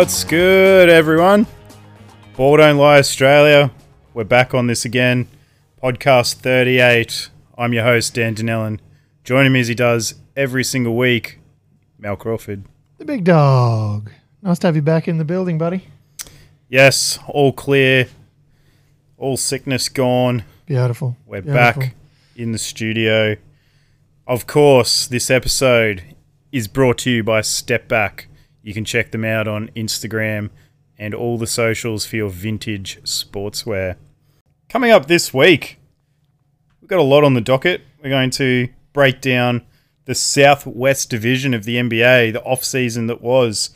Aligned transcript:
What's 0.00 0.24
good, 0.24 0.88
everyone? 0.88 1.46
Ball 2.34 2.56
Don't 2.56 2.78
Lie 2.78 3.00
Australia. 3.00 3.70
We're 4.14 4.24
back 4.24 4.54
on 4.54 4.66
this 4.66 4.86
again. 4.86 5.28
Podcast 5.82 6.36
38. 6.36 7.28
I'm 7.58 7.74
your 7.74 7.84
host, 7.84 8.14
Dan 8.14 8.34
Danellen. 8.34 8.78
Joining 9.24 9.52
me 9.52 9.60
as 9.60 9.68
he 9.68 9.74
does 9.74 10.14
every 10.34 10.64
single 10.64 10.96
week, 10.96 11.38
Mel 11.98 12.16
Crawford. 12.16 12.64
The 12.96 13.04
big 13.04 13.24
dog. 13.24 14.10
Nice 14.40 14.58
to 14.60 14.68
have 14.68 14.74
you 14.74 14.80
back 14.80 15.06
in 15.06 15.18
the 15.18 15.24
building, 15.26 15.58
buddy. 15.58 15.86
Yes, 16.70 17.18
all 17.28 17.52
clear. 17.52 18.08
All 19.18 19.36
sickness 19.36 19.90
gone. 19.90 20.44
Beautiful. 20.64 21.18
We're 21.26 21.42
Beautiful. 21.42 21.82
back 21.82 21.94
in 22.34 22.52
the 22.52 22.58
studio. 22.58 23.36
Of 24.26 24.46
course, 24.46 25.06
this 25.06 25.30
episode 25.30 26.16
is 26.50 26.68
brought 26.68 26.96
to 27.00 27.10
you 27.10 27.22
by 27.22 27.42
Step 27.42 27.86
Back. 27.86 28.28
You 28.62 28.74
can 28.74 28.84
check 28.84 29.10
them 29.10 29.24
out 29.24 29.48
on 29.48 29.70
Instagram 29.76 30.50
and 30.98 31.14
all 31.14 31.38
the 31.38 31.46
socials 31.46 32.06
for 32.06 32.16
your 32.16 32.30
vintage 32.30 33.00
sportswear. 33.02 33.96
Coming 34.68 34.90
up 34.90 35.06
this 35.06 35.32
week, 35.32 35.78
we've 36.80 36.90
got 36.90 36.98
a 36.98 37.02
lot 37.02 37.24
on 37.24 37.34
the 37.34 37.40
docket. 37.40 37.82
We're 38.02 38.10
going 38.10 38.30
to 38.30 38.68
break 38.92 39.20
down 39.20 39.64
the 40.04 40.14
Southwest 40.14 41.10
Division 41.10 41.54
of 41.54 41.64
the 41.64 41.76
NBA, 41.76 42.32
the 42.32 42.42
off-season 42.42 43.06
that 43.06 43.22
was 43.22 43.70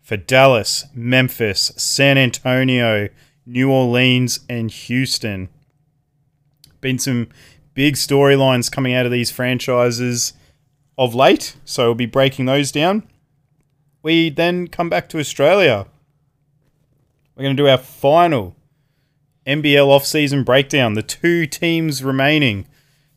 for 0.00 0.16
Dallas, 0.16 0.86
Memphis, 0.94 1.72
San 1.76 2.16
Antonio, 2.16 3.08
New 3.44 3.70
Orleans, 3.70 4.40
and 4.48 4.70
Houston 4.70 5.48
been 6.80 6.98
some 6.98 7.28
big 7.74 7.94
storylines 7.94 8.70
coming 8.70 8.94
out 8.94 9.06
of 9.06 9.12
these 9.12 9.30
franchises 9.30 10.32
of 10.98 11.14
late, 11.14 11.56
so 11.64 11.86
we'll 11.86 11.94
be 11.94 12.06
breaking 12.06 12.46
those 12.46 12.72
down. 12.72 13.02
We 14.02 14.30
then 14.30 14.68
come 14.68 14.88
back 14.88 15.08
to 15.10 15.18
Australia. 15.18 15.86
We're 17.34 17.44
going 17.44 17.56
to 17.56 17.62
do 17.62 17.68
our 17.68 17.78
final 17.78 18.56
NBL 19.46 19.86
off-season 19.86 20.44
breakdown. 20.44 20.94
The 20.94 21.02
two 21.02 21.46
teams 21.46 22.02
remaining, 22.02 22.66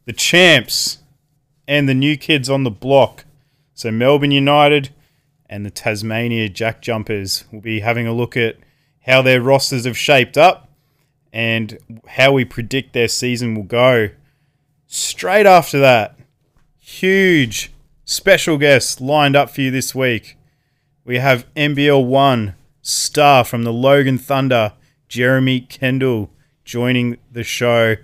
the 0.06 0.14
champs 0.14 1.00
and 1.68 1.88
the 1.88 1.94
new 1.94 2.18
kids 2.18 2.50
on 2.50 2.64
the 2.64 2.72
block. 2.72 3.26
So 3.74 3.92
Melbourne 3.92 4.32
United 4.32 4.90
and 5.50 5.66
the 5.66 5.72
Tasmania 5.72 6.50
Jack 6.50 6.82
Jumpers. 6.82 7.46
We'll 7.52 7.62
be 7.62 7.80
having 7.82 8.08
a 8.08 8.14
look 8.14 8.36
at 8.36 8.58
how 9.06 9.22
their 9.22 9.42
rosters 9.42 9.86
have 9.86 9.98
shaped 9.98 10.38
up 10.38 10.70
and 11.32 11.78
how 12.08 12.32
we 12.32 12.46
predict 12.46 12.94
their 12.94 13.08
season 13.08 13.56
will 13.56 13.64
go. 13.64 14.10
Straight 14.88 15.46
after 15.46 15.80
that, 15.80 16.18
huge 16.78 17.72
special 18.06 18.58
guest 18.58 19.02
lined 19.02 19.36
up 19.36 19.50
for 19.50 19.62
you 19.62 19.72
this 19.72 19.96
week. 19.96 20.38
We 21.06 21.18
have 21.20 21.46
NBL 21.56 22.06
1 22.06 22.56
star 22.82 23.44
from 23.44 23.64
the 23.64 23.74
Logan 23.74 24.18
Thunder, 24.18 24.74
Jeremy 25.08 25.62
Kendle, 25.62 26.30
joining 26.64 27.18
the 27.32 27.44
show. 27.44 27.96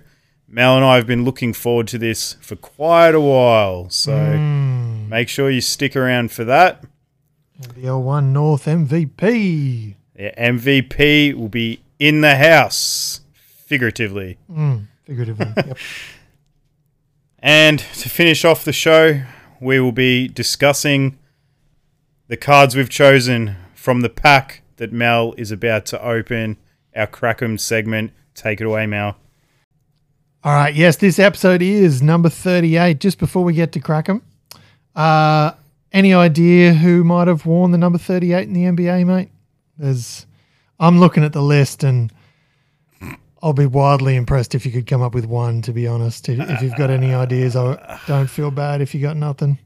Mel 0.46 0.76
and 0.76 0.84
I 0.84 0.96
have 0.96 1.06
been 1.06 1.24
looking 1.24 1.52
forward 1.52 1.86
to 1.88 1.98
this 1.98 2.34
for 2.40 2.56
quite 2.56 3.14
a 3.14 3.20
while, 3.20 3.88
so 3.88 4.12
Mm. 4.12 5.08
make 5.08 5.28
sure 5.28 5.48
you 5.50 5.60
stick 5.60 5.94
around 5.96 6.32
for 6.32 6.44
that. 6.44 6.82
The 7.74 7.86
L1 7.86 8.32
North 8.32 8.66
MVP. 8.66 9.94
The 10.14 10.32
MVP 10.36 11.32
will 11.34 11.48
be 11.48 11.80
in 11.98 12.20
the 12.20 12.36
house, 12.36 13.20
figuratively. 13.66 14.38
Mm. 14.52 14.86
Figuratively. 15.06 15.46
yep. 15.56 15.78
And 17.38 17.78
to 17.78 18.08
finish 18.08 18.44
off 18.44 18.64
the 18.64 18.72
show, 18.72 19.22
we 19.60 19.80
will 19.80 19.92
be 19.92 20.28
discussing 20.28 21.16
the 22.30 22.36
cards 22.36 22.76
we've 22.76 22.88
chosen 22.88 23.56
from 23.74 24.02
the 24.02 24.08
pack 24.08 24.62
that 24.76 24.92
Mel 24.92 25.34
is 25.36 25.50
about 25.50 25.84
to 25.86 26.00
open. 26.00 26.56
Our 26.94 27.08
Crackham 27.08 27.58
segment. 27.58 28.12
Take 28.36 28.60
it 28.60 28.66
away, 28.68 28.86
Mel. 28.86 29.16
All 30.44 30.54
right. 30.54 30.72
Yes, 30.72 30.94
this 30.94 31.18
episode 31.18 31.60
is 31.60 32.02
number 32.02 32.28
38. 32.28 33.00
Just 33.00 33.18
before 33.18 33.42
we 33.42 33.52
get 33.52 33.72
to 33.72 33.80
Crackham, 33.80 34.22
uh, 34.94 35.52
any 35.92 36.14
idea 36.14 36.72
who 36.72 37.02
might 37.02 37.26
have 37.26 37.46
worn 37.46 37.72
the 37.72 37.78
number 37.78 37.98
38 37.98 38.46
in 38.46 38.52
the 38.52 38.62
NBA, 38.62 39.04
mate? 39.06 39.30
There's, 39.76 40.24
I'm 40.78 41.00
looking 41.00 41.24
at 41.24 41.32
the 41.32 41.42
list 41.42 41.82
and 41.82 42.12
I'll 43.42 43.54
be 43.54 43.66
wildly 43.66 44.14
impressed 44.14 44.54
if 44.54 44.64
you 44.64 44.70
could 44.70 44.86
come 44.86 45.02
up 45.02 45.14
with 45.14 45.24
one, 45.24 45.62
to 45.62 45.72
be 45.72 45.88
honest. 45.88 46.28
If, 46.28 46.38
if 46.48 46.62
you've 46.62 46.76
got 46.76 46.90
any 46.90 47.12
ideas, 47.12 47.56
I 47.56 47.98
don't 48.06 48.30
feel 48.30 48.52
bad 48.52 48.80
if 48.80 48.94
you 48.94 49.02
got 49.02 49.16
nothing. 49.16 49.58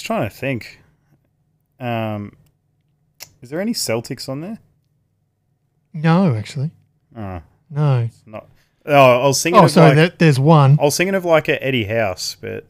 Just 0.00 0.06
trying 0.06 0.26
to 0.26 0.34
think. 0.34 0.80
Um, 1.78 2.32
is 3.42 3.50
there 3.50 3.60
any 3.60 3.74
Celtics 3.74 4.30
on 4.30 4.40
there? 4.40 4.58
No, 5.92 6.34
actually. 6.36 6.70
Oh, 7.14 7.42
No. 7.68 8.08
not. 8.24 8.48
Oh, 8.86 9.20
I 9.20 9.26
was 9.26 9.42
thinking 9.42 9.60
Oh, 9.60 9.66
of 9.66 9.70
sorry, 9.70 9.88
like. 9.88 9.96
there, 9.96 10.08
there's 10.16 10.40
one. 10.40 10.78
I 10.80 10.84
was 10.84 10.96
thinking 10.96 11.14
of 11.14 11.26
like 11.26 11.48
a 11.50 11.62
Eddie 11.62 11.84
House, 11.84 12.34
but 12.40 12.64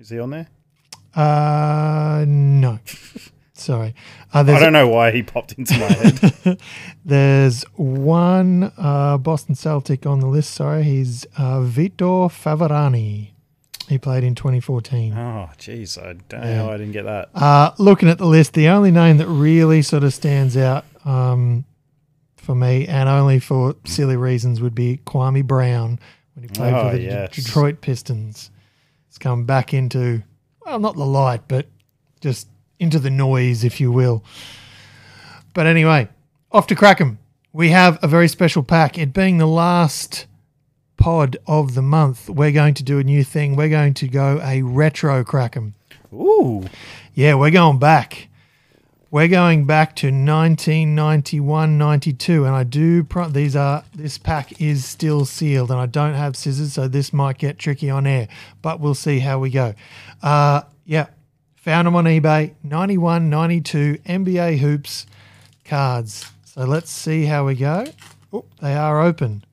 is 0.00 0.08
he 0.08 0.18
on 0.18 0.30
there? 0.30 0.48
Uh, 1.14 2.24
no. 2.26 2.80
Sorry. 3.52 3.94
Uh, 4.32 4.40
I 4.40 4.58
don't 4.58 4.72
know 4.72 4.88
why 4.88 5.12
he 5.12 5.22
popped 5.22 5.52
into 5.52 5.78
my 5.78 5.86
head. 5.86 6.60
there's 7.04 7.62
one 7.76 8.72
uh, 8.76 9.16
Boston 9.18 9.54
Celtic 9.54 10.06
on 10.06 10.18
the 10.18 10.26
list. 10.26 10.50
Sorry, 10.52 10.82
he's 10.82 11.24
uh, 11.38 11.60
Vitor 11.60 12.28
Faverani. 12.32 13.33
He 13.88 13.98
played 13.98 14.24
in 14.24 14.34
2014. 14.34 15.12
oh, 15.12 15.50
jeez, 15.58 15.98
I 16.02 16.14
don't 16.28 16.42
Yeah. 16.42 16.56
how 16.56 16.70
I 16.70 16.76
didn't 16.78 16.92
get 16.92 17.04
that. 17.04 17.28
Uh, 17.34 17.72
looking 17.78 18.08
at 18.08 18.18
the 18.18 18.26
list, 18.26 18.54
the 18.54 18.68
only 18.68 18.90
name 18.90 19.18
that 19.18 19.26
really 19.28 19.82
sort 19.82 20.04
of 20.04 20.14
stands 20.14 20.56
out 20.56 20.84
um, 21.04 21.64
for 22.36 22.54
me, 22.54 22.86
and 22.86 23.08
only 23.08 23.38
for 23.38 23.76
silly 23.84 24.16
reasons, 24.16 24.60
would 24.60 24.74
be 24.74 25.00
Kwame 25.06 25.46
Brown 25.46 25.98
when 26.34 26.44
he 26.44 26.48
played 26.48 26.72
Oh, 26.72 26.90
for 26.90 26.96
the 26.96 27.28
D- 27.32 27.42
Detroit 27.42 27.80
Pistons. 27.82 28.50
He's 29.08 29.18
come 29.18 29.44
back 29.44 29.74
into, 29.74 30.22
well, 30.64 30.78
not 30.78 30.96
the 30.96 31.04
light, 31.06 31.42
but 31.46 31.66
just 32.20 32.48
into 32.78 32.98
the 32.98 33.10
noise, 33.10 33.64
if 33.64 33.80
you 33.80 33.92
will. 33.92 34.24
But 35.52 35.66
anyway, 35.66 36.08
off 36.50 36.66
to 36.68 36.74
Crackham. 36.74 37.18
We 37.52 37.68
have 37.68 37.98
a 38.02 38.08
very 38.08 38.28
special 38.28 38.62
pack. 38.62 38.98
It 38.98 39.12
being 39.12 39.38
the 39.38 39.46
last 39.46 40.26
pod 41.04 41.36
of 41.46 41.74
the 41.74 41.82
month, 41.82 42.30
we're 42.30 42.50
going 42.50 42.72
to 42.72 42.82
do 42.82 42.98
a 42.98 43.04
new 43.04 43.22
thing. 43.22 43.56
We're 43.56 43.68
going 43.68 43.92
to 43.92 44.08
go 44.08 44.40
a 44.42 44.62
retro 44.62 45.22
Crackham. 45.22 45.74
Ooh, 46.14 46.64
Yeah, 47.12 47.34
we're 47.34 47.50
going 47.50 47.78
back. 47.78 48.28
We're 49.10 49.28
going 49.28 49.66
back 49.66 49.96
to 49.96 50.06
1991, 50.06 51.76
92, 51.76 52.46
and 52.46 52.54
I 52.54 52.64
do. 52.64 53.04
Pro- 53.04 53.28
these 53.28 53.54
are 53.54 53.84
this 53.94 54.16
pack 54.16 54.58
is 54.62 54.86
still 54.86 55.26
sealed, 55.26 55.70
and 55.70 55.78
I 55.78 55.84
don't 55.84 56.14
have 56.14 56.36
scissors, 56.36 56.72
so 56.72 56.88
this 56.88 57.12
might 57.12 57.36
get 57.36 57.58
tricky 57.58 57.90
on 57.90 58.06
air. 58.06 58.26
But 58.62 58.80
we'll 58.80 58.94
see 58.94 59.18
how 59.18 59.38
we 59.38 59.50
go. 59.50 59.74
Uh, 60.22 60.62
yeah, 60.86 61.08
found 61.54 61.86
them 61.86 61.96
on 61.96 62.06
eBay. 62.06 62.54
91, 62.62 63.28
92 63.28 63.98
NBA 64.06 64.56
hoops 64.56 65.04
cards. 65.66 66.32
So 66.46 66.64
let's 66.64 66.90
see 66.90 67.26
how 67.26 67.44
we 67.44 67.56
go. 67.56 67.88
Oh, 68.32 68.46
they 68.62 68.74
are 68.74 69.02
open. 69.02 69.44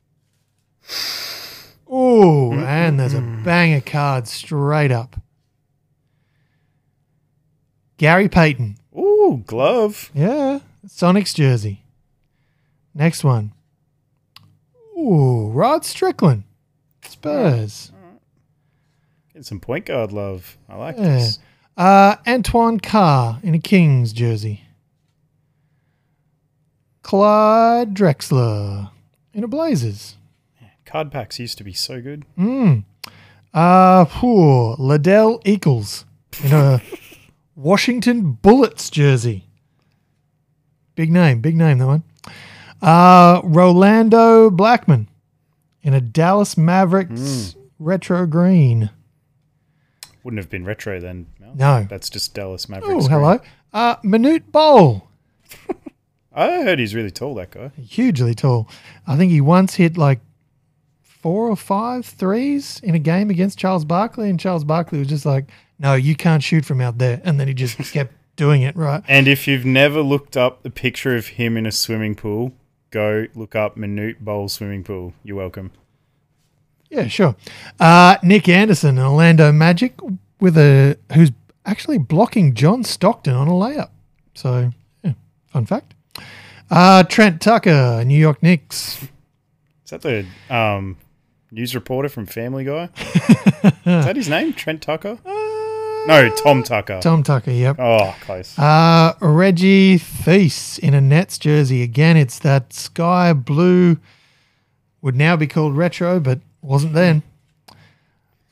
Oh, 2.23 2.53
and 2.53 3.00
there's 3.00 3.13
a 3.15 3.21
banger 3.21 3.81
card 3.81 4.27
straight 4.27 4.91
up. 4.91 5.15
Gary 7.97 8.29
Payton. 8.29 8.77
ooh, 8.97 9.44
glove. 9.45 10.12
Yeah. 10.13 10.59
Sonics 10.88 11.33
jersey. 11.33 11.83
Next 12.94 13.23
one. 13.23 13.53
Ooh, 14.97 15.50
Rod 15.50 15.83
Strickland. 15.85 16.44
Spurs. 17.03 17.91
Get 19.33 19.45
some 19.45 19.59
point 19.59 19.85
guard 19.85 20.12
love. 20.12 20.57
I 20.69 20.75
like 20.75 20.97
Yeah. 20.97 21.03
this. 21.03 21.39
Uh, 21.77 22.18
Antoine 22.27 22.79
Carr 22.79 23.39
in 23.44 23.56
a 23.56 23.59
Kings 23.59 24.13
jersey. 24.13 24.62
Clyde 27.01 27.94
Drexler 27.95 28.91
in 29.33 29.44
a 29.44 29.47
Blazers. 29.47 30.18
Card 30.92 31.12
packs 31.12 31.40
used 31.40 31.58
to 31.58 31.64
be 31.64 31.72
so 31.74 32.02
good. 32.02 32.26
Mm. 32.38 32.84
Uh, 33.54 34.06
poor 34.06 34.76
Ledell 34.76 35.42
Eackles 35.46 36.04
in 36.44 36.52
a 36.52 36.82
Washington 37.56 38.34
Bullets 38.34 38.90
jersey. 38.90 39.48
Big 40.96 41.10
name, 41.10 41.40
big 41.40 41.56
name, 41.56 41.78
that 41.78 41.88
one. 41.88 42.04
Uh, 42.82 43.40
Rolando 43.44 44.50
Blackman 44.50 45.08
in 45.82 45.94
a 45.94 46.02
Dallas 46.02 46.58
Mavericks 46.58 47.56
retro 47.80 48.26
green. 48.26 48.90
Wouldn't 50.24 50.42
have 50.44 50.50
been 50.50 50.66
retro 50.66 51.00
then. 51.00 51.28
Mel. 51.40 51.56
No. 51.56 51.88
That's 51.90 52.10
just 52.10 52.34
Dallas 52.34 52.68
Mavericks. 52.68 53.06
Oh, 53.06 53.08
hello. 53.08 53.40
Uh, 53.74 53.96
Manute 53.98 54.52
Bol, 54.52 55.08
I 56.34 56.48
heard 56.64 56.80
he's 56.80 56.94
really 56.94 57.12
tall, 57.12 57.36
that 57.36 57.52
guy. 57.52 57.72
hugely 57.82 58.34
tall. 58.36 58.70
I 59.08 59.16
think 59.16 59.32
he 59.32 59.40
once 59.40 59.76
hit 59.76 59.98
like 59.98 60.20
four 61.21 61.47
or 61.47 61.56
five 61.56 62.06
threes 62.06 62.79
in 62.83 62.95
a 62.95 63.00
game 63.00 63.29
against 63.29 63.57
Charles 63.57 63.85
Barkley, 63.85 64.29
and 64.29 64.39
Charles 64.39 64.63
Barkley 64.63 65.00
was 65.00 65.07
just 65.07 65.25
like, 65.25 65.50
"No, 65.79 65.94
you 65.94 66.15
can't 66.15 66.44
shoot 66.44 66.65
from 66.65 66.81
out 66.81 66.97
there," 66.97 67.21
and 67.23 67.39
then 67.39 67.47
he 67.47 67.53
just 67.53 67.77
kept 67.94 68.13
doing 68.35 68.62
it 68.62 68.75
right. 68.75 69.03
And 69.07 69.27
if 69.27 69.47
you've 69.47 69.65
never 69.65 70.01
looked 70.01 70.35
up 70.35 70.63
the 70.63 70.69
picture 70.69 71.15
of 71.15 71.27
him 71.27 71.57
in 71.57 71.65
a 71.65 71.71
swimming 71.71 72.15
pool, 72.15 72.53
go 72.89 73.27
look 73.35 73.56
up 73.56 73.75
Manute 73.75 74.19
Bol 74.19 74.50
swimming 74.50 74.83
pool. 74.83 75.13
You're 75.23 75.38
welcome. 75.38 75.71
Yeah, 76.89 77.07
sure. 77.07 77.35
Uh, 77.79 78.18
Nick 78.21 78.50
Anderson, 78.50 79.00
Orlando 79.00 79.51
Magic, 79.51 79.94
with 80.41 80.57
a 80.57 80.97
who's 81.13 81.31
actually 81.65 81.97
blocking 81.97 82.53
John 82.53 82.83
Stockton 82.83 83.33
on 83.33 83.47
a 83.47 83.51
layup. 83.51 83.89
So, 84.33 84.71
yeah, 85.03 85.13
fun 85.47 85.65
fact. 85.65 85.94
Uh, 86.69 87.03
Trent 87.03 87.41
Tucker, 87.41 88.03
New 88.06 88.18
York 88.18 88.41
Knicks. 88.44 89.03
Is 89.03 89.91
that 89.91 90.01
the 90.01 90.25
um, 90.50 90.97
news 91.51 91.75
reporter 91.75 92.09
from 92.09 92.25
Family 92.25 92.63
Guy? 92.63 92.89
Is 92.98 94.06
that 94.06 94.15
his 94.15 94.30
name? 94.30 94.53
Trent 94.53 94.81
Tucker? 94.81 95.19
No, 96.07 96.33
Tom 96.44 96.63
Tucker. 96.63 97.00
Tom 97.01 97.21
Tucker, 97.21 97.51
yep. 97.51 97.77
Oh, 97.77 98.15
close. 98.21 98.57
Uh, 98.57 99.13
Reggie 99.21 100.00
Theus 100.00 100.80
in 100.80 100.94
a 100.95 101.01
Nets 101.01 101.38
jersey. 101.38 101.83
Again, 101.83 102.18
it's 102.18 102.39
that 102.39 102.74
sky 102.74 103.33
blue, 103.33 103.98
would 105.01 105.15
now 105.15 105.36
be 105.36 105.45
called 105.45 105.77
retro, 105.77 106.19
but 106.19 106.39
wasn't 106.62 106.94
then. 106.94 107.21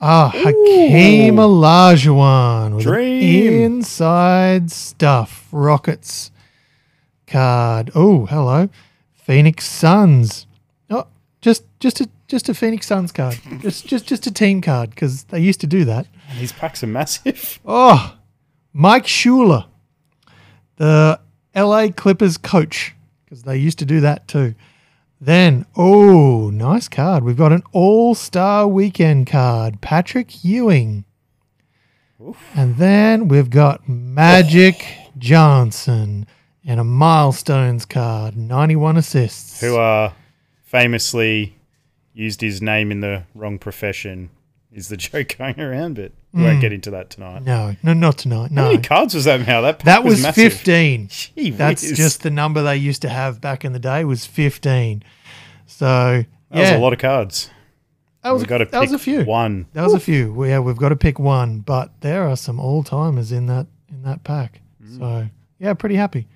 Ah, 0.01 0.31
Hakeem 0.33 1.35
Olajuwon 1.35 2.75
with 2.75 2.87
inside 2.87 4.71
stuff 4.71 5.47
Rockets 5.51 6.31
card. 7.27 7.91
Oh, 7.95 8.25
hello, 8.27 8.69
Phoenix 9.13 9.67
Suns. 9.67 10.45
Oh, 10.89 11.07
just 11.41 11.65
just 11.79 11.99
a 11.99 12.09
just 12.29 12.47
a 12.47 12.53
Phoenix 12.53 12.87
Suns 12.87 13.11
card. 13.11 13.37
just 13.59 13.85
just 13.87 14.05
just 14.07 14.25
a 14.27 14.31
team 14.31 14.61
card 14.61 14.91
because 14.91 15.23
they 15.25 15.39
used 15.39 15.59
to 15.61 15.67
do 15.67 15.83
that. 15.85 16.07
And 16.29 16.39
These 16.39 16.53
packs 16.53 16.83
are 16.83 16.87
massive. 16.87 17.59
Oh, 17.65 18.15
Mike 18.71 19.07
Schuler, 19.07 19.65
the 20.77 21.19
LA 21.55 21.89
Clippers 21.89 22.37
coach, 22.37 22.95
because 23.25 23.43
they 23.43 23.57
used 23.57 23.79
to 23.79 23.85
do 23.85 23.99
that 24.01 24.27
too. 24.27 24.55
Then, 25.21 25.65
oh, 25.75 26.49
nice 26.49 26.87
card. 26.87 27.23
We've 27.25 27.35
got 27.35 27.51
an 27.51 27.63
All 27.73 28.15
Star 28.15 28.67
Weekend 28.67 29.27
card, 29.27 29.81
Patrick 29.81 30.45
Ewing. 30.45 31.03
And 32.55 32.77
then 32.77 33.27
we've 33.27 33.49
got 33.49 33.87
Magic 33.89 34.85
Johnson 35.17 36.25
and 36.65 36.79
a 36.79 36.83
Milestones 36.83 37.85
card, 37.85 38.37
91 38.37 38.97
assists. 38.97 39.59
Who 39.61 39.75
are 39.75 40.13
famously 40.63 41.57
used 42.19 42.41
his 42.41 42.61
name 42.61 42.91
in 42.91 42.99
the 43.01 43.23
wrong 43.33 43.57
profession 43.59 44.29
is 44.71 44.89
the 44.89 44.97
joke 45.07 45.35
going 45.37 45.59
around, 45.59 45.95
but 45.95 46.11
we 46.33 46.43
won't 46.43 46.61
get 46.61 46.71
into 46.73 46.91
that 46.91 47.09
tonight. 47.09 47.43
no, 47.43 47.75
no, 47.81 47.93
not 47.93 48.17
tonight. 48.19 48.49
How 48.51 48.63
No. 48.63 48.71
many 48.71 48.81
cards 48.83 49.15
was 49.15 49.23
that, 49.25 49.45
Mal? 49.47 49.61
That, 49.63 49.79
That 49.79 50.03
was 50.03 50.21
massive. 50.21 50.53
15. 50.53 51.07
Gee 51.35 51.49
That's 51.51 51.81
whiz. 51.81 51.97
just 51.97 52.21
the 52.23 52.29
number 52.29 52.61
they 52.61 52.77
used 52.77 53.01
to 53.01 53.09
have 53.09 53.41
back 53.41 53.65
in 53.65 53.71
the 53.73 53.79
day 53.79 54.03
was 54.03 54.25
15. 54.25 55.01
So, 55.65 55.85
That 55.85 56.25
yeah. 56.51 56.59
was 56.61 56.69
a 56.71 56.77
lot 56.83 56.93
of 56.93 56.99
cards. 56.99 57.49
That 58.23 58.31
was, 58.31 58.41
We've 58.41 58.49
got 58.49 58.57
to 58.59 58.65
that 58.65 58.71
pick 58.71 58.81
was 58.81 58.91
a 58.91 58.99
few. 58.99 59.23
one. 59.23 59.65
That 59.73 59.83
was 59.85 59.93
a 59.93 59.99
few. 59.99 60.33
Well, 60.33 60.49
yeah, 60.49 60.59
we've 60.59 60.75
got 60.77 60.89
to 60.89 60.95
pick 60.97 61.19
one, 61.19 61.59
but 61.59 62.01
there 62.01 62.27
are 62.27 62.35
some 62.35 62.59
all 62.59 62.83
timers 62.83 63.31
in 63.31 63.45
that 63.45 63.65
in 63.89 64.03
that 64.03 64.25
pack. 64.25 64.59
Mm. 64.83 64.97
So 64.99 65.29
yeah, 65.57 65.73
pretty 65.73 65.95
happy, 65.95 66.27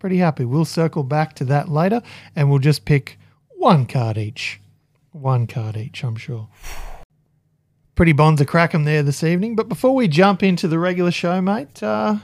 pretty 0.00 0.18
happy. 0.18 0.44
We'll 0.44 0.64
circle 0.64 1.04
back 1.04 1.34
to 1.36 1.44
that 1.44 1.68
later, 1.68 2.02
and 2.34 2.50
we'll 2.50 2.58
just 2.58 2.84
pick 2.84 3.18
one 3.56 3.86
card 3.86 4.18
each. 4.18 4.60
One 5.18 5.46
card 5.46 5.76
each, 5.76 6.04
I'm 6.04 6.16
sure. 6.16 6.48
Pretty 7.94 8.12
bonds 8.12 8.40
a 8.40 8.46
crack 8.46 8.74
'em 8.74 8.84
there 8.84 9.02
this 9.02 9.24
evening. 9.24 9.56
But 9.56 9.68
before 9.68 9.94
we 9.94 10.08
jump 10.08 10.42
into 10.42 10.68
the 10.68 10.78
regular 10.78 11.10
show, 11.10 11.40
mate, 11.40 11.82
uh, 11.82 12.18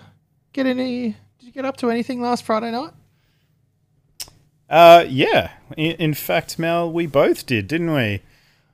get 0.52 0.66
any? 0.66 1.16
Did 1.38 1.46
you 1.46 1.52
get 1.52 1.64
up 1.64 1.76
to 1.78 1.90
anything 1.90 2.20
last 2.20 2.44
Friday 2.44 2.70
night? 2.70 2.92
Uh, 4.70 5.04
yeah. 5.08 5.50
In, 5.76 5.92
in 5.96 6.14
fact, 6.14 6.58
Mel, 6.58 6.90
we 6.90 7.06
both 7.06 7.46
did, 7.46 7.66
didn't 7.68 7.92
we? 7.92 8.22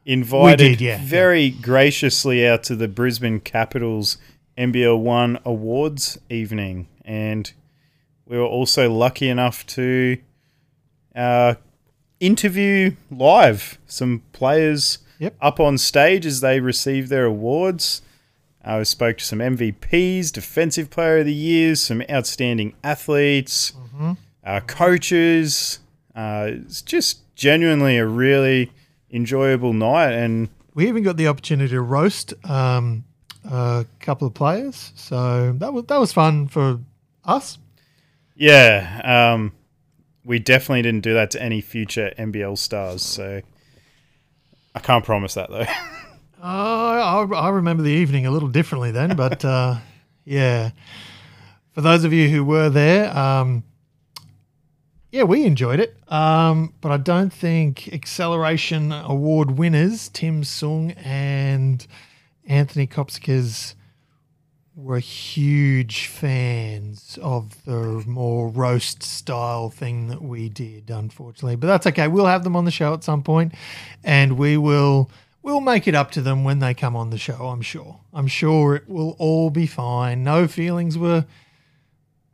Invited 0.06 0.78
did, 0.78 0.80
yeah, 0.80 0.98
very 1.02 1.50
graciously 1.50 2.46
out 2.46 2.62
to 2.64 2.74
the 2.74 2.88
Brisbane 2.88 3.38
Capitals 3.38 4.16
NBL 4.56 4.98
One 5.00 5.38
Awards 5.44 6.18
evening, 6.28 6.88
and 7.04 7.52
we 8.26 8.36
were 8.36 8.44
also 8.44 8.90
lucky 8.90 9.28
enough 9.28 9.66
to 9.66 10.18
uh, 11.14 11.54
interview 12.18 12.94
live 13.10 13.78
some 13.90 14.22
players 14.32 14.98
Yep. 15.18 15.34
up 15.42 15.60
on 15.60 15.76
stage 15.76 16.24
as 16.24 16.40
they 16.40 16.60
received 16.60 17.10
their 17.10 17.26
awards. 17.26 18.00
I 18.64 18.80
uh, 18.80 18.84
spoke 18.84 19.18
to 19.18 19.24
some 19.24 19.38
MVPs, 19.40 20.32
Defensive 20.32 20.88
Player 20.90 21.18
of 21.18 21.26
the 21.26 21.34
Year, 21.34 21.74
some 21.76 22.02
outstanding 22.10 22.74
athletes, 22.82 23.72
uh, 24.44 24.60
coaches. 24.60 25.78
Uh, 26.14 26.50
it's 26.52 26.80
just 26.82 27.20
genuinely 27.36 27.96
a 27.98 28.06
really 28.06 28.70
enjoyable 29.10 29.72
night, 29.74 30.12
and 30.12 30.48
We 30.74 30.88
even 30.88 31.02
got 31.02 31.16
the 31.18 31.26
opportunity 31.28 31.68
to 31.70 31.80
roast 31.82 32.32
um, 32.48 33.04
a 33.50 33.84
couple 33.98 34.26
of 34.26 34.32
players, 34.34 34.92
so 34.94 35.52
that 35.58 35.72
was 35.72 35.84
that 35.86 35.98
was 36.00 36.12
fun 36.12 36.48
for 36.48 36.80
us. 37.24 37.58
yeah, 38.36 39.00
um, 39.34 39.52
we 40.24 40.38
definitely 40.38 40.82
didn't 40.82 41.02
do 41.02 41.14
that 41.14 41.30
to 41.32 41.42
any 41.42 41.60
future 41.60 42.12
NBL 42.18 42.56
stars. 42.58 43.02
So 43.02 43.40
I 44.74 44.80
can't 44.80 45.04
promise 45.04 45.34
that 45.34 45.50
though. 45.50 45.66
Uh, 46.42 47.26
I, 47.26 47.34
I 47.34 47.48
remember 47.50 47.82
the 47.82 47.90
evening 47.90 48.24
a 48.24 48.30
little 48.30 48.48
differently 48.48 48.90
then, 48.90 49.14
but 49.14 49.44
uh, 49.44 49.76
yeah. 50.24 50.70
For 51.72 51.82
those 51.82 52.04
of 52.04 52.14
you 52.14 52.30
who 52.30 52.42
were 52.42 52.70
there, 52.70 53.14
um, 53.14 53.62
yeah, 55.12 55.24
we 55.24 55.44
enjoyed 55.44 55.80
it. 55.80 55.96
Um, 56.08 56.72
but 56.80 56.92
I 56.92 56.96
don't 56.96 57.30
think 57.30 57.92
Acceleration 57.92 58.90
Award 58.90 59.58
winners 59.58 60.08
Tim 60.08 60.42
Sung 60.42 60.92
and 60.92 61.86
Anthony 62.46 62.86
Kopskas 62.86 63.74
were 64.82 64.98
huge 64.98 66.06
fans 66.06 67.18
of 67.22 67.64
the 67.64 68.02
more 68.06 68.48
roast 68.48 69.02
style 69.02 69.70
thing 69.70 70.08
that 70.08 70.22
we 70.22 70.48
did, 70.48 70.90
unfortunately. 70.90 71.56
But 71.56 71.66
that's 71.68 71.86
okay. 71.88 72.08
We'll 72.08 72.26
have 72.26 72.44
them 72.44 72.56
on 72.56 72.64
the 72.64 72.70
show 72.70 72.94
at 72.94 73.04
some 73.04 73.22
point, 73.22 73.52
and 74.04 74.38
we 74.38 74.56
will 74.56 75.10
we'll 75.42 75.60
make 75.60 75.86
it 75.88 75.94
up 75.94 76.10
to 76.12 76.20
them 76.20 76.44
when 76.44 76.58
they 76.58 76.74
come 76.74 76.96
on 76.96 77.10
the 77.10 77.18
show. 77.18 77.48
I'm 77.48 77.62
sure. 77.62 78.00
I'm 78.12 78.26
sure 78.26 78.74
it 78.76 78.88
will 78.88 79.16
all 79.18 79.50
be 79.50 79.66
fine. 79.66 80.22
No 80.24 80.46
feelings 80.48 80.96
were 80.98 81.24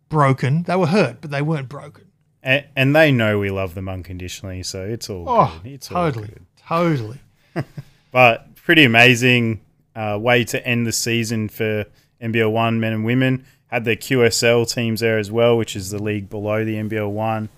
broken. 0.08 0.62
They 0.64 0.76
were 0.76 0.86
hurt, 0.86 1.20
but 1.20 1.30
they 1.30 1.42
weren't 1.42 1.68
broken. 1.68 2.04
and, 2.42 2.64
and 2.76 2.94
they 2.96 3.10
know 3.12 3.38
we 3.38 3.50
love 3.50 3.74
them 3.74 3.88
unconditionally, 3.88 4.62
so 4.62 4.82
it's 4.84 5.10
all 5.10 5.24
Oh, 5.28 5.60
good. 5.62 5.72
It's 5.72 5.90
all 5.90 6.04
totally, 6.10 6.28
good. 6.28 6.46
totally. 6.66 7.18
But 8.12 8.54
pretty 8.54 8.84
amazing 8.84 9.60
uh, 9.94 10.16
way 10.20 10.44
to 10.44 10.66
end 10.66 10.86
the 10.86 10.92
season 10.92 11.48
for 11.50 11.84
NBL 12.20 12.50
One 12.52 12.80
men 12.80 12.92
and 12.92 13.04
women. 13.04 13.44
Had 13.68 13.84
the 13.84 13.96
QSL 13.96 14.72
teams 14.72 15.00
there 15.00 15.18
as 15.18 15.30
well, 15.30 15.56
which 15.56 15.74
is 15.74 15.90
the 15.90 16.00
league 16.02 16.30
below 16.30 16.64
the 16.64 16.76
NBL 16.76 17.10
One. 17.10 17.48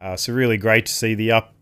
Uh, 0.00 0.16
so 0.16 0.32
really 0.32 0.56
great 0.56 0.86
to 0.86 0.92
see 0.92 1.14
the 1.14 1.30
up 1.32 1.54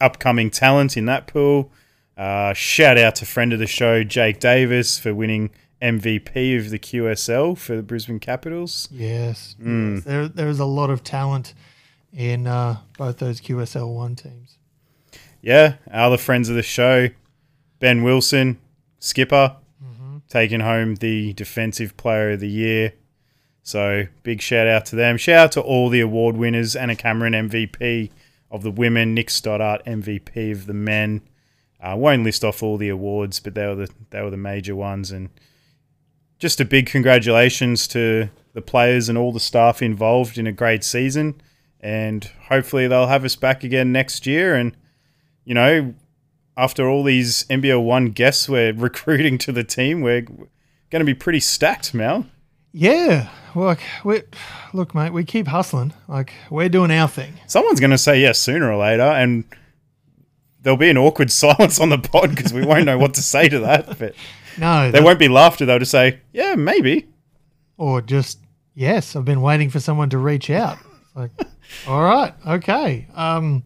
upcoming 0.00 0.50
talent 0.50 0.96
in 0.96 1.04
that 1.06 1.26
pool. 1.26 1.70
Uh, 2.16 2.52
shout 2.54 2.96
out 2.98 3.14
to 3.16 3.26
friend 3.26 3.52
of 3.52 3.58
the 3.58 3.66
show 3.66 4.02
Jake 4.02 4.40
Davis 4.40 4.98
for 4.98 5.14
winning 5.14 5.50
MVP 5.82 6.58
of 6.58 6.70
the 6.70 6.78
QSL 6.78 7.56
for 7.56 7.76
the 7.76 7.82
Brisbane 7.82 8.18
Capitals. 8.18 8.88
Yes, 8.90 9.54
Mm. 9.62 9.96
yes. 9.96 10.04
There, 10.04 10.28
there's 10.28 10.58
a 10.58 10.64
lot 10.64 10.90
of 10.90 11.04
talent 11.04 11.54
in 12.12 12.46
uh, 12.46 12.78
both 12.96 13.18
those 13.18 13.40
QSL 13.40 13.94
one 13.94 14.16
teams. 14.16 14.56
Yeah, 15.42 15.74
other 15.92 16.16
friends 16.16 16.48
of 16.48 16.56
the 16.56 16.62
show, 16.64 17.08
Ben 17.78 18.02
Wilson, 18.02 18.58
skipper, 18.98 19.56
taking 20.28 20.60
home 20.60 20.96
the 20.96 21.32
Defensive 21.34 21.96
Player 21.96 22.32
of 22.32 22.40
the 22.40 22.48
Year. 22.48 22.92
So 23.62 24.06
big 24.22 24.40
shout 24.40 24.66
out 24.66 24.86
to 24.86 24.96
them. 24.96 25.16
Shout 25.16 25.38
out 25.38 25.52
to 25.52 25.60
all 25.60 25.88
the 25.88 26.00
award 26.00 26.36
winners. 26.36 26.74
Anna 26.74 26.96
Cameron 26.96 27.34
MVP 27.34 28.10
of 28.50 28.62
the 28.62 28.70
women, 28.70 29.14
Nick 29.14 29.30
Stoddart 29.30 29.84
MVP 29.84 30.52
of 30.52 30.66
the 30.66 30.74
men. 30.74 31.22
I 31.80 31.94
won't 31.94 32.24
list 32.24 32.44
off 32.44 32.62
all 32.62 32.76
the 32.76 32.88
awards, 32.88 33.40
but 33.40 33.54
they 33.54 33.66
were 33.66 33.74
the 33.74 33.88
they 34.10 34.22
were 34.22 34.30
the 34.30 34.36
major 34.36 34.74
ones. 34.74 35.10
And 35.10 35.28
just 36.38 36.60
a 36.60 36.64
big 36.64 36.86
congratulations 36.86 37.86
to 37.88 38.30
the 38.52 38.62
players 38.62 39.08
and 39.08 39.18
all 39.18 39.32
the 39.32 39.40
staff 39.40 39.82
involved 39.82 40.38
in 40.38 40.46
a 40.46 40.52
great 40.52 40.82
season. 40.82 41.40
And 41.80 42.24
hopefully 42.48 42.88
they'll 42.88 43.06
have 43.06 43.24
us 43.24 43.36
back 43.36 43.62
again 43.62 43.92
next 43.92 44.26
year. 44.26 44.54
And 44.54 44.76
you 45.44 45.54
know, 45.54 45.94
after 46.58 46.88
all 46.88 47.04
these 47.04 47.44
NBL 47.44 47.82
one 47.82 48.06
guests 48.06 48.48
we're 48.48 48.72
recruiting 48.76 49.38
to 49.38 49.52
the 49.52 49.64
team, 49.64 50.02
we're 50.02 50.22
going 50.22 51.00
to 51.00 51.04
be 51.04 51.14
pretty 51.14 51.40
stacked, 51.40 51.94
Mel. 51.94 52.26
Yeah, 52.72 53.30
look, 53.54 53.78
we 54.04 54.22
look, 54.74 54.94
mate. 54.94 55.12
We 55.12 55.24
keep 55.24 55.46
hustling. 55.46 55.94
Like 56.06 56.34
we're 56.50 56.68
doing 56.68 56.90
our 56.90 57.08
thing. 57.08 57.34
Someone's 57.46 57.80
going 57.80 57.92
to 57.92 57.98
say 57.98 58.20
yes 58.20 58.38
sooner 58.38 58.70
or 58.70 58.76
later, 58.76 59.02
and 59.02 59.44
there'll 60.60 60.76
be 60.76 60.90
an 60.90 60.98
awkward 60.98 61.30
silence 61.44 61.80
on 61.80 61.88
the 61.88 61.98
pod 61.98 62.30
because 62.36 62.52
we 62.52 62.66
won't 62.66 62.84
know 62.84 62.98
what 62.98 63.14
to 63.14 63.22
say 63.22 63.48
to 63.48 63.60
that. 63.60 63.98
But 63.98 64.14
No, 64.58 64.90
there 64.90 65.02
won't 65.02 65.18
be 65.20 65.28
laughter. 65.28 65.64
They'll 65.64 65.78
just 65.78 65.92
say, 65.92 66.20
"Yeah, 66.32 66.56
maybe." 66.56 67.06
or 67.78 68.02
just 68.02 68.40
yes, 68.74 69.14
I've 69.14 69.24
been 69.24 69.40
waiting 69.40 69.70
for 69.70 69.78
someone 69.80 70.10
to 70.10 70.18
reach 70.18 70.50
out. 70.50 70.78
It's 71.02 71.16
like, 71.16 71.30
all 71.86 72.02
right, 72.02 72.34
okay. 72.46 73.06
Um, 73.14 73.62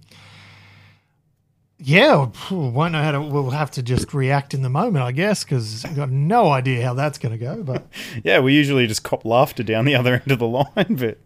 yeah, 1.84 2.28
won't 2.50 2.92
know 2.92 3.02
how 3.02 3.10
to. 3.12 3.20
We'll 3.20 3.50
have 3.50 3.70
to 3.72 3.82
just 3.82 4.14
react 4.14 4.54
in 4.54 4.62
the 4.62 4.68
moment, 4.68 5.04
I 5.04 5.12
guess, 5.12 5.42
because 5.42 5.84
I've 5.84 5.96
got 5.96 6.10
no 6.10 6.50
idea 6.50 6.84
how 6.84 6.94
that's 6.94 7.18
going 7.18 7.32
to 7.32 7.38
go. 7.38 7.62
But 7.62 7.86
Yeah, 8.24 8.38
we 8.40 8.54
usually 8.54 8.86
just 8.86 9.02
cop 9.02 9.24
laughter 9.24 9.62
down 9.62 9.84
the 9.84 9.94
other 9.96 10.14
end 10.22 10.30
of 10.30 10.38
the 10.38 10.46
line, 10.46 10.96
but 10.96 11.18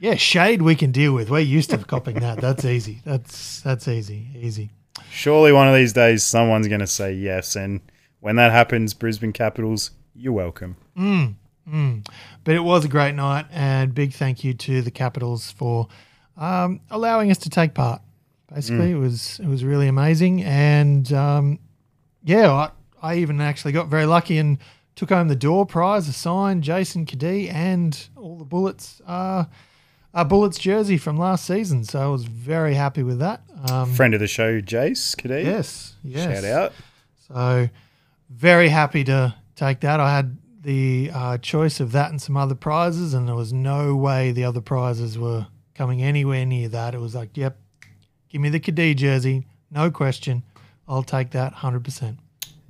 yeah, 0.00 0.16
shade 0.16 0.62
we 0.62 0.74
can 0.74 0.90
deal 0.92 1.12
with. 1.12 1.30
We're 1.30 1.40
used 1.40 1.70
to 1.70 1.78
copying 1.78 2.20
that. 2.20 2.40
That's 2.40 2.64
easy. 2.64 3.00
That's 3.04 3.60
that's 3.60 3.86
easy, 3.86 4.28
easy. 4.34 4.70
surely 5.10 5.52
one 5.52 5.68
of 5.68 5.74
these 5.74 5.92
days 5.92 6.24
someone's 6.24 6.68
going 6.68 6.80
to 6.80 6.86
say 6.86 7.12
yes. 7.12 7.54
And 7.54 7.80
when 8.20 8.36
that 8.36 8.50
happens, 8.50 8.94
Brisbane 8.94 9.32
Capitals, 9.32 9.92
you're 10.14 10.32
welcome. 10.32 10.76
But 12.44 12.54
it 12.54 12.64
was 12.64 12.84
a 12.84 12.88
great 12.88 13.14
night, 13.14 13.46
and 13.52 13.94
big 13.94 14.12
thank 14.12 14.42
you 14.42 14.54
to 14.54 14.82
the 14.82 14.90
Capitals 14.90 15.52
for 15.52 15.86
um, 16.36 16.80
allowing 16.90 17.30
us 17.30 17.38
to 17.38 17.50
take 17.50 17.74
part. 17.74 18.02
Basically, 18.52 18.90
it 18.90 18.96
was 18.96 19.38
it 19.40 19.46
was 19.46 19.64
really 19.64 19.86
amazing, 19.88 20.42
and 20.42 21.12
um, 21.12 21.58
yeah, 22.24 22.50
I, 22.50 22.70
I 23.00 23.14
even 23.16 23.40
actually 23.40 23.72
got 23.72 23.86
very 23.88 24.06
lucky 24.06 24.38
and 24.38 24.58
took 24.96 25.10
home 25.10 25.28
the 25.28 25.36
door 25.36 25.64
prize, 25.64 26.08
a 26.08 26.12
signed 26.12 26.64
Jason 26.64 27.06
Cadee, 27.06 27.52
and 27.52 28.08
all 28.16 28.36
the 28.36 28.44
Bullets 28.44 29.00
uh, 29.06 29.44
a 30.12 30.24
Bullets 30.24 30.58
jersey 30.58 30.98
from 30.98 31.16
last 31.16 31.44
season. 31.44 31.84
So 31.84 32.00
I 32.00 32.06
was 32.08 32.24
very 32.24 32.74
happy 32.74 33.02
with 33.02 33.20
that. 33.20 33.42
Um, 33.70 33.92
Friend 33.92 34.12
of 34.14 34.20
the 34.20 34.26
show, 34.26 34.60
Jace 34.60 35.14
Cadee. 35.14 35.44
yes, 35.44 35.94
yes. 36.02 36.42
Shout 36.42 36.44
out. 36.44 36.72
So 37.28 37.68
very 38.28 38.68
happy 38.68 39.04
to 39.04 39.34
take 39.54 39.80
that. 39.80 40.00
I 40.00 40.14
had 40.14 40.36
the 40.62 41.10
uh, 41.14 41.38
choice 41.38 41.80
of 41.80 41.92
that 41.92 42.10
and 42.10 42.20
some 42.20 42.36
other 42.36 42.54
prizes, 42.54 43.14
and 43.14 43.28
there 43.28 43.34
was 43.34 43.52
no 43.52 43.94
way 43.96 44.32
the 44.32 44.44
other 44.44 44.60
prizes 44.60 45.18
were 45.18 45.46
coming 45.74 46.02
anywhere 46.02 46.44
near 46.44 46.68
that. 46.68 46.94
It 46.94 47.00
was 47.00 47.14
like, 47.14 47.36
yep, 47.36 47.58
give 48.30 48.40
me 48.40 48.48
the 48.48 48.60
Cadee 48.60 48.96
jersey, 48.96 49.46
no 49.70 49.90
question. 49.90 50.42
I'll 50.88 51.02
take 51.02 51.30
that 51.32 51.56
100%. 51.56 52.16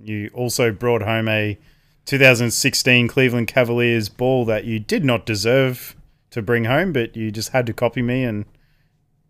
You 0.02 0.30
also 0.34 0.72
brought 0.72 1.02
home 1.02 1.28
a 1.28 1.58
2016 2.06 3.08
Cleveland 3.08 3.46
Cavaliers 3.46 4.08
ball 4.08 4.44
that 4.46 4.64
you 4.64 4.80
did 4.80 5.04
not 5.04 5.24
deserve 5.24 5.94
to 6.30 6.42
bring 6.42 6.64
home, 6.64 6.92
but 6.92 7.16
you 7.16 7.30
just 7.30 7.50
had 7.50 7.66
to 7.66 7.72
copy 7.72 8.02
me 8.02 8.24
and 8.24 8.46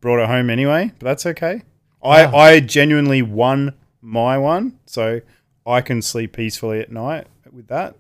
brought 0.01 0.23
it 0.23 0.29
home 0.29 0.49
anyway. 0.51 0.93
But 0.99 1.07
that's 1.07 1.27
okay. 1.27 1.63
I, 2.03 2.27
Wow. 2.27 2.37
I 2.37 2.61
genuinely 2.61 3.23
won 3.23 3.75
my 4.01 4.39
one, 4.39 4.79
so 4.87 5.21
I 5.67 5.81
can 5.83 6.01
sleep 6.01 6.33
peacefully 6.33 6.81
at 6.81 6.91
night 6.91 7.27
with 7.53 7.69
that. 7.69 7.97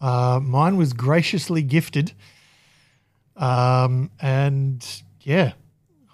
Uh, 0.00 0.40
mine 0.42 0.76
was 0.76 0.92
graciously 0.92 1.62
gifted. 1.62 2.12
Um, 3.36 4.10
and 4.20 4.84
yeah, 5.20 5.52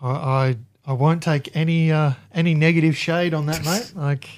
I, 0.00 0.10
I, 0.10 0.56
I 0.86 0.92
won't 0.94 1.22
take 1.22 1.54
any, 1.54 1.92
uh, 1.92 2.12
any 2.34 2.54
negative 2.54 2.96
shade 2.96 3.34
on 3.34 3.46
that, 3.46 3.64
mate. 3.64 3.92
Like, 3.94 4.28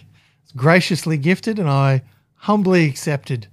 it's 0.43 0.53
graciously 0.53 1.17
gifted, 1.17 1.59
and 1.59 1.69
I 1.71 2.03
humbly 2.35 2.85
accepted 2.87 3.47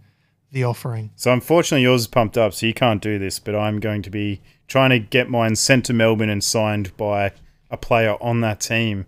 the 0.52 0.64
offering. 0.66 1.12
So 1.16 1.32
unfortunately, 1.32 1.84
yours 1.84 2.02
is 2.02 2.08
pumped 2.08 2.38
up, 2.38 2.54
so 2.54 2.66
you 2.66 2.74
can't 2.74 3.02
do 3.02 3.18
this. 3.18 3.40
But 3.40 3.56
I'm 3.56 3.80
going 3.80 4.02
to 4.02 4.10
be 4.10 4.42
trying 4.68 4.90
to 4.90 5.00
get 5.00 5.30
mine 5.30 5.56
sent 5.56 5.86
to 5.86 5.94
Melbourne 5.94 6.30
and 6.30 6.44
signed 6.44 6.96
by 6.98 7.32
a 7.70 7.78
player 7.78 8.18
on 8.22 8.42
that 8.42 8.60
team, 8.60 9.06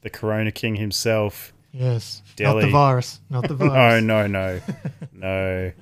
the 0.00 0.10
Corona 0.10 0.50
King 0.50 0.74
himself. 0.76 1.52
Yes. 1.72 2.22
Not 2.40 2.54
the 2.60 2.66
Delly. 2.66 2.72
virus. 2.72 3.20
Not 3.30 3.46
the 3.46 3.54
No, 3.54 3.68
virus. 3.70 4.02
no, 4.02 4.26
no, 4.26 4.60
no. 5.12 5.72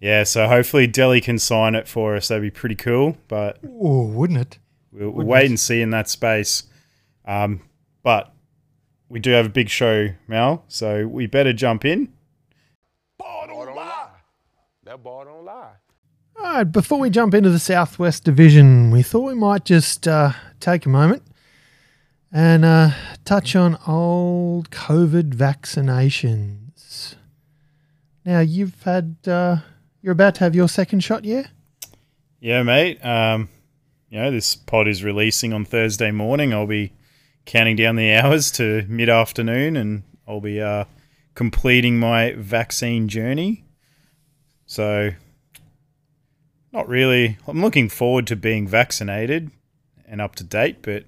Yeah, 0.00 0.22
so 0.24 0.46
hopefully 0.46 0.86
Delly 0.86 1.20
can 1.22 1.38
sign 1.40 1.74
it 1.74 1.88
for 1.88 2.14
us. 2.14 2.28
That'd 2.28 2.42
be 2.42 2.50
pretty 2.50 2.74
cool. 2.76 3.16
But 3.26 3.58
Oh, 3.64 4.04
wouldn't 4.04 4.38
it? 4.38 4.58
We'll, 4.94 5.10
we'll 5.10 5.26
wait 5.26 5.46
and 5.46 5.58
see 5.58 5.82
in 5.82 5.90
that 5.90 6.08
space. 6.08 6.64
Um, 7.26 7.60
but 8.02 8.32
we 9.08 9.20
do 9.20 9.30
have 9.32 9.46
a 9.46 9.50
big 9.50 9.68
show, 9.68 10.08
Mal. 10.26 10.64
So 10.68 11.06
we 11.06 11.26
better 11.26 11.52
jump 11.52 11.84
in. 11.84 12.12
Ball 13.18 13.46
don't 13.46 13.76
lie. 13.76 14.08
That 14.84 15.02
ball 15.02 15.24
don't 15.24 15.44
lie. 15.44 15.72
All 16.36 16.42
right. 16.42 16.64
Before 16.64 16.98
we 16.98 17.10
jump 17.10 17.34
into 17.34 17.50
the 17.50 17.58
Southwest 17.58 18.24
Division, 18.24 18.90
we 18.90 19.02
thought 19.02 19.26
we 19.26 19.34
might 19.34 19.64
just 19.64 20.06
uh, 20.08 20.32
take 20.60 20.86
a 20.86 20.88
moment 20.88 21.22
and 22.32 22.64
uh, 22.64 22.90
touch 23.24 23.54
on 23.54 23.78
old 23.86 24.70
COVID 24.70 25.30
vaccinations. 25.32 27.14
Now, 28.24 28.40
you've 28.40 28.82
had, 28.82 29.16
uh, 29.26 29.58
you're 30.02 30.12
about 30.12 30.34
to 30.36 30.40
have 30.44 30.54
your 30.54 30.68
second 30.68 31.00
shot, 31.00 31.24
yeah? 31.24 31.46
Yeah, 32.40 32.62
mate. 32.62 33.04
Um, 33.04 33.48
you 34.14 34.20
know, 34.20 34.30
this 34.30 34.54
pod 34.54 34.86
is 34.86 35.02
releasing 35.02 35.52
on 35.52 35.64
Thursday 35.64 36.12
morning. 36.12 36.54
I'll 36.54 36.68
be 36.68 36.92
counting 37.46 37.74
down 37.74 37.96
the 37.96 38.12
hours 38.14 38.52
to 38.52 38.86
mid 38.88 39.08
afternoon 39.08 39.76
and 39.76 40.04
I'll 40.28 40.40
be 40.40 40.60
uh, 40.62 40.84
completing 41.34 41.98
my 41.98 42.32
vaccine 42.38 43.08
journey. 43.08 43.64
So, 44.66 45.10
not 46.72 46.88
really. 46.88 47.38
I'm 47.48 47.60
looking 47.60 47.88
forward 47.88 48.28
to 48.28 48.36
being 48.36 48.68
vaccinated 48.68 49.50
and 50.06 50.20
up 50.20 50.36
to 50.36 50.44
date, 50.44 50.76
but 50.82 51.02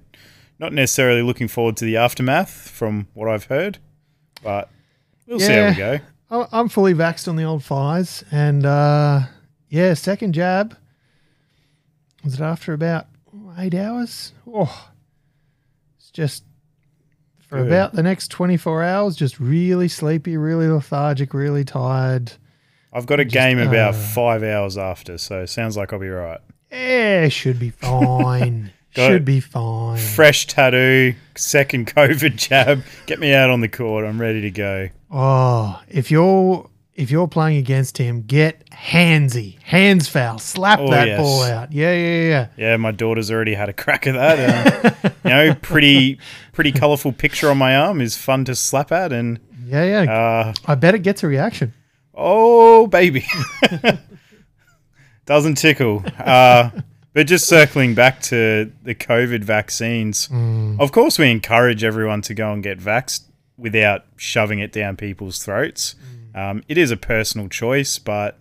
not 0.59 0.73
necessarily 0.73 1.23
looking 1.23 1.47
forward 1.47 1.77
to 1.77 1.85
the 1.85 1.97
aftermath 1.97 2.51
from 2.51 3.07
what 3.15 3.29
I've 3.29 3.45
heard. 3.45 3.79
But 4.43 4.69
we'll 5.29 5.39
see 5.39 5.53
how 5.53 5.69
we 5.69 5.77
go. 5.77 5.99
I- 6.29 6.49
I'm 6.59 6.69
fully 6.69 6.93
vaxxed 6.93 7.29
on 7.29 7.37
the 7.37 7.45
old 7.45 7.63
fires, 7.63 8.25
and 8.33 8.67
uh, 8.67 9.21
yeah, 9.69 9.95
second 9.95 10.33
jab. 10.33 10.77
Was 12.26 12.35
it 12.35 12.40
after 12.40 12.73
about 12.73 13.06
eight 13.56 13.73
hours? 13.73 14.33
Oh, 14.52 14.90
it's 15.97 16.11
just 16.11 16.42
for 17.38 17.59
Good. 17.59 17.68
about 17.68 17.92
the 17.92 18.02
next 18.02 18.33
24 18.33 18.83
hours, 18.83 19.14
just 19.14 19.38
really 19.38 19.87
sleepy, 19.87 20.37
really 20.37 20.66
lethargic, 20.66 21.33
really 21.33 21.64
tired. 21.64 22.33
I've 22.92 23.06
got 23.06 23.21
a 23.21 23.25
game 23.25 23.61
uh, 23.61 23.68
about 23.68 23.95
five 23.95 24.42
hours 24.42 24.76
after, 24.76 25.18
so 25.18 25.47
sounds 25.47 25.76
like 25.76 25.92
I'll 25.92 26.00
be 26.00 26.09
right. 26.09 26.40
Yeah, 26.73 27.28
should 27.28 27.61
be 27.61 27.71
fine. 27.71 28.73
Should 28.97 29.26
be 29.26 29.40
fine. 29.40 29.99
fresh 29.99 30.47
tattoo, 30.47 31.14
second 31.37 31.87
COVID 31.95 32.37
jab. 32.37 32.83
Get 33.04 33.21
me 33.21 33.35
out 33.35 33.50
on 33.50 33.61
the 33.61 33.68
court. 33.68 34.06
I'm 34.06 34.18
ready 34.18 34.40
to 34.40 34.50
go. 34.50 34.88
Oh, 35.11 35.78
if 35.87 36.11
you're 36.11 36.66
if 36.97 37.11
you're 37.11 37.29
playing 37.29 37.59
against 37.59 37.99
him, 37.99 38.23
get 38.23 38.69
handsy, 38.71 39.61
hands 39.62 40.09
foul, 40.09 40.38
slap 40.38 40.79
Oh, 40.81 40.91
that 40.91 41.07
yes. 41.09 41.19
ball 41.21 41.43
out. 41.45 41.73
Yeah, 41.73 41.93
yeah, 41.95 42.29
yeah. 42.29 42.47
Yeah, 42.57 42.76
my 42.79 42.91
daughter's 42.91 43.31
already 43.31 43.55
had 43.55 43.69
a 43.69 43.73
crack 43.73 44.07
at 44.07 44.12
that. 44.15 45.05
And, 45.05 45.15
you 45.25 45.31
know, 45.31 45.55
pretty 45.62 46.19
pretty 46.53 46.73
colourful 46.73 47.12
picture 47.12 47.50
on 47.50 47.59
my 47.59 47.76
arm 47.76 48.00
is 48.00 48.17
fun 48.17 48.45
to 48.47 48.55
slap 48.55 48.91
at, 48.93 49.12
and 49.12 49.38
Yeah, 49.67 49.85
yeah. 50.05 50.12
uh, 50.12 50.55
I 50.67 50.75
bet 50.75 50.95
it 50.95 51.00
gets 51.00 51.23
a 51.23 51.26
reaction. 51.29 51.75
oh 52.15 52.87
baby, 52.87 53.25
doesn't 55.26 55.57
tickle. 55.57 56.05
Uh, 56.19 56.71
but 57.12 57.26
just 57.26 57.47
circling 57.49 57.95
back 57.95 58.21
to 58.23 58.71
the 58.83 58.95
COVID 58.95 59.43
vaccines, 59.45 60.29
of 60.79 60.93
course 60.93 61.19
we 61.19 61.31
encourage 61.31 61.83
everyone 61.85 62.23
to 62.23 62.35
go 62.35 62.53
and 62.53 62.62
get 62.62 62.79
vaxxed 62.79 63.23
without 63.59 64.05
shoving 64.17 64.59
it 64.59 64.71
down 64.73 64.97
people's 64.97 65.43
throats. 65.43 65.95
Um, 66.37 66.62
it 66.69 66.76
is 66.76 66.90
a 66.90 66.97
personal 66.99 67.49
choice, 67.49 67.99
but 67.99 68.38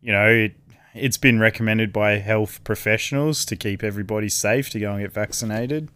you 0.00 0.12
know, 0.12 0.26
it, 0.28 0.54
it's 0.94 1.18
been 1.18 1.40
recommended 1.40 1.92
by 1.92 2.12
health 2.18 2.62
professionals 2.64 3.44
to 3.46 3.56
keep 3.56 3.82
everybody 3.82 4.28
safe 4.28 4.70
to 4.70 4.80
go 4.80 4.92
and 4.92 5.02
get 5.02 5.12
vaccinated, 5.12 5.88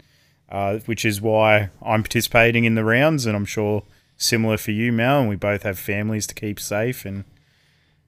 uh, 0.48 0.78
which 0.80 1.04
is 1.04 1.22
why 1.22 1.70
I'm 1.80 2.02
participating 2.02 2.64
in 2.64 2.74
the 2.74 2.84
rounds, 2.84 3.24
and 3.24 3.36
I'm 3.36 3.44
sure 3.46 3.84
similar 4.16 4.56
for 4.56 4.72
you, 4.72 4.92
Mal, 4.92 5.20
and 5.20 5.28
we 5.28 5.36
both 5.36 5.62
have 5.62 5.78
families 5.78 6.26
to 6.26 6.34
keep 6.34 6.58
safe 6.58 7.04
and 7.04 7.24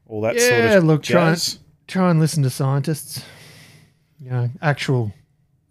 all 0.08 0.20
that 0.22 0.40
sort 0.40 0.64
Yeah, 0.64 0.76
of 0.76 0.84
look, 0.84 1.02
try 1.04 1.30
and, 1.30 1.58
try 1.86 2.10
and 2.10 2.18
listen 2.20 2.42
to 2.42 2.50
scientists. 2.50 3.24
You 4.20 4.30
know, 4.30 4.50
actual, 4.60 5.12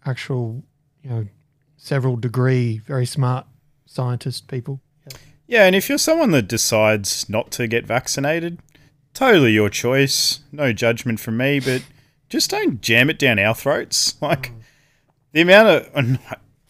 actual, 0.04 0.62
you 1.02 1.10
know, 1.10 1.26
several 1.76 2.16
degree, 2.16 2.78
very 2.78 3.06
smart 3.06 3.46
scientist 3.86 4.48
people. 4.48 4.80
Yeah, 5.46 5.64
and 5.64 5.76
if 5.76 5.88
you're 5.88 5.98
someone 5.98 6.32
that 6.32 6.48
decides 6.48 7.28
not 7.28 7.50
to 7.52 7.66
get 7.66 7.86
vaccinated, 7.86 8.58
totally 9.14 9.52
your 9.52 9.70
choice. 9.70 10.40
No 10.52 10.72
judgment 10.72 11.20
from 11.20 11.36
me, 11.36 11.60
but 11.60 11.82
just 12.28 12.50
don't 12.50 12.80
jam 12.80 13.10
it 13.10 13.18
down 13.18 13.38
our 13.38 13.54
throats. 13.54 14.16
Like 14.22 14.52
the 15.32 15.42
amount 15.42 15.68
of 15.68 16.18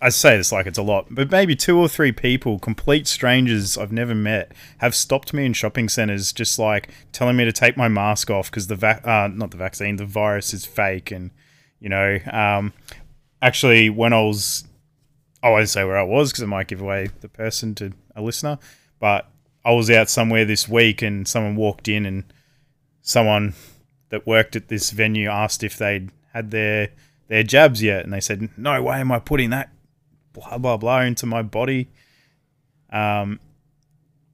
I 0.00 0.11
say 0.11 0.37
this 0.37 0.52
like 0.52 0.66
it's 0.66 0.78
a 0.78 0.83
lot, 0.83 1.06
but 1.11 1.30
maybe 1.30 1.56
two 1.56 1.78
or 1.78 1.88
three 1.88 2.12
people, 2.12 2.59
complete 2.59 3.06
strangers 3.06 3.78
I've 3.78 3.92
never 3.92 4.14
met, 4.14 4.52
have 4.78 4.95
stopped 4.95 5.33
me 5.33 5.47
in 5.47 5.54
shopping 5.54 5.88
centers 5.88 6.33
just 6.33 6.59
like 6.59 6.90
telling 7.12 7.37
me 7.37 7.47
to 7.47 7.52
take 7.52 7.76
my 7.76 7.88
mask 7.88 8.30
off 8.30 8.50
because 8.50 8.66
the 8.66 8.76
vac 8.76 9.06
uh, 9.06 9.28
not 9.28 9.52
the 9.52 9.56
vaccine, 9.56 9.97
the 9.97 10.04
virus 10.04 10.52
is 10.52 10.66
fake 10.66 11.11
and 11.11 11.30
you 11.80 11.88
know, 11.88 12.18
um, 12.30 12.73
actually 13.40 13.88
when 13.88 14.12
I 14.12 14.21
was 14.21 14.64
I 15.47 15.50
won't 15.50 15.69
say 15.69 15.85
where 15.85 15.97
I 15.97 16.03
was 16.03 16.33
because 16.33 16.43
it 16.43 16.49
might 16.49 16.67
give 16.67 16.81
away 16.81 17.09
the 17.21 17.29
person 17.29 17.73
to 17.76 17.93
a 18.17 18.21
listener. 18.21 18.59
But 18.99 19.29
I 19.65 19.71
was 19.71 19.88
out 19.88 20.11
somewhere 20.11 20.45
this 20.45 20.69
week 20.69 21.03
and 21.03 21.26
someone 21.29 21.55
walked 21.55 21.87
in 21.87 22.05
and 22.05 22.25
someone 23.00 23.55
that 24.09 24.26
worked 24.26 24.57
at 24.57 24.67
this 24.67 24.91
venue 24.91 25.29
asked 25.29 25.62
if 25.62 25.79
they'd 25.79 26.11
had 26.33 26.50
their 26.50 26.88
their 27.29 27.45
jabs 27.45 27.81
yet, 27.81 28.03
and 28.03 28.12
they 28.12 28.21
said, 28.21 28.49
"No 28.59 28.83
way 28.83 28.99
am 28.99 29.12
I 29.12 29.21
putting 29.21 29.50
that 29.50 29.71
blah 30.33 30.59
blah 30.59 30.76
blah 30.76 31.03
into 31.03 31.26
my 31.26 31.43
body." 31.43 31.91
Um, 32.91 33.38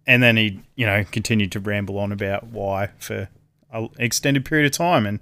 and 0.07 0.23
then 0.23 0.39
he, 0.39 0.63
you 0.77 0.87
know, 0.87 1.05
continued 1.05 1.53
to 1.53 1.61
ramble 1.61 1.99
on 1.99 2.11
about 2.11 2.45
why 2.45 2.89
for 2.99 3.29
an 3.71 3.91
extended 3.99 4.47
period 4.47 4.65
of 4.65 4.73
time, 4.73 5.05
and 5.05 5.21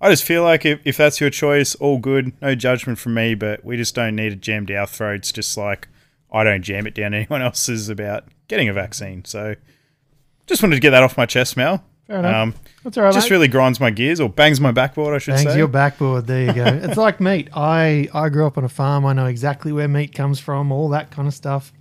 I 0.00 0.10
just 0.10 0.24
feel 0.24 0.42
like 0.42 0.66
if, 0.66 0.80
if 0.84 0.96
that's 0.96 1.20
your 1.20 1.30
choice, 1.30 1.74
all 1.76 1.98
good, 1.98 2.32
no 2.42 2.54
judgment 2.54 2.98
from 2.98 3.14
me, 3.14 3.34
but 3.34 3.64
we 3.64 3.76
just 3.76 3.94
don't 3.94 4.14
need 4.14 4.32
it 4.32 4.40
jammed 4.40 4.66
down 4.68 4.78
our 4.78 4.86
throats, 4.86 5.32
just 5.32 5.56
like 5.56 5.88
I 6.30 6.44
don't 6.44 6.62
jam 6.62 6.86
it 6.86 6.94
down 6.94 7.14
anyone 7.14 7.42
else's 7.42 7.88
about 7.88 8.24
getting 8.48 8.68
a 8.68 8.72
vaccine. 8.72 9.24
So 9.24 9.54
just 10.46 10.62
wanted 10.62 10.76
to 10.76 10.80
get 10.80 10.90
that 10.90 11.02
off 11.02 11.16
my 11.16 11.26
chest, 11.26 11.56
Mel. 11.56 11.82
Fair 12.06 12.20
enough. 12.20 12.34
Um, 12.34 12.54
That's 12.84 12.96
all 12.98 13.04
right, 13.04 13.12
just 13.12 13.26
mate. 13.30 13.34
really 13.34 13.48
grinds 13.48 13.80
my 13.80 13.90
gears 13.90 14.20
or 14.20 14.28
bangs 14.28 14.60
my 14.60 14.70
backboard, 14.70 15.14
I 15.14 15.18
should 15.18 15.32
Bangs 15.32 15.40
say. 15.40 15.46
Bangs 15.46 15.58
your 15.58 15.68
backboard. 15.68 16.26
There 16.28 16.44
you 16.44 16.52
go. 16.52 16.64
it's 16.82 16.96
like 16.96 17.20
meat. 17.20 17.48
I 17.52 18.08
I 18.14 18.28
grew 18.28 18.46
up 18.46 18.56
on 18.56 18.64
a 18.64 18.68
farm. 18.68 19.04
I 19.04 19.12
know 19.12 19.26
exactly 19.26 19.72
where 19.72 19.88
meat 19.88 20.14
comes 20.14 20.38
from. 20.38 20.70
All 20.70 20.88
that 20.90 21.10
kind 21.10 21.26
of 21.26 21.34
stuff. 21.34 21.72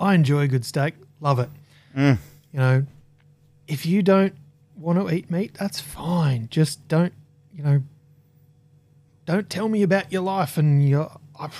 I 0.00 0.14
enjoy 0.14 0.42
a 0.42 0.48
good 0.48 0.64
steak. 0.64 0.94
Love 1.20 1.40
it. 1.40 1.50
Mm. 1.94 2.18
You 2.52 2.58
know, 2.58 2.86
if 3.66 3.84
you 3.84 4.02
don't 4.02 4.34
want 4.78 4.98
to 4.98 5.14
eat 5.14 5.30
meat, 5.30 5.54
that's 5.54 5.80
fine. 5.80 6.48
Just 6.50 6.88
don't. 6.88 7.12
You 7.52 7.62
know, 7.64 7.82
don't 9.26 9.50
tell 9.50 9.68
me 9.68 9.82
about 9.82 10.12
your 10.12 10.22
life 10.22 10.56
and 10.56 10.86
your. 10.88 11.10
I, 11.38 11.50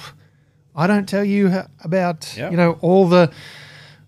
I 0.75 0.87
don't 0.87 1.09
tell 1.09 1.25
you 1.25 1.53
about 1.83 2.35
Yeah. 2.37 2.51
you 2.51 2.57
know 2.57 2.79
all 2.81 3.09
the 3.09 3.31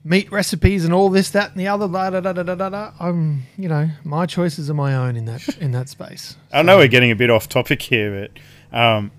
meat 0.05 0.31
recipes 0.33 0.85
and 0.85 0.95
all 0.95 1.11
this, 1.11 1.31
that, 1.31 1.51
and 1.51 1.61
the 1.61 1.69
other. 1.69 1.87
Da, 1.89 2.11
da, 2.11 2.21
da, 2.21 2.33
da, 2.33 2.55
da, 2.55 2.69
da. 2.71 2.93
I'm, 2.99 3.43
you 3.59 3.69
know, 3.69 3.89
my 4.05 4.25
choices 4.27 4.71
are 4.71 4.75
my 4.75 4.95
own 4.95 5.17
in 5.17 5.25
that 5.27 5.49
in 5.61 5.73
that 5.73 5.89
space. 5.89 6.37
I 6.53 6.63
know 6.63 6.79
we're 6.79 6.89
getting 6.89 7.11
a 7.11 7.17
bit 7.17 7.31
off 7.31 7.49
topic 7.49 7.83
here, 7.83 8.31
but 8.73 8.77
um, 8.79 9.11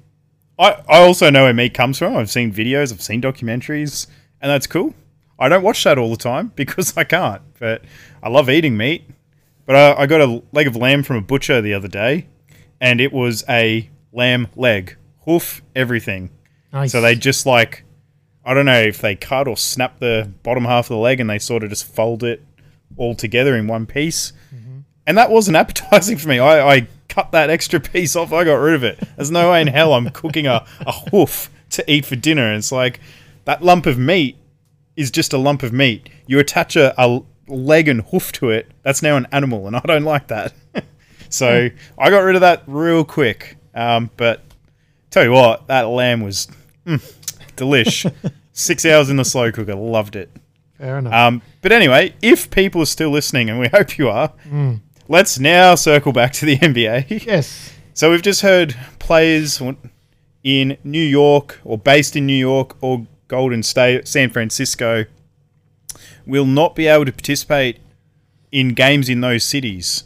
I 0.57 0.71
I 0.89 1.01
also 1.01 1.29
know 1.29 1.43
where 1.43 1.53
meat 1.53 1.73
comes 1.73 1.97
from. 1.97 2.15
I've 2.15 2.29
seen 2.31 2.51
videos, 2.53 2.91
I've 2.93 3.01
seen 3.01 3.21
documentaries, 3.21 4.07
and 4.41 4.49
that's 4.49 4.67
cool. 4.67 4.95
I 5.37 5.49
don't 5.49 5.63
watch 5.63 5.83
that 5.83 5.97
all 5.97 6.09
the 6.11 6.17
time 6.17 6.51
because 6.55 6.95
I 6.97 7.03
can't, 7.03 7.41
but 7.59 7.83
I 8.23 8.29
love 8.29 8.49
eating 8.49 8.77
meat. 8.77 9.09
But 9.65 9.75
I, 9.75 10.03
I 10.03 10.05
got 10.05 10.21
a 10.21 10.41
leg 10.51 10.67
of 10.67 10.75
lamb 10.75 11.03
from 11.03 11.17
a 11.17 11.21
butcher 11.21 11.61
the 11.61 11.73
other 11.73 11.87
day, 11.87 12.27
and 12.79 12.99
it 12.99 13.13
was 13.13 13.43
a 13.47 13.89
lamb 14.11 14.47
leg, 14.55 14.97
hoof, 15.25 15.61
everything. 15.75 16.31
Nice. 16.73 16.91
So 16.91 17.01
they 17.01 17.15
just 17.15 17.45
like, 17.45 17.83
I 18.45 18.53
don't 18.53 18.65
know 18.65 18.81
if 18.81 18.99
they 18.99 19.15
cut 19.15 19.47
or 19.47 19.57
snap 19.57 19.99
the 19.99 20.31
bottom 20.43 20.65
half 20.65 20.85
of 20.85 20.89
the 20.89 20.97
leg 20.97 21.19
and 21.19 21.29
they 21.29 21.39
sort 21.39 21.63
of 21.63 21.69
just 21.69 21.85
fold 21.85 22.23
it 22.23 22.43
all 22.97 23.15
together 23.15 23.55
in 23.55 23.67
one 23.67 23.85
piece. 23.85 24.33
Mm-hmm. 24.53 24.79
And 25.07 25.17
that 25.17 25.29
wasn't 25.29 25.57
appetizing 25.57 26.17
for 26.17 26.27
me. 26.27 26.39
I, 26.39 26.75
I 26.75 26.87
cut 27.07 27.31
that 27.31 27.49
extra 27.49 27.79
piece 27.79 28.15
off. 28.15 28.33
I 28.33 28.43
got 28.43 28.55
rid 28.55 28.75
of 28.75 28.83
it. 28.83 28.99
There's 29.15 29.31
no 29.31 29.51
way 29.51 29.61
in 29.61 29.67
hell 29.67 29.93
I'm 29.93 30.09
cooking 30.09 30.47
a, 30.47 30.65
a 30.81 30.91
hoof 31.09 31.49
to 31.71 31.91
eat 31.91 32.05
for 32.05 32.15
dinner. 32.15 32.47
And 32.47 32.57
it's 32.57 32.71
like 32.71 32.99
that 33.45 33.63
lump 33.63 33.85
of 33.85 33.97
meat 33.97 34.37
is 34.95 35.11
just 35.11 35.33
a 35.33 35.37
lump 35.37 35.63
of 35.63 35.71
meat. 35.73 36.09
You 36.27 36.39
attach 36.39 36.75
a, 36.75 36.93
a 37.01 37.21
leg 37.51 37.87
and 37.87 38.01
hoof 38.01 38.31
to 38.33 38.49
it. 38.49 38.71
That's 38.83 39.01
now 39.01 39.17
an 39.17 39.27
animal, 39.31 39.67
and 39.67 39.75
I 39.75 39.81
don't 39.81 40.03
like 40.03 40.27
that. 40.27 40.53
so 41.29 41.69
I 41.97 42.09
got 42.09 42.19
rid 42.19 42.35
of 42.35 42.41
that 42.41 42.63
real 42.67 43.03
quick. 43.03 43.57
Um, 43.73 44.09
but 44.17 44.41
tell 45.09 45.23
you 45.23 45.31
what, 45.31 45.67
that 45.67 45.83
lamb 45.83 46.21
was 46.21 46.47
mm, 46.85 47.01
delish. 47.55 48.11
Six 48.53 48.85
hours 48.85 49.09
in 49.09 49.17
the 49.17 49.25
slow 49.25 49.51
cooker, 49.51 49.75
loved 49.75 50.15
it. 50.15 50.29
Fair 50.77 50.97
enough. 50.97 51.13
Um, 51.13 51.41
but 51.61 51.71
anyway, 51.71 52.13
if 52.21 52.49
people 52.51 52.81
are 52.81 52.87
still 52.87 53.11
listening, 53.11 53.49
and 53.49 53.59
we 53.59 53.67
hope 53.73 53.97
you 53.97 54.09
are, 54.09 54.33
let's 55.07 55.39
now 55.39 55.75
circle 55.75 56.11
back 56.11 56.33
to 56.33 56.45
the 56.45 56.57
NBA. 56.57 57.25
yes. 57.25 57.73
So 57.93 58.09
we've 58.11 58.21
just 58.21 58.41
heard 58.41 58.75
players 58.99 59.61
in 60.43 60.77
New 60.83 61.03
York 61.03 61.59
or 61.63 61.77
based 61.77 62.15
in 62.15 62.25
New 62.25 62.33
York 62.33 62.75
or 62.81 63.05
Golden 63.27 63.63
State, 63.63 64.07
San 64.07 64.29
Francisco, 64.29 65.05
will 66.25 66.45
not 66.45 66.75
be 66.75 66.87
able 66.87 67.05
to 67.05 67.11
participate 67.11 67.79
in 68.51 68.73
games 68.73 69.09
in 69.09 69.21
those 69.21 69.43
cities 69.43 70.03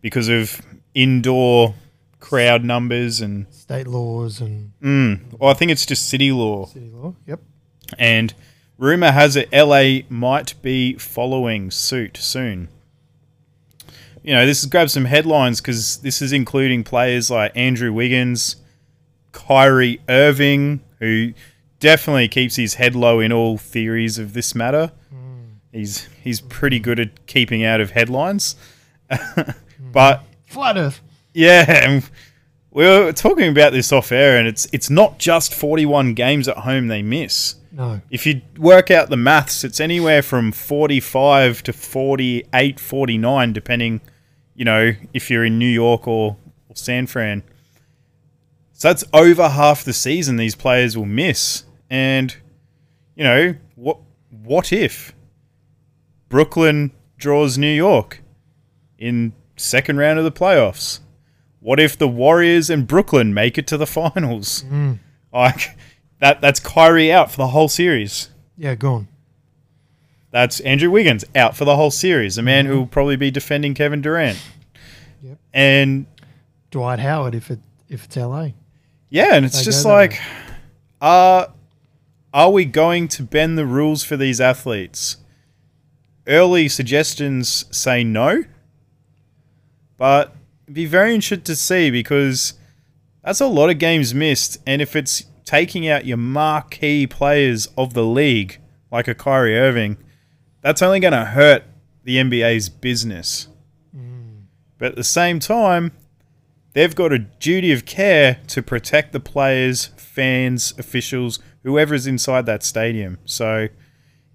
because 0.00 0.28
of 0.28 0.60
indoor 0.94 1.74
crowd 2.20 2.64
numbers 2.64 3.20
and 3.20 3.46
State 3.50 3.86
laws 3.86 4.40
and 4.40 4.72
mm, 4.82 5.38
well, 5.38 5.50
I 5.50 5.54
think 5.54 5.70
it's 5.70 5.86
just 5.86 6.08
city 6.08 6.32
law. 6.32 6.66
city 6.66 6.90
law. 6.92 7.14
Yep. 7.26 7.40
And 7.98 8.34
rumor 8.78 9.10
has 9.10 9.36
it 9.36 9.48
LA 9.52 10.06
might 10.08 10.54
be 10.62 10.94
following 10.94 11.70
suit 11.70 12.16
soon. 12.16 12.68
You 14.22 14.34
know, 14.34 14.46
this 14.46 14.62
has 14.62 14.70
grabbed 14.70 14.90
some 14.90 15.04
headlines 15.04 15.60
because 15.60 15.98
this 15.98 16.22
is 16.22 16.32
including 16.32 16.84
players 16.84 17.30
like 17.30 17.52
Andrew 17.54 17.92
Wiggins, 17.92 18.56
Kyrie 19.32 20.00
Irving, 20.08 20.80
who 20.98 21.34
definitely 21.78 22.28
keeps 22.28 22.56
his 22.56 22.74
head 22.74 22.94
low 22.94 23.20
in 23.20 23.32
all 23.32 23.58
theories 23.58 24.18
of 24.18 24.32
this 24.32 24.54
matter. 24.54 24.92
He's 25.74 26.08
he's 26.22 26.40
pretty 26.40 26.78
good 26.78 27.00
at 27.00 27.26
keeping 27.26 27.64
out 27.64 27.80
of 27.80 27.90
headlines. 27.90 28.54
but 29.80 30.22
Flat 30.46 30.76
Earth. 30.76 31.00
yeah, 31.32 32.00
we 32.70 32.84
were 32.84 33.12
talking 33.12 33.48
about 33.50 33.72
this 33.72 33.90
off 33.92 34.12
air, 34.12 34.38
and 34.38 34.46
it's 34.46 34.68
it's 34.72 34.88
not 34.88 35.18
just 35.18 35.52
41 35.52 36.14
games 36.14 36.46
at 36.46 36.58
home 36.58 36.86
they 36.86 37.02
miss 37.02 37.56
No. 37.72 38.00
if 38.08 38.24
you 38.24 38.40
work 38.56 38.92
out 38.92 39.10
the 39.10 39.16
maths, 39.16 39.64
it's 39.64 39.80
anywhere 39.80 40.22
from 40.22 40.52
45 40.52 41.64
to 41.64 41.72
48, 41.72 42.78
49, 42.78 43.52
depending, 43.52 44.00
you 44.54 44.64
know, 44.64 44.92
if 45.12 45.28
you're 45.28 45.44
in 45.44 45.58
New 45.58 45.66
York 45.68 46.06
or, 46.06 46.36
or 46.68 46.76
San 46.76 47.08
Fran. 47.08 47.42
So 48.74 48.88
that's 48.88 49.04
over 49.12 49.48
half 49.48 49.82
the 49.84 49.92
season 49.92 50.36
these 50.36 50.54
players 50.54 50.96
will 50.96 51.04
miss. 51.06 51.64
And, 51.90 52.34
you 53.16 53.24
know, 53.24 53.54
what 53.74 53.98
what 54.30 54.72
if 54.72 55.12
Brooklyn 56.28 56.90
draws 57.16 57.56
New 57.58 57.72
York 57.72 58.22
in 58.98 59.32
second 59.56 59.98
round 59.98 60.18
of 60.18 60.24
the 60.24 60.32
playoffs? 60.32 61.00
What 61.60 61.80
if 61.80 61.96
the 61.96 62.08
Warriors 62.08 62.68
and 62.70 62.86
Brooklyn 62.86 63.32
make 63.32 63.56
it 63.56 63.66
to 63.68 63.76
the 63.76 63.86
finals? 63.86 64.64
Like 65.32 65.76
that 66.20 66.40
that's 66.40 66.60
Kyrie 66.60 67.12
out 67.12 67.30
for 67.30 67.38
the 67.38 67.48
whole 67.48 67.68
series. 67.68 68.30
Yeah, 68.56 68.74
gone. 68.74 69.08
That's 70.30 70.58
Andrew 70.60 70.90
Wiggins 70.90 71.24
out 71.36 71.56
for 71.56 71.64
the 71.64 71.76
whole 71.76 71.90
series, 71.92 72.38
a 72.38 72.42
man 72.42 72.66
who 72.66 72.78
will 72.78 72.86
probably 72.86 73.14
be 73.16 73.30
defending 73.30 73.72
Kevin 73.74 74.02
Durant. 74.02 74.40
Yep. 75.22 75.38
And 75.52 76.06
Dwight 76.70 76.98
Howard 76.98 77.34
if 77.34 77.50
it 77.50 77.60
if 77.88 78.04
it's 78.06 78.16
LA. 78.16 78.48
yeah, 79.10 79.34
and 79.34 79.44
it's 79.44 79.58
They 79.58 79.64
just 79.64 79.84
like 79.86 80.20
uh 81.00 81.46
are 82.32 82.50
we 82.50 82.64
going 82.64 83.06
to 83.08 83.22
bend 83.22 83.56
the 83.56 83.64
rules 83.66 84.02
for 84.02 84.16
these 84.16 84.40
athletes? 84.40 85.18
Early 86.26 86.68
suggestions 86.68 87.64
say 87.70 88.04
no. 88.04 88.44
But 89.96 90.34
be 90.72 90.86
very 90.86 91.14
interested 91.14 91.44
to 91.46 91.56
see 91.56 91.90
because 91.90 92.54
that's 93.22 93.40
a 93.40 93.46
lot 93.46 93.70
of 93.70 93.78
games 93.78 94.14
missed 94.14 94.58
and 94.66 94.80
if 94.80 94.96
it's 94.96 95.24
taking 95.44 95.86
out 95.86 96.06
your 96.06 96.16
marquee 96.16 97.06
players 97.06 97.68
of 97.76 97.94
the 97.94 98.04
league 98.04 98.58
like 98.90 99.08
a 99.08 99.14
Kyrie 99.14 99.58
Irving, 99.58 99.98
that's 100.62 100.82
only 100.82 101.00
going 101.00 101.12
to 101.12 101.24
hurt 101.24 101.64
the 102.04 102.16
NBA's 102.16 102.68
business. 102.68 103.48
Mm. 103.94 104.44
But 104.78 104.92
at 104.92 104.96
the 104.96 105.04
same 105.04 105.38
time, 105.40 105.92
they've 106.72 106.94
got 106.94 107.12
a 107.12 107.18
duty 107.18 107.72
of 107.72 107.84
care 107.84 108.38
to 108.48 108.62
protect 108.62 109.12
the 109.12 109.20
players, 109.20 109.86
fans, 109.96 110.74
officials, 110.78 111.38
whoever's 111.62 112.06
inside 112.06 112.46
that 112.46 112.62
stadium. 112.62 113.18
So, 113.24 113.68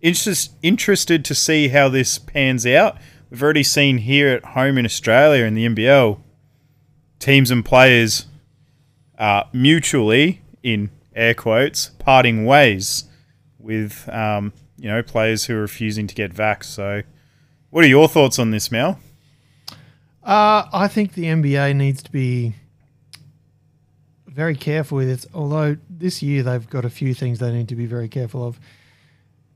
interest, 0.01 0.53
interested 0.61 1.25
to 1.25 1.35
see 1.35 1.69
how 1.69 1.89
this 1.89 2.17
pans 2.17 2.65
out. 2.65 2.97
We've 3.29 3.43
already 3.43 3.63
seen 3.63 3.99
here 3.99 4.29
at 4.29 4.43
home 4.43 4.77
in 4.77 4.85
Australia 4.85 5.45
in 5.45 5.53
the 5.53 5.65
NBL, 5.65 6.19
teams 7.19 7.51
and 7.51 7.63
players 7.63 8.25
uh, 9.17 9.43
mutually, 9.53 10.41
in 10.63 10.89
air 11.15 11.33
quotes, 11.33 11.89
parting 11.99 12.45
ways 12.45 13.03
with 13.59 14.07
um, 14.09 14.53
you 14.77 14.89
know 14.89 15.03
players 15.03 15.45
who 15.45 15.55
are 15.55 15.61
refusing 15.61 16.07
to 16.07 16.15
get 16.15 16.33
vax. 16.33 16.65
So, 16.65 17.03
what 17.69 17.83
are 17.83 17.87
your 17.87 18.07
thoughts 18.07 18.39
on 18.39 18.51
this, 18.51 18.71
Mel? 18.71 18.99
Uh, 20.23 20.67
I 20.71 20.87
think 20.87 21.13
the 21.13 21.25
NBA 21.25 21.75
needs 21.75 22.01
to 22.03 22.11
be 22.11 22.55
very 24.27 24.55
careful 24.55 24.97
with 24.97 25.09
it. 25.09 25.25
Although 25.33 25.77
this 25.89 26.23
year 26.23 26.43
they've 26.43 26.69
got 26.69 26.85
a 26.85 26.89
few 26.89 27.13
things 27.13 27.39
they 27.39 27.51
need 27.51 27.67
to 27.69 27.75
be 27.75 27.85
very 27.85 28.07
careful 28.07 28.45
of. 28.45 28.59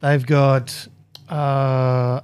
They've 0.04 0.26
got 0.26 0.86
uh, 1.30 2.20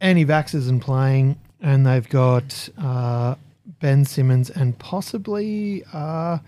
anti-vaxxers 0.00 0.68
and 0.68 0.82
playing, 0.82 1.38
and 1.60 1.86
they've 1.86 2.08
got 2.08 2.68
uh, 2.76 3.36
Ben 3.78 4.04
Simmons 4.04 4.50
and 4.50 4.76
possibly 4.80 5.84
uh, 5.92 6.38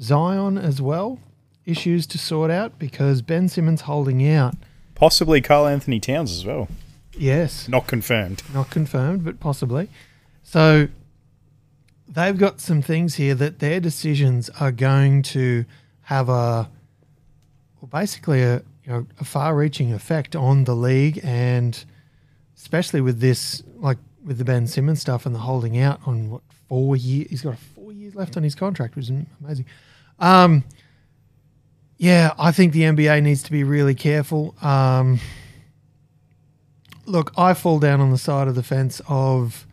Zion 0.00 0.56
as 0.56 0.80
well. 0.80 1.18
Issues 1.66 2.06
to 2.06 2.16
sort 2.18 2.48
out 2.52 2.78
because 2.78 3.22
Ben 3.22 3.48
Simmons 3.48 3.80
holding 3.82 4.24
out. 4.28 4.54
Possibly 4.94 5.40
Karl-Anthony 5.40 5.98
Towns 5.98 6.30
as 6.30 6.44
well. 6.46 6.68
Yes, 7.12 7.68
Not 7.68 7.88
confirmed. 7.88 8.44
not 8.54 8.70
confirmed, 8.70 9.24
but 9.24 9.40
possibly. 9.40 9.88
So 10.44 10.86
they've 12.06 12.38
got 12.38 12.60
some 12.60 12.82
things 12.82 13.16
here 13.16 13.34
that 13.34 13.58
their 13.58 13.80
decisions 13.80 14.48
are 14.60 14.70
going 14.70 15.24
to 15.24 15.64
have 16.02 16.28
a, 16.28 16.68
well, 17.80 17.88
basically 17.90 18.42
a 18.44 18.62
you 18.88 18.94
know 18.94 19.06
a 19.20 19.24
far-reaching 19.24 19.92
effect 19.92 20.34
on 20.34 20.64
the 20.64 20.74
league, 20.74 21.20
and 21.22 21.84
especially 22.56 23.02
with 23.02 23.20
this, 23.20 23.62
like 23.76 23.98
with 24.24 24.38
the 24.38 24.44
Ben 24.44 24.66
Simmons 24.66 25.00
stuff 25.00 25.26
and 25.26 25.34
the 25.34 25.40
holding 25.40 25.78
out 25.78 26.00
on 26.06 26.30
what 26.30 26.40
four 26.68 26.96
years. 26.96 27.28
He's 27.28 27.42
got 27.42 27.58
four 27.58 27.92
years 27.92 28.14
left 28.14 28.36
on 28.38 28.42
his 28.42 28.54
contract, 28.54 28.96
which 28.96 29.10
is 29.10 29.26
amazing. 29.44 29.66
Um, 30.18 30.64
yeah, 31.98 32.32
I 32.38 32.50
think 32.50 32.72
the 32.72 32.82
NBA 32.82 33.22
needs 33.22 33.42
to 33.42 33.50
be 33.50 33.62
really 33.62 33.94
careful. 33.94 34.54
Um, 34.62 35.20
look, 37.06 37.32
I 37.36 37.54
fall 37.54 37.78
down 37.78 38.00
on 38.00 38.10
the 38.10 38.18
side 38.18 38.48
of 38.48 38.54
the 38.54 38.62
fence 38.62 39.02
of 39.06 39.66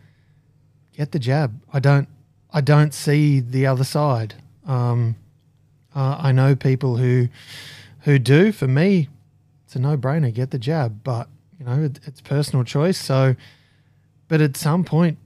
get 0.92 1.12
the 1.12 1.18
jab. 1.18 1.58
I 1.72 1.80
don't, 1.80 2.08
I 2.52 2.60
don't 2.60 2.92
see 2.92 3.40
the 3.40 3.66
other 3.66 3.84
side. 3.84 4.34
Um, 4.66 5.16
uh, 5.94 6.16
I 6.18 6.32
know 6.32 6.54
people 6.54 6.96
who, 6.96 7.28
who 8.06 8.18
do. 8.20 8.52
For 8.52 8.68
me, 8.68 9.08
it's 9.64 9.74
a 9.74 9.80
no-brainer. 9.80 10.32
Get 10.32 10.52
the 10.52 10.58
jab, 10.58 11.02
but 11.02 11.28
you 11.58 11.66
know 11.66 11.82
it, 11.82 12.00
it's 12.06 12.20
personal 12.20 12.64
choice. 12.64 12.96
So, 12.96 13.34
but 14.28 14.40
at 14.40 14.56
some 14.56 14.84
point, 14.84 15.18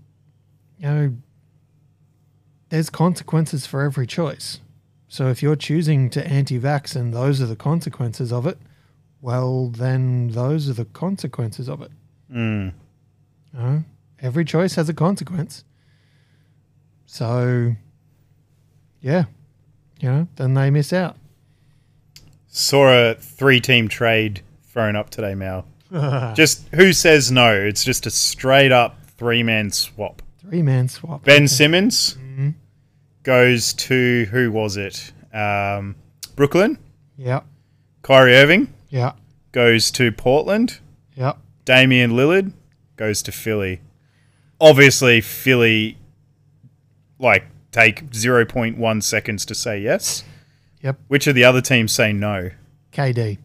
you 0.79 0.89
know, 0.89 1.17
there's 2.71 2.89
consequences 2.89 3.67
for 3.67 3.83
every 3.83 4.07
choice. 4.07 4.61
So 5.09 5.29
if 5.29 5.43
you're 5.43 5.57
choosing 5.57 6.09
to 6.11 6.27
anti-vax 6.27 6.97
and 6.97 7.13
those 7.13 7.43
are 7.43 7.47
the 7.47 7.57
consequences 7.57 8.33
of 8.33 8.47
it, 8.47 8.59
well, 9.21 9.69
then 9.69 10.29
those 10.29 10.71
are 10.71 10.73
the 10.73 10.87
consequences 10.87 11.69
of 11.69 11.83
it. 11.83 11.91
Mm. 12.33 12.73
You 13.53 13.59
know, 13.59 13.85
every 14.21 14.45
choice 14.47 14.77
has 14.77 14.89
a 14.89 14.95
consequence. 14.95 15.65
So, 17.05 17.75
yeah, 19.03 19.25
you 20.01 20.09
know, 20.09 20.29
then 20.37 20.55
they 20.55 20.71
miss 20.71 20.93
out. 20.95 21.17
Saw 22.51 23.11
a 23.11 23.15
three-team 23.15 23.89
trade 23.89 24.43
thrown 24.65 24.97
up 24.97 25.11
today, 25.11 25.35
Mal. 25.35 25.65
just 26.35 26.67
who 26.75 26.93
says 26.93 27.31
no? 27.31 27.55
It's 27.55 27.85
just 27.85 28.07
a 28.07 28.11
straight-up 28.11 28.97
three-man 29.17 29.71
swap. 29.71 30.23
Three 30.41 30.63
man 30.63 30.89
swap. 30.89 31.25
Ben 31.25 31.43
Okay. 31.43 31.47
Simmons 31.47 32.17
goes 33.23 33.73
to 33.75 34.25
who 34.31 34.51
was 34.51 34.77
it? 34.77 35.13
Um, 35.33 35.95
Brooklyn. 36.35 36.79
Yeah, 37.17 37.43
Kyrie 38.03 38.35
Irving 38.35 38.73
yeah, 38.89 39.13
goes 39.53 39.91
to 39.93 40.11
Portland. 40.11 40.79
yeah. 41.15 41.35
Damian 41.67 42.13
Lillard 42.13 42.53
goes 42.97 43.23
to 43.23 43.33
Philly. 43.33 43.81
Obviously, 44.61 45.21
Philly 45.21 45.99
like 47.19 47.45
take 47.71 48.11
0.1 48.11 49.03
seconds 49.03 49.45
to 49.45 49.55
say 49.55 49.79
yes. 49.79 50.25
Yep. 50.83 50.99
Which 51.09 51.27
of 51.27 51.35
the 51.35 51.45
other 51.45 51.61
teams 51.61 51.93
say 51.93 52.13
no? 52.13 52.51
KD. 52.93 53.39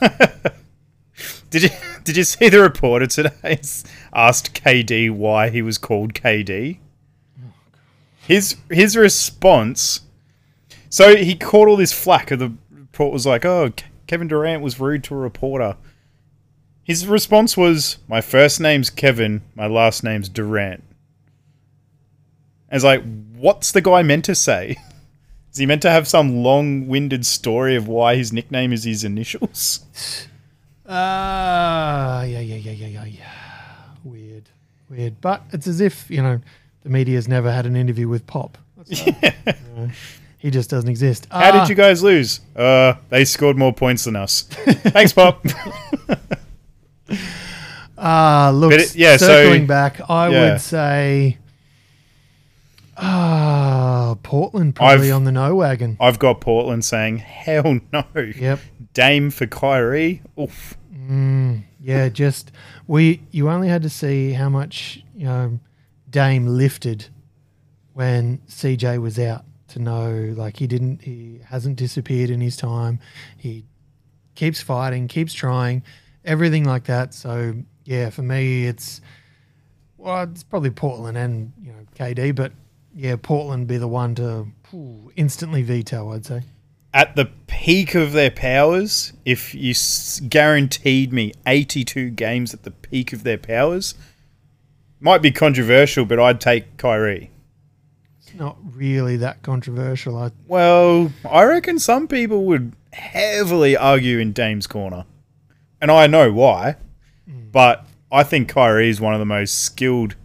Did 1.50 1.62
you 1.62 1.70
did 2.04 2.16
you 2.16 2.24
see 2.24 2.48
the 2.48 2.60
reporter 2.60 3.06
today 3.06 3.60
asked 4.14 4.54
KD 4.54 5.10
why 5.10 5.48
he 5.48 5.62
was 5.62 5.78
called 5.78 6.14
KD? 6.14 6.78
His 8.26 8.56
his 8.70 8.96
response. 8.96 10.02
So 10.90 11.16
he 11.16 11.34
caught 11.34 11.68
all 11.68 11.76
this 11.76 11.92
flack, 11.92 12.30
of 12.30 12.38
the 12.38 12.52
report 12.70 13.12
was 13.12 13.26
like, 13.26 13.44
"Oh, 13.44 13.72
Kevin 14.06 14.28
Durant 14.28 14.62
was 14.62 14.78
rude 14.78 15.04
to 15.04 15.14
a 15.14 15.18
reporter." 15.18 15.76
His 16.82 17.06
response 17.06 17.56
was, 17.56 17.98
"My 18.06 18.20
first 18.20 18.60
name's 18.60 18.90
Kevin, 18.90 19.42
my 19.54 19.66
last 19.66 20.04
name's 20.04 20.28
Durant." 20.28 20.84
I 22.70 22.76
was 22.76 22.84
like, 22.84 23.02
"What's 23.34 23.72
the 23.72 23.80
guy 23.80 24.02
meant 24.02 24.26
to 24.26 24.34
say? 24.34 24.76
Is 25.58 25.60
he 25.60 25.66
meant 25.66 25.82
to 25.82 25.90
have 25.90 26.06
some 26.06 26.44
long-winded 26.44 27.26
story 27.26 27.74
of 27.74 27.88
why 27.88 28.14
his 28.14 28.32
nickname 28.32 28.72
is 28.72 28.84
his 28.84 29.02
initials?" 29.02 29.80
Ah, 30.90 32.22
yeah, 32.22 32.38
yeah, 32.38 32.54
yeah, 32.56 32.70
yeah, 32.72 32.86
yeah, 32.86 33.04
yeah. 33.04 33.32
Weird, 34.04 34.44
weird. 34.88 35.20
But 35.20 35.42
it's 35.52 35.66
as 35.66 35.80
if 35.80 36.08
you 36.08 36.22
know 36.22 36.40
the 36.84 36.88
media's 36.90 37.26
never 37.26 37.50
had 37.52 37.66
an 37.66 37.74
interview 37.74 38.06
with 38.08 38.24
Pop. 38.28 38.56
You 38.88 39.12
know, 39.84 39.90
he 40.38 40.50
just 40.52 40.70
doesn't 40.70 40.88
exist. 40.88 41.26
How 41.32 41.50
did 41.50 41.68
you 41.68 41.74
guys 41.74 42.02
lose? 42.04 42.38
Uh, 42.54 42.94
they 43.08 43.24
scored 43.24 43.58
more 43.58 43.72
points 43.72 44.04
than 44.04 44.14
us. 44.14 44.42
Thanks, 44.42 45.12
Pop. 45.12 45.44
Ah, 48.00 48.52
look, 48.54 48.72
it- 48.72 48.94
yeah, 48.94 49.16
so- 49.16 49.26
circling 49.26 49.66
back, 49.66 50.00
I 50.08 50.28
yeah. 50.28 50.52
would 50.52 50.60
say, 50.60 51.36
ah, 52.98 54.16
Portland 54.22 54.74
probably 54.74 55.06
I've- 55.06 55.12
on 55.12 55.24
the 55.24 55.32
no 55.32 55.54
wagon. 55.54 55.96
I've 56.00 56.18
got 56.18 56.40
Portland 56.40 56.84
saying, 56.84 57.18
hell 57.18 57.80
no. 57.92 58.04
Yep. 58.14 58.60
Dame 58.94 59.30
for 59.30 59.46
Kyrie. 59.46 60.22
Oof. 60.38 60.76
Yeah, 61.80 62.08
just 62.10 62.52
we. 62.86 63.22
You 63.30 63.48
only 63.48 63.68
had 63.68 63.80
to 63.82 63.88
see 63.88 64.32
how 64.32 64.50
much 64.50 65.02
you 65.16 65.24
know 65.24 65.58
Dame 66.10 66.46
lifted 66.46 67.06
when 67.94 68.38
CJ 68.48 68.98
was 69.00 69.18
out 69.18 69.44
to 69.68 69.78
know 69.78 70.34
like 70.36 70.58
he 70.58 70.66
didn't. 70.66 71.00
He 71.02 71.40
hasn't 71.46 71.76
disappeared 71.76 72.28
in 72.28 72.42
his 72.42 72.56
time. 72.58 73.00
He 73.38 73.64
keeps 74.34 74.60
fighting, 74.60 75.08
keeps 75.08 75.32
trying, 75.32 75.82
everything 76.26 76.64
like 76.64 76.84
that. 76.84 77.14
So 77.14 77.54
yeah, 77.84 78.10
for 78.10 78.22
me, 78.22 78.66
it's 78.66 79.00
well, 79.96 80.24
it's 80.24 80.42
probably 80.42 80.70
Portland 80.70 81.16
and 81.16 81.52
you 81.62 81.72
know 81.72 81.86
KD, 81.94 82.34
but 82.34 82.52
yeah, 82.94 83.16
Portland 83.20 83.66
be 83.66 83.76
the 83.78 83.88
one 83.88 84.14
to 84.16 84.48
instantly 85.16 85.62
veto. 85.62 86.12
I'd 86.12 86.26
say. 86.26 86.42
At 86.94 87.16
the 87.16 87.26
peak 87.46 87.94
of 87.94 88.12
their 88.12 88.30
powers, 88.30 89.12
if 89.24 89.54
you 89.54 89.70
s- 89.72 90.20
guaranteed 90.26 91.12
me 91.12 91.32
82 91.46 92.10
games 92.10 92.54
at 92.54 92.62
the 92.62 92.70
peak 92.70 93.12
of 93.12 93.24
their 93.24 93.36
powers, 93.38 93.94
might 94.98 95.20
be 95.22 95.30
controversial, 95.30 96.06
but 96.06 96.18
I'd 96.18 96.40
take 96.40 96.76
Kyrie. 96.78 97.30
It's 98.18 98.34
not 98.34 98.56
really 98.74 99.16
that 99.18 99.42
controversial. 99.42 100.16
I 100.16 100.30
Well, 100.46 101.12
I 101.30 101.44
reckon 101.44 101.78
some 101.78 102.08
people 102.08 102.44
would 102.46 102.72
heavily 102.92 103.76
argue 103.76 104.18
in 104.18 104.32
Dame's 104.32 104.66
corner. 104.66 105.04
And 105.80 105.90
I 105.90 106.06
know 106.06 106.32
why. 106.32 106.76
Hmm. 107.30 107.50
But 107.52 107.86
I 108.10 108.22
think 108.24 108.48
Kyrie 108.48 108.88
is 108.88 109.00
one 109.00 109.12
of 109.12 109.20
the 109.20 109.26
most 109.26 109.60
skilled 109.60 110.16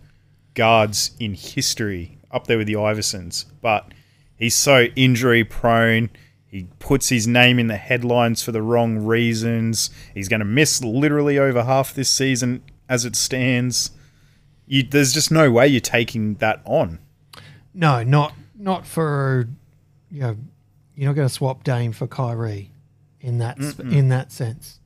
guards 0.54 1.12
in 1.20 1.34
history, 1.34 2.13
up 2.34 2.48
there 2.48 2.58
with 2.58 2.68
the 2.68 2.74
Iversons. 2.74 3.46
But 3.62 3.94
he's 4.36 4.56
so 4.56 4.86
injury 4.96 5.44
prone. 5.44 6.10
He 6.48 6.68
puts 6.80 7.10
his 7.10 7.26
name 7.28 7.58
in 7.60 7.68
the 7.68 7.78
headlines 7.78 8.44
for 8.44 8.52
the 8.52 8.62
wrong 8.62 8.98
reasons. 8.98 9.90
He's 10.14 10.28
going 10.28 10.40
to 10.42 10.46
miss 10.46 10.84
literally 10.84 11.40
over 11.40 11.64
half 11.64 11.94
this 11.94 12.10
season 12.10 12.64
as 12.90 13.06
it 13.06 13.16
stands. 13.16 13.92
You, 14.68 14.84
there's 14.84 15.14
just 15.14 15.32
no 15.32 15.50
way 15.50 15.68
you're 15.68 15.82
taking 15.82 16.36
that 16.36 16.62
on. 16.66 17.00
No, 17.74 18.04
not 18.04 18.34
not 18.56 18.86
for 18.86 19.48
you 20.12 20.22
know, 20.22 20.38
you're 20.96 21.10
not 21.10 21.16
going 21.16 21.28
to 21.28 21.34
swap 21.34 21.64
Dame 21.64 21.92
for 21.92 22.06
Kyrie 22.06 22.72
in 23.20 23.40
that 23.40 23.60
s 23.60 23.80
in 23.80 24.10
that 24.10 24.32
sense. 24.32 24.80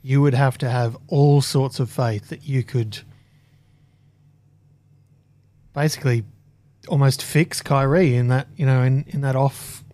You 0.00 0.22
would 0.22 0.34
have 0.34 0.56
to 0.58 0.70
have 0.70 0.96
all 1.08 1.42
sorts 1.42 1.78
of 1.78 1.90
faith 1.90 2.30
that 2.30 2.44
you 2.44 2.62
could 2.62 3.00
basically 5.74 6.24
almost 6.88 7.22
fix 7.22 7.60
Kyrie 7.60 8.14
in 8.14 8.28
that 8.28 8.48
you 8.56 8.66
know 8.66 8.82
in, 8.82 9.04
in 9.08 9.20
that 9.22 9.36
off 9.36 9.84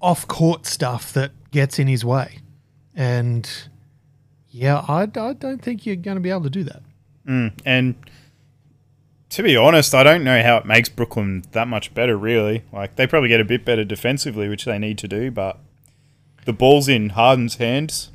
off 0.00 0.26
court 0.26 0.66
stuff 0.66 1.12
that 1.12 1.32
gets 1.50 1.78
in 1.78 1.86
his 1.86 2.04
way, 2.04 2.38
and 2.94 3.48
yeah, 4.50 4.84
I, 4.88 5.02
I 5.02 5.32
don't 5.32 5.62
think 5.62 5.86
you're 5.86 5.96
going 5.96 6.16
to 6.16 6.20
be 6.20 6.30
able 6.30 6.42
to 6.42 6.50
do 6.50 6.64
that. 6.64 6.82
Mm, 7.26 7.52
and 7.64 7.94
to 9.30 9.42
be 9.44 9.56
honest, 9.56 9.94
I 9.94 10.02
don't 10.02 10.24
know 10.24 10.42
how 10.42 10.56
it 10.56 10.66
makes 10.66 10.88
Brooklyn 10.88 11.44
that 11.52 11.68
much 11.68 11.94
better, 11.94 12.16
really. 12.16 12.64
Like, 12.72 12.96
they 12.96 13.06
probably 13.06 13.28
get 13.28 13.40
a 13.40 13.44
bit 13.44 13.64
better 13.64 13.84
defensively, 13.84 14.48
which 14.48 14.64
they 14.64 14.78
need 14.78 14.98
to 14.98 15.08
do, 15.08 15.30
but 15.30 15.58
the 16.44 16.52
ball's 16.52 16.88
in 16.88 17.10
Harden's 17.10 17.56
hands. 17.56 18.10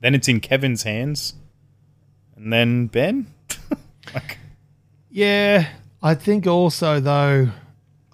Then 0.00 0.14
it's 0.14 0.26
in 0.26 0.40
Kevin's 0.40 0.82
hands. 0.82 1.34
And 2.34 2.52
then 2.52 2.88
Ben? 2.88 3.32
like, 4.14 4.38
Yeah, 5.08 5.68
I 6.02 6.14
think 6.14 6.46
also 6.46 7.00
though 7.00 7.50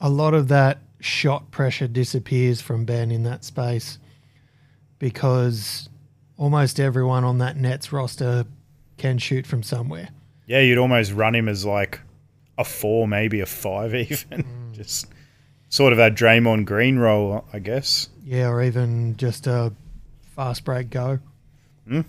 a 0.01 0.09
lot 0.11 0.35
of 0.35 0.49
that 0.49 0.79
shot 1.01 1.51
pressure 1.51 1.89
disappears 1.89 2.61
from 2.61 2.85
Ben 2.85 3.11
in 3.11 3.23
that 3.25 3.45
space 3.45 3.99
because 4.99 5.89
almost 6.37 6.81
everyone 6.81 7.25
on 7.25 7.39
that 7.39 7.57
Nets 7.57 7.93
roster 7.93 8.45
can 8.97 9.19
shoot 9.19 9.47
from 9.47 9.63
somewhere. 9.63 10.09
yeah, 10.47 10.61
you'd 10.61 10.79
almost 10.79 11.13
run 11.13 11.35
him 11.35 11.49
as 11.49 11.65
like 11.65 12.01
a 12.57 12.65
four, 12.65 13.07
maybe 13.07 13.41
a 13.41 13.47
five, 13.47 13.95
even. 13.95 14.45
Just 14.73 15.07
sort 15.69 15.93
of 15.93 15.97
that 15.99 16.15
Draymond 16.15 16.65
Green 16.65 16.99
role, 16.99 17.45
I 17.53 17.59
guess. 17.61 18.09
Yeah, 18.25 18.49
or 18.49 18.63
even 18.63 19.17
just 19.17 19.47
a 19.47 19.73
fast 20.35 20.65
break 20.65 20.91
go. 20.91 21.21
Hmm. 21.87 22.01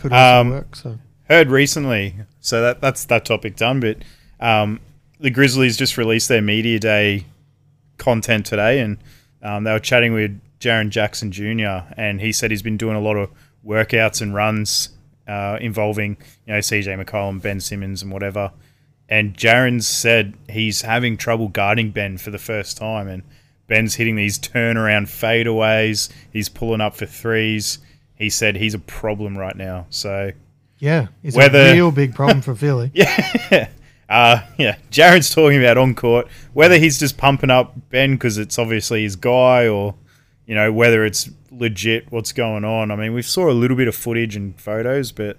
Could 0.00 0.12
also 0.12 0.40
Um, 0.40 0.50
work. 0.50 0.76
So 0.76 0.98
heard 1.24 1.48
recently, 1.48 2.14
so 2.40 2.60
that 2.60 2.80
that's 2.80 3.04
that 3.06 3.24
topic 3.24 3.56
done. 3.56 3.80
But 3.80 3.98
um, 4.40 4.80
the 5.20 5.30
Grizzlies 5.30 5.76
just 5.76 5.96
released 5.98 6.28
their 6.28 6.42
media 6.42 6.78
day 6.78 7.26
content 7.96 8.46
today, 8.46 8.80
and 8.80 8.98
um, 9.42 9.64
they 9.64 9.72
were 9.72 9.78
chatting 9.80 10.12
with 10.12 10.40
Jaren 10.60 10.90
Jackson 10.90 11.30
Jr. 11.32 11.92
and 11.96 12.20
he 12.20 12.32
said 12.32 12.50
he's 12.50 12.62
been 12.62 12.76
doing 12.76 12.96
a 12.96 13.00
lot 13.00 13.16
of 13.16 13.30
workouts 13.64 14.20
and 14.20 14.34
runs 14.34 14.90
uh, 15.26 15.58
involving 15.60 16.16
you 16.46 16.52
know 16.54 16.58
CJ 16.58 17.04
McCollum, 17.04 17.40
Ben 17.42 17.60
Simmons, 17.60 18.02
and 18.02 18.12
whatever. 18.12 18.52
And 19.08 19.34
Jaren 19.34 19.82
said 19.82 20.34
he's 20.50 20.82
having 20.82 21.16
trouble 21.16 21.48
guarding 21.48 21.90
Ben 21.92 22.18
for 22.18 22.30
the 22.30 22.38
first 22.38 22.76
time, 22.76 23.08
and 23.08 23.22
Ben's 23.66 23.94
hitting 23.94 24.16
these 24.16 24.38
turnaround 24.38 25.06
fadeaways. 25.06 26.10
He's 26.32 26.48
pulling 26.48 26.80
up 26.80 26.94
for 26.96 27.06
threes. 27.06 27.78
He 28.16 28.30
said 28.30 28.56
he's 28.56 28.74
a 28.74 28.78
problem 28.78 29.38
right 29.38 29.56
now. 29.56 29.86
So 29.90 30.32
Yeah, 30.78 31.06
it's 31.22 31.36
Whether- 31.36 31.58
a 31.70 31.72
real 31.72 31.90
big 31.92 32.14
problem 32.14 32.42
for 32.42 32.54
Philly. 32.54 32.90
yeah, 32.94 33.68
uh, 34.08 34.40
yeah. 34.58 34.76
Jared's 34.90 35.34
talking 35.34 35.58
about 35.58 35.78
on 35.78 35.94
court 35.94 36.28
whether 36.52 36.78
he's 36.78 36.98
just 36.98 37.18
pumping 37.18 37.50
up 37.50 37.74
Ben 37.90 38.12
because 38.12 38.38
it's 38.38 38.58
obviously 38.58 39.02
his 39.02 39.16
guy, 39.16 39.68
or 39.68 39.94
you 40.46 40.54
know 40.54 40.72
whether 40.72 41.04
it's 41.04 41.30
legit 41.50 42.10
what's 42.10 42.32
going 42.32 42.64
on. 42.64 42.90
I 42.90 42.96
mean, 42.96 43.14
we 43.14 43.22
saw 43.22 43.50
a 43.50 43.52
little 43.52 43.76
bit 43.76 43.88
of 43.88 43.94
footage 43.94 44.36
and 44.36 44.58
photos, 44.60 45.12
but 45.12 45.36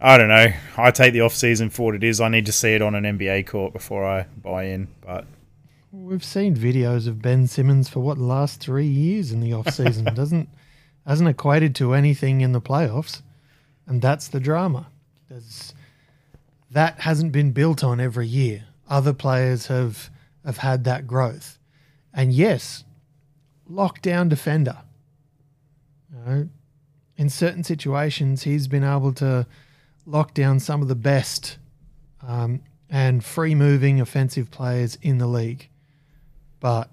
I 0.00 0.18
don't 0.18 0.28
know. 0.28 0.52
I 0.76 0.90
take 0.90 1.12
the 1.12 1.22
off 1.22 1.34
season 1.34 1.70
for 1.70 1.86
what 1.86 1.94
it 1.94 2.04
is. 2.04 2.20
I 2.20 2.28
need 2.28 2.46
to 2.46 2.52
see 2.52 2.74
it 2.74 2.82
on 2.82 2.94
an 2.94 3.04
NBA 3.18 3.46
court 3.46 3.72
before 3.72 4.04
I 4.04 4.26
buy 4.42 4.64
in. 4.64 4.88
But 5.00 5.24
We've 5.92 6.24
seen 6.24 6.54
videos 6.54 7.08
of 7.08 7.22
Ben 7.22 7.46
Simmons 7.46 7.88
for 7.88 8.00
what 8.00 8.18
last 8.18 8.60
three 8.60 8.86
years 8.86 9.32
in 9.32 9.40
the 9.40 9.54
off 9.54 9.70
season. 9.72 10.04
Doesn't 10.14 10.48
hasn't 11.06 11.28
equated 11.28 11.74
to 11.76 11.94
anything 11.94 12.40
in 12.42 12.52
the 12.52 12.60
playoffs, 12.60 13.22
and 13.86 14.02
that's 14.02 14.28
the 14.28 14.40
drama. 14.40 14.88
There's, 15.30 15.72
that 16.70 17.00
hasn't 17.00 17.32
been 17.32 17.52
built 17.52 17.82
on 17.84 18.00
every 18.00 18.26
year. 18.26 18.64
Other 18.88 19.12
players 19.12 19.66
have 19.66 20.10
have 20.44 20.58
had 20.58 20.84
that 20.84 21.06
growth, 21.06 21.58
and 22.12 22.32
yes, 22.32 22.84
lockdown 23.70 24.28
defender. 24.28 24.78
You 26.12 26.18
know, 26.24 26.48
in 27.16 27.28
certain 27.28 27.64
situations, 27.64 28.42
he's 28.44 28.68
been 28.68 28.84
able 28.84 29.12
to 29.14 29.46
lock 30.04 30.34
down 30.34 30.60
some 30.60 30.82
of 30.82 30.88
the 30.88 30.94
best 30.94 31.58
um, 32.26 32.62
and 32.88 33.24
free 33.24 33.54
moving 33.54 34.00
offensive 34.00 34.50
players 34.50 34.96
in 35.02 35.18
the 35.18 35.26
league 35.26 35.68
but 36.60 36.90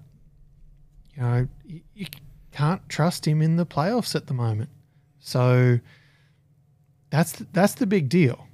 you 1.14 1.22
know 1.22 1.48
you, 1.64 1.80
you 1.94 2.06
can't 2.52 2.88
trust 2.88 3.26
him 3.26 3.42
in 3.42 3.56
the 3.56 3.66
playoffs 3.66 4.14
at 4.14 4.28
the 4.28 4.34
moment. 4.34 4.70
So 5.18 5.80
that's 7.10 7.32
that's 7.52 7.74
the 7.74 7.86
big 7.86 8.08
deal. 8.08 8.46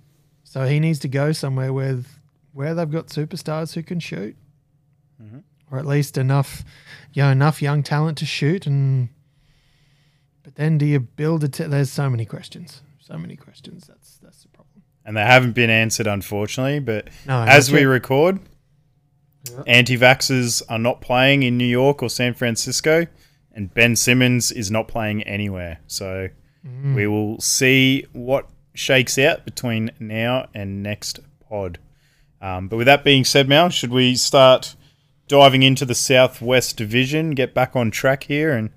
So 0.50 0.66
he 0.66 0.80
needs 0.80 0.98
to 0.98 1.08
go 1.08 1.30
somewhere 1.30 1.72
with 1.72 2.08
where 2.52 2.74
they've 2.74 2.90
got 2.90 3.06
superstars 3.06 3.74
who 3.74 3.84
can 3.84 4.00
shoot, 4.00 4.34
mm-hmm. 5.22 5.38
or 5.70 5.78
at 5.78 5.86
least 5.86 6.18
enough, 6.18 6.64
you 7.12 7.22
know, 7.22 7.30
enough 7.30 7.62
young 7.62 7.84
talent 7.84 8.18
to 8.18 8.26
shoot. 8.26 8.66
And 8.66 9.10
but 10.42 10.56
then 10.56 10.76
do 10.76 10.86
you 10.86 10.98
build 10.98 11.44
a? 11.44 11.48
Te- 11.48 11.68
There's 11.68 11.92
so 11.92 12.10
many 12.10 12.24
questions. 12.24 12.82
So 12.98 13.16
many 13.16 13.36
questions. 13.36 13.86
That's 13.86 14.16
that's 14.16 14.42
the 14.42 14.48
problem. 14.48 14.82
and 15.04 15.16
they 15.16 15.22
haven't 15.22 15.52
been 15.52 15.70
answered, 15.70 16.08
unfortunately. 16.08 16.80
But 16.80 17.10
No, 17.28 17.44
as 17.44 17.70
we 17.70 17.82
yet. 17.82 17.84
record, 17.84 18.40
anti-vaxxers 19.68 20.64
are 20.68 20.80
not 20.80 21.00
playing 21.00 21.44
in 21.44 21.58
New 21.58 21.64
York 21.64 22.02
or 22.02 22.10
San 22.10 22.34
Francisco, 22.34 23.06
and 23.52 23.72
Ben 23.72 23.94
Simmons 23.94 24.50
is 24.50 24.68
not 24.68 24.88
playing 24.88 25.22
anywhere. 25.22 25.78
So 25.86 26.28
mm. 26.66 26.96
we 26.96 27.06
will 27.06 27.40
see 27.40 28.06
what 28.12 28.48
shakes 28.74 29.18
out 29.18 29.44
between 29.44 29.90
now 29.98 30.48
and 30.54 30.82
next 30.82 31.20
pod. 31.48 31.78
Um, 32.40 32.68
but 32.68 32.76
with 32.76 32.86
that 32.86 33.04
being 33.04 33.24
said, 33.24 33.48
Mal, 33.48 33.68
should 33.68 33.90
we 33.90 34.14
start 34.16 34.74
diving 35.28 35.62
into 35.62 35.84
the 35.84 35.94
Southwest 35.94 36.76
Division, 36.76 37.30
get 37.32 37.54
back 37.54 37.76
on 37.76 37.90
track 37.90 38.24
here, 38.24 38.52
and 38.52 38.70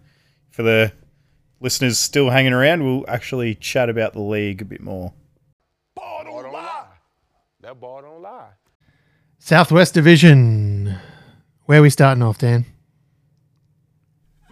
for 0.51 0.63
the 0.63 0.91
listeners 1.59 1.97
still 1.97 2.29
hanging 2.29 2.53
around, 2.53 2.83
we'll 2.83 3.05
actually 3.07 3.55
chat 3.55 3.89
about 3.89 4.13
the 4.13 4.21
league 4.21 4.61
a 4.61 4.65
bit 4.65 4.81
more. 4.81 5.13
Ball 5.95 6.23
don't 6.25 6.51
lie. 6.51 6.85
That 7.61 7.79
ball 7.79 8.01
don't 8.01 8.21
lie. 8.21 8.49
Southwest 9.39 9.93
Division. 9.93 10.95
Where 11.65 11.79
are 11.79 11.83
we 11.83 11.89
starting 11.89 12.21
off, 12.23 12.37
Dan? 12.37 12.65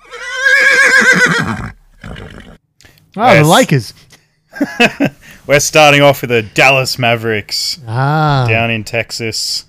Oh, 3.17 3.25
Yes. 3.33 3.45
the 3.45 3.49
Lakers. 3.51 3.93
We're 5.47 5.59
starting 5.59 6.01
off 6.01 6.21
with 6.21 6.29
the 6.29 6.43
Dallas 6.43 6.99
Mavericks. 6.99 7.79
Ah, 7.87 8.45
down 8.47 8.69
in 8.69 8.83
Texas. 8.83 9.65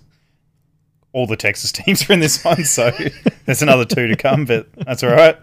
All 1.13 1.27
the 1.27 1.37
Texas 1.37 1.73
teams 1.73 2.09
are 2.09 2.13
in 2.13 2.21
this 2.21 2.45
one, 2.45 2.65
so 2.65 2.91
there's 3.47 3.63
another 3.63 3.85
two 3.85 4.07
to 4.09 4.17
come, 4.17 4.45
but 4.45 4.69
that's 4.75 5.03
all 5.03 5.11
right. 5.11 5.37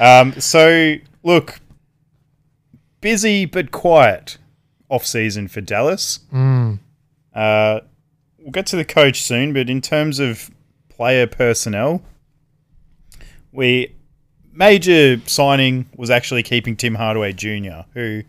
Um, 0.00 0.32
so, 0.40 0.94
look, 1.22 1.60
busy 3.00 3.44
but 3.44 3.70
quiet 3.70 4.38
off 4.88 5.04
season 5.06 5.48
for 5.48 5.60
Dallas. 5.60 6.20
Uh, 7.34 7.80
we'll 8.38 8.52
get 8.52 8.66
to 8.66 8.76
the 8.76 8.84
coach 8.84 9.22
soon, 9.22 9.52
but 9.52 9.68
in 9.68 9.80
terms 9.80 10.20
of 10.20 10.50
player 10.88 11.26
personnel, 11.26 12.02
we 13.52 13.94
major 14.52 15.20
signing 15.26 15.88
was 15.96 16.10
actually 16.10 16.44
keeping 16.44 16.76
Tim 16.76 16.94
Hardaway 16.94 17.32
Jr., 17.32 17.82
who 17.94 18.22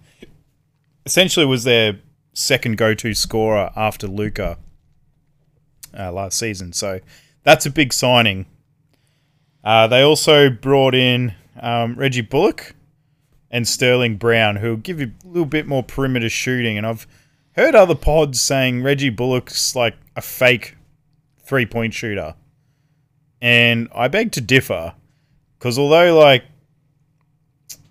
essentially 1.06 1.46
was 1.46 1.63
their 1.63 2.00
second 2.34 2.78
go-to 2.78 3.13
scorer 3.13 3.72
after 3.76 4.08
Luka 4.08 4.58
uh, 5.98 6.12
last 6.12 6.38
season. 6.38 6.74
So 6.74 7.00
that's 7.44 7.65
a 7.65 7.72
big 7.72 7.94
signing. 7.94 8.46
Uh, 9.63 9.88
they 9.88 10.02
also 10.02 10.50
brought 10.50 10.94
in 10.94 11.34
um, 11.60 11.96
Reggie 11.96 12.22
Bullock 12.22 12.76
and 13.50 13.68
Sterling 13.68 14.18
Brown, 14.18 14.58
who 14.58 14.72
will 14.72 14.78
give 14.78 15.00
you 15.00 15.12
a 15.24 15.28
little 15.28 15.46
bit 15.46 15.65
more 15.65 15.84
perimeter 15.84 16.30
shooting. 16.30 16.78
And 16.78 16.86
I've 16.86 17.08
heard 17.54 17.74
other 17.74 17.96
pods 17.96 18.41
saying 18.41 18.84
Reggie 18.84 19.10
Bullock's 19.10 19.76
like 19.76 19.96
a 20.15 20.22
fake 20.22 20.76
three-point 21.39 21.94
shooter, 21.94 22.36
and 23.41 23.88
I 23.94 24.08
beg 24.08 24.32
to 24.34 24.41
differ 24.41 24.94
because 25.58 25.78
although 25.78 26.18
like 26.18 26.44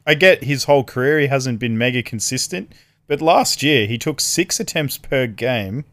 I 0.07 0.14
get 0.14 0.44
his 0.44 0.64
whole 0.64 0.85
career, 0.85 1.20
he 1.20 1.29
hasn't 1.29 1.61
been 1.61 1.79
mega 1.79 2.03
consistent. 2.03 2.72
But 3.06 3.20
last 3.20 3.62
year, 3.62 3.86
he 3.86 3.98
took 3.98 4.20
six 4.20 4.58
attempts 4.58 4.98
per 4.98 5.26
game 5.26 5.84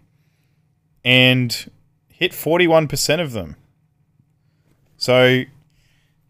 and 1.04 1.70
hit 2.08 2.32
41% 2.32 3.22
of 3.22 3.34
them. 3.34 3.56
So 4.98 5.44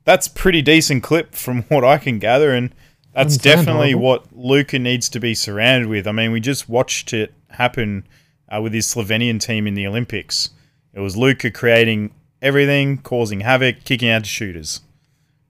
that's 0.06 0.28
pretty 0.28 0.62
decent 0.62 1.04
clip 1.04 1.36
from 1.36 1.64
what 1.70 1.84
I 1.84 1.98
can 1.98 2.20
gather. 2.20 2.52
And 2.52 2.74
that's 3.14 3.38
definitely 3.38 3.94
what 3.94 4.26
Luka 4.32 4.80
needs 4.80 5.10
to 5.10 5.20
be 5.20 5.36
surrounded 5.36 5.90
with. 5.90 6.08
I 6.08 6.14
mean, 6.14 6.32
we 6.32 6.40
just 6.40 6.70
watched 6.70 7.14
it 7.14 7.34
happen 7.50 8.08
uh, 8.50 8.62
with 8.62 8.74
his 8.74 8.88
Slovenian 8.88 9.40
team 9.40 9.68
in 9.68 9.74
the 9.74 9.86
Olympics. 9.86 10.52
It 10.94 11.00
was 11.02 11.18
Luka 11.18 11.52
creating 11.52 12.14
everything, 12.42 12.98
causing 12.98 13.42
havoc, 13.42 13.84
kicking 13.84 14.10
out 14.10 14.24
to 14.24 14.30
shooters. 14.30 14.82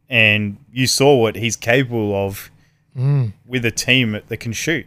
And 0.09 0.57
you 0.71 0.87
saw 0.87 1.15
what 1.15 1.35
he's 1.35 1.55
capable 1.55 2.13
of 2.13 2.51
with 3.45 3.63
a 3.63 3.71
team 3.71 4.19
that 4.27 4.37
can 4.37 4.51
shoot. 4.51 4.85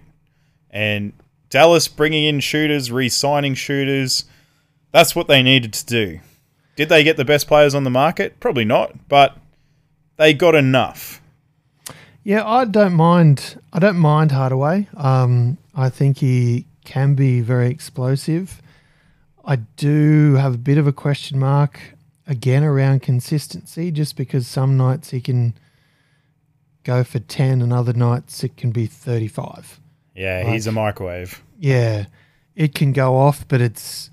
And 0.74 1.12
Dallas 1.48 1.88
bringing 1.88 2.24
in 2.24 2.40
shooters, 2.40 2.90
re 2.92 3.08
signing 3.08 3.54
shooters, 3.54 4.24
that's 4.90 5.14
what 5.14 5.28
they 5.28 5.42
needed 5.42 5.72
to 5.72 5.87
do. 5.87 6.20
Did 6.76 6.88
they 6.88 7.04
get 7.04 7.16
the 7.16 7.24
best 7.24 7.46
players 7.46 7.74
on 7.74 7.84
the 7.84 7.90
market? 7.90 8.40
Probably 8.40 8.64
not, 8.64 9.08
but 9.08 9.37
they 10.16 10.34
got 10.34 10.56
enough. 10.56 11.22
yeah, 12.24 12.44
I 12.44 12.64
don't 12.64 12.94
mind. 12.94 13.60
I 13.72 13.78
don't 13.78 13.98
mind 13.98 14.32
Hardaway. 14.32 14.88
Um, 14.96 15.58
I 15.76 15.88
think 15.90 16.18
he 16.18 16.66
can 16.84 17.14
be 17.14 17.40
very 17.40 17.70
explosive. 17.70 18.60
I 19.44 19.56
do 19.56 20.34
have 20.34 20.54
a 20.54 20.58
bit 20.58 20.78
of 20.78 20.87
a 20.87 20.92
question 20.92 21.38
mark 21.38 21.78
again 22.26 22.64
around 22.64 23.02
consistency, 23.02 23.92
just 23.92 24.16
because 24.16 24.48
some 24.48 24.76
nights 24.76 25.10
he 25.10 25.20
can 25.20 25.54
go 26.82 27.04
for 27.04 27.20
ten, 27.20 27.62
and 27.62 27.72
other 27.72 27.92
nights 27.92 28.42
it 28.42 28.56
can 28.56 28.72
be 28.72 28.87
thirty-five. 28.87 29.78
Yeah, 30.14 30.50
he's 30.50 30.66
a 30.66 30.72
microwave. 30.72 31.42
Yeah, 31.59 32.07
it 32.55 32.74
can 32.74 32.92
go 32.92 33.16
off, 33.16 33.46
but 33.48 33.61
it's. 33.61 34.11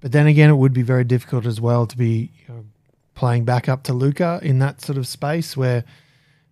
But 0.00 0.12
then 0.12 0.26
again, 0.26 0.50
it 0.50 0.56
would 0.56 0.74
be 0.74 0.82
very 0.82 1.04
difficult 1.04 1.46
as 1.46 1.62
well 1.62 1.86
to 1.86 1.96
be 1.96 2.30
you 2.46 2.54
know, 2.54 2.64
playing 3.14 3.46
back 3.46 3.70
up 3.70 3.84
to 3.84 3.94
Luka 3.94 4.38
in 4.42 4.58
that 4.58 4.82
sort 4.82 4.98
of 4.98 5.06
space 5.06 5.56
where 5.56 5.82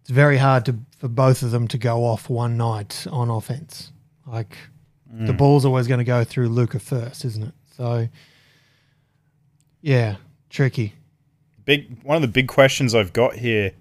it's 0.01 0.11
very 0.11 0.39
hard 0.39 0.65
to 0.67 0.79
for 0.99 1.09
both 1.09 1.43
of 1.43 1.51
them 1.51 1.67
to 1.69 1.79
go 1.79 2.05
off 2.05 2.31
one 2.31 2.57
night 2.57 3.07
on 3.11 3.29
offense. 3.29 3.93
Like 4.27 4.57
mm. 5.13 5.27
the 5.27 5.33
ball's 5.33 5.65
always 5.65 5.87
going 5.87 5.99
to 5.99 6.05
go 6.05 6.25
through 6.25 6.49
Luka 6.49 6.79
first, 6.79 7.25
isn't 7.25 7.43
it? 7.43 7.55
So, 7.77 8.09
yeah, 9.81 10.17
tricky. 10.49 10.95
Big 11.65 12.03
one 12.05 12.17
of 12.17 12.23
the 12.23 12.29
big 12.29 12.49
questions 12.49 12.95
I've 12.95 13.13
got 13.13 13.35
here. 13.35 13.73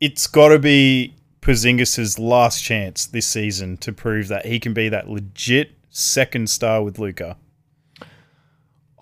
It's 0.00 0.26
got 0.26 0.48
to 0.48 0.58
be 0.58 1.14
Porzingis' 1.40 2.18
last 2.18 2.62
chance 2.62 3.06
this 3.06 3.26
season 3.26 3.76
to 3.78 3.92
prove 3.92 4.28
that 4.28 4.46
he 4.46 4.60
can 4.60 4.74
be 4.74 4.88
that 4.88 5.08
legit 5.08 5.72
second 5.88 6.50
star 6.50 6.82
with 6.82 6.98
Luka. 6.98 7.36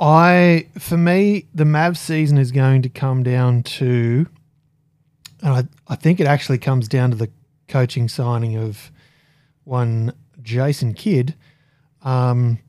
I, 0.01 0.69
for 0.79 0.97
me, 0.97 1.47
the 1.53 1.65
Mavs 1.65 1.97
season 1.97 2.39
is 2.39 2.53
going 2.53 2.83
to 2.83 2.89
come 2.89 3.25
down 3.25 3.65
to, 3.65 4.29
and 5.43 5.53
I, 5.53 5.65
I 5.89 5.97
think 5.97 6.21
it 6.21 6.27
actually 6.27 6.59
comes 6.59 6.87
down 6.87 7.11
to 7.11 7.17
the 7.17 7.31
coaching 7.67 8.09
signing 8.09 8.57
of 8.57 8.93
one 9.65 10.13
Jason 10.41 10.95
Kidd, 10.95 11.35
um, 12.03 12.61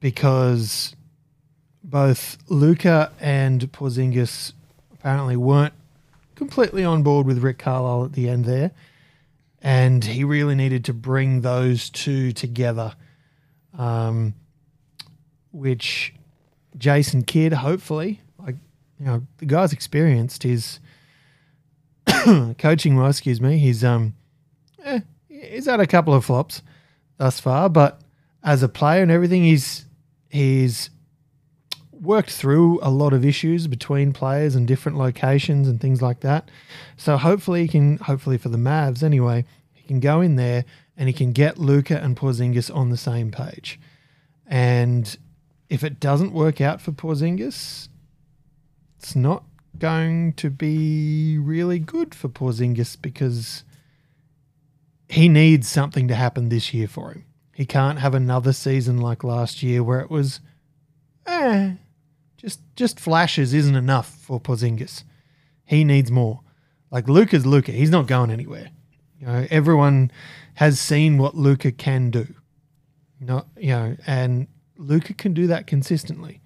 because 0.00 0.96
both 1.84 2.38
Luka 2.48 3.12
and 3.20 3.60
Porzingis 3.72 4.52
apparently 4.92 5.36
weren't 5.36 5.74
completely 6.38 6.84
on 6.84 7.02
board 7.02 7.26
with 7.26 7.38
Rick 7.38 7.58
Carlisle 7.58 8.04
at 8.04 8.12
the 8.12 8.28
end 8.28 8.44
there, 8.44 8.70
and 9.60 10.04
he 10.04 10.22
really 10.22 10.54
needed 10.54 10.84
to 10.84 10.94
bring 10.94 11.40
those 11.40 11.90
two 11.90 12.30
together, 12.30 12.94
um, 13.76 14.34
which 15.50 16.14
Jason 16.78 17.24
Kidd, 17.24 17.52
hopefully, 17.52 18.20
like 18.38 18.54
you 19.00 19.06
know, 19.06 19.26
the 19.38 19.46
guy's 19.46 19.72
experienced. 19.72 20.44
His 20.44 20.78
coaching 22.58 22.96
wise, 22.96 23.16
excuse 23.16 23.40
me. 23.40 23.58
He's 23.58 23.82
um, 23.82 24.14
eh, 24.84 25.00
he's 25.28 25.66
had 25.66 25.80
a 25.80 25.88
couple 25.88 26.14
of 26.14 26.24
flops 26.24 26.62
thus 27.16 27.40
far, 27.40 27.68
but 27.68 28.00
as 28.44 28.62
a 28.62 28.68
player 28.68 29.02
and 29.02 29.10
everything, 29.10 29.42
he's 29.42 29.86
he's 30.28 30.90
worked 32.00 32.30
through 32.30 32.78
a 32.82 32.90
lot 32.90 33.12
of 33.12 33.24
issues 33.24 33.66
between 33.66 34.12
players 34.12 34.54
and 34.54 34.66
different 34.66 34.98
locations 34.98 35.68
and 35.68 35.80
things 35.80 36.00
like 36.00 36.20
that. 36.20 36.50
So 36.96 37.16
hopefully 37.16 37.62
he 37.62 37.68
can, 37.68 37.98
hopefully 37.98 38.38
for 38.38 38.48
the 38.48 38.58
Mavs 38.58 39.02
anyway, 39.02 39.44
he 39.72 39.82
can 39.86 40.00
go 40.00 40.20
in 40.20 40.36
there 40.36 40.64
and 40.96 41.08
he 41.08 41.12
can 41.12 41.32
get 41.32 41.58
Luka 41.58 41.98
and 41.98 42.16
Porzingis 42.16 42.74
on 42.74 42.90
the 42.90 42.96
same 42.96 43.30
page. 43.30 43.78
And 44.46 45.16
if 45.68 45.84
it 45.84 46.00
doesn't 46.00 46.32
work 46.32 46.60
out 46.60 46.80
for 46.80 46.92
Porzingis, 46.92 47.88
it's 48.98 49.14
not 49.14 49.44
going 49.78 50.32
to 50.34 50.50
be 50.50 51.38
really 51.38 51.78
good 51.78 52.14
for 52.14 52.28
Porzingis 52.28 53.00
because 53.00 53.64
he 55.08 55.28
needs 55.28 55.68
something 55.68 56.08
to 56.08 56.14
happen 56.14 56.48
this 56.48 56.74
year 56.74 56.88
for 56.88 57.12
him. 57.12 57.24
He 57.54 57.66
can't 57.66 57.98
have 57.98 58.14
another 58.14 58.52
season 58.52 58.98
like 58.98 59.24
last 59.24 59.62
year 59.62 59.82
where 59.82 60.00
it 60.00 60.10
was, 60.10 60.40
eh, 61.26 61.72
just 62.38 62.60
just 62.76 62.98
flashes 62.98 63.52
isn't 63.52 63.74
enough 63.74 64.08
for 64.08 64.40
Porzingis. 64.40 65.04
He 65.64 65.84
needs 65.84 66.10
more. 66.10 66.40
Like 66.90 67.08
Luka's 67.08 67.44
Luka, 67.44 67.72
he's 67.72 67.90
not 67.90 68.06
going 68.06 68.30
anywhere. 68.30 68.70
You 69.20 69.26
know, 69.26 69.46
everyone 69.50 70.10
has 70.54 70.80
seen 70.80 71.18
what 71.18 71.34
Luka 71.34 71.70
can 71.72 72.10
do. 72.10 72.26
Not 73.20 73.48
you 73.58 73.70
know, 73.70 73.96
and 74.06 74.46
Luka 74.78 75.12
can 75.12 75.34
do 75.34 75.46
that 75.48 75.66
consistently. 75.66 76.40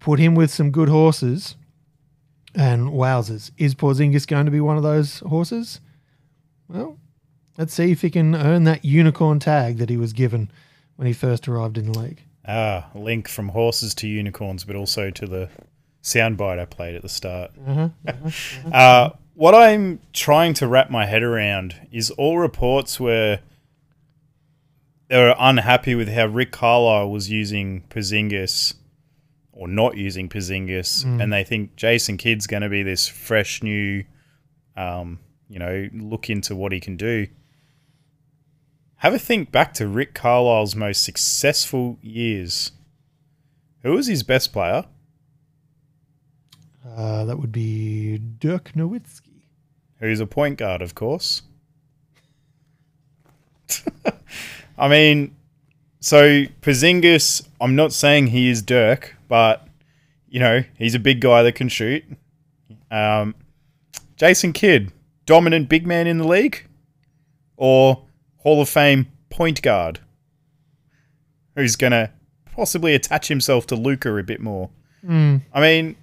Put 0.00 0.18
him 0.18 0.34
with 0.34 0.50
some 0.50 0.72
good 0.72 0.88
horses, 0.88 1.54
and 2.54 2.88
wowzers, 2.88 3.50
is 3.56 3.74
Porzingis 3.74 4.26
going 4.26 4.44
to 4.44 4.50
be 4.50 4.60
one 4.60 4.76
of 4.76 4.82
those 4.82 5.20
horses? 5.20 5.80
Well, 6.68 6.98
let's 7.56 7.72
see 7.74 7.92
if 7.92 8.02
he 8.02 8.10
can 8.10 8.34
earn 8.34 8.64
that 8.64 8.84
unicorn 8.84 9.38
tag 9.38 9.78
that 9.78 9.90
he 9.90 9.96
was 9.96 10.12
given 10.12 10.50
when 10.96 11.06
he 11.06 11.12
first 11.12 11.48
arrived 11.48 11.78
in 11.78 11.90
the 11.90 11.98
league. 11.98 12.24
Ah, 12.46 12.90
link 12.94 13.28
from 13.28 13.50
horses 13.50 13.94
to 13.96 14.08
unicorns, 14.08 14.64
but 14.64 14.74
also 14.76 15.10
to 15.10 15.26
the 15.26 15.48
soundbite 16.02 16.58
I 16.58 16.64
played 16.64 16.94
at 16.96 17.02
the 17.02 17.08
start. 17.08 17.52
uh, 18.72 19.10
what 19.34 19.54
I'm 19.54 20.00
trying 20.12 20.54
to 20.54 20.66
wrap 20.66 20.90
my 20.90 21.06
head 21.06 21.22
around 21.22 21.74
is 21.92 22.10
all 22.10 22.38
reports 22.38 22.98
where 22.98 23.40
they 25.08 25.18
were 25.18 25.34
unhappy 25.38 25.94
with 25.94 26.08
how 26.08 26.26
Rick 26.26 26.52
Carlisle 26.52 27.10
was 27.10 27.30
using 27.30 27.82
Porzingis 27.90 28.74
or 29.52 29.68
not 29.68 29.96
using 29.96 30.28
Porzingis, 30.28 31.04
and 31.20 31.32
they 31.32 31.44
think 31.44 31.76
Jason 31.76 32.16
Kidd's 32.16 32.46
going 32.46 32.62
to 32.62 32.68
be 32.70 32.82
this 32.82 33.06
fresh 33.06 33.62
new, 33.62 34.02
um, 34.76 35.20
you 35.48 35.58
know, 35.58 35.88
look 35.92 36.28
into 36.30 36.56
what 36.56 36.72
he 36.72 36.80
can 36.80 36.96
do. 36.96 37.26
Have 39.02 39.14
a 39.14 39.18
think 39.18 39.50
back 39.50 39.74
to 39.74 39.88
Rick 39.88 40.14
Carlisle's 40.14 40.76
most 40.76 41.02
successful 41.02 41.98
years. 42.02 42.70
Who 43.82 43.94
was 43.94 44.06
his 44.06 44.22
best 44.22 44.52
player? 44.52 44.84
Uh, 46.88 47.24
that 47.24 47.36
would 47.36 47.50
be 47.50 48.18
Dirk 48.18 48.74
Nowitzki. 48.76 49.42
Who's 49.98 50.20
a 50.20 50.26
point 50.26 50.56
guard, 50.56 50.82
of 50.82 50.94
course. 50.94 51.42
I 54.78 54.86
mean, 54.86 55.34
so 55.98 56.44
Porzingis, 56.60 57.44
I'm 57.60 57.74
not 57.74 57.92
saying 57.92 58.28
he 58.28 58.50
is 58.50 58.62
Dirk, 58.62 59.16
but 59.26 59.66
you 60.28 60.38
know 60.38 60.62
he's 60.78 60.94
a 60.94 61.00
big 61.00 61.20
guy 61.20 61.42
that 61.42 61.56
can 61.56 61.68
shoot. 61.68 62.04
Um, 62.88 63.34
Jason 64.14 64.52
Kidd, 64.52 64.92
dominant 65.26 65.68
big 65.68 65.88
man 65.88 66.06
in 66.06 66.18
the 66.18 66.28
league, 66.28 66.68
or 67.56 68.04
Hall 68.42 68.60
of 68.60 68.68
Fame 68.68 69.10
point 69.30 69.62
guard, 69.62 70.00
who's 71.56 71.76
gonna 71.76 72.10
possibly 72.54 72.94
attach 72.94 73.28
himself 73.28 73.66
to 73.68 73.76
Luka 73.76 74.14
a 74.16 74.22
bit 74.22 74.40
more. 74.40 74.70
Hmm. 75.04 75.38
I 75.52 75.60
mean, 75.60 75.96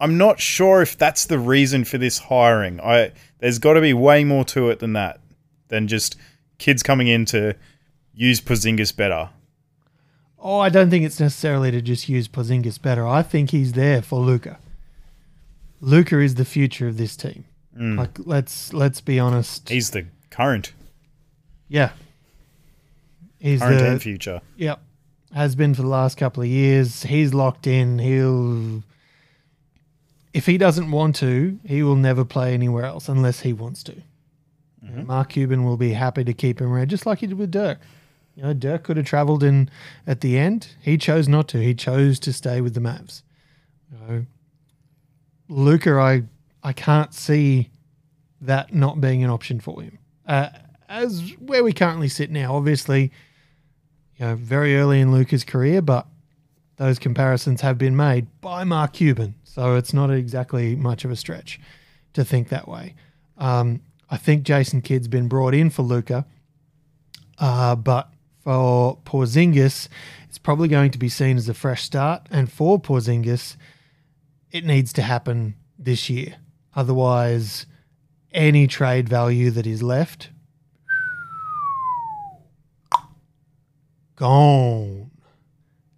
I'm 0.00 0.18
not 0.18 0.40
sure 0.40 0.82
if 0.82 0.98
that's 0.98 1.26
the 1.26 1.38
reason 1.38 1.84
for 1.84 1.98
this 1.98 2.18
hiring. 2.18 2.80
I 2.80 3.12
there's 3.38 3.58
got 3.58 3.74
to 3.74 3.80
be 3.80 3.92
way 3.92 4.24
more 4.24 4.44
to 4.46 4.70
it 4.70 4.80
than 4.80 4.94
that, 4.94 5.20
than 5.68 5.88
just 5.88 6.16
Kidd's 6.58 6.82
coming 6.82 7.08
in 7.08 7.24
to 7.26 7.54
use 8.14 8.40
Porzingis 8.40 8.96
better. 8.96 9.30
Oh, 10.38 10.58
I 10.58 10.70
don't 10.70 10.90
think 10.90 11.04
it's 11.04 11.20
necessarily 11.20 11.70
to 11.70 11.80
just 11.80 12.08
use 12.08 12.26
Porzingis 12.26 12.82
better. 12.82 13.06
I 13.06 13.22
think 13.22 13.50
he's 13.50 13.74
there 13.74 14.02
for 14.02 14.18
Luka. 14.18 14.58
Luka 15.80 16.18
is 16.18 16.34
the 16.34 16.44
future 16.44 16.88
of 16.88 16.96
this 16.96 17.16
team. 17.16 17.44
Hmm. 17.76 17.96
Like 17.96 18.18
let's 18.18 18.72
let's 18.72 19.00
be 19.00 19.20
honest. 19.20 19.68
He's 19.68 19.90
the 19.90 20.06
current, 20.30 20.72
yeah. 21.72 21.92
He's 23.38 23.60
current 23.60 23.78
the 23.78 23.90
and 23.90 24.02
future. 24.02 24.40
Yep. 24.56 24.80
Has 25.34 25.56
been 25.56 25.74
for 25.74 25.82
the 25.82 25.88
last 25.88 26.18
couple 26.18 26.42
of 26.42 26.48
years. 26.48 27.02
He's 27.02 27.32
locked 27.32 27.66
in. 27.66 27.98
He'll 27.98 28.82
if 30.34 30.46
he 30.46 30.58
doesn't 30.58 30.90
want 30.90 31.16
to, 31.16 31.58
he 31.64 31.82
will 31.82 31.96
never 31.96 32.24
play 32.24 32.54
anywhere 32.54 32.84
else 32.84 33.08
unless 33.08 33.40
he 33.40 33.52
wants 33.52 33.82
to. 33.84 33.94
Know, 34.82 35.04
Mark 35.04 35.30
Cuban 35.30 35.64
will 35.64 35.76
be 35.76 35.92
happy 35.92 36.24
to 36.24 36.32
keep 36.32 36.60
him 36.60 36.72
around, 36.72 36.90
just 36.90 37.06
like 37.06 37.20
he 37.20 37.26
did 37.26 37.38
with 37.38 37.50
Dirk. 37.50 37.80
You 38.34 38.42
know, 38.42 38.52
Dirk 38.52 38.84
could 38.84 38.96
have 38.96 39.06
travelled 39.06 39.42
in 39.42 39.70
at 40.06 40.20
the 40.20 40.38
end. 40.38 40.74
He 40.80 40.98
chose 40.98 41.28
not 41.28 41.48
to. 41.48 41.62
He 41.62 41.74
chose 41.74 42.18
to 42.20 42.32
stay 42.32 42.60
with 42.60 42.74
the 42.74 42.80
Mavs. 42.80 43.22
You 43.90 43.98
know, 43.98 44.26
Luka, 45.48 45.98
I 45.98 46.24
I 46.62 46.72
can't 46.72 47.14
see 47.14 47.70
that 48.40 48.74
not 48.74 49.00
being 49.00 49.22
an 49.22 49.30
option 49.30 49.60
for 49.60 49.82
him. 49.82 49.98
Uh, 50.26 50.48
as 50.92 51.32
where 51.38 51.64
we 51.64 51.72
currently 51.72 52.08
sit 52.08 52.30
now, 52.30 52.54
obviously, 52.54 53.10
you 54.16 54.26
know, 54.26 54.36
very 54.36 54.76
early 54.76 55.00
in 55.00 55.10
Luka's 55.10 55.42
career, 55.42 55.80
but 55.80 56.06
those 56.76 56.98
comparisons 56.98 57.62
have 57.62 57.78
been 57.78 57.96
made 57.96 58.26
by 58.42 58.62
Mark 58.64 58.92
Cuban, 58.92 59.34
so 59.42 59.76
it's 59.76 59.94
not 59.94 60.10
exactly 60.10 60.76
much 60.76 61.04
of 61.04 61.10
a 61.10 61.16
stretch 61.16 61.58
to 62.12 62.24
think 62.24 62.50
that 62.50 62.68
way. 62.68 62.94
Um, 63.38 63.80
I 64.10 64.18
think 64.18 64.42
Jason 64.42 64.82
Kidd's 64.82 65.08
been 65.08 65.28
brought 65.28 65.54
in 65.54 65.70
for 65.70 65.82
Luka, 65.82 66.26
uh, 67.38 67.74
but 67.74 68.10
for 68.40 68.98
Porzingis, 69.04 69.88
it's 70.28 70.38
probably 70.38 70.68
going 70.68 70.90
to 70.90 70.98
be 70.98 71.08
seen 71.08 71.38
as 71.38 71.48
a 71.48 71.54
fresh 71.54 71.82
start, 71.82 72.26
and 72.30 72.52
for 72.52 72.78
Porzingis, 72.78 73.56
it 74.50 74.66
needs 74.66 74.92
to 74.92 75.02
happen 75.02 75.54
this 75.78 76.10
year. 76.10 76.36
Otherwise, 76.76 77.64
any 78.34 78.66
trade 78.66 79.08
value 79.08 79.50
that 79.50 79.66
is 79.66 79.82
left 79.82 80.28
gone. 84.22 85.10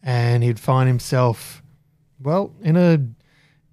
And 0.02 0.42
he'd 0.42 0.58
find 0.58 0.88
himself, 0.88 1.62
well, 2.18 2.54
in 2.62 2.76
a 2.76 2.98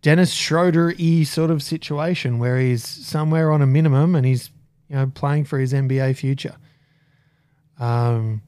Dennis 0.01 0.33
Schroeder 0.33 0.93
y 0.99 1.23
sort 1.23 1.51
of 1.51 1.63
situation 1.63 2.37
where 2.37 2.59
he's 2.59 2.85
somewhere 2.85 3.49
on 3.51 3.61
a 3.61 3.65
minimum 3.65 4.13
and 4.13 4.25
he's, 4.25 4.49
you 4.89 4.97
know, 4.97 5.11
playing 5.13 5.45
for 5.45 5.57
his 5.57 5.71
NBA 5.71 6.17
future. 6.17 6.55
Um, 7.79 8.41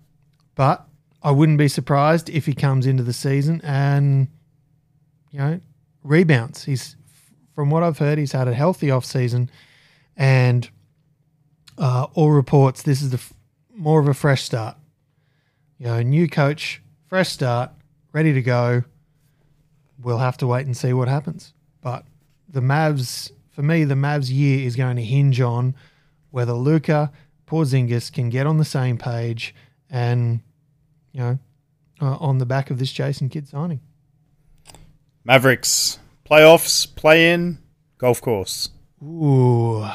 but 0.56 0.86
I 1.22 1.32
wouldn't 1.32 1.58
be 1.58 1.70
surprised 1.70 2.30
if 2.30 2.46
he 2.46 2.54
comes 2.54 2.86
into 2.86 3.04
the 3.04 3.14
season 3.14 3.62
and, 3.64 4.28
you 5.32 5.40
know, 5.40 5.62
rebounds. 6.04 6.66
He's, 6.66 6.98
from 7.56 7.70
what 7.70 7.82
I've 7.82 7.98
heard, 7.98 8.18
he's 8.18 8.34
had 8.34 8.50
a 8.50 8.54
healthy 8.54 8.92
off 8.92 9.06
season, 9.06 9.50
and 10.18 10.70
uh, 11.78 12.08
all 12.14 12.32
reports 12.32 12.84
this 12.84 13.02
is 13.02 13.12
the 13.12 13.18
f- 13.18 13.34
more 13.74 14.00
of 14.02 14.08
a 14.08 14.14
fresh 14.14 14.44
start. 14.44 14.76
You 15.84 15.90
know, 15.90 16.02
new 16.02 16.30
coach, 16.30 16.82
fresh 17.08 17.28
start, 17.28 17.70
ready 18.14 18.32
to 18.32 18.42
go. 18.42 18.86
We'll 20.02 20.20
have 20.20 20.38
to 20.38 20.48
wait 20.48 20.66
and 20.66 20.78
see 20.78 20.94
what 20.94 21.10
happens. 21.10 21.54
But 21.82 22.06
the 22.48 22.62
Mavs, 22.62 23.34
for 23.50 23.64
me, 23.64 23.84
the 23.84 23.94
Mavs 23.94 24.32
year 24.32 24.66
is 24.66 24.78
going 24.78 24.96
to 24.96 25.04
hinge 25.04 25.42
on 25.42 25.76
whether 26.32 26.54
Luka 26.54 27.12
Porzingis 27.48 28.14
can 28.14 28.30
get 28.30 28.48
on 28.48 28.60
the 28.60 28.64
same 28.64 28.98
page 28.98 29.54
and, 29.90 30.40
you 31.12 31.20
know, 31.20 31.40
uh, 32.02 32.16
on 32.16 32.38
the 32.38 32.46
back 32.46 32.72
of 32.72 32.80
this 32.80 32.94
Jason 32.94 33.28
Kidd 33.28 33.50
signing. 33.50 33.82
Mavericks 35.26 36.00
playoffs, 36.26 36.96
play 36.96 37.34
in, 37.34 37.58
golf 37.98 38.22
course. 38.22 38.70
Ooh. 39.04 39.86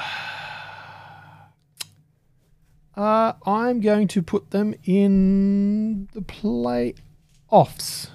Uh, 2.98 3.34
I'm 3.46 3.80
going 3.80 4.08
to 4.08 4.22
put 4.22 4.50
them 4.50 4.74
in 4.84 6.08
the 6.14 6.20
playoffs. 6.20 8.08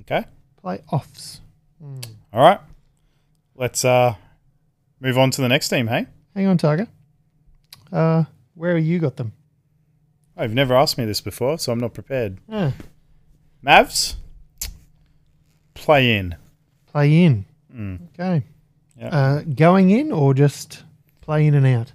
Okay. 0.00 0.24
Playoffs. 0.62 1.40
All 1.80 2.40
right. 2.42 2.60
Let's 3.54 3.82
uh 3.82 4.14
move 5.00 5.16
on 5.16 5.30
to 5.30 5.40
the 5.40 5.48
next 5.48 5.70
team, 5.70 5.86
hey? 5.86 6.04
Hang 6.34 6.48
on, 6.48 6.58
Tiger. 6.58 6.86
Uh, 7.90 8.24
where 8.54 8.76
have 8.76 8.84
you 8.84 8.98
got 8.98 9.16
them? 9.16 9.32
Oh, 10.36 10.42
you've 10.42 10.52
never 10.52 10.74
asked 10.74 10.98
me 10.98 11.06
this 11.06 11.22
before, 11.22 11.58
so 11.58 11.72
I'm 11.72 11.80
not 11.80 11.94
prepared. 11.94 12.36
Ah, 12.52 12.74
Mavs 13.64 14.16
play 15.72 16.14
in. 16.14 16.36
play 16.84 17.24
in. 17.24 17.46
Mm. 17.74 18.00
Okay. 18.12 18.44
Yeah. 18.98 19.08
Uh, 19.08 19.40
going 19.42 19.88
in 19.88 20.12
or 20.12 20.34
just 20.34 20.82
play 21.22 21.46
in 21.46 21.54
and 21.54 21.66
out? 21.66 21.92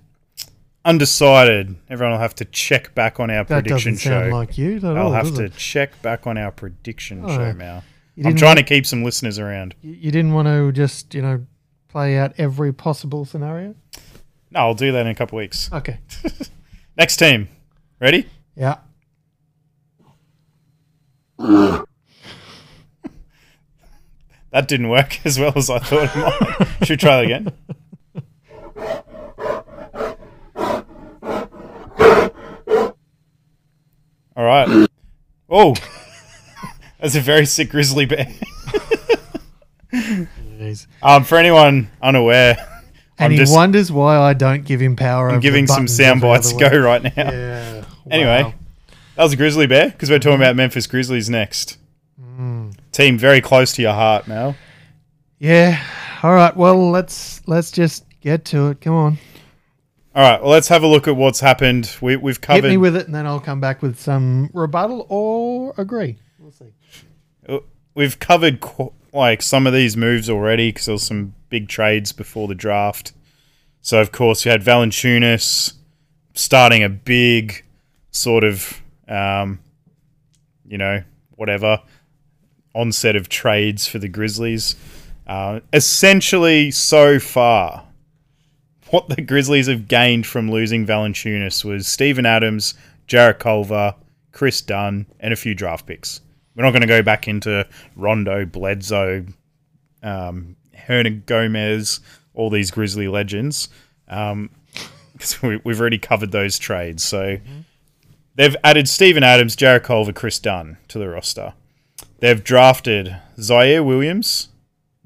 Undecided. 0.83 1.75
Everyone 1.89 2.13
will 2.13 2.19
have 2.19 2.33
to 2.35 2.45
check 2.45 2.95
back 2.95 3.19
on 3.19 3.29
our 3.29 3.43
That 3.43 3.63
prediction 3.63 3.93
doesn't 3.93 4.09
sound 4.09 4.31
show. 4.31 4.35
like 4.35 4.57
you 4.57 4.77
at 4.77 4.83
I'll 4.83 4.97
all. 5.07 5.11
have 5.11 5.35
to 5.35 5.43
it? 5.45 5.55
check 5.55 6.01
back 6.01 6.25
on 6.25 6.37
our 6.37 6.51
prediction 6.51 7.21
Oh, 7.23 7.27
show, 7.27 7.51
now. 7.51 7.83
I'm 8.17 8.35
trying 8.35 8.49
want- 8.49 8.59
to 8.59 8.63
keep 8.65 8.85
some 8.85 9.03
listeners 9.03 9.37
around. 9.39 9.75
You 9.81 9.93
you 9.93 10.11
didn't 10.11 10.33
want 10.33 10.47
to 10.47 10.71
just, 10.71 11.13
you 11.13 11.21
know, 11.21 11.45
play 11.87 12.17
out 12.17 12.33
every 12.37 12.73
possible 12.73 13.25
scenario? 13.25 13.75
No, 14.49 14.59
I'll 14.59 14.73
do 14.73 14.91
that 14.91 15.01
in 15.01 15.07
a 15.07 15.15
couple 15.15 15.37
weeks. 15.37 15.71
Okay. 15.71 15.99
Next 16.97 17.17
team. 17.17 17.47
Ready? 17.99 18.27
Yeah. 18.55 18.77
That 24.51 24.67
didn't 24.67 24.89
work 24.89 25.19
as 25.25 25.39
well 25.39 25.53
as 25.55 25.69
I 25.69 25.79
thought 25.79 26.09
it 26.13 26.15
might. 26.59 26.67
Should 26.85 26.89
we 26.89 26.97
try 26.97 27.15
that 27.17 27.25
again? 27.25 27.53
All 34.35 34.43
right. 34.45 34.87
Oh, 35.49 35.75
that's 36.99 37.15
a 37.15 37.19
very 37.19 37.45
sick 37.45 37.69
grizzly 37.69 38.05
bear. 38.05 38.27
Jeez. 39.91 40.87
Um, 41.03 41.23
for 41.23 41.37
anyone 41.37 41.89
unaware, 42.01 42.55
And 43.17 43.25
I'm 43.25 43.31
he 43.31 43.37
just 43.37 43.53
wonders 43.53 43.91
why 43.91 44.17
I 44.17 44.33
don't 44.33 44.63
give 44.63 44.79
him 44.81 44.95
power. 44.95 45.27
over 45.27 45.35
I'm 45.35 45.41
giving 45.41 45.67
some 45.67 45.87
sound 45.87 46.21
bites 46.21 46.53
go 46.53 46.69
right 46.69 47.03
now. 47.03 47.11
Yeah. 47.17 47.85
Anyway, 48.09 48.43
Wow. 48.43 48.53
that 49.15 49.23
was 49.23 49.31
a 49.31 49.37
grizzly 49.37 49.67
bear 49.67 49.89
because 49.89 50.09
we're 50.09 50.17
talking 50.19 50.35
about 50.41 50.55
Memphis 50.55 50.87
Grizzlies 50.87 51.29
next. 51.29 51.77
Team 52.91 53.17
very 53.17 53.39
close 53.41 53.71
to 53.73 53.81
your 53.83 53.93
heart, 53.93 54.27
now. 54.27 54.55
Yeah. 55.37 55.81
All 56.23 56.33
right. 56.33 56.53
Well, 56.57 56.89
let's 56.91 57.47
let's 57.47 57.71
just 57.71 58.03
get 58.21 58.43
to 58.45 58.69
it. 58.69 58.81
Come 58.81 58.93
on. 58.95 59.17
All 60.13 60.21
right, 60.21 60.41
well, 60.41 60.51
let's 60.51 60.67
have 60.67 60.83
a 60.83 60.87
look 60.87 61.07
at 61.07 61.15
what's 61.15 61.39
happened. 61.39 61.95
We, 62.01 62.17
we've 62.17 62.41
covered 62.41 62.65
Hit 62.65 62.69
me 62.71 62.77
with 62.77 62.97
it, 62.97 63.05
and 63.05 63.15
then 63.15 63.25
I'll 63.25 63.39
come 63.39 63.61
back 63.61 63.81
with 63.81 63.97
some 63.97 64.49
rebuttal 64.53 65.05
or 65.07 65.73
agree. 65.77 66.17
We'll 66.37 66.51
see. 66.51 67.59
we've 67.95 68.19
covered 68.19 68.59
qu- 68.59 68.91
like 69.13 69.41
some 69.41 69.65
of 69.67 69.73
these 69.73 69.95
moves 69.95 70.29
already 70.29 70.69
because 70.69 70.85
there 70.85 70.93
was 70.93 71.03
some 71.03 71.33
big 71.49 71.69
trades 71.69 72.11
before 72.11 72.47
the 72.47 72.55
draft. 72.55 73.13
So 73.81 73.99
of 74.01 74.11
course 74.11 74.45
you 74.45 74.51
had 74.51 74.61
Valanciunas 74.61 75.73
starting 76.33 76.83
a 76.83 76.89
big 76.89 77.63
sort 78.11 78.43
of, 78.43 78.81
um, 79.07 79.59
you 80.67 80.77
know, 80.77 81.03
whatever 81.31 81.81
onset 82.73 83.15
of 83.15 83.29
trades 83.29 83.87
for 83.87 83.99
the 83.99 84.07
Grizzlies. 84.07 84.75
Uh, 85.27 85.61
essentially, 85.73 86.71
so 86.71 87.19
far, 87.19 87.85
what 88.91 89.09
the 89.09 89.21
Grizzlies 89.21 89.67
have 89.67 89.87
gained 89.87 90.27
from 90.27 90.51
losing 90.51 90.85
Valanciunas 90.85 91.65
was 91.65 91.87
Steven 91.87 92.25
Adams, 92.25 92.73
Jarrett 93.07 93.39
Culver, 93.39 93.95
Kris 94.31 94.61
Dunn, 94.61 95.05
and 95.19 95.33
a 95.33 95.37
few 95.37 95.55
draft 95.55 95.85
picks. 95.85 96.21
We're 96.55 96.63
not 96.63 96.71
going 96.71 96.81
to 96.81 96.87
go 96.87 97.01
back 97.01 97.27
into 97.27 97.67
Rondo, 97.95 98.45
Bledsoe, 98.45 99.25
um, 100.03 100.55
Hernangomez, 100.75 102.01
all 102.33 102.49
these 102.49 102.71
Grizzly 102.71 103.07
legends, 103.07 103.69
because 104.05 105.41
we, 105.41 105.61
we've 105.63 105.79
already 105.79 105.97
covered 105.97 106.31
those 106.31 106.59
trades. 106.59 107.03
So 107.03 107.37
they've 108.35 108.55
added 108.63 108.89
Steven 108.89 109.23
Adams, 109.23 109.55
Jarrett 109.55 109.83
Culver, 109.83 110.13
Kris 110.13 110.39
Dunn 110.39 110.77
to 110.89 110.99
the 110.99 111.07
roster. 111.07 111.53
They've 112.19 112.43
drafted 112.43 113.17
Ziaire 113.37 113.85
Williams, 113.85 114.49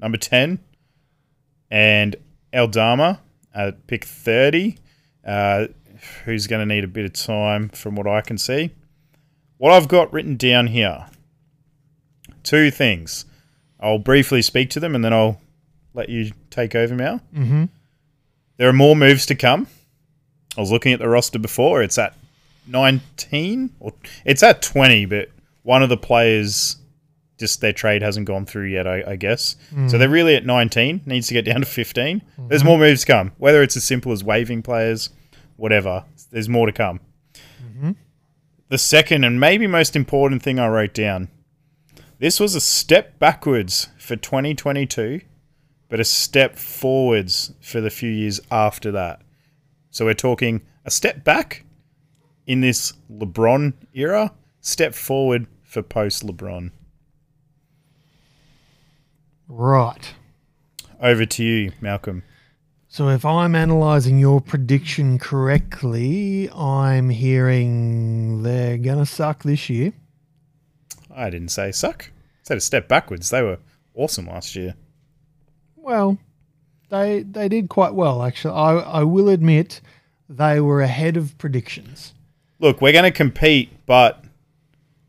number 0.00 0.18
10, 0.18 0.58
and 1.70 2.16
Aldama 2.52 3.20
at 3.56 3.86
pick 3.86 4.04
30, 4.04 4.76
uh, 5.26 5.66
who's 6.24 6.46
going 6.46 6.66
to 6.66 6.74
need 6.74 6.84
a 6.84 6.88
bit 6.88 7.06
of 7.06 7.12
time 7.14 7.70
from 7.70 7.96
what 7.96 8.06
I 8.06 8.20
can 8.20 8.38
see. 8.38 8.70
What 9.56 9.72
I've 9.72 9.88
got 9.88 10.12
written 10.12 10.36
down 10.36 10.68
here 10.68 11.06
two 12.46 12.70
things. 12.70 13.24
I'll 13.80 13.98
briefly 13.98 14.40
speak 14.40 14.70
to 14.70 14.80
them 14.80 14.94
and 14.94 15.04
then 15.04 15.12
I'll 15.12 15.40
let 15.92 16.08
you 16.08 16.32
take 16.48 16.74
over 16.74 16.94
now. 16.94 17.20
Mm-hmm. 17.34 17.64
There 18.56 18.68
are 18.68 18.72
more 18.72 18.96
moves 18.96 19.26
to 19.26 19.34
come. 19.34 19.66
I 20.56 20.60
was 20.60 20.70
looking 20.70 20.92
at 20.92 21.00
the 21.00 21.08
roster 21.08 21.38
before. 21.38 21.82
It's 21.82 21.98
at 21.98 22.14
19 22.68 23.70
or 23.80 23.92
it's 24.24 24.42
at 24.42 24.62
20, 24.62 25.06
but 25.06 25.30
one 25.62 25.82
of 25.82 25.88
the 25.88 25.96
players 25.96 26.76
just 27.38 27.60
their 27.60 27.72
trade 27.72 28.02
hasn't 28.02 28.26
gone 28.26 28.46
through 28.46 28.66
yet, 28.66 28.86
I, 28.86 29.02
I 29.06 29.16
guess. 29.16 29.56
So 29.70 29.76
hmm. 29.76 29.88
they're 29.88 30.08
really 30.08 30.36
at 30.36 30.46
19, 30.46 31.02
needs 31.04 31.26
to 31.28 31.34
get 31.34 31.44
down 31.44 31.60
to 31.60 31.66
15. 31.66 32.20
Hmm. 32.20 32.48
There's 32.48 32.64
more 32.64 32.78
moves 32.78 33.02
to 33.02 33.06
come, 33.06 33.32
whether 33.38 33.62
it's 33.62 33.76
as 33.76 33.84
simple 33.84 34.12
as 34.12 34.24
waiving 34.24 34.62
players, 34.62 35.10
whatever. 35.56 36.04
There's 36.30 36.48
more 36.48 36.66
to 36.66 36.72
come. 36.72 37.00
Mm-hmm. 37.62 37.92
The 38.68 38.78
second 38.78 39.24
and 39.24 39.38
maybe 39.38 39.66
most 39.66 39.94
important 39.94 40.42
thing 40.42 40.58
I 40.58 40.68
wrote 40.68 40.94
down 40.94 41.28
this 42.18 42.40
was 42.40 42.54
a 42.54 42.60
step 42.60 43.18
backwards 43.18 43.88
for 43.98 44.16
2022, 44.16 45.20
but 45.90 46.00
a 46.00 46.04
step 46.04 46.56
forwards 46.56 47.52
for 47.60 47.82
the 47.82 47.90
few 47.90 48.08
years 48.10 48.40
after 48.50 48.90
that. 48.92 49.20
So 49.90 50.06
we're 50.06 50.14
talking 50.14 50.62
a 50.86 50.90
step 50.90 51.24
back 51.24 51.64
in 52.46 52.62
this 52.62 52.94
LeBron 53.10 53.74
era, 53.92 54.32
step 54.60 54.94
forward 54.94 55.46
for 55.62 55.82
post 55.82 56.26
LeBron. 56.26 56.70
Right. 59.48 60.14
Over 61.00 61.26
to 61.26 61.44
you, 61.44 61.72
Malcolm. 61.80 62.22
So 62.88 63.08
if 63.10 63.24
I'm 63.24 63.54
analysing 63.54 64.18
your 64.18 64.40
prediction 64.40 65.18
correctly, 65.18 66.48
I'm 66.50 67.10
hearing 67.10 68.42
they're 68.42 68.78
gonna 68.78 69.06
suck 69.06 69.42
this 69.42 69.68
year. 69.68 69.92
I 71.14 71.30
didn't 71.30 71.48
say 71.48 71.72
suck. 71.72 72.10
I 72.10 72.12
said 72.42 72.56
a 72.56 72.60
step 72.60 72.88
backwards. 72.88 73.30
They 73.30 73.42
were 73.42 73.58
awesome 73.94 74.26
last 74.26 74.56
year. 74.56 74.74
Well, 75.76 76.18
they 76.88 77.22
they 77.22 77.48
did 77.48 77.68
quite 77.68 77.94
well 77.94 78.22
actually. 78.22 78.54
I 78.54 78.76
I 78.76 79.02
will 79.02 79.28
admit 79.28 79.80
they 80.28 80.60
were 80.60 80.80
ahead 80.80 81.16
of 81.16 81.36
predictions. 81.38 82.14
Look, 82.58 82.80
we're 82.80 82.92
going 82.92 83.04
to 83.04 83.10
compete, 83.10 83.70
but 83.86 84.24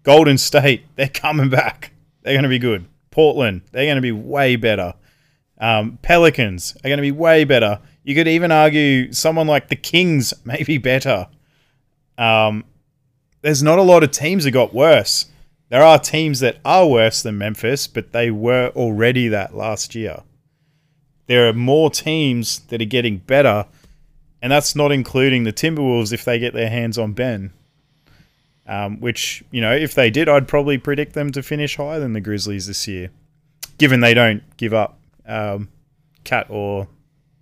Golden 0.03 0.37
State, 0.37 0.83
they're 0.95 1.07
coming 1.07 1.49
back. 1.49 1.91
They're 2.21 2.33
going 2.33 2.43
to 2.43 2.49
be 2.49 2.59
good. 2.59 2.85
Portland, 3.17 3.63
they're 3.71 3.85
going 3.85 3.95
to 3.95 4.01
be 4.01 4.11
way 4.11 4.57
better. 4.57 4.93
Um, 5.57 5.97
Pelicans 6.03 6.77
are 6.83 6.87
going 6.87 6.99
to 6.99 7.01
be 7.01 7.09
way 7.09 7.45
better. 7.45 7.79
You 8.03 8.13
could 8.13 8.27
even 8.27 8.51
argue 8.51 9.11
someone 9.11 9.47
like 9.47 9.69
the 9.69 9.75
Kings 9.75 10.35
may 10.45 10.61
be 10.61 10.77
better. 10.77 11.27
Um, 12.19 12.63
there's 13.41 13.63
not 13.63 13.79
a 13.79 13.81
lot 13.81 14.03
of 14.03 14.11
teams 14.11 14.43
that 14.43 14.51
got 14.51 14.71
worse. 14.71 15.25
There 15.69 15.81
are 15.81 15.97
teams 15.97 16.41
that 16.41 16.59
are 16.63 16.87
worse 16.87 17.23
than 17.23 17.39
Memphis, 17.39 17.87
but 17.87 18.11
they 18.11 18.29
were 18.29 18.71
already 18.75 19.29
that 19.29 19.55
last 19.55 19.95
year. 19.95 20.21
There 21.25 21.49
are 21.49 21.53
more 21.53 21.89
teams 21.89 22.59
that 22.67 22.83
are 22.83 22.85
getting 22.85 23.17
better, 23.17 23.65
and 24.43 24.51
that's 24.51 24.75
not 24.75 24.91
including 24.91 25.43
the 25.43 25.51
Timberwolves 25.51 26.13
if 26.13 26.23
they 26.23 26.37
get 26.37 26.53
their 26.53 26.69
hands 26.69 26.99
on 26.99 27.13
Ben. 27.13 27.51
Um, 28.69 28.99
which, 28.99 29.43
you 29.49 29.61
know, 29.61 29.73
if 29.73 29.95
they 29.95 30.11
did, 30.11 30.27
I'd 30.27 30.47
probably 30.47 30.77
predict 30.77 31.13
them 31.13 31.31
to 31.31 31.41
finish 31.41 31.77
higher 31.77 32.01
than 32.01 32.11
the 32.11 32.19
Grizzlies 32.19 32.67
this 32.67 32.85
year, 32.85 33.11
given 33.77 34.01
they 34.01 34.13
don't 34.13 34.43
give 34.57 34.73
up 34.73 34.99
um, 35.25 35.69
KAT 36.25 36.47
or 36.49 36.89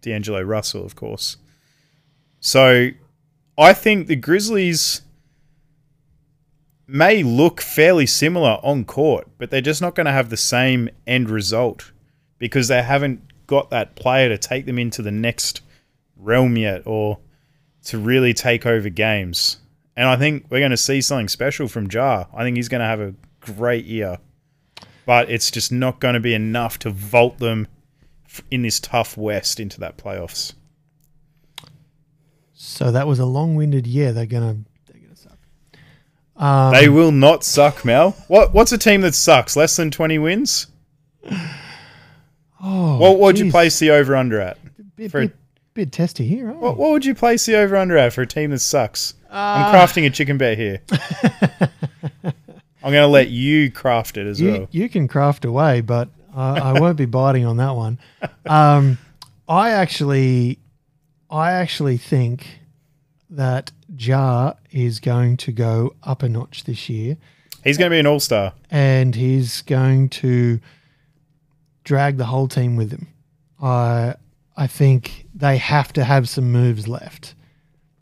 D'Angelo 0.01 0.41
Russell, 0.41 0.85
of 0.85 0.95
course. 0.95 1.37
So 2.39 2.89
I 3.57 3.73
think 3.73 4.05
the 4.05 4.15
Grizzlies 4.15 5.01
may 6.87 7.23
look 7.23 7.61
fairly 7.61 8.05
similar 8.05 8.59
on 8.61 8.85
court, 8.85 9.27
but 9.37 9.49
they're 9.49 9.61
just 9.61 9.81
not 9.81 9.95
going 9.95 10.05
to 10.05 10.11
have 10.11 10.29
the 10.29 10.37
same 10.37 10.89
end 11.07 11.29
result 11.29 11.91
because 12.37 12.67
they 12.67 12.83
haven't 12.83 13.21
got 13.47 13.69
that 13.69 13.95
player 13.95 14.29
to 14.29 14.37
take 14.37 14.65
them 14.65 14.77
into 14.77 15.01
the 15.01 15.11
next 15.11 15.61
realm 16.17 16.57
yet 16.57 16.83
or 16.85 17.19
to 17.85 17.97
really 17.97 18.33
take 18.33 18.65
over 18.65 18.89
games. 18.89 19.57
And 19.97 20.07
I 20.07 20.17
think 20.17 20.45
we're 20.49 20.59
going 20.59 20.71
to 20.71 20.77
see 20.77 21.01
something 21.01 21.29
special 21.29 21.67
from 21.67 21.87
Ja. 21.89 22.25
I 22.33 22.43
think 22.43 22.57
he's 22.57 22.67
going 22.69 22.81
to 22.81 22.85
have 22.87 22.99
a 22.99 23.13
great 23.39 23.85
year, 23.85 24.17
but 25.05 25.29
it's 25.29 25.49
just 25.49 25.71
not 25.71 25.99
going 25.99 26.15
to 26.15 26.19
be 26.19 26.33
enough 26.33 26.77
to 26.79 26.89
vault 26.89 27.37
them 27.39 27.67
in 28.51 28.63
this 28.63 28.79
tough 28.79 29.15
West 29.15 29.59
into 29.59 29.79
that 29.79 29.97
playoffs. 29.97 30.53
So 32.53 32.91
that 32.91 33.07
was 33.07 33.19
a 33.19 33.25
long-winded 33.25 33.85
year. 33.87 34.11
They're 34.11 34.25
gonna 34.25 34.57
they're 34.87 35.01
gonna 35.01 35.15
suck. 35.15 35.37
Um, 36.35 36.73
they 36.73 36.89
will 36.89 37.11
not 37.11 37.43
suck, 37.43 37.85
Mel. 37.85 38.11
What 38.27 38.53
what's 38.53 38.71
a 38.71 38.77
team 38.77 39.01
that 39.01 39.13
sucks? 39.13 39.55
Less 39.55 39.75
than 39.75 39.91
twenty 39.91 40.17
wins? 40.17 40.67
oh, 42.61 42.97
What 42.97 43.19
would 43.19 43.37
you 43.39 43.51
place 43.51 43.79
the 43.79 43.91
over 43.91 44.15
under 44.15 44.39
at? 44.39 44.57
Bit, 44.95 45.11
for- 45.11 45.21
bit, 45.21 45.35
bit 45.73 45.91
testy 45.91 46.25
here. 46.25 46.51
What, 46.51 46.77
what 46.77 46.91
would 46.91 47.05
you 47.05 47.13
place 47.15 47.45
the 47.45 47.55
over 47.55 47.75
under 47.75 47.97
at 47.97 48.13
for 48.13 48.21
a 48.21 48.27
team 48.27 48.51
that 48.51 48.59
sucks? 48.59 49.13
Ah. 49.37 49.67
I'm 49.67 49.75
crafting 49.75 50.05
a 50.05 50.09
chicken 50.09 50.37
bet 50.37 50.57
here. 50.57 50.81
I'm 52.23 52.91
going 52.91 53.03
to 53.03 53.07
let 53.07 53.29
you 53.29 53.71
craft 53.71 54.17
it 54.17 54.27
as 54.27 54.39
you, 54.39 54.51
well. 54.51 54.67
you 54.71 54.87
can 54.89 55.07
craft 55.07 55.43
away, 55.43 55.81
but 55.81 56.07
I, 56.35 56.59
I 56.59 56.79
won't 56.79 56.97
be 56.97 57.05
biting 57.05 57.45
on 57.45 57.57
that 57.57 57.71
one. 57.75 57.99
Um, 58.45 58.97
I 59.49 59.71
actually, 59.71 60.59
I 61.29 61.51
actually 61.53 61.97
think 61.97 62.59
that 63.31 63.71
Ja 63.97 64.53
is 64.71 64.99
going 64.99 65.37
to 65.37 65.51
go 65.51 65.95
up 66.03 66.21
a 66.23 66.29
notch 66.29 66.63
this 66.65 66.87
year, 66.89 67.17
He's 67.63 67.79
going 67.79 67.89
to 67.89 67.95
be 67.95 67.99
an 67.99 68.05
all 68.05 68.19
star. 68.19 68.53
and 68.69 69.15
he's 69.15 69.63
going 69.63 70.09
to 70.09 70.59
drag 71.83 72.17
the 72.17 72.25
whole 72.25 72.47
team 72.47 72.75
with 72.75 72.91
him. 72.91 73.07
I, 73.61 74.13
I 74.55 74.67
think 74.67 75.25
they 75.33 75.57
have 75.57 75.91
to 75.93 76.03
have 76.03 76.29
some 76.29 76.51
moves 76.51 76.87
left. 76.87 77.33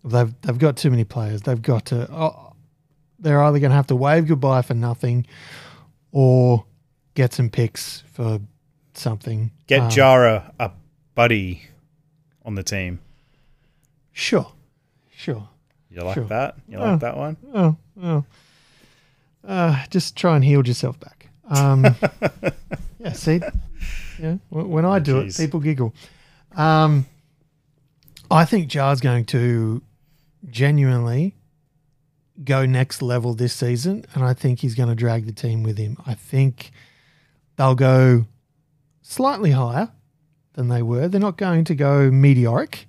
They've 0.04 0.34
they've 0.42 0.58
got 0.58 0.78
too 0.78 0.90
many 0.92 1.04
players. 1.04 1.42
They've 1.44 1.62
got 1.62 1.86
to. 1.88 2.08
Oh, 2.12 2.54
they're 3.20 3.42
either 3.44 3.60
going 3.60 3.70
to 3.72 3.76
have 3.76 3.88
to 3.88 3.96
wave 3.96 4.28
goodbye 4.28 4.62
for 4.62 4.74
nothing, 4.74 5.26
or 6.12 6.66
get 7.16 7.34
some 7.34 7.50
picks 7.50 8.04
for 8.12 8.40
something. 8.94 9.52
Get 9.68 9.82
Um, 9.82 9.90
Jara 9.90 10.52
a 10.60 10.72
buddy 11.16 11.64
on 12.44 12.56
the 12.56 12.64
team. 12.64 13.00
Sure, 14.12 14.52
sure. 15.16 15.48
You 15.90 16.02
like 16.02 16.16
Sure. 16.16 16.26
that? 16.26 16.56
You 16.68 16.78
Oh. 16.80 16.92
like 16.92 17.00
that 17.00 17.16
one? 17.18 17.38
Oh, 17.54 17.78
oh. 18.02 18.26
Uh, 19.48 19.86
just 19.90 20.16
try 20.16 20.36
and 20.36 20.44
heal 20.44 20.66
yourself 20.68 21.00
back. 21.00 21.30
Um, 21.50 21.84
yeah, 23.00 23.12
see, 23.14 23.42
yeah. 24.20 24.36
When 24.50 24.86
I 24.86 25.00
do 25.00 25.24
Jeez. 25.24 25.40
it, 25.40 25.46
people 25.46 25.60
giggle. 25.60 25.94
Um, 26.56 27.06
I 28.32 28.46
think 28.46 28.68
Ja's 28.70 29.02
going 29.02 29.26
to 29.26 29.82
genuinely 30.54 31.36
go 32.44 32.66
next 32.66 33.02
level 33.02 33.34
this 33.34 33.54
season, 33.54 34.06
and 34.14 34.24
I 34.24 34.34
think 34.34 34.60
he's 34.60 34.76
going 34.76 34.90
to 34.90 34.96
drag 34.96 35.26
the 35.26 35.34
team 35.34 35.64
with 35.64 35.78
him. 35.78 35.98
I 36.06 36.14
think 36.14 36.72
they'll 37.58 37.76
go 37.76 38.26
slightly 39.02 39.52
higher 39.52 39.92
than 40.54 40.70
they 40.70 40.82
were. 40.82 41.08
They're 41.08 41.20
not 41.20 41.38
going 41.38 41.66
to 41.66 41.76
go 41.76 42.10
meteoric. 42.10 42.88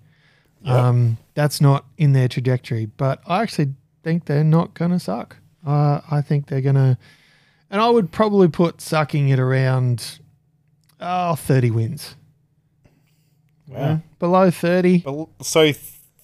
Yep. 0.62 0.74
Um, 0.74 1.18
that's 1.34 1.60
not 1.60 1.84
in 1.98 2.12
their 2.12 2.28
trajectory, 2.28 2.86
but 2.86 3.20
I 3.26 3.42
actually 3.42 3.74
think 4.02 4.26
they're 4.26 4.44
not 4.44 4.74
going 4.74 4.92
to 4.92 4.98
suck. 4.98 5.36
Uh, 5.66 6.00
I 6.10 6.22
think 6.22 6.46
they're 6.46 6.60
going 6.60 6.76
to, 6.76 6.96
and 7.70 7.80
I 7.80 7.90
would 7.90 8.12
probably 8.12 8.48
put 8.48 8.80
sucking 8.80 9.28
it 9.28 9.38
around 9.38 10.20
oh, 11.00 11.34
30 11.34 11.70
wins. 11.70 12.16
Wow. 13.66 13.78
Yeah, 13.78 13.98
below 14.18 14.50
30. 14.50 15.04
So 15.42 15.72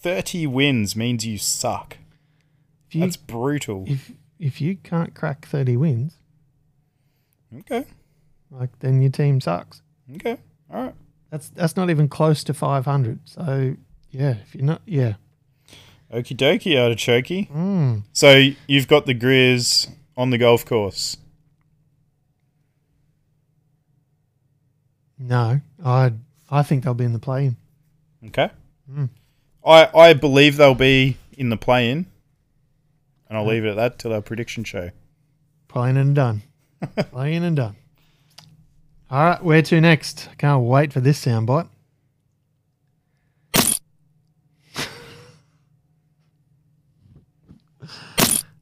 30 0.01 0.47
wins 0.47 0.97
means 0.97 1.27
you 1.27 1.39
suck. 1.39 1.99
You, 2.91 3.01
That's 3.03 3.17
brutal. 3.17 3.85
if, 3.87 4.13
if 4.39 4.61
you 4.61 4.77
can't 4.77 5.15
crack 5.15 5.47
30 5.47 5.77
wins, 5.77 6.15
Okay. 7.57 7.85
like 8.51 8.77
then 8.81 9.01
your 9.03 9.11
team 9.11 9.41
sucks. 9.41 9.83
Okay. 10.17 10.39
All 10.73 10.83
right. 10.85 10.95
That's 11.31 11.49
that's 11.51 11.77
not 11.77 11.91
even 11.91 12.09
close 12.09 12.43
to 12.45 12.55
500. 12.55 13.21
So 13.25 13.77
yeah, 14.11 14.37
if 14.43 14.55
you're 14.55 14.65
not, 14.65 14.83
yeah, 14.87 15.15
Okie 16.13 16.37
dokie, 16.37 16.77
artichoke. 16.81 17.49
mm, 17.49 18.03
So 18.13 18.51
you've 18.67 18.89
got 18.89 19.07
the 19.07 19.15
Grizz 19.15 19.89
on 20.17 20.31
the 20.31 20.39
golf 20.39 20.65
course. 20.65 21.17
no, 25.19 25.61
I 25.85 26.13
I 26.51 26.63
think 26.63 26.85
they'll 26.85 26.95
be 26.95 27.05
in 27.05 27.13
the 27.13 27.19
play. 27.19 27.55
Okay. 28.27 28.51
Mm. 28.91 29.09
I 29.65 29.89
I 29.95 30.13
believe 30.15 30.57
they'll 30.57 30.75
be 30.75 31.17
in 31.37 31.51
the 31.51 31.57
play-in, 31.57 32.07
and 33.29 33.39
I'll 33.39 33.47
leave 33.47 33.65
it 33.65 33.71
at 33.71 33.77
that 33.77 33.99
till 33.99 34.13
our 34.13 34.23
prediction 34.23 34.65
show. 34.65 34.91
Playing 35.69 35.97
and 35.97 36.15
done. 36.15 36.43
Playing 37.13 37.45
and 37.45 37.57
done. 37.57 37.77
All 39.11 39.25
right, 39.25 39.43
where 39.43 39.63
to 39.63 39.81
next? 39.81 40.29
Can't 40.39 40.63
wait 40.63 40.93
for 40.93 41.01
this 41.01 41.25
soundbite. 41.25 41.69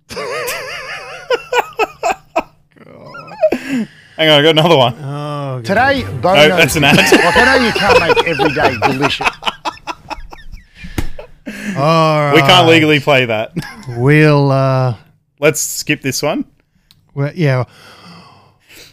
Hang 4.17 4.31
on, 4.31 4.41
I 4.41 4.43
got 4.43 4.51
another 4.51 4.77
one. 4.77 4.95
Oh, 4.99 5.63
God. 5.63 5.65
Today, 5.65 6.03
No, 6.03 6.21
Bono. 6.21 6.49
that's 6.49 6.75
an 6.77 6.85
ad. 6.85 6.97
like 6.97 7.37
I 7.37 7.45
know 7.59 7.67
you 7.67 7.73
can't 7.73 8.01
make 8.01 8.27
every 8.27 8.53
day 8.53 8.77
delicious. 8.93 9.29
All 11.79 12.19
right. 12.21 12.35
we 12.35 12.41
can't 12.41 12.69
legally 12.69 13.01
play 13.01 13.25
that. 13.27 13.53
We'll, 13.97 14.51
uh, 14.51 14.97
Let's 15.41 15.61
skip 15.61 16.03
this 16.03 16.23
one. 16.23 16.45
well, 17.15 17.33
yeah. 17.35 17.65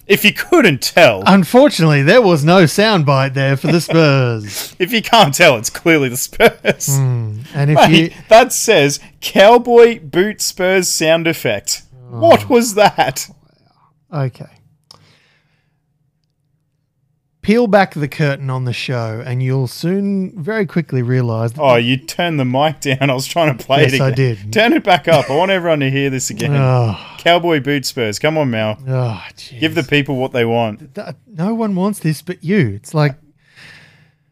If 0.07 0.23
you 0.23 0.31
couldn't 0.33 0.81
tell, 0.83 1.23
Unfortunately, 1.25 2.03
there 2.03 2.21
was 2.21 2.45
no 2.45 2.63
soundbite 2.65 3.33
there 3.33 3.57
for 3.57 3.67
the 3.67 3.81
Spurs. 3.89 4.75
if 4.79 4.93
you 4.93 5.01
can't 5.01 5.33
tell, 5.33 5.57
it's 5.57 5.71
clearly 5.71 6.09
the 6.09 6.17
Spurs. 6.17 6.89
and 6.89 7.45
if 7.71 7.75
Mate, 7.75 7.89
you, 7.91 8.11
that 8.29 8.53
says 8.53 8.99
cowboy 9.19 9.99
boot 9.99 10.41
Spurs 10.41 10.87
sound 10.87 11.25
effect. 11.27 11.81
Oh. 12.11 12.19
What 12.19 12.47
was 12.49 12.75
that? 12.75 13.27
Okay. 14.13 14.45
Peel 17.45 17.67
back 17.67 17.93
the 17.93 18.07
curtain 18.07 18.49
on 18.49 18.65
the 18.65 18.73
show, 18.73 19.21
and 19.23 19.43
you'll 19.43 19.67
soon 19.67 20.31
very 20.41 20.65
quickly 20.65 21.03
realize 21.03 21.53
that 21.53 21.61
Oh, 21.61 21.75
you 21.75 21.95
turned 21.95 22.39
the 22.39 22.43
mic 22.45 22.79
down. 22.79 22.97
I 23.11 23.13
was 23.13 23.27
trying 23.27 23.55
to 23.55 23.63
play 23.63 23.83
Yes, 23.83 23.93
it 23.93 24.01
I 24.01 24.09
did. 24.09 24.51
Turn 24.51 24.73
it 24.73 24.83
back 24.83 25.07
up. 25.07 25.29
I 25.29 25.35
want 25.37 25.51
everyone 25.51 25.79
to 25.81 25.91
hear 25.91 26.09
this 26.09 26.31
again. 26.31 26.55
Oh, 26.55 26.97
Cowboy 27.19 27.59
boot 27.59 27.85
Spurs. 27.85 28.17
Come 28.17 28.39
on, 28.39 28.49
Mal. 28.49 28.79
oh. 28.87 29.23
Give 29.59 29.75
the 29.75 29.83
people 29.83 30.15
what 30.15 30.31
they 30.31 30.43
want. 30.43 30.97
No 31.27 31.53
one 31.53 31.75
wants 31.75 31.99
this 31.99 32.23
but 32.23 32.43
you. 32.43 32.69
It's 32.69 32.95
like 32.95 33.15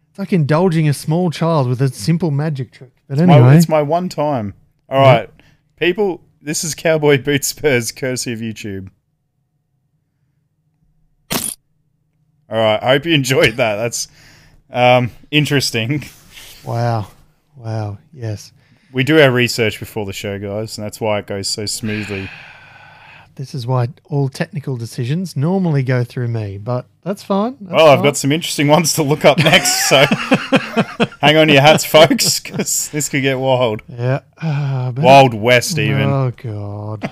it's 0.10 0.18
like 0.18 0.34
indulging 0.34 0.90
a 0.90 0.94
small 0.94 1.30
child 1.30 1.68
with 1.68 1.84
a 1.84 1.90
simple 1.90 2.32
magic 2.32 2.72
trick. 2.72 2.94
But 3.08 3.20
My- 3.20 3.36
anyway, 3.36 3.58
it's 3.58 3.70
my 3.70 3.84
one 3.84 4.10
time. 4.10 4.56
All 4.90 5.00
right, 5.00 5.30
people. 5.76 6.24
This 6.42 6.64
is 6.64 6.74
Cowboy 6.74 7.22
boot 7.24 7.46
Spurs, 7.46 7.92
courtesy 7.92 8.34
of 8.34 8.40
YouTube. 8.40 8.90
All 12.54 12.60
right. 12.60 12.82
I 12.84 12.88
hope 12.90 13.06
you 13.06 13.14
enjoyed 13.14 13.56
that. 13.58 13.76
That's 13.78 14.08
um, 14.70 15.10
interesting. 15.32 16.04
wow, 16.64 17.08
wow, 17.56 17.98
yes. 18.14 18.52
We 18.92 19.04
do 19.04 19.20
our 19.20 19.32
research 19.32 19.80
before 19.80 20.06
the 20.06 20.14
show, 20.14 20.38
guys, 20.38 20.78
and 20.78 20.86
that's 20.86 21.02
why 21.02 21.18
it 21.20 21.26
goes 21.26 21.48
so 21.48 21.66
smoothly. 21.66 22.30
This 23.36 23.56
is 23.56 23.66
why 23.66 23.88
all 24.04 24.30
technical 24.30 24.78
decisions 24.78 25.36
normally 25.36 25.82
go 25.82 26.04
through 26.04 26.28
me, 26.28 26.60
but 26.60 26.86
that's 27.02 27.24
fine. 27.24 27.58
That's 27.62 27.74
Well, 27.74 27.88
I've 27.88 27.98
fine. 27.98 28.04
got 28.04 28.18
some 28.18 28.32
interesting 28.32 28.68
ones 28.68 28.94
to 28.94 29.02
look 29.04 29.26
up 29.26 29.40
next, 29.40 29.90
so 29.90 30.06
hang 31.22 31.38
on 31.38 31.48
to 31.48 31.54
your 31.54 31.64
hats, 31.64 31.84
folks, 31.84 32.40
because 32.40 32.90
this 32.90 33.10
could 33.10 33.24
get 33.24 33.40
wild. 33.40 33.82
yeah. 33.90 34.20
Ah, 34.40 34.92
but- 34.94 35.04
Wild 35.04 35.34
West, 35.34 35.80
even. 35.80 36.04
Oh 36.04 36.32
god. 36.38 37.10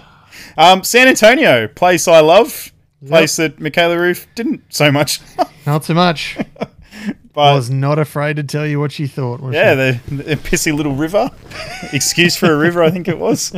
Um, 0.57 0.83
San 0.83 1.07
Antonio, 1.07 1.67
place 1.67 2.07
I 2.07 2.19
love, 2.19 2.71
place 3.07 3.35
that 3.37 3.59
Michaela 3.59 3.97
Roof 3.97 4.27
didn't 4.35 4.63
so 4.69 4.91
much. 4.91 5.19
Not 5.65 5.85
so 5.85 5.93
much. 5.93 6.37
but 7.33 7.55
was 7.55 7.69
not 7.69 7.97
afraid 7.97 8.35
to 8.35 8.43
tell 8.43 8.65
you 8.67 8.79
what 8.79 8.91
she 8.91 9.07
thought. 9.07 9.39
Was 9.39 9.53
yeah, 9.53 9.73
the, 9.73 9.99
the 10.07 10.35
pissy 10.35 10.75
little 10.75 10.95
river. 10.95 11.29
Excuse 11.93 12.35
for 12.35 12.51
a 12.51 12.57
river, 12.57 12.83
I 12.83 12.91
think 12.91 13.07
it 13.07 13.17
was. 13.17 13.53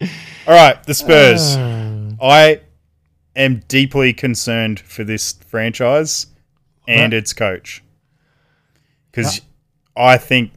All 0.00 0.54
right, 0.54 0.82
the 0.84 0.94
Spurs. 0.94 1.56
Uh, 1.56 2.12
I 2.22 2.60
am 3.36 3.62
deeply 3.68 4.12
concerned 4.12 4.80
for 4.80 5.04
this 5.04 5.32
franchise 5.46 6.26
and 6.86 7.12
Right. 7.12 7.18
its 7.18 7.32
coach. 7.32 7.82
Because 9.10 9.40
I 9.96 10.16
think, 10.16 10.52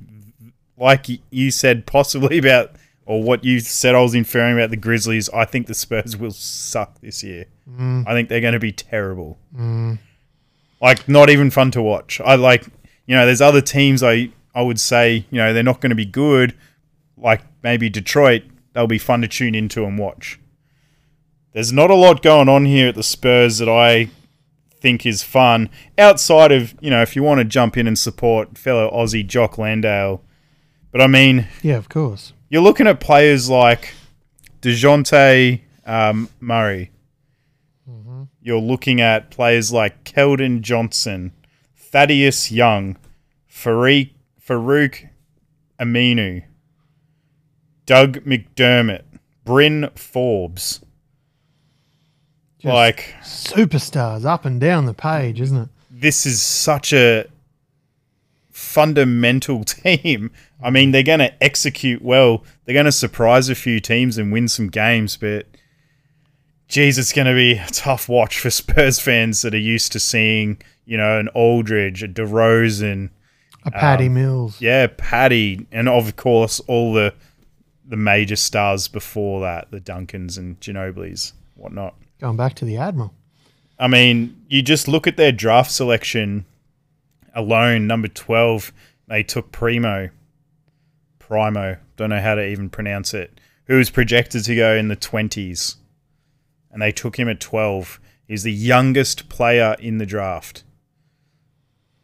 like 0.77 1.07
you 1.29 1.51
said, 1.51 1.85
possibly 1.85 2.37
about, 2.37 2.71
or 3.11 3.21
what 3.21 3.43
you 3.43 3.59
said, 3.59 3.93
I 3.93 3.99
was 3.99 4.15
inferring 4.15 4.55
about 4.57 4.69
the 4.69 4.77
Grizzlies, 4.77 5.29
I 5.31 5.43
think 5.43 5.67
the 5.67 5.73
Spurs 5.73 6.15
will 6.15 6.31
suck 6.31 7.01
this 7.01 7.21
year. 7.23 7.47
Mm. 7.69 8.07
I 8.07 8.13
think 8.13 8.29
they're 8.29 8.39
going 8.39 8.53
to 8.53 8.59
be 8.59 8.71
terrible. 8.71 9.37
Mm. 9.53 9.99
Like, 10.81 11.09
not 11.09 11.29
even 11.29 11.51
fun 11.51 11.71
to 11.71 11.81
watch. 11.81 12.21
I 12.21 12.35
like, 12.35 12.65
you 13.05 13.13
know, 13.13 13.25
there's 13.25 13.41
other 13.41 13.59
teams 13.59 14.01
I, 14.01 14.29
I 14.55 14.61
would 14.61 14.79
say, 14.79 15.25
you 15.29 15.37
know, 15.39 15.53
they're 15.53 15.61
not 15.61 15.81
going 15.81 15.89
to 15.89 15.95
be 15.95 16.05
good. 16.05 16.55
Like 17.17 17.41
maybe 17.61 17.89
Detroit, 17.89 18.43
they'll 18.71 18.87
be 18.87 18.97
fun 18.97 19.19
to 19.23 19.27
tune 19.27 19.55
into 19.55 19.83
and 19.83 19.99
watch. 19.99 20.39
there's 21.51 21.73
not 21.73 21.91
a 21.91 21.95
lot 21.95 22.23
going 22.23 22.47
on 22.47 22.63
here 22.65 22.87
at 22.87 22.95
the 22.95 23.03
Spurs 23.03 23.57
that 23.57 23.67
I 23.67 24.09
think 24.79 25.05
is 25.05 25.21
fun 25.21 25.69
outside 25.97 26.51
of 26.51 26.73
you 26.81 26.89
know 26.89 27.03
if 27.03 27.15
you 27.15 27.21
want 27.21 27.37
to 27.39 27.43
jump 27.45 27.77
in 27.77 27.85
and 27.87 27.99
support 27.99 28.57
fellow 28.57 28.89
Aussie 28.89 29.27
Jock 29.27 29.57
Landale. 29.57 30.23
But 30.91 31.01
I 31.01 31.07
mean, 31.07 31.47
Yeah, 31.61 31.75
of 31.75 31.89
course. 31.89 32.33
You're 32.51 32.61
looking 32.61 32.85
at 32.85 32.99
players 32.99 33.49
like 33.49 33.93
Dejounte 34.61 35.61
um, 35.85 36.27
Murray. 36.41 36.91
You're 38.41 38.59
looking 38.59 38.99
at 38.99 39.31
players 39.31 39.71
like 39.71 40.03
Keldon 40.03 40.59
Johnson, 40.59 41.31
Thaddeus 41.77 42.51
Young, 42.51 42.97
Farouq, 43.49 44.11
Farouq 44.45 45.07
Aminu, 45.79 46.43
Doug 47.85 48.25
McDermott, 48.25 49.03
Bryn 49.45 49.89
Forbes. 49.95 50.81
Just 52.59 52.73
like 52.73 53.15
superstars 53.23 54.25
up 54.25 54.43
and 54.43 54.59
down 54.59 54.87
the 54.87 54.93
page, 54.93 55.39
isn't 55.39 55.57
it? 55.57 55.69
this 55.89 56.25
is 56.25 56.41
such 56.41 56.91
a 56.91 57.27
fundamental 58.49 59.63
team. 59.63 60.31
I 60.63 60.69
mean, 60.69 60.91
they're 60.91 61.03
going 61.03 61.19
to 61.19 61.43
execute 61.43 62.01
well. 62.01 62.43
They're 62.65 62.73
going 62.73 62.85
to 62.85 62.91
surprise 62.91 63.49
a 63.49 63.55
few 63.55 63.79
teams 63.79 64.17
and 64.17 64.31
win 64.31 64.47
some 64.47 64.67
games, 64.67 65.17
but 65.17 65.47
geez, 66.67 66.97
it's 66.97 67.13
going 67.13 67.27
to 67.27 67.33
be 67.33 67.53
a 67.53 67.67
tough 67.67 68.07
watch 68.07 68.39
for 68.39 68.49
Spurs 68.51 68.99
fans 68.99 69.41
that 69.41 69.53
are 69.53 69.57
used 69.59 69.91
to 69.93 69.99
seeing, 69.99 70.61
you 70.85 70.97
know, 70.97 71.19
an 71.19 71.27
Aldridge, 71.29 72.03
a 72.03 72.07
DeRozan, 72.07 73.09
A 73.65 73.71
Paddy 73.71 74.07
Um, 74.07 74.13
Mills. 74.13 74.61
yeah, 74.61 74.87
Paddy, 74.97 75.65
and 75.71 75.87
of 75.89 76.15
course 76.15 76.59
all 76.61 76.93
the 76.93 77.13
the 77.87 77.97
major 77.97 78.37
stars 78.37 78.87
before 78.87 79.41
that, 79.41 79.69
the 79.71 79.81
Duncans 79.81 80.37
and 80.37 80.57
Ginobili's, 80.61 81.33
whatnot. 81.55 81.93
Going 82.21 82.37
back 82.37 82.53
to 82.55 82.65
the 82.65 82.77
Admiral. 82.77 83.13
I 83.77 83.89
mean, 83.89 84.43
you 84.47 84.61
just 84.61 84.87
look 84.87 85.07
at 85.07 85.17
their 85.17 85.33
draft 85.33 85.71
selection 85.71 86.45
alone, 87.35 87.87
number 87.87 88.07
12, 88.07 88.71
they 89.07 89.23
took 89.23 89.51
Primo. 89.51 90.09
Primo, 91.31 91.77
don't 91.95 92.09
know 92.09 92.19
how 92.19 92.35
to 92.35 92.45
even 92.45 92.69
pronounce 92.69 93.13
it, 93.13 93.39
who 93.67 93.77
was 93.77 93.89
projected 93.89 94.43
to 94.43 94.53
go 94.53 94.75
in 94.75 94.89
the 94.89 94.97
20s. 94.97 95.77
And 96.69 96.81
they 96.81 96.91
took 96.91 97.17
him 97.17 97.29
at 97.29 97.39
12. 97.39 98.01
He's 98.27 98.43
the 98.43 98.51
youngest 98.51 99.29
player 99.29 99.77
in 99.79 99.97
the 99.97 100.05
draft. 100.05 100.65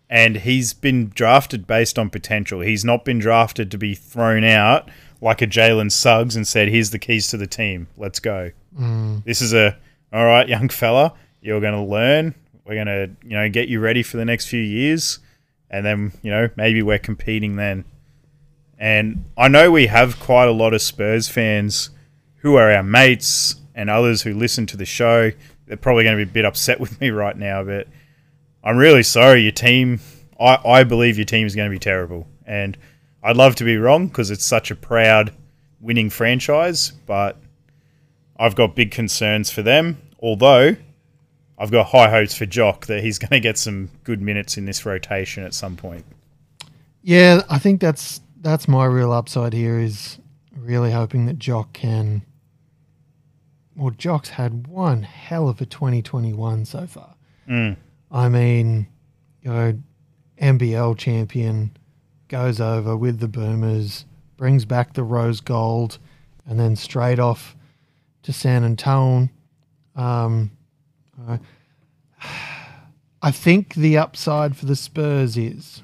And 0.10 0.38
he's 0.38 0.74
been 0.74 1.10
drafted 1.10 1.68
based 1.68 2.00
on 2.00 2.10
potential. 2.10 2.62
He's 2.62 2.86
not 2.86 3.04
been 3.04 3.20
drafted 3.20 3.70
to 3.72 3.78
be 3.78 3.96
thrown 3.96 4.46
out 4.46 4.90
like 5.20 5.42
a 5.42 5.48
Jalen 5.48 5.92
Suggs 5.92 6.38
and 6.38 6.48
said, 6.48 6.70
here's 6.70 6.92
the 6.92 7.00
keys 7.00 7.28
to 7.28 7.36
the 7.36 7.48
team. 7.48 7.90
Let's 7.98 8.22
go. 8.22 8.52
Mm. 8.80 9.26
This 9.26 9.42
is 9.42 9.54
a 9.54 9.78
all 10.14 10.26
right, 10.26 10.48
young 10.48 10.70
fella. 10.70 11.14
You're 11.42 11.60
going 11.60 11.74
to 11.74 11.82
learn. 11.82 12.34
We're 12.66 12.82
going 12.82 12.88
to 12.88 13.10
you 13.28 13.36
know 13.36 13.50
get 13.50 13.68
you 13.68 13.82
ready 13.82 14.04
for 14.04 14.16
the 14.16 14.24
next 14.24 14.48
few 14.48 14.62
years, 14.62 15.20
and 15.70 15.86
then 15.86 16.14
you 16.22 16.32
know 16.32 16.50
maybe 16.56 16.82
we're 16.82 16.98
competing 16.98 17.58
then. 17.58 17.84
And 18.78 19.26
I 19.38 19.48
know 19.48 19.72
we 19.72 19.88
have 19.88 20.20
quite 20.20 20.48
a 20.48 20.52
lot 20.52 20.74
of 20.74 20.82
Spurs 20.82 21.28
fans 21.28 21.90
who 22.38 22.56
are 22.56 22.72
our 22.72 22.84
mates 22.84 23.56
and 23.74 23.90
others 23.90 24.22
who 24.22 24.34
listen 24.34 24.66
to 24.68 24.78
the 24.78 24.86
show. 24.86 25.32
They're 25.66 25.78
probably 25.78 26.04
going 26.04 26.18
to 26.18 26.26
be 26.26 26.30
a 26.30 26.34
bit 26.34 26.46
upset 26.46 26.80
with 26.80 27.00
me 27.02 27.10
right 27.10 27.38
now, 27.38 27.64
but 27.64 27.88
I'm 28.64 28.78
really 28.78 29.04
sorry. 29.04 29.42
Your 29.42 29.52
team, 29.52 30.00
I, 30.40 30.60
I 30.66 30.84
believe 30.84 31.18
your 31.18 31.26
team 31.26 31.48
is 31.48 31.56
going 31.56 31.70
to 31.70 31.76
be 31.76 31.80
terrible, 31.80 32.28
and 32.46 32.78
I'd 33.24 33.38
love 33.38 33.56
to 33.56 33.64
be 33.64 33.78
wrong 33.78 34.08
because 34.08 34.32
it's 34.32 34.46
such 34.46 34.72
a 34.72 34.76
proud 34.76 35.34
winning 35.80 36.10
franchise, 36.10 36.92
but 37.06 37.38
I've 38.38 38.56
got 38.56 38.76
big 38.76 38.92
concerns 38.92 39.50
for 39.50 39.62
them. 39.62 40.02
Although 40.20 40.76
I've 41.58 41.72
got 41.72 41.88
high 41.88 42.10
hopes 42.10 42.36
for 42.36 42.46
Jock 42.46 42.86
that 42.88 43.04
he's 43.04 43.20
going 43.20 43.32
to 43.32 43.40
get 43.40 43.58
some 43.58 43.90
good 44.04 44.22
minutes 44.22 44.58
in 44.58 44.66
this 44.66 44.86
rotation 44.86 45.44
at 45.44 45.54
some 45.54 45.76
point. 45.76 46.06
Yeah, 47.02 47.42
I 47.50 47.58
think 47.58 47.80
that's 47.80 48.20
that's 48.48 48.68
my 48.68 48.86
real 48.86 49.12
upside 49.12 49.52
here 49.52 49.78
is 49.78 50.20
really 50.56 50.92
hoping 50.92 51.26
that 51.26 51.38
Jock 51.38 51.74
can. 51.74 52.22
Well, 53.76 53.92
Jock's 53.92 54.30
had 54.30 54.68
one 54.68 55.04
hell 55.04 55.50
of 55.50 55.60
a 55.60 55.66
2021 55.66 56.64
so 56.64 56.88
far. 56.88 57.16
I 58.10 58.30
mean, 58.30 58.88
you 59.42 59.52
know, 59.52 59.78
NBL 60.42 60.98
champion 60.98 61.76
goes 62.30 62.62
over 62.62 62.96
with 62.96 63.20
the 63.20 63.28
Boomers, 63.28 64.06
brings 64.38 64.64
back 64.64 64.94
the 64.94 65.04
rose 65.04 65.42
gold, 65.42 66.00
and 66.46 66.58
then 66.58 66.78
straight 66.78 67.20
off 67.20 67.54
to 68.24 68.32
San 68.32 68.64
Antonio. 68.64 69.28
Um, 69.94 70.52
I 73.22 73.32
think 73.32 73.74
the 73.74 73.98
upside 73.98 74.56
for 74.56 74.68
the 74.68 74.76
Spurs 74.78 75.36
is 75.36 75.84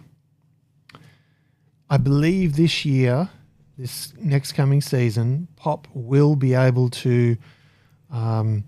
I 1.93 1.97
believe 1.97 2.55
this 2.55 2.85
year, 2.85 3.29
this 3.77 4.15
next 4.19 4.53
coming 4.53 4.81
season, 4.81 5.47
Pop 5.57 5.87
will 5.93 6.35
be 6.35 6.55
able 6.55 6.89
to 6.89 7.37
um, 8.09 8.63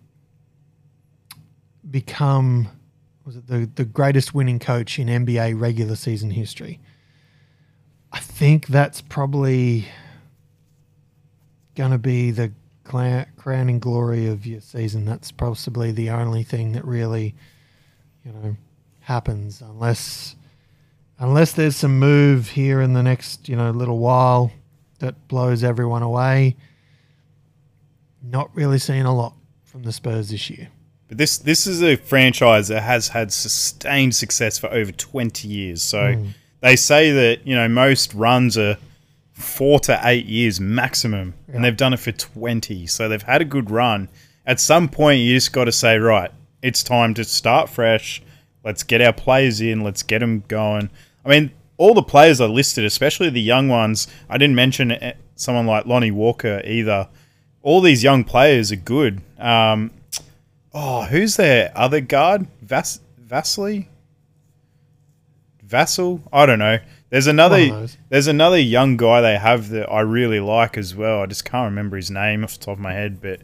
become 1.89 2.69
was 3.25 3.37
it 3.37 3.47
the, 3.47 3.67
the 3.73 3.83
greatest 3.83 4.35
winning 4.35 4.59
coach 4.59 4.99
in 4.99 5.07
NBA 5.07 5.59
regular 5.59 5.95
season 5.95 6.29
history. 6.29 6.79
I 8.11 8.19
think 8.19 8.67
that's 8.67 9.01
probably 9.01 9.87
going 11.73 11.93
to 11.93 11.97
be 11.97 12.29
the 12.29 12.51
crowning 12.83 13.79
glory 13.79 14.27
of 14.27 14.45
your 14.45 14.61
season. 14.61 15.03
That's 15.03 15.31
possibly 15.31 15.91
the 15.91 16.11
only 16.11 16.43
thing 16.43 16.73
that 16.73 16.85
really, 16.85 17.33
you 18.23 18.31
know, 18.31 18.55
happens 18.99 19.61
unless 19.61 20.35
unless 21.19 21.53
there's 21.53 21.75
some 21.75 21.99
move 21.99 22.49
here 22.49 22.81
in 22.81 22.93
the 22.93 23.03
next 23.03 23.47
you 23.49 23.55
know 23.55 23.71
little 23.71 23.99
while 23.99 24.51
that 24.99 25.27
blows 25.27 25.63
everyone 25.63 26.01
away. 26.01 26.55
Not 28.23 28.49
really 28.55 28.79
seeing 28.79 29.03
a 29.03 29.15
lot 29.15 29.33
from 29.63 29.83
the 29.83 29.91
Spurs 29.91 30.29
this 30.29 30.49
year. 30.49 30.69
But 31.07 31.17
this 31.17 31.37
this 31.37 31.67
is 31.67 31.83
a 31.83 31.95
franchise 31.95 32.67
that 32.69 32.81
has 32.81 33.09
had 33.09 33.31
sustained 33.31 34.15
success 34.15 34.57
for 34.57 34.71
over 34.71 34.91
20 34.91 35.47
years. 35.47 35.81
So 35.81 36.13
hmm. 36.13 36.29
they 36.61 36.75
say 36.75 37.11
that, 37.11 37.45
you 37.45 37.55
know, 37.55 37.67
most 37.67 38.13
runs 38.13 38.57
are 38.57 38.77
4 39.33 39.79
to 39.81 39.99
8 40.01 40.25
years 40.25 40.59
maximum 40.59 41.33
and 41.47 41.63
they've 41.63 41.75
done 41.75 41.93
it 41.93 41.99
for 41.99 42.11
20. 42.11 42.87
So 42.87 43.07
they've 43.09 43.21
had 43.21 43.41
a 43.41 43.45
good 43.45 43.69
run. 43.69 44.09
At 44.45 44.59
some 44.59 44.87
point 44.87 45.19
you 45.19 45.35
just 45.35 45.53
got 45.53 45.65
to 45.65 45.71
say, 45.71 45.97
right, 45.97 46.31
it's 46.61 46.81
time 46.81 47.13
to 47.15 47.23
start 47.23 47.69
fresh. 47.69 48.21
Let's 48.63 48.81
get 48.81 49.01
our 49.01 49.13
players 49.13 49.61
in, 49.61 49.81
let's 49.81 50.01
get 50.01 50.19
them 50.19 50.43
going. 50.47 50.89
I 51.25 51.29
mean, 51.29 51.51
all 51.77 51.93
the 51.93 52.03
players 52.03 52.39
are 52.39 52.47
listed, 52.47 52.85
especially 52.85 53.29
the 53.29 53.41
young 53.41 53.67
ones. 53.67 54.07
I 54.29 54.37
didn't 54.37 54.55
mention 54.55 54.91
eh, 54.91 55.13
someone 55.35 55.65
like 55.65 55.85
Lonnie 55.85 56.11
Walker 56.11 56.61
either. 56.63 57.09
All 57.61 57.81
these 57.81 58.03
young 58.03 58.23
players 58.23 58.71
are 58.71 58.77
good. 58.77 59.21
Um, 59.39 59.91
Oh, 60.77 61.03
who's 61.03 61.37
their 61.37 61.71
other 61.73 62.01
guard? 62.01 62.47
Vas 62.61 62.99
Vasily? 63.17 63.87
Vassal? 65.63 66.21
I 66.33 66.45
don't 66.45 66.59
know. 66.59 66.79
There's 67.09 67.27
another 67.27 67.57
there's 68.09 68.27
another 68.27 68.59
young 68.59 68.97
guy 68.97 69.21
they 69.21 69.37
have 69.37 69.69
that 69.69 69.89
I 69.89 70.01
really 70.01 70.41
like 70.41 70.77
as 70.77 70.93
well. 70.93 71.21
I 71.21 71.27
just 71.27 71.45
can't 71.45 71.69
remember 71.69 71.95
his 71.95 72.11
name 72.11 72.43
off 72.43 72.59
the 72.59 72.65
top 72.65 72.73
of 72.73 72.79
my 72.81 72.91
head, 72.91 73.21
but 73.21 73.39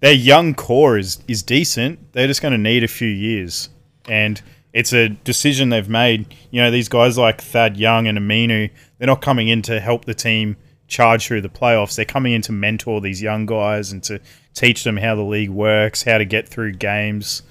their 0.00 0.12
young 0.12 0.52
core 0.52 0.98
is 0.98 1.20
is 1.28 1.44
decent. 1.44 2.12
They're 2.12 2.26
just 2.26 2.42
going 2.42 2.52
to 2.52 2.58
need 2.58 2.82
a 2.82 2.88
few 2.88 3.08
years. 3.08 3.68
And 4.08 4.42
it's 4.74 4.92
a 4.92 5.08
decision 5.08 5.70
they've 5.70 5.88
made. 5.88 6.34
You 6.50 6.60
know, 6.60 6.70
these 6.70 6.88
guys 6.88 7.16
like 7.16 7.40
Thad 7.40 7.76
Young 7.78 8.06
and 8.06 8.18
Aminu, 8.18 8.68
they're 8.98 9.06
not 9.06 9.22
coming 9.22 9.48
in 9.48 9.62
to 9.62 9.80
help 9.80 10.04
the 10.04 10.14
team 10.14 10.56
charge 10.88 11.26
through 11.26 11.40
the 11.40 11.48
playoffs. 11.48 11.96
They're 11.96 12.04
coming 12.04 12.32
in 12.32 12.42
to 12.42 12.52
mentor 12.52 13.00
these 13.00 13.22
young 13.22 13.46
guys 13.46 13.92
and 13.92 14.02
to 14.02 14.20
teach 14.52 14.84
them 14.84 14.96
how 14.96 15.14
the 15.14 15.22
league 15.22 15.48
works, 15.48 16.02
how 16.02 16.18
to 16.18 16.24
get 16.24 16.48
through 16.48 16.72
games. 16.72 17.42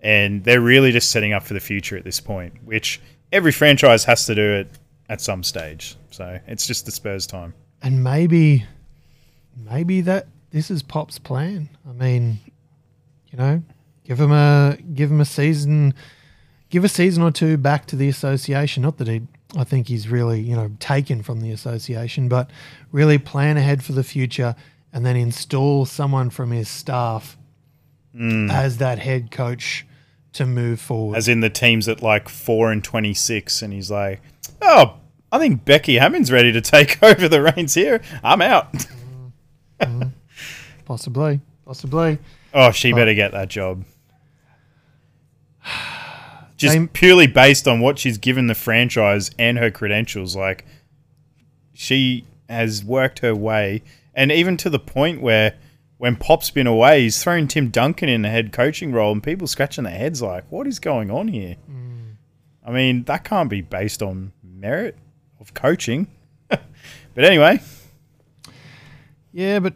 And 0.00 0.44
they're 0.44 0.60
really 0.60 0.92
just 0.92 1.10
setting 1.10 1.32
up 1.32 1.44
for 1.44 1.54
the 1.54 1.60
future 1.60 1.96
at 1.96 2.04
this 2.04 2.20
point, 2.20 2.52
which 2.64 3.00
every 3.32 3.52
franchise 3.52 4.04
has 4.04 4.26
to 4.26 4.34
do 4.34 4.42
it 4.42 4.68
at 5.08 5.20
some 5.20 5.42
stage. 5.42 5.96
So 6.10 6.38
it's 6.46 6.66
just 6.66 6.86
the 6.86 6.92
Spurs 6.92 7.26
time. 7.26 7.54
And 7.82 8.02
maybe, 8.02 8.66
maybe 9.56 10.00
that 10.02 10.26
this 10.50 10.70
is 10.70 10.82
Pop's 10.82 11.18
plan. 11.18 11.68
I 11.88 11.92
mean, 11.92 12.38
you 13.30 13.38
know, 13.38 13.62
give 14.04 14.20
him 14.20 14.32
a 14.32 14.76
give 14.92 15.10
him 15.10 15.20
a 15.20 15.24
season, 15.24 15.94
give 16.74 16.84
a 16.84 16.88
season 16.88 17.22
or 17.22 17.30
two 17.30 17.56
back 17.56 17.86
to 17.86 17.94
the 17.94 18.08
association. 18.08 18.82
Not 18.82 18.98
that 18.98 19.06
he, 19.06 19.22
I 19.56 19.62
think 19.62 19.86
he's 19.86 20.08
really 20.08 20.40
you 20.40 20.56
know 20.56 20.72
taken 20.80 21.22
from 21.22 21.40
the 21.40 21.52
association, 21.52 22.28
but 22.28 22.50
really 22.90 23.16
plan 23.16 23.56
ahead 23.56 23.84
for 23.84 23.92
the 23.92 24.02
future 24.02 24.56
and 24.92 25.06
then 25.06 25.14
install 25.14 25.86
someone 25.86 26.30
from 26.30 26.50
his 26.50 26.68
staff 26.68 27.38
mm. 28.14 28.52
as 28.52 28.78
that 28.78 28.98
head 28.98 29.30
coach 29.30 29.86
to 30.32 30.44
move 30.44 30.80
forward. 30.80 31.16
As 31.16 31.28
in 31.28 31.40
the 31.40 31.48
teams 31.48 31.88
at 31.88 32.02
like 32.02 32.28
four 32.28 32.72
and 32.72 32.82
twenty 32.82 33.14
six, 33.14 33.62
and 33.62 33.72
he's 33.72 33.92
like, 33.92 34.20
"Oh, 34.60 34.96
I 35.30 35.38
think 35.38 35.64
Becky 35.64 35.94
Hammon's 35.98 36.32
ready 36.32 36.50
to 36.50 36.60
take 36.60 37.00
over 37.04 37.28
the 37.28 37.40
reins 37.40 37.74
here. 37.74 38.02
I'm 38.22 38.42
out." 38.42 38.86
Mm-hmm. 39.80 40.10
possibly, 40.86 41.40
possibly. 41.66 42.18
Oh, 42.54 42.70
she 42.70 42.92
better 42.92 43.12
get 43.12 43.32
that 43.32 43.48
job. 43.48 43.84
Just 46.56 46.76
They- 46.78 46.86
purely 46.86 47.26
based 47.26 47.66
on 47.66 47.80
what 47.80 47.98
she's 47.98 48.18
given 48.18 48.46
the 48.46 48.54
franchise 48.54 49.30
and 49.38 49.58
her 49.58 49.70
credentials. 49.70 50.36
Like, 50.36 50.64
she 51.72 52.24
has 52.48 52.84
worked 52.84 53.18
her 53.20 53.34
way, 53.34 53.82
and 54.14 54.30
even 54.30 54.56
to 54.58 54.70
the 54.70 54.78
point 54.78 55.20
where 55.20 55.54
when 55.98 56.16
Pop's 56.16 56.50
been 56.50 56.66
away, 56.66 57.02
he's 57.02 57.22
thrown 57.22 57.48
Tim 57.48 57.70
Duncan 57.70 58.08
in 58.08 58.22
the 58.22 58.28
head 58.28 58.52
coaching 58.52 58.92
role, 58.92 59.12
and 59.12 59.22
people 59.22 59.46
scratching 59.46 59.84
their 59.84 59.96
heads 59.96 60.20
like, 60.22 60.44
what 60.50 60.66
is 60.66 60.78
going 60.78 61.10
on 61.10 61.28
here? 61.28 61.56
Mm. 61.70 62.14
I 62.66 62.70
mean, 62.72 63.04
that 63.04 63.24
can't 63.24 63.48
be 63.50 63.60
based 63.60 64.02
on 64.02 64.32
merit 64.42 64.96
of 65.40 65.54
coaching. 65.54 66.06
but 66.48 67.24
anyway, 67.24 67.60
Yeah, 69.32 69.58
but 69.60 69.74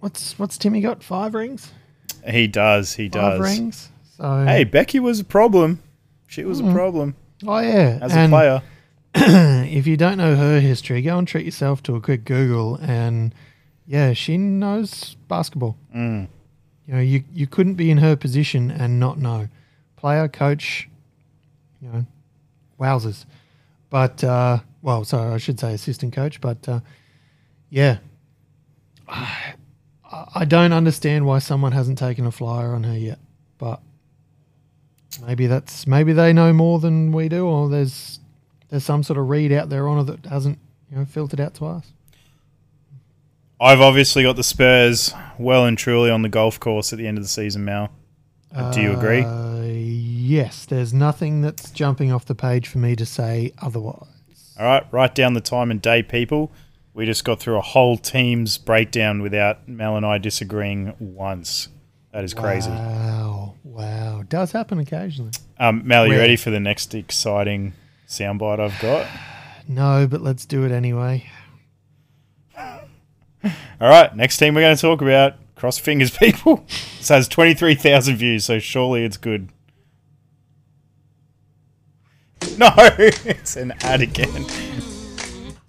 what's 0.00 0.38
what's 0.38 0.56
Timmy 0.58 0.80
got? 0.80 1.02
Five 1.02 1.34
rings. 1.34 1.70
he 2.28 2.46
does. 2.46 2.94
He 2.94 3.08
Five 3.08 3.38
does. 3.38 3.40
rings. 3.40 3.88
So 4.22 4.44
Hey, 4.44 4.62
Becky 4.62 5.00
was 5.00 5.18
a 5.18 5.24
problem. 5.24 5.82
She 6.28 6.44
was 6.44 6.60
a 6.60 6.72
problem 6.72 7.16
oh 7.46 7.58
yeah, 7.58 7.98
as 8.00 8.14
a 8.14 8.28
player. 8.28 8.62
if 9.14 9.86
you 9.86 9.96
don't 9.96 10.16
know 10.16 10.36
her 10.36 10.60
history, 10.60 11.02
go 11.02 11.18
and 11.18 11.26
treat 11.26 11.44
yourself 11.44 11.82
to 11.82 11.96
a 11.96 12.00
quick 12.00 12.24
Google, 12.24 12.76
and 12.76 13.34
yeah, 13.86 14.12
she 14.12 14.38
knows 14.38 15.16
basketball. 15.28 15.76
Mm. 15.94 16.28
You 16.86 16.94
know, 16.94 17.00
you 17.00 17.24
you 17.32 17.46
couldn't 17.46 17.74
be 17.74 17.90
in 17.90 17.98
her 17.98 18.16
position 18.16 18.70
and 18.70 18.98
not 18.98 19.18
know. 19.18 19.48
Player, 19.96 20.28
coach, 20.28 20.88
you 21.80 21.88
know, 21.88 22.06
wowzers. 22.80 23.24
But 23.90 24.22
uh, 24.24 24.60
well, 24.82 25.04
sorry, 25.04 25.34
I 25.34 25.38
should 25.38 25.60
say 25.60 25.74
assistant 25.74 26.14
coach. 26.14 26.40
But 26.40 26.68
uh, 26.68 26.80
yeah, 27.70 27.98
I, 29.08 29.54
I 30.34 30.44
don't 30.44 30.72
understand 30.72 31.26
why 31.26 31.40
someone 31.40 31.72
hasn't 31.72 31.98
taken 31.98 32.24
a 32.24 32.30
flyer 32.32 32.72
on 32.72 32.84
her 32.84 32.96
yet. 32.96 33.18
But 33.58 33.80
maybe 35.20 35.46
that's 35.46 35.86
maybe 35.86 36.12
they 36.12 36.32
know 36.32 36.52
more 36.52 36.78
than 36.78 37.12
we 37.12 37.28
do, 37.28 37.46
or 37.46 37.68
there's 37.68 38.20
there's 38.70 38.84
some 38.84 39.02
sort 39.02 39.18
of 39.18 39.28
read 39.28 39.52
out 39.52 39.68
there 39.68 39.88
on 39.88 39.98
her 39.98 40.04
that 40.04 40.26
hasn't 40.26 40.58
you 40.90 40.96
know 40.96 41.04
filtered 41.04 41.40
out 41.40 41.54
to 41.54 41.66
us. 41.66 41.92
I've 43.60 43.80
obviously 43.80 44.24
got 44.24 44.36
the 44.36 44.42
Spurs 44.42 45.14
well 45.38 45.64
and 45.64 45.78
truly 45.78 46.10
on 46.10 46.22
the 46.22 46.28
golf 46.28 46.58
course 46.58 46.92
at 46.92 46.98
the 46.98 47.06
end 47.06 47.16
of 47.16 47.22
the 47.22 47.28
season, 47.28 47.64
Mal. 47.64 47.90
Do 48.72 48.82
you 48.82 48.92
agree? 48.92 49.22
Uh, 49.22 49.62
yes, 49.62 50.66
there's 50.66 50.92
nothing 50.92 51.40
that's 51.40 51.70
jumping 51.70 52.12
off 52.12 52.26
the 52.26 52.34
page 52.34 52.68
for 52.68 52.78
me 52.78 52.94
to 52.96 53.06
say 53.06 53.52
otherwise. 53.62 54.08
All 54.58 54.66
right, 54.66 54.84
write 54.90 55.14
down 55.14 55.32
the 55.32 55.40
time 55.40 55.70
and 55.70 55.80
day, 55.80 56.02
people. 56.02 56.52
We 56.92 57.06
just 57.06 57.24
got 57.24 57.40
through 57.40 57.56
a 57.56 57.62
whole 57.62 57.96
team's 57.96 58.58
breakdown 58.58 59.22
without 59.22 59.66
Mel 59.66 59.96
and 59.96 60.04
I 60.04 60.18
disagreeing 60.18 60.94
once. 60.98 61.68
That 62.12 62.24
is 62.24 62.34
crazy. 62.34 62.70
Wow, 62.70 63.54
wow, 63.64 64.22
does 64.28 64.52
happen 64.52 64.78
occasionally. 64.78 65.32
Um, 65.58 65.86
Mel, 65.86 66.06
you 66.06 66.12
Rare. 66.12 66.20
ready 66.20 66.36
for 66.36 66.50
the 66.50 66.60
next 66.60 66.94
exciting 66.94 67.72
soundbite 68.06 68.60
I've 68.60 68.78
got? 68.80 69.06
No, 69.68 70.08
but 70.10 70.20
let's 70.20 70.44
do 70.44 70.64
it 70.64 70.72
anyway. 70.72 71.30
All 73.80 73.88
right, 73.88 74.14
next 74.14 74.36
team 74.38 74.54
we're 74.54 74.60
going 74.60 74.74
to 74.74 74.82
talk 74.82 75.00
about. 75.00 75.34
Cross 75.54 75.78
fingers, 75.78 76.10
people. 76.18 76.64
This 76.98 77.08
has 77.08 77.28
23,000 77.28 78.16
views, 78.16 78.44
so 78.44 78.58
surely 78.58 79.04
it's 79.04 79.16
good. 79.16 79.48
No, 82.58 82.70
it's 82.76 83.56
an 83.56 83.72
ad 83.82 84.02
again. 84.02 84.44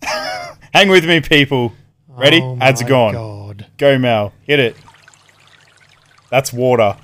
Hang 0.74 0.89
with 0.89 1.06
me, 1.06 1.22
people. 1.22 1.74
Ready? 2.08 2.41
Oh 2.41 2.58
Ads 2.60 2.82
are 2.82 2.88
gone. 2.88 3.14
God. 3.14 3.68
Go, 3.78 3.98
Mel. 4.00 4.34
Hit 4.41 4.60
it. 4.60 4.76
That's 6.34 6.52
water. 6.52 6.98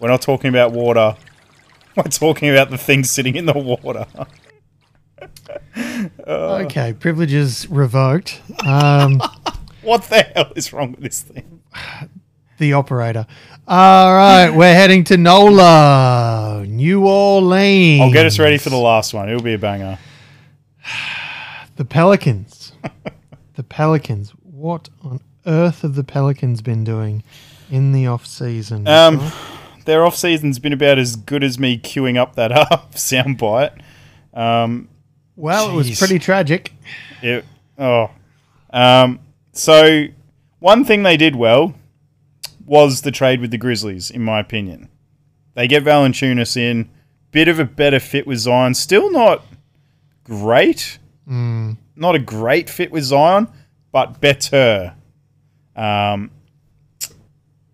We're 0.00 0.06
not 0.06 0.22
talking 0.22 0.48
about 0.48 0.70
water. 0.70 1.16
We're 1.96 2.04
talking 2.04 2.50
about 2.50 2.70
the 2.70 2.78
thing 2.78 3.02
sitting 3.02 3.34
in 3.34 3.46
the 3.46 3.52
water. 3.52 4.06
Okay, 6.26 6.92
privileges 6.92 7.68
revoked. 7.68 8.40
Um, 8.64 9.20
What 9.82 10.04
the 10.04 10.22
hell 10.22 10.52
is 10.54 10.72
wrong 10.72 10.92
with 10.92 11.00
this 11.00 11.20
thing? 11.22 11.62
the 12.58 12.74
operator. 12.74 13.26
All 13.66 14.14
right, 14.14 14.50
we're 14.50 14.74
heading 14.74 15.02
to 15.04 15.16
NOLA, 15.16 16.64
New 16.68 17.04
Orleans. 17.04 18.02
I'll 18.02 18.12
get 18.12 18.26
us 18.26 18.38
ready 18.38 18.58
for 18.58 18.70
the 18.70 18.76
last 18.76 19.14
one. 19.14 19.28
It'll 19.28 19.42
be 19.42 19.54
a 19.54 19.58
banger. 19.58 19.98
The 21.76 21.84
Pelicans. 21.84 22.72
the 23.54 23.64
Pelicans. 23.64 24.30
What 24.42 24.90
on 25.02 25.20
earth 25.46 25.82
have 25.82 25.94
the 25.96 26.04
Pelicans 26.04 26.62
been 26.62 26.84
doing 26.84 27.24
in 27.72 27.92
the 27.92 28.06
off 28.06 28.26
season? 28.26 28.86
Um, 28.86 29.32
their 29.86 30.04
off 30.04 30.14
season's 30.14 30.58
been 30.58 30.74
about 30.74 30.98
as 30.98 31.16
good 31.16 31.42
as 31.42 31.58
me 31.58 31.78
queuing 31.78 32.18
up 32.18 32.36
that 32.36 32.52
up 32.72 32.92
soundbite. 32.92 33.80
Um, 34.34 34.88
well, 35.34 35.70
it 35.70 35.74
was 35.74 35.98
pretty 35.98 36.18
tragic. 36.18 36.72
it, 37.22 37.44
oh, 37.78 38.10
um, 38.70 39.20
so 39.52 40.04
one 40.60 40.84
thing 40.84 41.02
they 41.02 41.16
did 41.16 41.34
well 41.34 41.74
was 42.66 43.00
the 43.00 43.10
trade 43.10 43.40
with 43.40 43.50
the 43.50 43.58
Grizzlies, 43.58 44.10
in 44.10 44.22
my 44.22 44.38
opinion. 44.38 44.88
They 45.54 45.66
get 45.66 45.82
Valanciunas 45.82 46.56
in, 46.56 46.90
bit 47.30 47.48
of 47.48 47.58
a 47.58 47.64
better 47.64 48.00
fit 48.00 48.26
with 48.26 48.38
Zion. 48.38 48.74
Still 48.74 49.10
not 49.10 49.44
great, 50.24 50.98
not 51.96 52.14
a 52.14 52.18
great 52.18 52.68
fit 52.68 52.92
with 52.92 53.04
Zion, 53.04 53.48
but 53.90 54.20
better 54.20 54.94
um, 55.74 56.30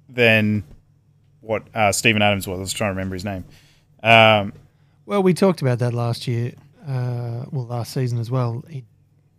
than 0.09 0.65
what 1.41 1.65
uh, 1.75 1.93
Steven 1.93 2.23
Adams 2.23 2.47
was. 2.47 2.59
I 2.59 2.61
was 2.61 2.73
trying 2.73 2.89
to 2.89 2.95
remember 2.95 3.15
his 3.15 3.25
name. 3.25 3.45
Um, 4.03 4.53
Well, 5.07 5.23
we 5.23 5.35
talked 5.35 5.63
about 5.63 5.79
that 5.81 5.95
last 5.95 6.27
year, 6.29 6.53
uh, 6.87 7.45
well, 7.51 7.67
last 7.67 7.93
season 7.93 8.19
as 8.19 8.31
well. 8.31 8.65
He, 8.69 8.85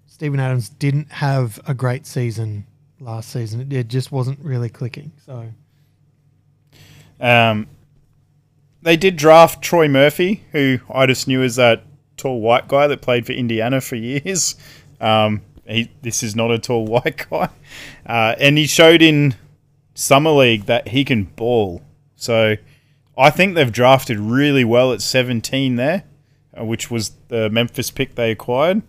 Steven 0.08 0.40
Adams 0.40 0.70
didn't 0.70 1.12
have 1.12 1.60
a 1.66 1.74
great 1.74 2.06
season 2.06 2.66
last 3.00 3.32
season. 3.32 3.62
It, 3.62 3.72
it 3.72 3.88
just 3.88 4.12
wasn't 4.12 4.40
really 4.40 4.70
clicking. 4.70 5.12
So, 5.26 5.50
Um, 7.20 7.68
they 8.82 8.96
did 8.98 9.16
draft 9.18 9.62
Troy 9.62 9.88
Murphy, 9.88 10.44
who 10.52 10.80
I 10.90 11.06
just 11.06 11.28
knew 11.28 11.44
as 11.44 11.58
that 11.58 11.84
tall 12.18 12.42
white 12.42 12.68
guy 12.68 12.88
that 12.88 13.02
played 13.02 13.26
for 13.26 13.34
Indiana 13.34 13.82
for 13.82 13.96
years. 13.96 14.56
Um, 15.02 15.42
he, 15.66 15.92
this 16.02 16.24
is 16.24 16.36
not 16.36 16.52
a 16.52 16.60
tall 16.60 16.86
white 16.86 17.26
guy, 17.30 17.50
uh, 18.06 18.36
and 18.40 18.58
he 18.58 18.68
showed 18.68 19.02
in 19.02 19.36
summer 20.00 20.32
league 20.32 20.66
that 20.66 20.88
he 20.88 21.04
can 21.04 21.26
ball. 21.26 21.82
So 22.16 22.56
I 23.18 23.30
think 23.30 23.56
they've 23.56 23.72
drafted 23.72 24.18
really 24.18 24.64
well 24.64 24.94
at 24.94 25.02
17 25.02 25.76
there, 25.76 26.06
uh, 26.58 26.64
which 26.64 26.90
was 26.90 27.12
the 27.28 27.50
Memphis 27.50 27.92
pick 27.92 28.16
they 28.16 28.32
acquired. 28.32 28.82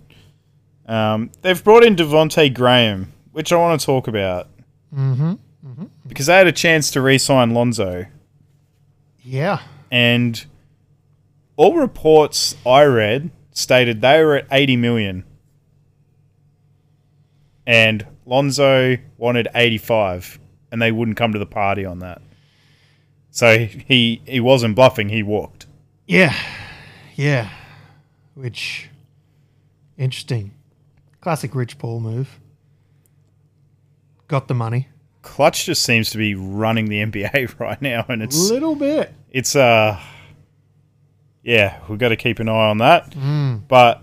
Um, 0.87 1.31
they've 1.43 1.63
brought 1.63 1.85
in 1.85 1.97
Devonte 1.97 2.55
Graham, 2.55 3.13
which 3.33 3.53
I 3.53 3.57
want 3.57 3.81
to 3.81 3.85
talk 3.85 4.07
about 4.07 4.49
mm-hmm. 4.95 5.35
because 6.07 6.27
they 6.27 6.37
had 6.37 6.47
a 6.47 6.53
chance 6.53 6.91
to 6.93 7.01
re-sign 7.01 7.55
Lonzo 7.55 8.07
yeah. 9.23 9.61
and 9.91 10.45
all 11.57 11.77
reports 11.77 12.57
I 12.65 12.85
read 12.85 13.31
stated 13.53 14.01
they 14.01 14.23
were 14.25 14.37
at 14.37 14.47
80 14.51 14.77
million 14.77 15.25
and 17.67 18.07
Lonzo 18.27 18.97
wanted 19.17 19.49
85 19.55 20.40
and 20.71 20.81
they 20.81 20.93
wouldn't 20.93 21.17
come 21.17 21.33
to 21.33 21.39
the 21.39 21.47
party 21.47 21.85
on 21.85 22.01
that. 22.01 22.23
So 23.31 23.59
he 23.59 24.23
he 24.27 24.41
wasn't 24.41 24.77
bluffing, 24.77 25.09
he 25.09 25.23
walked. 25.23 25.67
Yeah. 26.07 26.35
Yeah. 27.15 27.51
Which, 28.35 28.89
interesting. 29.97 30.53
Classic 31.21 31.55
Rich 31.55 31.79
Paul 31.79 32.01
move. 32.01 32.41
Got 34.27 34.49
the 34.49 34.55
money. 34.55 34.89
Klutch 35.23 35.67
just 35.67 35.83
seems 35.83 36.11
to 36.11 36.19
be 36.19 36.35
running 36.35 36.87
the 36.87 37.01
NBA 37.05 37.59
right 37.59 37.81
now 37.83 38.07
and 38.09 38.23
it's 38.23 38.51
a 38.51 38.53
little 38.53 38.75
bit. 38.75 39.13
it's 39.31 39.55
uh 39.55 40.01
yeah, 41.43 41.79
we've 41.89 41.99
got 41.99 42.11
to 42.11 42.17
keep 42.17 42.39
an 42.39 42.49
eye 42.51 42.69
on 42.69 42.79
that. 42.79 43.13
Mm. 43.13 43.67
But 43.67 44.03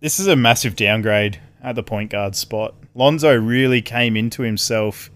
this 0.00 0.18
is 0.18 0.26
a 0.26 0.34
massive 0.36 0.74
downgrade 0.74 1.40
at 1.62 1.76
the 1.76 1.82
point 1.84 2.10
guard 2.10 2.34
spot. 2.34 2.74
Lonzo 2.94 3.34
really 3.36 3.80
came 3.80 4.16
into 4.16 4.42
himself 4.42 5.08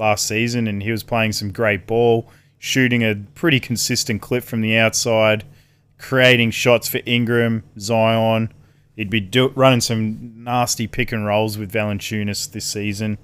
last 0.00 0.26
season 0.26 0.66
and 0.66 0.82
he 0.82 0.90
was 0.90 1.04
playing 1.04 1.32
some 1.32 1.52
great 1.52 1.86
ball, 1.86 2.28
shooting 2.58 3.04
a 3.04 3.14
pretty 3.34 3.60
consistent 3.60 4.20
clip 4.20 4.42
from 4.42 4.62
the 4.62 4.76
outside, 4.76 5.44
creating 5.98 6.50
shots 6.50 6.88
for 6.88 7.00
Ingram, 7.06 7.62
Zion. 7.78 8.52
He'd 8.96 9.10
be 9.10 9.20
do- 9.20 9.52
running 9.54 9.80
some 9.80 10.42
nasty 10.42 10.86
pick 10.86 11.12
and 11.12 11.24
rolls 11.24 11.56
with 11.56 11.72
Valanciunas 11.72 12.50
this 12.50 12.66
season. 12.66 13.18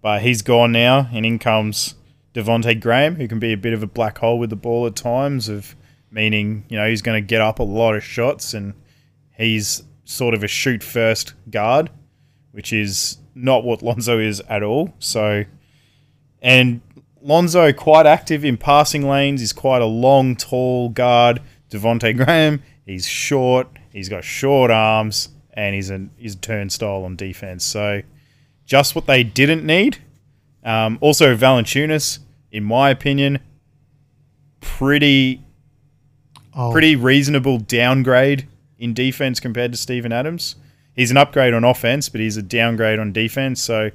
But 0.00 0.22
he's 0.22 0.42
gone 0.42 0.72
now, 0.72 1.08
and 1.12 1.26
in 1.26 1.38
comes 1.38 1.94
Devonte 2.32 2.80
Graham, 2.80 3.16
who 3.16 3.26
can 3.26 3.38
be 3.38 3.52
a 3.52 3.56
bit 3.56 3.72
of 3.72 3.82
a 3.82 3.86
black 3.86 4.18
hole 4.18 4.38
with 4.38 4.50
the 4.50 4.56
ball 4.56 4.86
at 4.86 4.94
times, 4.94 5.48
of 5.48 5.74
meaning 6.10 6.64
you 6.68 6.76
know 6.76 6.88
he's 6.88 7.02
going 7.02 7.20
to 7.20 7.26
get 7.26 7.40
up 7.40 7.58
a 7.58 7.64
lot 7.64 7.96
of 7.96 8.04
shots, 8.04 8.54
and 8.54 8.74
he's 9.36 9.82
sort 10.04 10.34
of 10.34 10.44
a 10.44 10.48
shoot 10.48 10.82
first 10.82 11.34
guard, 11.50 11.90
which 12.52 12.72
is 12.72 13.18
not 13.34 13.64
what 13.64 13.82
Lonzo 13.82 14.18
is 14.18 14.40
at 14.48 14.62
all. 14.62 14.94
So, 14.98 15.44
and 16.42 16.80
Lonzo 17.22 17.72
quite 17.72 18.06
active 18.06 18.44
in 18.44 18.56
passing 18.56 19.08
lanes. 19.08 19.40
He's 19.40 19.52
quite 19.52 19.82
a 19.82 19.86
long, 19.86 20.36
tall 20.36 20.88
guard. 20.88 21.42
Devonte 21.70 22.16
Graham, 22.16 22.62
he's 22.86 23.06
short. 23.06 23.68
He's 23.92 24.08
got 24.08 24.24
short 24.24 24.70
arms, 24.70 25.28
and 25.52 25.74
he's 25.74 25.90
a 25.90 26.06
he's 26.16 26.34
a 26.34 26.38
turnstile 26.38 27.04
on 27.04 27.16
defense. 27.16 27.64
So, 27.64 28.02
just 28.64 28.94
what 28.94 29.06
they 29.06 29.22
didn't 29.22 29.64
need. 29.64 29.98
Um, 30.64 30.98
also, 31.00 31.36
Valanciunas, 31.36 32.18
in 32.52 32.64
my 32.64 32.90
opinion, 32.90 33.40
pretty 34.60 35.42
Oh, 36.58 36.72
pretty 36.72 36.96
reasonable 36.96 37.58
downgrade 37.58 38.48
in 38.80 38.92
defense 38.92 39.38
compared 39.38 39.70
to 39.70 39.78
Steven 39.78 40.10
Adams. 40.10 40.56
He's 40.92 41.12
an 41.12 41.16
upgrade 41.16 41.54
on 41.54 41.62
offense, 41.62 42.08
but 42.08 42.20
he's 42.20 42.36
a 42.36 42.42
downgrade 42.42 42.98
on 42.98 43.12
defense. 43.12 43.62
So, 43.62 43.92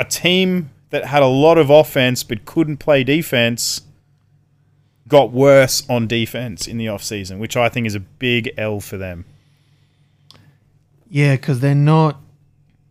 a 0.00 0.04
team 0.04 0.70
that 0.92 1.06
had 1.06 1.22
a 1.22 1.26
lot 1.26 1.58
of 1.58 1.70
offense 1.70 2.22
but 2.22 2.44
couldn't 2.44 2.76
play 2.76 3.02
defense 3.02 3.80
got 5.08 5.32
worse 5.32 5.82
on 5.90 6.06
defense 6.06 6.66
in 6.66 6.78
the 6.78 6.86
offseason, 6.86 7.38
which 7.38 7.56
I 7.56 7.68
think 7.68 7.86
is 7.86 7.94
a 7.94 8.00
big 8.00 8.50
L 8.56 8.78
for 8.80 8.96
them. 8.96 9.24
Yeah, 11.08 11.36
because 11.36 11.60
they're 11.60 11.74
not. 11.74 12.20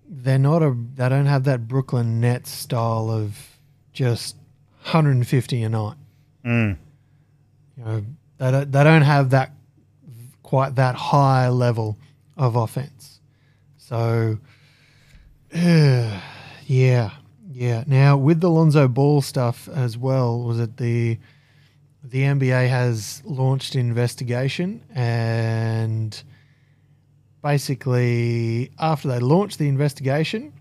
They're 0.07 0.37
not 0.37 0.61
a. 0.61 0.75
They 0.95 1.09
don't 1.09 1.25
have 1.25 1.45
that 1.45 1.67
Brooklyn 1.67 2.19
Nets 2.19 2.51
style 2.51 3.09
of 3.09 3.57
just 3.93 4.35
150 4.83 5.63
a 5.63 5.69
night. 5.69 5.95
Mm. 6.45 6.77
You 7.77 7.83
know, 7.83 8.05
they 8.37 8.51
don't, 8.51 8.71
they 8.71 8.83
don't 8.83 9.01
have 9.01 9.29
that 9.31 9.53
quite 10.43 10.75
that 10.75 10.95
high 10.95 11.49
level 11.49 11.97
of 12.37 12.55
offense. 12.55 13.19
So, 13.77 14.37
yeah, 15.53 16.19
yeah. 17.51 17.83
Now 17.87 18.17
with 18.17 18.41
the 18.41 18.49
Lonzo 18.49 18.87
Ball 18.87 19.21
stuff 19.21 19.67
as 19.69 19.97
well, 19.97 20.41
was 20.43 20.59
it 20.59 20.77
the 20.77 21.17
the 22.03 22.23
NBA 22.23 22.67
has 22.69 23.21
launched 23.25 23.75
investigation 23.75 24.83
and 24.95 26.23
basically 27.43 28.71
after 28.79 29.07
they 29.07 29.19
launched 29.19 29.59
the 29.59 29.67
investigation, 29.67 30.53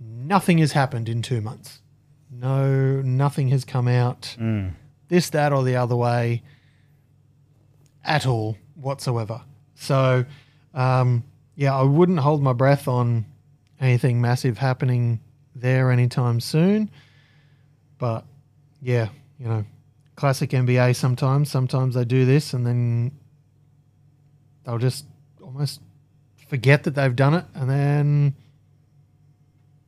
nothing 0.00 0.58
has 0.58 0.72
happened 0.72 1.08
in 1.08 1.22
two 1.22 1.40
months. 1.40 1.80
No, 2.30 3.02
nothing 3.02 3.48
has 3.48 3.64
come 3.64 3.86
out 3.86 4.34
this, 5.08 5.30
that, 5.30 5.52
or 5.52 5.62
the 5.62 5.76
other 5.76 5.94
way 5.94 6.42
at 8.04 8.26
all 8.26 8.56
whatsoever. 8.74 9.42
So, 9.74 10.24
um, 10.74 11.24
yeah, 11.54 11.76
I 11.76 11.82
wouldn't 11.82 12.18
hold 12.18 12.42
my 12.42 12.52
breath 12.52 12.88
on 12.88 13.26
anything 13.80 14.20
massive 14.20 14.58
happening 14.58 15.20
there 15.62 15.90
anytime 15.90 16.40
soon. 16.40 16.90
But 17.98 18.24
yeah, 18.82 19.08
you 19.38 19.46
know, 19.48 19.64
classic 20.16 20.50
NBA 20.50 20.94
sometimes. 20.96 21.50
Sometimes 21.50 21.94
they 21.94 22.04
do 22.04 22.24
this 22.26 22.52
and 22.52 22.66
then 22.66 23.12
they'll 24.64 24.78
just 24.78 25.06
almost 25.40 25.80
forget 26.48 26.82
that 26.84 26.94
they've 26.94 27.16
done 27.16 27.34
it. 27.34 27.44
And 27.54 27.70
then 27.70 28.34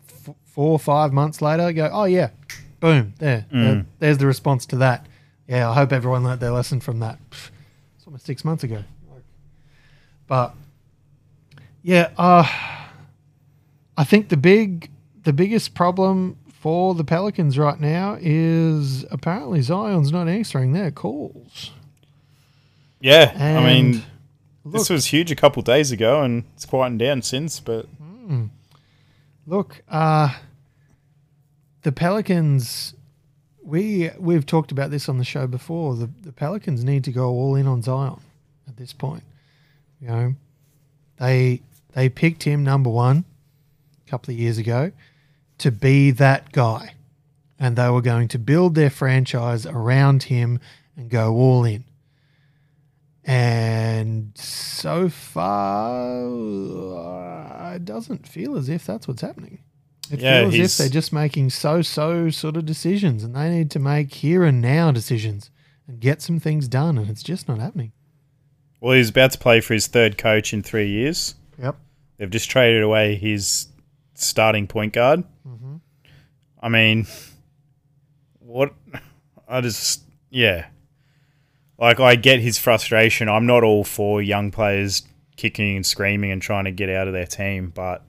f- 0.09 0.35
four 0.45 0.71
or 0.73 0.79
five 0.79 1.13
months 1.13 1.43
later, 1.43 1.73
go, 1.73 1.91
oh, 1.93 2.05
yeah, 2.05 2.31
boom, 2.81 3.15
there. 3.19 3.47
there- 3.51 3.87
there's 3.99 4.19
the 4.19 4.27
response 4.27 4.65
to 4.67 4.77
that. 4.77 5.07
Yeah, 5.49 5.69
I 5.69 5.75
hope 5.75 5.93
everyone 5.93 6.25
learnt 6.25 6.41
their 6.41 6.51
lesson 6.53 6.81
from 6.81 7.01
that. 7.01 7.19
It's 7.31 8.07
almost 8.07 8.25
six 8.25 8.45
months 8.45 8.65
ago. 8.65 8.83
But 10.27 10.55
yeah, 11.83 12.11
uh, 12.17 12.47
I 13.97 14.05
think 14.05 14.31
the 14.31 14.39
big, 14.39 14.91
the 15.25 15.33
biggest 15.33 15.75
problem 15.75 16.37
for 16.65 16.95
the 16.95 17.05
Pelicans 17.05 17.59
right 17.59 17.79
now 17.79 18.17
is 18.21 19.05
apparently 19.11 19.61
Zion's 19.61 20.13
not 20.13 20.29
answering 20.29 20.73
their 20.73 20.91
calls. 20.91 21.73
Yeah, 23.01 23.33
And 23.35 23.59
I 23.59 23.67
mean, 23.67 24.03
look, 24.65 24.73
this 24.73 24.89
was 24.89 25.07
huge 25.07 25.31
a 25.31 25.37
couple 25.37 25.63
days 25.63 25.93
ago, 25.93 26.23
and 26.23 26.45
it's 26.55 26.65
quietened 26.65 27.01
down 27.01 27.21
since. 27.21 27.61
But 27.61 27.87
look, 29.47 29.83
uh, 29.91 30.35
the 31.83 31.93
Pelicans. 31.93 32.95
We 33.63 34.11
we've 34.19 34.45
talked 34.45 34.73
about 34.73 34.91
this 34.91 35.09
on 35.09 35.17
the 35.17 35.25
show 35.25 35.47
before. 35.47 35.97
The 35.97 36.11
the 36.23 36.33
Pelicans 36.33 36.85
need 36.85 37.05
to 37.05 37.13
go 37.13 37.29
all 37.29 37.55
in 37.57 37.67
on 37.67 37.83
Zion 37.83 38.21
at 38.69 38.77
this 38.77 38.93
point. 38.93 39.23
You 40.01 40.09
know, 40.09 40.35
they 41.19 41.61
they 41.95 42.09
picked 42.09 42.43
him 42.43 42.63
number 42.63 42.91
one 42.91 43.25
a 44.07 44.11
couple 44.11 44.33
of 44.33 44.39
years 44.39 44.59
ago 44.59 44.93
to 45.65 45.71
be 45.73 46.11
that 46.13 46.53
guy, 46.53 46.95
and 47.59 47.77
they 47.77 47.89
were 47.91 48.03
going 48.03 48.29
to 48.29 48.39
build 48.39 48.75
their 48.75 48.91
franchise 48.91 49.65
around 49.67 50.25
him 50.25 50.61
and 50.97 51.09
go 51.11 51.35
all 51.35 51.65
in. 51.65 51.85
And 53.25 54.33
so 54.37 55.09
far, 55.09 56.21
uh, 57.73 57.75
it 57.77 57.85
doesn't 57.85 58.29
feel 58.29 58.57
as 58.57 58.69
if 58.69 58.85
that's 58.85 59.09
what's 59.09 59.23
happening. 59.23 59.61
It 60.11 60.21
Yeah, 60.21 60.43
feels 60.43 60.55
as 60.55 60.73
if 60.73 60.77
they're 60.79 60.93
just 60.93 61.13
making 61.13 61.49
so-so 61.51 62.29
sort 62.31 62.57
of 62.59 62.67
decisions, 62.67 63.25
and 63.25 63.35
they 63.35 63.49
need 63.49 63.71
to 63.71 63.79
make 63.79 64.13
here 64.13 64.45
and 64.45 64.61
now 64.61 64.93
decisions 64.93 65.51
and 65.89 66.01
get 66.01 66.21
some 66.21 66.39
things 66.39 66.69
done, 66.69 66.99
and 66.99 67.09
it's 67.09 67.23
just 67.23 67.49
not 67.49 67.59
happening. 67.59 67.93
well, 68.81 68.95
he's 68.95 69.09
about 69.09 69.33
to 69.33 69.39
play 69.39 69.61
for 69.63 69.73
his 69.73 69.87
third 69.87 70.19
coach 70.19 70.53
in 70.53 70.63
three 70.63 70.89
years. 70.91 71.35
Yep. 71.59 71.77
They've 72.19 72.29
just 72.29 72.51
traded 72.51 72.83
away 72.83 73.15
his 73.15 73.69
starting 74.13 74.67
point 74.67 74.93
guard. 74.93 75.25
I 76.61 76.69
mean, 76.69 77.07
what? 78.39 78.73
I 79.49 79.61
just, 79.61 80.03
yeah. 80.31 80.67
Like, 81.79 82.01
I 82.01 82.17
get 82.17 82.41
his 82.41 82.59
frustration. 82.59 83.29
I'm 83.29 83.47
not 83.47 83.63
all 83.65 83.85
for 83.85 84.23
young 84.23 84.51
players 84.51 85.03
kicking 85.37 85.77
and 85.77 85.85
screaming 85.85 86.31
and 86.31 86.41
trying 86.41 86.65
to 86.65 86.71
get 86.71 86.89
out 86.89 87.07
of 87.09 87.13
their 87.13 87.27
team, 87.27 87.73
but 87.75 88.05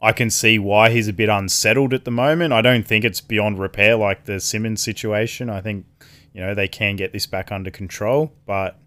I 0.00 0.12
can 0.12 0.30
see 0.30 0.58
why 0.58 0.90
he's 0.90 1.08
a 1.08 1.12
bit 1.12 1.28
unsettled 1.28 1.92
at 1.92 2.04
the 2.04 2.10
moment. 2.10 2.52
I 2.52 2.62
don't 2.62 2.86
think 2.86 3.04
it's 3.04 3.20
beyond 3.20 3.58
repair 3.58 3.96
like 3.96 4.24
the 4.24 4.38
Simmons 4.40 4.80
situation. 4.82 5.50
I 5.50 5.60
think, 5.60 5.86
you 6.32 6.40
know, 6.40 6.54
they 6.54 6.68
can 6.68 6.96
get 6.96 7.12
this 7.12 7.26
back 7.26 7.50
under 7.50 7.70
control, 7.70 8.32
but 8.46 8.78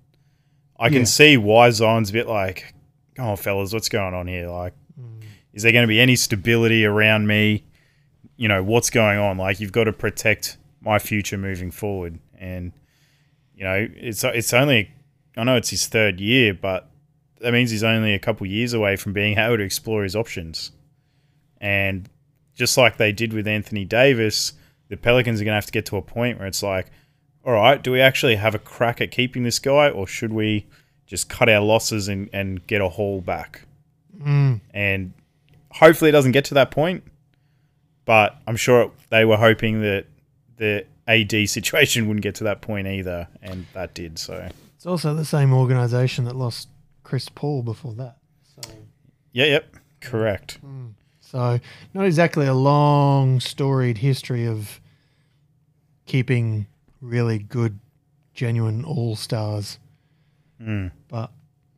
I 0.80 0.90
can 0.90 1.00
Yeah. 1.00 1.04
see 1.06 1.38
why 1.38 1.70
Zion's 1.72 2.10
a 2.12 2.14
bit 2.14 2.28
like, 2.28 2.74
oh, 3.20 3.36
fellas, 3.36 3.74
what's 3.74 3.90
going 3.90 4.14
on 4.14 4.28
here? 4.28 4.48
Like, 4.48 4.74
is 5.58 5.64
there 5.64 5.72
going 5.72 5.82
to 5.82 5.88
be 5.88 5.99
any 5.99 6.16
stability 6.16 6.86
around 6.86 7.26
me? 7.26 7.64
You 8.36 8.47
know, 8.47 8.62
what's 8.62 8.91
going 8.91 9.18
on? 9.18 9.39
Like, 9.39 9.60
you've 9.60 9.72
got 9.72 9.86
to 9.86 9.91
protect 9.91 10.55
my 10.82 10.99
future 10.99 11.36
moving 11.36 11.72
forward. 11.72 12.20
And, 12.38 12.74
you 13.55 13.64
know, 13.64 13.88
it's 13.95 14.24
it's 14.24 14.53
only, 14.53 14.91
I 15.36 15.43
know 15.43 15.55
it's 15.55 15.72
his 15.72 15.88
third 15.88 16.20
year, 16.20 16.53
but 16.53 16.91
that 17.41 17.53
means 17.53 17.72
he's 17.72 17.84
only 17.84 18.14
a 18.14 18.20
couple 18.20 18.45
years 18.45 18.74
away 18.74 18.97
from 18.97 19.14
being 19.14 19.39
able 19.39 19.58
to 19.58 19.64
explore 19.64 20.03
his 20.03 20.16
options. 20.16 20.74
And 21.60 22.08
just 22.53 22.78
like 22.78 22.97
they 22.97 23.12
did 23.12 23.34
with 23.34 23.47
Anthony 23.47 23.84
Davis, 23.84 24.53
the 24.89 24.95
Pelicans 24.95 25.41
are 25.41 25.43
going 25.43 25.53
to 25.53 25.55
have 25.55 25.66
to 25.66 25.72
get 25.72 25.88
to 25.88 25.97
a 25.97 26.03
point 26.03 26.38
where 26.38 26.47
it's 26.47 26.62
like, 26.62 26.91
all 27.43 27.53
right, 27.53 27.82
do 27.82 27.91
we 27.91 27.99
actually 27.99 28.36
have 28.36 28.53
a 28.53 28.60
crack 28.60 29.01
at 29.01 29.10
keeping 29.10 29.41
this 29.41 29.58
guy, 29.58 29.89
or 29.89 30.05
should 30.05 30.34
we 30.34 30.68
just 31.08 31.30
cut 31.30 31.49
our 31.49 31.62
losses 31.62 32.10
and, 32.10 32.30
and 32.32 32.68
get 32.68 32.80
a 32.80 32.89
haul 32.89 33.22
back? 33.22 33.64
Mm. 34.22 34.62
And 34.72 35.14
hopefully 35.72 36.09
it 36.09 36.13
doesn't 36.13 36.32
get 36.32 36.45
to 36.45 36.53
that 36.55 36.72
point. 36.72 37.03
But 38.05 38.38
I'm 38.47 38.55
sure 38.55 38.91
they 39.09 39.26
were 39.26 39.38
hoping 39.38 39.82
that 39.82 40.05
the 40.55 40.86
AD 41.07 41.49
situation 41.49 42.07
wouldn't 42.07 42.24
get 42.24 42.36
to 42.36 42.45
that 42.45 42.61
point 42.61 42.88
either, 42.88 43.28
and 43.41 43.65
that 43.74 43.93
did. 43.93 44.18
So 44.18 44.49
It's 44.76 44.86
also 44.86 45.13
the 45.13 45.26
same 45.26 45.53
organization 45.53 46.26
that 46.26 46.36
lost 46.36 46.70
Chris 47.03 47.30
Paul 47.30 47.63
before 47.63 47.93
that. 47.95 48.18
So, 48.55 48.72
yeah, 49.32 49.45
yep, 49.45 49.76
correct. 50.01 50.59
Mm. 50.65 50.93
so 51.20 51.59
not 51.93 52.05
exactly 52.05 52.45
a 52.47 52.53
long, 52.53 53.39
storied 53.39 53.97
history 53.99 54.47
of 54.47 54.80
keeping 56.05 56.68
really 57.01 57.39
good, 57.39 57.80
genuine 58.34 58.84
all 58.84 59.15
stars. 59.15 59.80
Mm. 60.61 60.91
But 61.07 61.32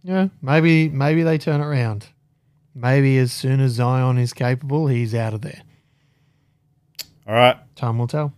yeah, 0.03 0.29
maybe 0.41 0.89
maybe 0.89 1.23
they 1.23 1.37
turn 1.37 1.61
it 1.61 1.65
around. 1.65 2.07
Maybe 2.75 3.17
as 3.17 3.31
soon 3.31 3.59
as 3.59 3.73
Zion 3.73 4.17
is 4.17 4.33
capable, 4.33 4.87
he's 4.87 5.13
out 5.15 5.33
of 5.33 5.41
there. 5.41 5.61
All 7.27 7.35
right, 7.35 7.57
Time 7.75 7.97
will 7.97 8.07
tell. 8.07 8.33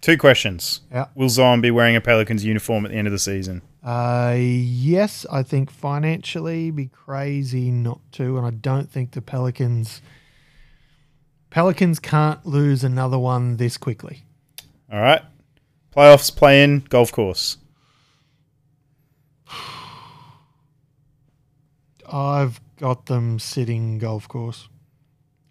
two 0.00 0.16
questions. 0.16 0.82
Yeah. 0.92 1.06
Will 1.14 1.28
Zion 1.28 1.60
be 1.60 1.70
wearing 1.70 1.96
a 1.96 2.00
Pelicans 2.00 2.44
uniform 2.44 2.84
at 2.84 2.92
the 2.92 2.96
end 2.98 3.06
of 3.08 3.12
the 3.12 3.18
season? 3.18 3.62
Uh, 3.82 4.36
yes, 4.38 5.24
I 5.30 5.42
think 5.42 5.70
financially 5.70 6.70
be 6.70 6.86
crazy 6.86 7.70
not 7.70 8.00
to, 8.12 8.36
and 8.36 8.46
I 8.46 8.50
don't 8.50 8.90
think 8.90 9.12
the 9.12 9.22
Pelicans 9.22 10.02
Pelicans 11.50 11.98
can't 11.98 12.44
lose 12.44 12.84
another 12.84 13.18
one 13.18 13.56
this 13.56 13.76
quickly. 13.76 14.24
All 14.92 15.00
right, 15.00 15.22
playoffs, 15.96 16.34
play 16.34 16.62
in, 16.62 16.80
golf 16.80 17.10
course. 17.12 17.56
I've 22.12 22.60
got 22.78 23.06
them 23.06 23.38
sitting 23.38 23.98
golf 23.98 24.28
course. 24.28 24.68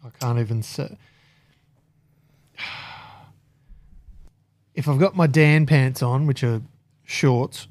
I 0.04 0.10
can't 0.20 0.40
even 0.40 0.62
sit. 0.64 0.98
if 4.76 4.88
I've 4.88 5.00
got 5.00 5.16
my 5.16 5.28
Dan 5.28 5.66
pants 5.66 6.02
on, 6.04 6.28
which 6.28 6.44
are 6.44 6.62
shorts, 7.04 7.68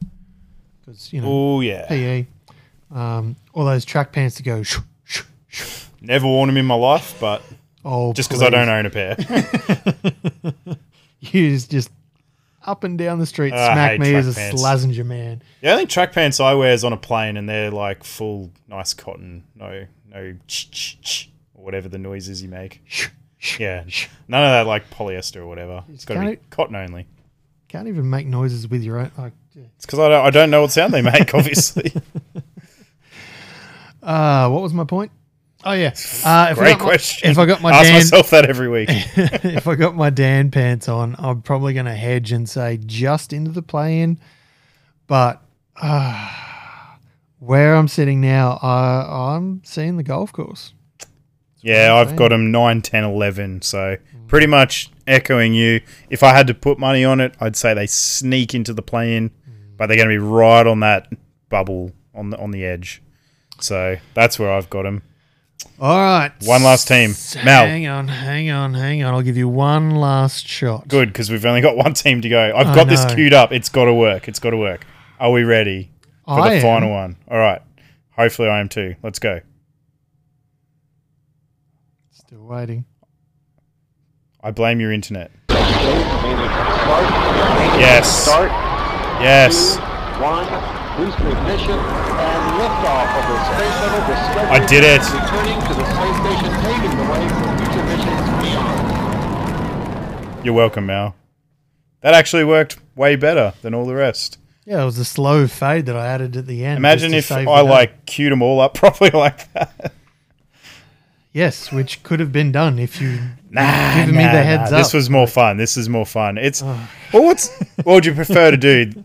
because 0.81 1.13
you 1.13 1.21
know 1.21 1.29
Oh 1.29 1.61
yeah. 1.61 1.87
PE, 1.87 2.27
um, 2.93 3.37
all 3.53 3.65
those 3.65 3.85
track 3.85 4.13
pants 4.13 4.37
to 4.37 4.43
go. 4.43 4.63
Shoo, 4.63 4.83
shoo, 5.05 5.25
shoo. 5.47 5.89
Never 6.01 6.27
worn 6.27 6.49
them 6.49 6.57
in 6.57 6.67
my 6.67 6.75
life, 6.75 7.17
but 7.21 7.43
Oh, 7.85 8.13
just 8.13 8.29
because 8.31 8.43
I 8.43 8.51
don't 8.51 8.69
own 8.69 8.87
a 8.87 8.91
pair. 8.91 9.17
You 11.33 11.59
just 11.59 11.91
up 12.65 12.85
and 12.85 12.99
down 12.99 13.19
the 13.19 13.27
street, 13.27 13.53
Oh, 13.55 13.73
smack 13.73 14.01
me 14.01 14.15
as 14.15 14.29
a 14.29 14.35
pants. 14.35 14.63
Slazenger 14.63 15.05
man. 15.05 15.43
the 15.61 15.71
only 15.71 15.87
track 15.87 16.13
pants 16.13 16.41
I 16.41 16.55
wear 16.55 16.73
is 16.73 16.85
on 16.85 16.93
a 16.93 16.97
plane, 16.97 17.37
and 17.37 17.49
they're 17.49 17.71
like 17.71 18.05
full 18.05 18.51
nice 18.69 18.95
cotton. 18.95 19.45
No, 19.55 19.87
no, 20.11 20.35
or 21.55 21.63
whatever 21.63 21.89
the 21.89 21.99
noises 21.99 22.43
you 22.43 22.49
make. 22.49 22.83
Yeah, 23.59 23.85
none 24.27 24.43
of 24.43 24.51
that 24.51 24.67
like 24.67 24.91
polyester 24.91 25.37
or 25.37 25.47
whatever. 25.47 25.85
It's 25.93 26.05
got 26.05 26.15
to 26.15 26.31
be 26.31 26.37
cotton 26.51 26.77
only. 26.77 27.07
Can't 27.69 27.89
even 27.89 28.09
make 28.09 28.27
noises 28.27 28.69
with 28.69 28.83
your 28.83 28.99
own. 28.99 29.11
Like, 29.19 29.33
yeah. 29.55 29.65
It's 29.77 29.85
because 29.85 29.99
I 29.99 30.09
don't, 30.09 30.27
I 30.27 30.31
don't 30.31 30.51
know 30.51 30.63
what 30.63 30.73
sound 30.73 30.95
they 30.95 31.03
make. 31.03 31.35
Obviously, 31.35 31.93
uh, 34.03 34.49
what 34.49 34.63
was 34.63 34.73
my 34.73 34.85
point? 34.85 35.13
Oh 35.67 35.73
yeah, 35.73 35.89
uh, 35.89 35.91
if 35.93 36.25
I 36.25 36.55
great 36.55 36.71
got 36.73 36.79
my- 36.79 36.85
question. 36.85 37.31
if 37.31 37.39
I 37.39 37.47
got 37.47 37.63
my 37.63 37.71
ask 37.73 37.85
Dan, 37.85 37.95
myself 37.95 38.31
that 38.31 38.47
every 38.49 38.69
week. 38.69 38.89
if 39.17 39.67
I 39.67 39.75
got 39.75 39.97
my 39.97 40.11
Dan 40.11 40.51
pants 40.51 40.89
on, 40.89 41.17
I'm 41.19 41.41
probably 41.43 41.73
going 41.73 41.87
to 41.87 41.95
hedge 41.95 42.33
and 42.33 42.49
say 42.49 42.79
just 42.85 43.33
into 43.33 43.51
the 43.51 43.63
play-in. 43.63 44.19
But 45.07 45.43
uh, 45.81 46.31
where 47.39 47.75
I'm 47.77 47.89
sitting 47.89 48.21
now, 48.21 48.59
uh, 48.63 49.37
I'm 49.37 49.63
seeing 49.65 49.97
the 49.97 50.03
golf 50.03 50.33
course. 50.33 50.73
Yeah, 51.63 51.93
I'm 51.95 51.99
I've 52.01 52.07
saying. 52.09 52.17
got 52.19 52.29
them 52.29 52.51
9, 52.51 52.83
10, 52.83 53.05
11. 53.05 53.63
So 53.63 53.97
pretty 54.29 54.47
much 54.47 54.91
echoing 55.07 55.55
you. 55.55 55.81
If 56.11 56.23
I 56.23 56.35
had 56.35 56.47
to 56.49 56.55
put 56.55 56.79
money 56.79 57.05
on 57.05 57.21
it, 57.21 57.35
I'd 57.41 57.57
say 57.57 57.73
they 57.73 57.87
sneak 57.87 58.55
into 58.55 58.75
the 58.75 58.83
play-in, 58.83 59.31
but 59.79 59.87
they're 59.87 59.97
going 59.97 60.09
to 60.11 60.15
be 60.15 60.19
right 60.19 60.67
on 60.67 60.81
that 60.81 61.09
bubble 61.49 61.93
on 62.15 62.31
the 62.31 62.39
on 62.39 62.51
the 62.51 62.65
edge. 62.67 63.03
So 63.61 63.97
that's 64.13 64.39
where 64.39 64.53
I've 64.53 64.69
got 64.69 64.83
them. 64.83 65.03
All 65.81 65.99
right, 65.99 66.31
One 66.45 66.63
last 66.63 66.87
team. 66.89 67.11
S- 67.11 67.37
Mel. 67.45 67.67
Hang 67.67 67.87
on, 67.89 68.09
hang 68.09 68.51
on, 68.51 68.75
hang 68.75 69.03
on. 69.03 69.13
I'll 69.15 69.23
give 69.23 69.37
you 69.37 69.49
one 69.49 69.91
last 69.91 70.47
shot. 70.47 70.87
Good 70.89 71.09
because 71.09 71.31
we've 71.31 71.45
only 71.45 71.61
got 71.61 71.77
one 71.77 71.95
team 71.95 72.21
to 72.23 72.29
go. 72.29 72.53
I've 72.55 72.69
I 72.69 72.75
got 72.75 72.89
this 72.89 73.05
know. 73.05 73.15
queued 73.15 73.33
up. 73.35 73.53
It's 73.53 73.69
got 73.69 73.87
to 73.87 73.95
work. 73.95 74.29
It's 74.29 74.39
got 74.39 74.51
to 74.51 74.57
work. 74.57 74.87
Are 75.19 75.31
we 75.33 75.43
ready 75.43 75.91
for 76.25 76.41
I 76.41 76.51
the 76.51 76.57
am. 76.57 76.63
final 76.63 76.91
one? 76.91 77.17
All 77.29 77.39
right. 77.39 77.61
Hopefully, 78.17 78.49
I 78.49 78.61
am 78.61 78.69
too. 78.69 78.95
Let's 79.03 79.19
go. 79.19 79.41
Still 82.13 82.45
waiting. 82.45 82.85
I 84.43 84.51
blame 84.53 84.79
your 84.81 84.93
internet. 84.93 85.31
Yes. 87.81 88.23
Start. 88.25 88.51
Yes. 89.21 89.77
One. 90.21 90.47
Booster 90.97 91.29
ignition 91.29 91.79
and 92.65 92.73
liftoff 92.73 93.19
of 93.19 93.25
the 93.29 93.37
Space 93.55 93.75
Shuttle 93.79 94.05
Discovery. 94.09 94.51
I 94.51 94.59
did 94.67 94.85
it. 94.85 95.03
Returning 95.03 95.61
to 95.61 95.75
the 95.75 95.85
space 95.85 96.17
station, 96.25 96.51
paving 96.63 96.97
the 96.97 97.05
way 97.13 97.29
for 97.29 97.49
future 97.59 97.85
missions 97.85 98.29
beyond. 98.43 100.45
You're 100.45 100.55
welcome, 100.55 100.87
Mal. 100.87 101.15
That 102.01 102.15
actually 102.15 102.45
worked 102.45 102.79
way 102.97 103.17
better 103.17 103.53
than 103.63 103.75
all 103.75 103.87
the 103.87 103.95
rest. 103.95 104.39
Yeah, 104.67 104.83
it 104.83 104.87
was 104.87 104.99
a 104.99 105.05
slow 105.05 105.47
fade 105.47 105.85
that 105.87 105.97
I 105.97 106.07
added 106.07 106.37
at 106.37 106.47
the 106.47 106.65
end. 106.65 106.79
Imagine 106.79 107.13
if 107.13 107.31
I 107.31 107.61
like 107.61 108.07
queued 108.07 108.33
them 108.33 108.41
all 108.43 108.61
up 108.61 108.75
properly 108.75 109.11
like 109.11 109.53
that. 109.53 109.93
Yes, 111.33 111.71
which 111.73 112.03
could 112.03 112.21
have 112.21 112.33
been 112.33 112.53
done 112.53 112.79
if 112.79 113.01
you 113.01 113.19
Nah, 113.51 113.95
given 113.97 114.15
me 114.17 114.23
the 114.23 114.43
heads 114.43 114.71
nah. 114.71 114.79
up. 114.79 114.83
This 114.85 114.95
was 114.95 115.11
more 115.11 115.27
fun. 115.27 115.57
This 115.57 115.77
is 115.77 115.89
more 115.89 116.07
fun. 116.07 116.39
It's 116.39 116.63
well, 116.63 116.79
what's 117.13 117.49
what 117.83 117.95
would 117.95 118.07
you 118.07 118.15
prefer 118.15 118.51
to 118.51 118.57
do? 118.57 119.05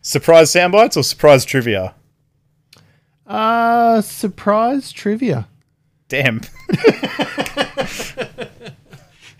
Surprise 0.00 0.50
sound 0.50 0.72
bites 0.72 0.96
or 0.96 1.02
surprise 1.02 1.44
trivia? 1.44 1.94
Uh 3.26 4.00
surprise 4.02 4.92
trivia. 4.92 5.48
Damn. 6.08 6.40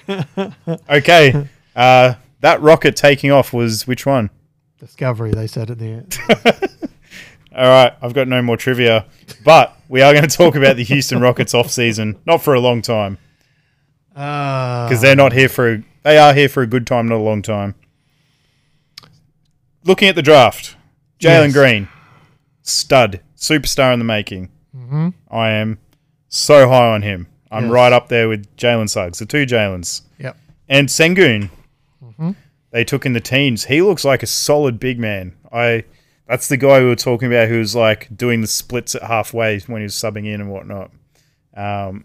okay. 0.90 1.48
Uh, 1.74 2.14
that 2.40 2.60
rocket 2.60 2.96
taking 2.96 3.30
off 3.30 3.52
was 3.52 3.86
which 3.86 4.06
one? 4.06 4.30
Discovery, 4.78 5.32
they 5.32 5.46
said 5.46 5.70
at 5.70 5.78
the 5.78 5.86
end. 5.86 6.18
All 7.56 7.68
right, 7.68 7.92
I've 8.02 8.14
got 8.14 8.26
no 8.28 8.42
more 8.42 8.56
trivia, 8.56 9.06
but 9.44 9.76
we 9.88 10.02
are 10.02 10.12
going 10.12 10.26
to 10.28 10.36
talk 10.36 10.56
about 10.56 10.76
the 10.76 10.82
Houston 10.84 11.20
Rockets 11.20 11.54
off 11.54 11.70
season, 11.70 12.16
not 12.26 12.42
for 12.42 12.52
a 12.52 12.60
long 12.60 12.82
time, 12.82 13.16
Uh, 14.14 14.88
because 14.88 15.00
they're 15.00 15.14
not 15.16 15.32
here 15.32 15.48
for. 15.48 15.82
They 16.02 16.18
are 16.18 16.34
here 16.34 16.48
for 16.48 16.62
a 16.62 16.66
good 16.66 16.86
time, 16.86 17.08
not 17.08 17.16
a 17.16 17.22
long 17.22 17.42
time. 17.42 17.76
Looking 19.84 20.08
at 20.08 20.16
the 20.16 20.22
draft, 20.22 20.76
Jalen 21.20 21.46
Yes. 21.46 21.52
Green, 21.52 21.88
stud, 22.64 23.20
superstar 23.36 23.92
in 23.92 24.00
the 24.00 24.04
making. 24.04 24.48
Mm-hmm. 24.76 25.10
I 25.30 25.50
am 25.50 25.78
so 26.28 26.68
high 26.68 26.92
on 26.92 27.02
him. 27.02 27.28
I'm 27.52 27.64
Yes. 27.66 27.72
right 27.72 27.92
up 27.92 28.08
there 28.08 28.28
with 28.28 28.56
Jalen 28.56 28.88
Suggs, 28.90 29.20
the 29.20 29.26
two 29.26 29.46
Jalen's. 29.46 30.02
Yep. 30.18 30.36
And 30.68 30.88
Sengun, 30.88 31.50
Mm-hmm. 32.02 32.32
they 32.72 32.82
took 32.84 33.06
in 33.06 33.12
the 33.12 33.20
teens. 33.20 33.64
He 33.66 33.80
looks 33.82 34.04
like 34.04 34.22
a 34.24 34.26
solid 34.26 34.80
big 34.80 34.98
man. 34.98 35.34
I 35.52 35.84
that's 36.26 36.48
the 36.48 36.56
guy 36.56 36.80
we 36.80 36.86
were 36.86 36.96
talking 36.96 37.28
about 37.30 37.48
who 37.48 37.58
was 37.58 37.76
like 37.76 38.08
doing 38.16 38.40
the 38.40 38.46
splits 38.46 38.94
at 38.94 39.02
halfway 39.02 39.60
when 39.60 39.80
he 39.82 39.84
was 39.84 39.94
subbing 39.94 40.26
in 40.26 40.40
and 40.40 40.50
whatnot. 40.50 40.90
Um, 41.56 42.04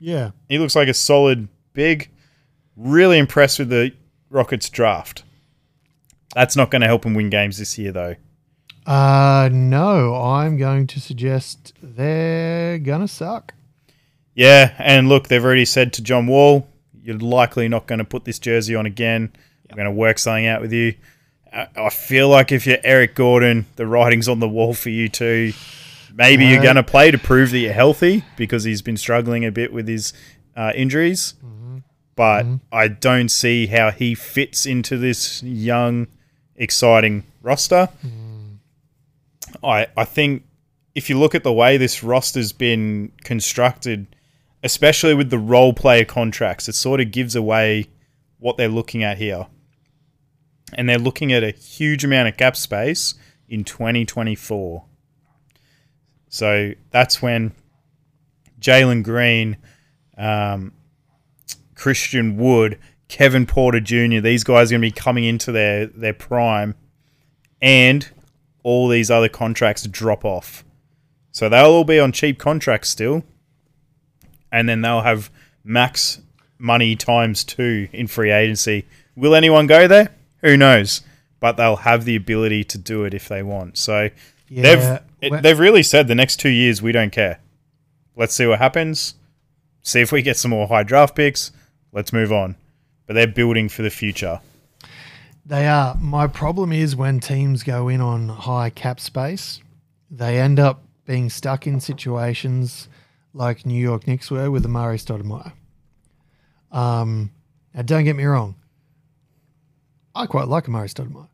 Yeah. 0.00 0.30
he 0.48 0.58
looks 0.58 0.74
like 0.74 0.88
a 0.88 0.94
solid 0.94 1.46
big. 1.74 2.08
Really 2.76 3.18
impressed 3.18 3.58
with 3.58 3.68
the 3.68 3.92
Rockets 4.30 4.70
draft. 4.70 5.24
That's 6.34 6.56
not 6.56 6.70
going 6.70 6.80
to 6.82 6.86
help 6.88 7.04
him 7.04 7.12
win 7.14 7.28
games 7.28 7.58
this 7.58 7.76
year, 7.78 7.92
though. 7.92 8.14
Uh 8.86 9.48
no, 9.52 10.14
I'm 10.14 10.56
going 10.56 10.86
to 10.88 11.00
suggest 11.00 11.74
they're 11.82 12.78
gonna 12.78 13.08
suck. 13.08 13.54
Yeah, 14.34 14.72
and 14.78 15.08
look, 15.08 15.28
they've 15.28 15.44
already 15.44 15.64
said 15.64 15.92
to 15.94 16.02
John 16.02 16.26
Wall, 16.26 16.66
you're 17.02 17.18
likely 17.18 17.68
not 17.68 17.86
going 17.86 17.98
to 17.98 18.04
put 18.04 18.24
this 18.24 18.38
jersey 18.38 18.74
on 18.74 18.86
again. 18.86 19.32
I'm 19.68 19.76
going 19.76 19.86
to 19.86 19.90
work 19.92 20.18
something 20.18 20.46
out 20.46 20.60
with 20.62 20.72
you. 20.72 20.94
I, 21.52 21.90
feel 21.90 22.28
like 22.28 22.52
if 22.52 22.64
you're 22.66 22.78
Eric 22.84 23.16
Gordon, 23.16 23.66
the 23.76 23.86
writing's 23.86 24.28
on 24.28 24.38
the 24.38 24.48
wall 24.48 24.72
for 24.72 24.88
you 24.88 25.08
too. 25.08 25.52
Maybe 26.14 26.46
you're 26.46 26.60
Uh, 26.60 26.62
going 26.62 26.76
to 26.76 26.82
play 26.84 27.10
to 27.10 27.18
prove 27.18 27.50
that 27.50 27.58
you're 27.58 27.72
healthy 27.72 28.24
because 28.36 28.62
he's 28.64 28.82
been 28.82 28.96
struggling 28.96 29.44
a 29.44 29.50
bit 29.50 29.72
with 29.72 29.88
his 29.88 30.12
uh, 30.56 30.72
injuries. 30.74 31.34
But 32.14 32.46
I 32.72 32.88
don't 32.88 33.30
see 33.30 33.66
how 33.66 33.90
he 33.90 34.14
fits 34.14 34.64
into 34.64 34.96
this 34.96 35.42
young, 35.42 36.06
exciting 36.56 37.24
roster. 37.42 37.88
I 39.62 39.86
I 39.96 40.04
think 40.04 40.44
if 40.94 41.08
you 41.08 41.18
look 41.18 41.34
at 41.34 41.44
the 41.44 41.52
way 41.52 41.76
this 41.76 42.02
roster's 42.02 42.52
been 42.52 43.12
constructed, 43.24 44.14
especially 44.62 45.14
with 45.14 45.30
the 45.30 45.38
role 45.38 45.72
player 45.72 46.04
contracts, 46.04 46.68
it 46.68 46.74
sort 46.74 47.00
of 47.00 47.10
gives 47.10 47.36
away 47.36 47.86
what 48.38 48.56
they're 48.56 48.68
looking 48.68 49.02
at 49.02 49.18
here. 49.18 49.46
And 50.74 50.88
they're 50.88 50.98
looking 50.98 51.32
at 51.32 51.42
a 51.42 51.50
huge 51.50 52.04
amount 52.04 52.28
of 52.28 52.36
cap 52.36 52.56
space 52.56 53.14
in 53.48 53.64
2024. 53.64 54.84
So 56.28 56.72
that's 56.90 57.20
when 57.20 57.52
Jalen 58.60 59.02
Green, 59.02 59.56
um, 60.16 60.72
Christian 61.74 62.36
Wood, 62.36 62.78
Kevin 63.08 63.46
Porter 63.46 63.80
Jr., 63.80 64.20
these 64.20 64.44
guys 64.44 64.70
are 64.70 64.74
going 64.74 64.82
to 64.82 64.86
be 64.86 64.92
coming 64.92 65.24
into 65.24 65.50
their, 65.50 65.86
their 65.86 66.14
prime. 66.14 66.76
And 67.60 68.08
all 68.62 68.88
these 68.88 69.10
other 69.10 69.28
contracts 69.28 69.86
drop 69.86 70.24
off. 70.24 70.64
So 71.32 71.48
they'll 71.48 71.66
all 71.70 71.84
be 71.84 72.00
on 72.00 72.12
cheap 72.12 72.38
contracts 72.38 72.88
still. 72.88 73.24
And 74.52 74.68
then 74.68 74.82
they'll 74.82 75.02
have 75.02 75.30
max 75.64 76.20
money 76.58 76.96
times 76.96 77.44
two 77.44 77.88
in 77.92 78.06
free 78.06 78.30
agency. 78.30 78.86
Will 79.16 79.34
anyone 79.34 79.66
go 79.66 79.86
there? 79.86 80.10
Who 80.40 80.56
knows? 80.56 81.02
But 81.38 81.56
they'll 81.56 81.76
have 81.76 82.04
the 82.04 82.16
ability 82.16 82.64
to 82.64 82.78
do 82.78 83.04
it 83.04 83.14
if 83.14 83.28
they 83.28 83.42
want. 83.42 83.78
So 83.78 84.10
Yeah. 84.48 84.62
they've 84.62 85.00
it, 85.22 85.42
they've 85.42 85.58
really 85.58 85.82
said 85.82 86.08
the 86.08 86.14
next 86.14 86.36
two 86.36 86.48
years 86.48 86.82
we 86.82 86.92
don't 86.92 87.12
care. 87.12 87.38
Let's 88.16 88.34
see 88.34 88.46
what 88.46 88.58
happens. 88.58 89.14
See 89.82 90.00
if 90.00 90.12
we 90.12 90.22
get 90.22 90.36
some 90.36 90.50
more 90.50 90.66
high 90.66 90.82
draft 90.82 91.14
picks. 91.14 91.52
Let's 91.92 92.12
move 92.12 92.32
on. 92.32 92.56
But 93.06 93.14
they're 93.14 93.26
building 93.26 93.68
for 93.68 93.82
the 93.82 93.90
future. 93.90 94.40
They 95.50 95.66
are. 95.66 95.96
My 96.00 96.28
problem 96.28 96.70
is 96.70 96.94
when 96.94 97.18
teams 97.18 97.64
go 97.64 97.88
in 97.88 98.00
on 98.00 98.28
high 98.28 98.70
cap 98.70 99.00
space, 99.00 99.60
they 100.08 100.38
end 100.38 100.60
up 100.60 100.84
being 101.06 101.28
stuck 101.28 101.66
in 101.66 101.80
situations 101.80 102.86
like 103.34 103.66
New 103.66 103.74
York 103.74 104.06
Knicks 104.06 104.30
were 104.30 104.48
with 104.48 104.64
Amar'e 104.64 104.94
Stoudemire. 104.94 105.54
Um, 106.70 107.32
now, 107.74 107.82
don't 107.82 108.04
get 108.04 108.14
me 108.14 108.22
wrong. 108.26 108.54
I 110.14 110.26
quite 110.26 110.46
like 110.46 110.66
Amar'e 110.66 110.86
Stoudemire. 110.86 111.26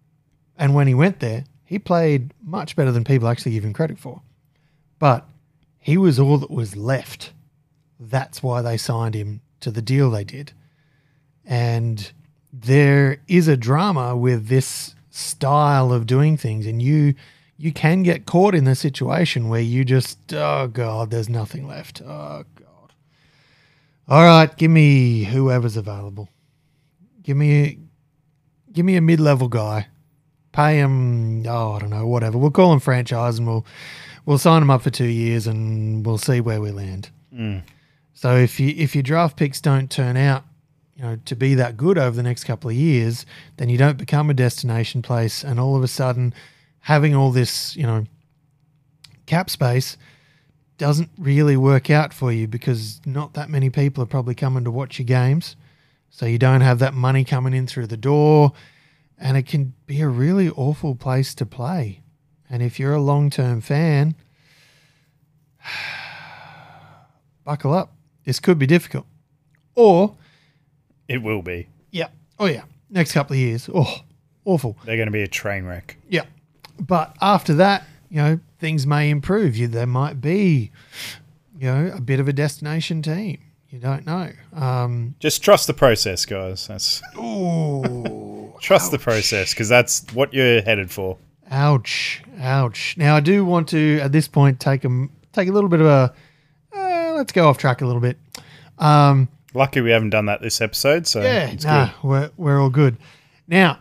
And 0.57 0.75
when 0.75 0.87
he 0.87 0.95
went 0.95 1.21
there, 1.21 1.45
he 1.67 1.79
played 1.79 2.33
much 2.43 2.75
better 2.75 2.93
than 2.93 3.05
people 3.05 3.29
actually 3.29 3.53
give 3.53 3.67
him 3.67 3.75
credit 3.75 3.99
for. 3.99 4.23
But 4.99 5.29
he 5.79 5.99
was 5.99 6.19
all 6.19 6.39
that 6.39 6.51
was 6.51 6.75
left. 6.75 7.35
That's 8.01 8.43
why 8.43 8.63
they 8.63 8.79
signed 8.79 9.15
him 9.15 9.43
to 9.61 9.71
the 9.71 9.83
deal 9.83 10.11
they 10.11 10.25
did. 10.25 10.53
And 11.45 12.11
there 12.53 13.19
is 13.29 13.49
a 13.49 13.57
drama 13.57 14.17
with 14.17 14.49
this 14.49 14.95
style 15.11 15.93
of 15.93 16.07
doing 16.07 16.37
things, 16.37 16.67
and 16.67 16.81
you 16.83 17.15
you 17.59 17.73
can 17.73 18.03
get 18.03 18.27
caught 18.27 18.55
in 18.55 18.65
the 18.65 18.75
situation 18.75 19.49
where 19.49 19.61
you 19.61 19.85
just 19.85 20.33
oh 20.33 20.69
god, 20.69 21.11
there's 21.11 21.29
nothing 21.29 21.67
left. 21.67 22.03
Oh 22.03 22.45
god. 22.55 22.93
All 24.09 24.23
right, 24.23 24.55
give 24.57 24.71
me 24.71 25.25
whoever's 25.25 25.77
available. 25.77 26.29
Give 27.23 27.37
me 27.37 27.79
give 28.73 28.85
me 28.85 28.97
a 28.97 29.01
mid-level 29.01 29.49
guy. 29.49 29.89
Pay 30.53 30.79
him 30.79 31.47
oh 31.47 31.73
I 31.73 31.79
don't 31.81 31.91
know 31.91 32.07
whatever. 32.07 32.39
We'll 32.39 32.51
call 32.51 32.73
him 32.73 32.81
franchise 32.81 33.39
and 33.39 33.47
we'll 33.47 33.67
we'll 34.25 34.39
sign 34.39 34.63
him 34.63 34.71
up 34.71 34.83
for 34.83 34.91
two 34.91 35.07
years 35.07 35.47
and 35.47 36.05
we'll 36.05 36.19
see 36.19 36.41
where 36.41 36.61
we 36.61 36.71
land. 36.71 37.11
Mm. 37.35 37.63
So 38.13 38.35
if 38.35 38.59
you 38.59 38.75
if 38.77 38.95
your 38.95 39.03
draft 39.03 39.37
picks 39.37 39.61
don't 39.61 39.91
turn 39.91 40.17
out, 40.17 40.45
you 40.97 41.03
know, 41.03 41.19
to 41.27 41.37
be 41.37 41.55
that 41.55 41.77
good 41.77 41.99
over 41.99 42.17
the 42.17 42.23
next 42.23 42.45
couple 42.45 42.71
of 42.71 42.77
years, 42.77 43.27
then 43.59 43.69
you 43.69 43.77
don't 43.77 43.99
become 43.99 44.31
a 44.31 44.35
destination 44.35 45.03
place, 45.03 45.45
and 45.45 45.61
all 45.61 45.77
of 45.77 45.83
a 45.83 45.89
sudden, 45.89 46.33
having 46.81 47.15
all 47.15 47.31
this, 47.31 47.77
you 47.77 47.87
know, 47.87 48.05
cap 49.27 49.51
space 49.51 49.97
doesn't 50.79 51.11
really 51.19 51.57
work 51.57 51.91
out 51.91 52.13
for 52.13 52.33
you 52.33 52.47
because 52.47 53.01
not 53.05 53.35
that 53.35 53.51
many 53.51 53.71
people 53.71 54.03
are 54.03 54.07
probably 54.07 54.35
coming 54.35 54.65
to 54.65 54.71
watch 54.71 54.99
your 54.99 55.07
games. 55.07 55.57
So 56.11 56.25
you 56.27 56.39
don't 56.39 56.61
have 56.63 56.79
that 56.79 56.95
money 56.95 57.25
coming 57.25 57.53
in 57.53 57.67
through 57.67 57.89
the 57.89 57.97
door, 57.97 58.53
and 59.19 59.37
it 59.37 59.43
can 59.43 59.75
be 59.87 60.01
a 60.01 60.09
really 60.09 60.49
awful 60.49 60.95
place 60.95 61.35
to 61.35 61.45
play. 61.45 62.03
And 62.49 62.63
if 62.63 62.79
you're 62.79 62.95
a 62.95 63.03
long 63.03 63.29
term 63.29 63.61
fan, 63.61 64.15
buckle 67.45 67.75
up. 67.75 67.93
This 68.25 68.41
could 68.41 68.59
be 68.59 68.67
difficult. 68.67 69.07
Or, 69.75 70.17
It 71.09 71.23
will 71.23 71.43
be. 71.43 71.69
yeah, 71.91 72.09
oh 72.39 72.47
yeah, 72.47 72.65
next 72.91 73.13
couple 73.13 73.35
of 73.35 73.41
years, 73.41 73.69
oh, 73.73 74.01
awful. 74.45 74.77
They're 74.85 74.97
going 74.97 75.07
to 75.09 75.13
be 75.13 75.23
a 75.23 75.29
train 75.29 75.65
wreck. 75.65 75.97
Yeah. 76.09 76.25
But 76.79 77.17
after 77.21 77.55
that, 77.55 77.85
you 78.11 78.17
know, 78.19 78.41
things 78.59 78.87
may 78.87 79.09
improve. 79.11 79.57
You 79.57 79.67
there 79.69 79.87
might 79.87 80.21
be, 80.21 80.71
you 81.59 81.67
know, 81.73 81.93
a 81.95 82.01
bit 82.01 82.21
of 82.21 82.29
a 82.29 82.33
destination 82.33 83.03
team. 83.03 83.39
You 83.71 83.79
don't 83.81 84.07
know. 84.07 84.31
Um, 84.55 85.15
Just 85.19 85.43
trust 85.43 85.67
the 85.67 85.75
process, 85.75 86.25
guys. 86.25 86.67
That's 86.67 87.03
ooh, 87.19 88.55
trust 88.61 88.91
the 88.91 88.99
process 88.99 89.53
because 89.53 89.69
that's 89.69 90.05
what 90.13 90.33
you're 90.35 90.63
headed 90.63 90.91
for. 90.91 91.19
ouch, 91.51 92.23
ouch. 92.41 92.95
Now 92.97 93.17
I 93.17 93.21
do 93.21 93.45
want 93.45 93.69
to 93.69 93.99
at 94.01 94.13
this 94.13 94.29
point 94.29 94.61
take 94.61 94.85
a 94.85 95.09
take 95.33 95.49
a 95.49 95.53
little 95.53 95.69
bit 95.71 95.81
of 95.81 95.87
a. 95.87 96.15
Uh, 96.75 97.13
let's 97.17 97.33
go 97.33 97.49
off 97.49 97.59
track 97.59 97.81
a 97.81 97.87
little 97.87 98.01
bit. 98.01 98.19
Um, 98.79 99.29
Lucky 99.57 99.81
we 99.81 99.91
haven't 99.91 100.11
done 100.11 100.27
that 100.27 100.43
this 100.43 100.61
episode, 100.61 101.07
so 101.07 101.23
yeah, 101.23 101.49
it's 101.49 101.65
nah, 101.65 101.87
good. 101.87 101.95
we're 102.03 102.31
we're 102.37 102.61
all 102.61 102.71
good. 102.71 102.99
Now, 103.49 103.79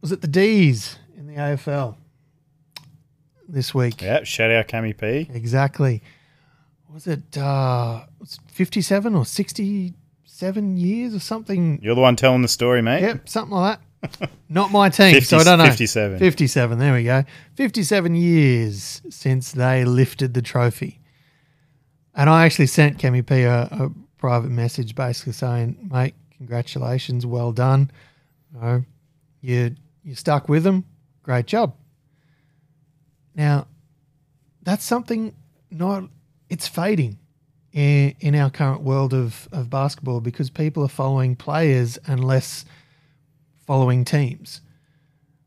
was 0.00 0.10
it 0.10 0.22
the 0.22 0.28
D's 0.28 0.98
in 1.16 1.26
the 1.26 1.34
AFL 1.34 1.96
this 3.46 3.74
week? 3.74 4.00
Yeah, 4.00 4.24
shout 4.24 4.50
out 4.50 4.68
Cami 4.68 4.96
P. 4.96 5.30
Exactly. 5.32 6.02
Was 6.90 7.06
it 7.06 7.36
uh, 7.36 8.04
was 8.18 8.38
57 8.50 9.14
or 9.14 9.26
67 9.26 10.76
years 10.78 11.14
or 11.14 11.20
something? 11.20 11.78
You're 11.82 11.94
the 11.94 12.00
one 12.00 12.16
telling 12.16 12.40
the 12.40 12.48
story, 12.48 12.80
mate. 12.80 13.02
Yep, 13.02 13.28
something 13.28 13.56
like 13.56 13.78
that. 14.20 14.30
Not 14.48 14.72
my 14.72 14.88
team, 14.88 15.12
50 15.12 15.26
so 15.26 15.38
I 15.38 15.44
don't 15.44 15.58
know. 15.58 15.66
57. 15.66 16.18
57, 16.18 16.78
there 16.78 16.94
we 16.94 17.04
go. 17.04 17.24
57 17.56 18.14
years 18.14 19.02
since 19.10 19.52
they 19.52 19.84
lifted 19.84 20.32
the 20.32 20.40
trophy. 20.40 21.00
And 22.14 22.30
I 22.30 22.46
actually 22.46 22.66
sent 22.66 22.98
Kemi 22.98 23.26
P 23.26 23.42
a, 23.42 23.62
a 23.64 23.90
private 24.18 24.50
message 24.50 24.94
basically 24.94 25.32
saying, 25.32 25.88
mate, 25.90 26.14
congratulations, 26.36 27.24
well 27.24 27.52
done. 27.52 27.90
You, 28.54 28.60
know, 28.60 28.84
you, 29.40 29.76
you 30.02 30.14
stuck 30.14 30.48
with 30.48 30.64
them, 30.64 30.84
great 31.22 31.46
job. 31.46 31.74
Now, 33.34 33.66
that's 34.62 34.84
something 34.84 35.34
not, 35.70 36.04
it's 36.48 36.66
fading 36.66 37.18
in, 37.72 38.14
in 38.20 38.34
our 38.34 38.50
current 38.50 38.82
world 38.82 39.14
of, 39.14 39.48
of 39.52 39.70
basketball 39.70 40.20
because 40.20 40.50
people 40.50 40.82
are 40.82 40.88
following 40.88 41.36
players 41.36 41.98
and 42.06 42.24
less 42.24 42.64
following 43.66 44.04
teams. 44.04 44.60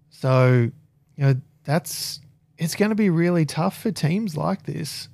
So, 0.09 0.72
you 1.17 1.24
know, 1.24 1.36
that's 1.63 2.19
it's 2.57 2.76
going 2.76 2.89
to 2.89 2.95
be 2.95 3.09
really 3.09 3.43
tough 3.43 3.82
for 3.82 3.91
teams 3.91 4.38
like 4.38 4.63
this, 4.63 5.09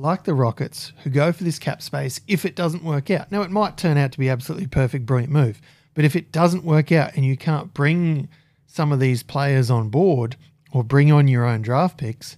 like 0.00 0.24
the 0.24 0.34
Rockets, 0.34 0.92
who 1.02 1.10
go 1.10 1.32
for 1.32 1.44
this 1.44 1.58
cap 1.58 1.82
space 1.82 2.20
if 2.26 2.44
it 2.44 2.56
doesn't 2.56 2.84
work 2.84 3.10
out. 3.10 3.30
Now, 3.30 3.42
it 3.42 3.50
might 3.50 3.76
turn 3.76 3.96
out 3.96 4.12
to 4.12 4.18
be 4.18 4.28
absolutely 4.28 4.66
perfect, 4.66 5.06
brilliant 5.06 5.32
move, 5.32 5.60
but 5.94 6.04
if 6.04 6.16
it 6.16 6.32
doesn't 6.32 6.64
work 6.64 6.90
out 6.92 7.14
and 7.14 7.24
you 7.24 7.36
can't 7.36 7.74
bring 7.74 8.28
some 8.66 8.92
of 8.92 9.00
these 9.00 9.22
players 9.22 9.70
on 9.70 9.88
board 9.88 10.36
or 10.72 10.84
bring 10.84 11.12
on 11.12 11.28
your 11.28 11.44
own 11.44 11.62
draft 11.62 11.98
picks, 11.98 12.36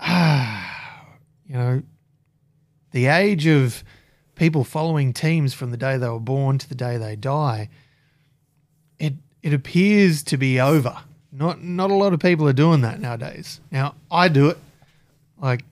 ah, 0.00 1.06
you 1.46 1.54
know, 1.54 1.82
the 2.90 3.06
age 3.06 3.46
of 3.46 3.82
people 4.34 4.64
following 4.64 5.12
teams 5.12 5.54
from 5.54 5.70
the 5.70 5.76
day 5.76 5.96
they 5.96 6.08
were 6.08 6.18
born 6.18 6.58
to 6.58 6.68
the 6.68 6.74
day 6.74 6.96
they 6.96 7.14
die 7.14 7.68
it 9.02 9.14
it 9.42 9.52
appears 9.52 10.22
to 10.22 10.36
be 10.36 10.60
over. 10.60 10.96
Not 11.32 11.62
not 11.62 11.90
a 11.90 11.94
lot 11.94 12.14
of 12.14 12.20
people 12.20 12.48
are 12.48 12.54
doing 12.54 12.82
that 12.82 13.00
nowadays. 13.00 13.60
Now 13.70 13.96
I 14.10 14.28
do 14.28 14.48
it. 14.48 14.58
Like 15.40 15.64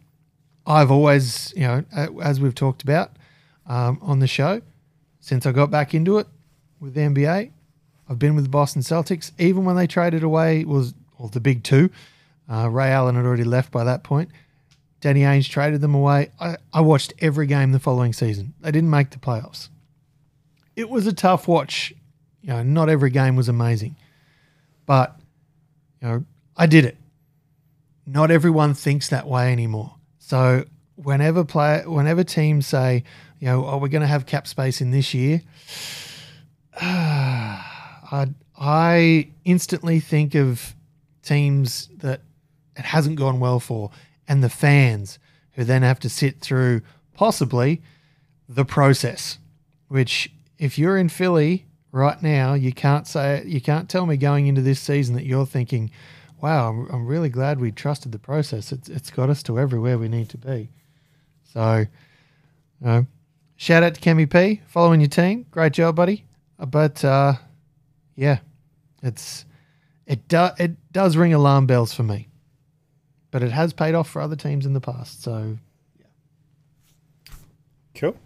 I've 0.70 0.90
always, 0.90 1.52
you 1.56 1.62
know, 1.62 1.84
as 2.22 2.40
we've 2.40 2.54
talked 2.54 2.82
about 2.82 3.12
um, 3.66 3.98
on 4.02 4.20
the 4.20 4.26
show, 4.26 4.62
since 5.20 5.46
I 5.46 5.52
got 5.52 5.70
back 5.70 5.94
into 5.94 6.18
it 6.18 6.26
with 6.80 6.94
the 6.94 7.00
NBA, 7.00 7.50
I've 8.08 8.18
been 8.18 8.34
with 8.34 8.44
the 8.44 8.50
Boston 8.50 8.82
Celtics. 8.82 9.32
Even 9.38 9.64
when 9.64 9.76
they 9.76 9.86
traded 9.86 10.22
away 10.22 10.64
was 10.64 10.94
well, 11.18 11.28
the 11.28 11.40
big 11.40 11.62
two. 11.62 11.90
Uh, 12.50 12.68
Ray 12.68 12.90
Allen 12.90 13.14
had 13.14 13.24
already 13.24 13.44
left 13.44 13.70
by 13.70 13.84
that 13.84 14.02
point. 14.02 14.30
Danny 15.00 15.20
Ainge 15.20 15.48
traded 15.48 15.80
them 15.80 15.94
away. 15.94 16.30
I, 16.40 16.56
I 16.72 16.80
watched 16.80 17.14
every 17.20 17.46
game 17.46 17.72
the 17.72 17.78
following 17.78 18.12
season. 18.12 18.54
They 18.60 18.70
didn't 18.70 18.90
make 18.90 19.10
the 19.10 19.18
playoffs. 19.18 19.68
It 20.76 20.88
was 20.88 21.06
a 21.06 21.12
tough 21.12 21.46
watch 21.46 21.94
you 22.42 22.48
know, 22.50 22.62
not 22.62 22.88
every 22.88 23.10
game 23.10 23.36
was 23.36 23.48
amazing, 23.48 23.96
but 24.86 25.18
you 26.00 26.08
know, 26.08 26.24
I 26.56 26.66
did 26.66 26.84
it. 26.84 26.96
Not 28.06 28.30
everyone 28.30 28.74
thinks 28.74 29.08
that 29.08 29.26
way 29.26 29.52
anymore. 29.52 29.94
So 30.30 30.62
whenever 30.94 31.44
play, 31.44 31.82
whenever 31.84 32.22
teams 32.22 32.64
say, 32.64 33.02
you 33.40 33.46
know, 33.48 33.66
oh, 33.66 33.78
we're 33.78 33.88
going 33.88 34.02
to 34.02 34.06
have 34.06 34.26
cap 34.26 34.46
space 34.46 34.80
in 34.80 34.92
this 34.92 35.12
year, 35.12 35.42
I 36.80 38.28
I 38.56 39.30
instantly 39.44 39.98
think 39.98 40.36
of 40.36 40.76
teams 41.24 41.88
that 41.96 42.20
it 42.76 42.84
hasn't 42.84 43.16
gone 43.16 43.40
well 43.40 43.58
for, 43.58 43.90
and 44.28 44.40
the 44.40 44.48
fans 44.48 45.18
who 45.54 45.64
then 45.64 45.82
have 45.82 45.98
to 45.98 46.08
sit 46.08 46.38
through 46.38 46.82
possibly 47.12 47.82
the 48.48 48.64
process. 48.64 49.38
Which, 49.88 50.30
if 50.58 50.78
you're 50.78 50.96
in 50.96 51.08
Philly 51.08 51.66
right 51.90 52.22
now, 52.22 52.54
you 52.54 52.72
can't 52.72 53.08
say 53.08 53.42
you 53.46 53.60
can't 53.60 53.88
tell 53.88 54.06
me 54.06 54.16
going 54.16 54.46
into 54.46 54.62
this 54.62 54.78
season 54.78 55.16
that 55.16 55.26
you're 55.26 55.44
thinking, 55.44 55.90
"Wow, 56.42 56.68
I'm, 56.70 56.86
I'm 56.90 57.06
really 57.06 57.28
glad 57.28 57.60
we 57.60 57.72
trusted 57.72 58.12
the 58.12 58.18
process. 58.18 58.72
It's 58.72 58.88
it's 58.88 59.10
got 59.10 59.30
us 59.30 59.42
to 59.44 59.58
everywhere 59.58 59.98
we 59.98 60.08
need 60.08 60.28
to 60.30 60.38
be." 60.38 60.70
So, 61.52 61.78
you 61.78 62.86
know, 62.86 63.06
shout 63.56 63.82
out 63.82 63.94
to 63.94 64.00
Kemi 64.00 64.30
P 64.30 64.60
following 64.66 65.00
your 65.00 65.08
team. 65.08 65.46
Great 65.50 65.72
job, 65.72 65.96
buddy. 65.96 66.24
Uh, 66.58 66.66
But 66.66 67.04
uh, 67.04 67.34
yeah, 68.16 68.38
it's 69.02 69.44
it 70.06 70.28
do, 70.28 70.48
it 70.58 70.72
does 70.92 71.16
ring 71.16 71.34
alarm 71.34 71.66
bells 71.66 71.92
for 71.92 72.02
me. 72.02 72.28
But 73.30 73.42
it 73.42 73.52
has 73.52 73.72
paid 73.72 73.94
off 73.94 74.08
for 74.08 74.20
other 74.20 74.34
teams 74.36 74.66
in 74.66 74.72
the 74.72 74.80
past. 74.80 75.22
So, 75.22 75.56
yeah. 76.00 76.06
Cool. 77.94 78.16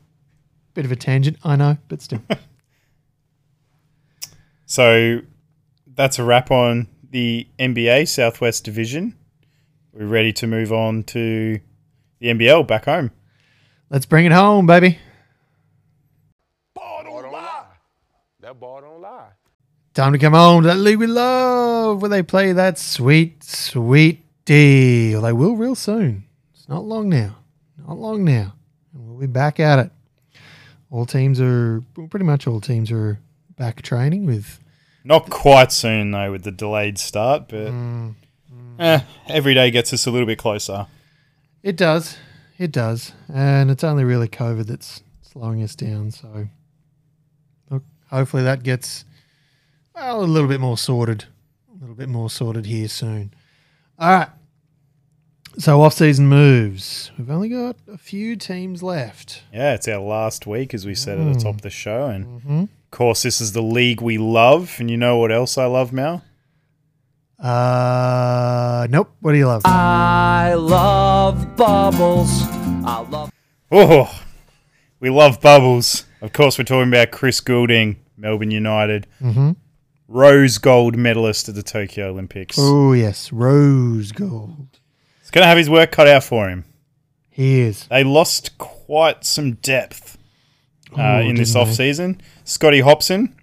bit 0.72 0.86
of 0.86 0.92
a 0.92 0.96
tangent, 0.96 1.36
I 1.44 1.56
know, 1.56 1.76
but 1.88 2.00
still. 2.00 2.22
So 4.66 5.20
that's 5.94 6.18
a 6.18 6.24
wrap 6.24 6.50
on 6.50 6.88
the 7.14 7.46
NBA 7.60 8.08
Southwest 8.08 8.64
Division. 8.64 9.14
We're 9.92 10.04
ready 10.04 10.32
to 10.32 10.48
move 10.48 10.72
on 10.72 11.04
to 11.04 11.60
the 12.18 12.26
NBL 12.26 12.66
back 12.66 12.86
home. 12.86 13.12
Let's 13.88 14.04
bring 14.04 14.26
it 14.26 14.32
home, 14.32 14.66
baby. 14.66 14.98
Ball 16.74 17.04
don't 17.04 17.30
lie. 17.30 17.66
That 18.40 18.58
ball 18.58 18.80
don't 18.80 19.00
lie. 19.00 19.28
Time 19.94 20.12
to 20.12 20.18
come 20.18 20.32
home 20.32 20.62
to 20.62 20.66
that 20.66 20.78
league 20.78 20.98
we 20.98 21.06
love 21.06 22.02
where 22.02 22.08
they 22.08 22.24
play 22.24 22.52
that 22.52 22.80
sweet, 22.80 23.44
sweet 23.44 24.24
deal. 24.44 25.22
They 25.22 25.32
will 25.32 25.54
real 25.54 25.76
soon. 25.76 26.24
It's 26.52 26.68
not 26.68 26.82
long 26.82 27.08
now. 27.08 27.36
Not 27.78 27.96
long 27.96 28.24
now. 28.24 28.54
And 28.92 29.06
we'll 29.08 29.20
be 29.20 29.28
back 29.28 29.60
at 29.60 29.78
it. 29.78 29.92
All 30.90 31.06
teams 31.06 31.40
are, 31.40 31.80
well, 31.96 32.08
pretty 32.08 32.26
much 32.26 32.48
all 32.48 32.60
teams 32.60 32.90
are 32.90 33.20
back 33.56 33.82
training 33.82 34.26
with, 34.26 34.58
Not 35.04 35.28
quite 35.30 35.70
soon 35.70 36.10
though 36.12 36.32
with 36.32 36.44
the 36.44 36.50
delayed 36.50 36.98
start, 36.98 37.48
but 37.48 37.72
eh, 38.78 39.00
every 39.28 39.54
day 39.54 39.70
gets 39.70 39.92
us 39.92 40.06
a 40.06 40.10
little 40.10 40.26
bit 40.26 40.38
closer. 40.38 40.86
it 41.62 41.76
does. 41.76 42.16
It 42.58 42.72
does. 42.72 43.12
And 43.32 43.70
it's 43.70 43.84
only 43.84 44.04
really 44.04 44.28
COVID 44.28 44.66
that's 44.66 45.02
slowing 45.20 45.62
us 45.62 45.74
down. 45.74 46.10
So 46.10 46.48
look, 47.70 47.82
hopefully 48.10 48.44
that 48.44 48.62
gets 48.62 49.04
well, 49.94 50.22
a 50.22 50.24
little 50.24 50.48
bit 50.48 50.60
more 50.60 50.78
sorted, 50.78 51.26
a 51.70 51.80
little 51.80 51.94
bit 51.94 52.08
more 52.08 52.30
sorted 52.30 52.66
here 52.66 52.88
soon. 52.88 53.32
All 53.98 54.10
right. 54.10 54.28
So 55.56 55.82
off-season 55.82 56.26
moves. 56.26 57.12
We've 57.16 57.30
only 57.30 57.48
got 57.48 57.76
a 57.86 57.96
few 57.96 58.34
teams 58.34 58.82
left. 58.82 59.44
Yeah, 59.52 59.74
it's 59.74 59.86
our 59.86 60.00
last 60.00 60.48
week, 60.48 60.74
as 60.74 60.84
we 60.84 60.96
said 60.96 61.20
at 61.20 61.32
the 61.32 61.38
top 61.38 61.54
of 61.54 61.62
the 61.62 61.70
show. 61.70 62.06
And 62.06 62.24
of 62.42 62.83
course, 62.94 63.22
this 63.22 63.40
is 63.40 63.52
the 63.52 63.62
league 63.62 64.00
we 64.00 64.16
love. 64.18 64.76
And 64.78 64.90
you 64.90 64.96
know 64.96 65.18
what 65.18 65.30
else 65.32 65.58
I 65.58 65.66
love, 65.66 65.92
Mal? 65.92 66.24
Uh, 67.38 68.86
nope. 68.88 69.14
What 69.20 69.32
do 69.32 69.38
you 69.38 69.46
love? 69.46 69.62
I 69.64 70.54
love 70.54 71.56
bubbles. 71.56 72.30
I 72.86 73.06
love. 73.10 73.30
Oh, 73.70 74.22
we 75.00 75.10
love 75.10 75.40
bubbles. 75.40 76.04
Of 76.22 76.32
course, 76.32 76.56
we're 76.56 76.64
talking 76.64 76.88
about 76.88 77.10
Chris 77.10 77.40
Goulding, 77.40 77.96
Melbourne 78.16 78.50
United, 78.50 79.06
rose 80.08 80.58
gold 80.58 80.96
medalist 80.96 81.48
at 81.48 81.54
the 81.54 81.62
Tokyo 81.62 82.08
Olympics. 82.10 82.56
oh 82.58 82.92
yes, 82.92 83.32
rose 83.32 84.12
gold. 84.12 84.78
He's 85.20 85.30
going 85.30 85.42
to 85.42 85.48
have 85.48 85.58
his 85.58 85.68
work 85.68 85.90
cut 85.92 86.06
out 86.06 86.24
for 86.24 86.48
him. 86.48 86.64
He 87.28 87.60
is. 87.60 87.86
They 87.88 88.04
lost 88.04 88.56
quite 88.58 89.24
some 89.24 89.54
depth 89.54 90.16
uh, 90.96 91.02
Oh, 91.02 91.18
in 91.20 91.34
this 91.36 91.54
off 91.56 91.70
season. 91.72 92.20
Scotty 92.44 92.80
Hopson, 92.80 93.34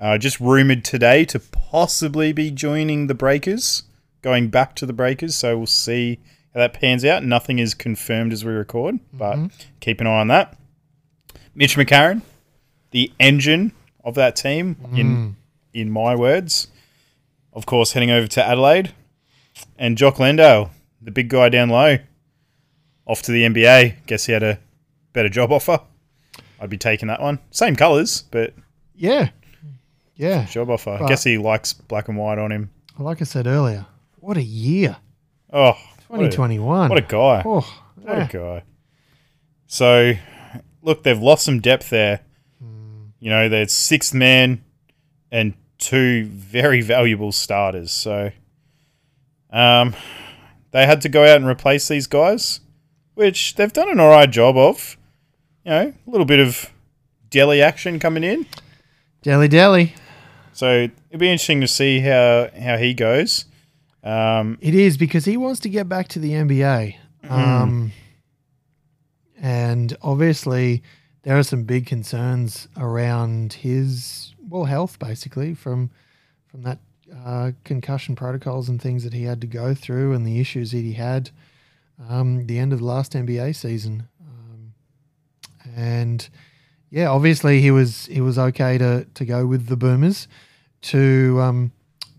uh, 0.00 0.18
just 0.18 0.40
rumoured 0.40 0.84
today 0.84 1.24
to 1.26 1.38
possibly 1.40 2.32
be 2.32 2.50
joining 2.50 3.06
the 3.06 3.14
Breakers, 3.14 3.84
going 4.22 4.48
back 4.48 4.74
to 4.76 4.86
the 4.86 4.92
Breakers. 4.92 5.34
So 5.36 5.56
we'll 5.56 5.66
see 5.66 6.18
how 6.52 6.60
that 6.60 6.72
pans 6.74 7.04
out. 7.04 7.24
Nothing 7.24 7.58
is 7.58 7.74
confirmed 7.74 8.32
as 8.32 8.44
we 8.44 8.52
record, 8.52 8.98
but 9.12 9.36
Mm-hmm. 9.36 9.46
keep 9.80 10.00
an 10.00 10.06
eye 10.06 10.20
on 10.20 10.28
that. 10.28 10.56
Mitch 11.54 11.76
McCarron, 11.76 12.22
the 12.90 13.12
engine 13.20 13.72
of 14.04 14.14
that 14.16 14.36
team, 14.36 14.76
Mm. 14.90 14.98
in 14.98 15.36
in 15.72 15.90
my 15.90 16.14
words, 16.14 16.68
of 17.52 17.66
course, 17.66 17.92
heading 17.92 18.10
over 18.10 18.28
to 18.28 18.44
Adelaide, 18.46 18.92
and 19.76 19.98
Jock 19.98 20.20
Landale, 20.20 20.70
the 21.02 21.10
big 21.10 21.28
guy 21.28 21.48
down 21.48 21.68
low, 21.68 21.98
off 23.06 23.22
to 23.22 23.32
the 23.32 23.42
NBA. 23.44 23.94
Guess 24.06 24.26
he 24.26 24.32
had 24.32 24.42
a 24.44 24.60
better 25.12 25.28
job 25.28 25.50
offer. 25.50 25.80
I'd 26.64 26.70
be 26.70 26.78
taking 26.78 27.08
that 27.08 27.20
one. 27.20 27.38
Same 27.50 27.76
colours, 27.76 28.24
but 28.30 28.54
Yeah, 28.94 29.28
yeah. 30.16 30.46
job 30.46 30.70
offer. 30.70 30.92
I 30.92 30.98
But- 31.00 31.08
guess 31.08 31.22
he 31.22 31.36
likes 31.36 31.74
black 31.74 32.08
and 32.08 32.16
white 32.16 32.38
on 32.38 32.50
him. 32.50 32.70
Like 32.98 33.20
I 33.20 33.24
said 33.24 33.46
earlier, 33.46 33.84
what 34.20 34.38
a 34.38 34.42
year, 34.42 34.96
Oh, 35.52 35.72
what 36.08 36.20
a, 36.20 36.30
2021. 36.30 36.88
what 36.88 36.98
a 36.98 37.02
guy. 37.02 37.42
Oh, 37.44 37.60
What 38.00 38.16
yeah. 38.16 38.24
a 38.24 38.28
guy. 38.32 38.62
So, 39.66 40.14
look, 40.80 41.02
they've 41.02 41.20
lost 41.20 41.44
some 41.44 41.60
depth 41.60 41.90
there. 41.90 42.20
You 43.20 43.28
know, 43.30 43.48
there's 43.50 43.72
sixth 43.72 44.14
man 44.14 44.64
and 45.30 45.52
two 45.78 46.24
very 46.26 46.80
valuable 46.80 47.32
starters. 47.32 47.90
So, 47.92 48.30
um, 49.50 49.94
they 50.70 50.86
had 50.86 51.00
to 51.02 51.08
go 51.08 51.24
out 51.24 51.36
and 51.36 51.46
replace 51.46 51.88
these 51.88 52.06
guys, 52.06 52.60
which 53.14 53.54
they've 53.56 53.72
done 53.72 53.90
an 53.90 54.00
all 54.00 54.08
right 54.08 54.30
job 54.30 54.56
of. 54.56 54.96
You 55.64 55.70
know, 55.70 55.94
a 56.06 56.10
little 56.10 56.26
bit 56.26 56.40
of 56.40 56.70
Delly 57.30 57.62
action 57.62 57.98
coming 57.98 58.22
in. 58.22 58.46
Delly 59.24 59.48
Delly. 59.48 59.92
So 60.52 60.88
it'll 61.08 61.18
be 61.18 61.30
interesting 61.30 61.62
to 61.62 61.68
see 61.68 62.00
how 62.00 62.50
how 62.60 62.76
he 62.76 62.92
goes. 62.92 63.46
Um, 64.02 64.58
It 64.60 64.74
is 64.74 64.98
because 64.98 65.24
he 65.24 65.38
wants 65.38 65.60
to 65.60 65.70
get 65.70 65.88
back 65.88 66.08
to 66.08 66.18
the 66.18 66.32
NBA. 66.32 66.96
Um, 67.30 67.92
and 69.40 69.96
obviously, 70.02 70.82
there 71.22 71.38
are 71.38 71.42
some 71.42 71.64
big 71.64 71.86
concerns 71.86 72.68
around 72.76 73.54
his 73.54 74.34
well 74.46 74.64
health, 74.64 74.98
basically 74.98 75.54
from 75.54 75.90
from 76.46 76.62
that 76.62 76.78
uh, 77.24 77.52
concussion 77.64 78.14
protocols 78.14 78.68
and 78.68 78.80
things 78.80 79.02
that 79.04 79.14
he 79.14 79.24
had 79.24 79.40
to 79.40 79.46
go 79.46 79.74
through, 79.74 80.12
and 80.12 80.26
the 80.26 80.38
issues 80.40 80.72
that 80.72 80.82
he 80.82 80.92
had 80.92 81.30
um, 82.08 82.46
the 82.46 82.58
end 82.58 82.72
of 82.72 82.80
the 82.80 82.84
last 82.84 83.12
NBA 83.12 83.54
season. 83.56 84.08
And 85.74 86.28
yeah, 86.90 87.08
obviously 87.08 87.60
he 87.60 87.70
was 87.70 88.06
he 88.06 88.20
was 88.20 88.38
okay 88.38 88.78
to 88.78 89.06
to 89.14 89.24
go 89.24 89.46
with 89.46 89.66
the 89.66 89.76
Boomers 89.76 90.28
to 90.82 91.38
um, 91.40 91.72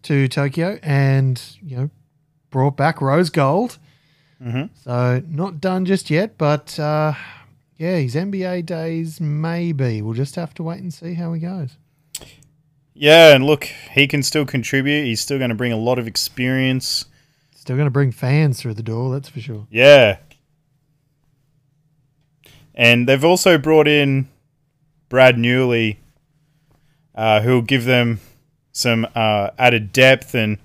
to 0.04 0.28
Tokyo, 0.28 0.80
and 0.84 1.42
you 1.62 1.78
know 1.78 1.90
brought 2.50 2.76
back 2.78 3.02
rose 3.02 3.30
gold. 3.30 3.78
So 4.84 5.24
not 5.28 5.62
done 5.62 5.86
just 5.86 6.10
yet, 6.10 6.38
but 6.38 6.78
uh, 6.80 7.14
yeah, 7.78 7.98
his 7.98 8.16
NBA 8.16 8.66
days 8.66 9.20
maybe. 9.22 10.02
We'll 10.02 10.14
just 10.14 10.36
have 10.36 10.54
to 10.56 10.64
wait 10.64 10.80
and 10.82 10.94
see 10.94 11.14
how 11.14 11.34
he 11.34 11.40
goes. 11.40 11.78
yeah, 12.94 13.34
and 13.34 13.46
look, 13.46 13.64
he 13.64 14.08
can 14.08 14.24
still 14.24 14.46
contribute. 14.46 15.06
He's 15.06 15.22
still 15.22 15.38
going 15.38 15.50
to 15.50 15.56
bring 15.56 15.72
a 15.72 15.78
lot 15.78 16.00
of 16.00 16.08
experience. 16.08 17.06
Still 17.56 17.76
going 17.76 17.88
to 17.88 17.92
bring 17.92 18.12
fans 18.12 18.62
through 18.62 18.76
the 18.76 18.84
door, 18.84 19.12
that's 19.12 19.30
for 19.30 19.40
sure. 19.40 19.68
Yeah. 19.72 20.18
And 22.76 23.08
they've 23.08 23.24
also 23.24 23.58
brought 23.58 23.88
in 23.88 24.28
Brad 25.10 25.38
Newley, 25.38 25.98
uh, 27.16 27.42
who 27.42 27.54
will 27.56 27.62
give 27.62 27.86
them 27.86 28.20
some 28.74 29.08
uh, 29.16 29.52
added 29.58 29.94
depth 29.94 30.36
and 30.36 30.58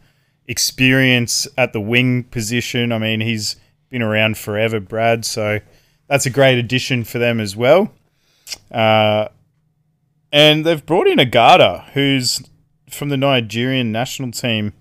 experience 0.49 1.47
at 1.57 1.73
the 1.73 1.81
wing 1.81 2.24
position. 2.24 2.91
I 2.91 2.99
mean, 2.99 3.20
he's 3.20 3.55
been 3.89 4.03
around 4.03 4.37
forever, 4.37 4.81
Brad, 4.81 5.24
so 5.24 5.61
that's 6.09 6.27
a 6.27 6.31
great 6.31 6.59
addition 6.59 7.05
for 7.05 7.19
them 7.19 7.39
as 7.39 7.55
well. 7.55 7.93
Uh, 8.70 9.28
and 10.32 10.65
they've 10.65 10.85
brought 10.85 11.07
in 11.07 11.19
Agada, 11.19 11.89
who's 11.91 12.43
from 12.91 13.11
the 13.11 13.16
Nigerian 13.16 13.93
national 13.93 14.32
team, 14.32 14.73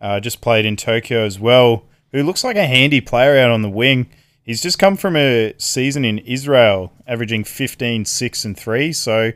uh, 0.00 0.18
just 0.18 0.40
played 0.40 0.66
in 0.66 0.76
Tokyo 0.76 1.24
as 1.24 1.38
well, 1.38 1.84
who 2.12 2.22
looks 2.24 2.42
like 2.42 2.56
a 2.56 2.66
handy 2.66 3.00
player 3.00 3.38
out 3.38 3.50
on 3.50 3.62
the 3.62 3.70
wing. 3.70 4.08
He's 4.46 4.62
just 4.62 4.78
come 4.78 4.96
from 4.96 5.16
a 5.16 5.54
season 5.58 6.04
in 6.04 6.18
Israel, 6.18 6.92
averaging 7.04 7.42
15, 7.42 8.04
6, 8.04 8.44
and 8.44 8.56
3. 8.56 8.92
So, 8.92 9.32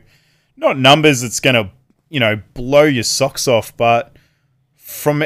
not 0.55 0.79
numbers 0.79 1.19
that's 1.19 1.41
going 1.41 1.55
to, 1.55 1.69
you 2.09 2.21
know, 2.21 2.41
blow 2.53 2.83
your 2.83 3.03
socks 3.03 3.45
off, 3.45 3.75
but 3.75 4.15
from 4.77 5.25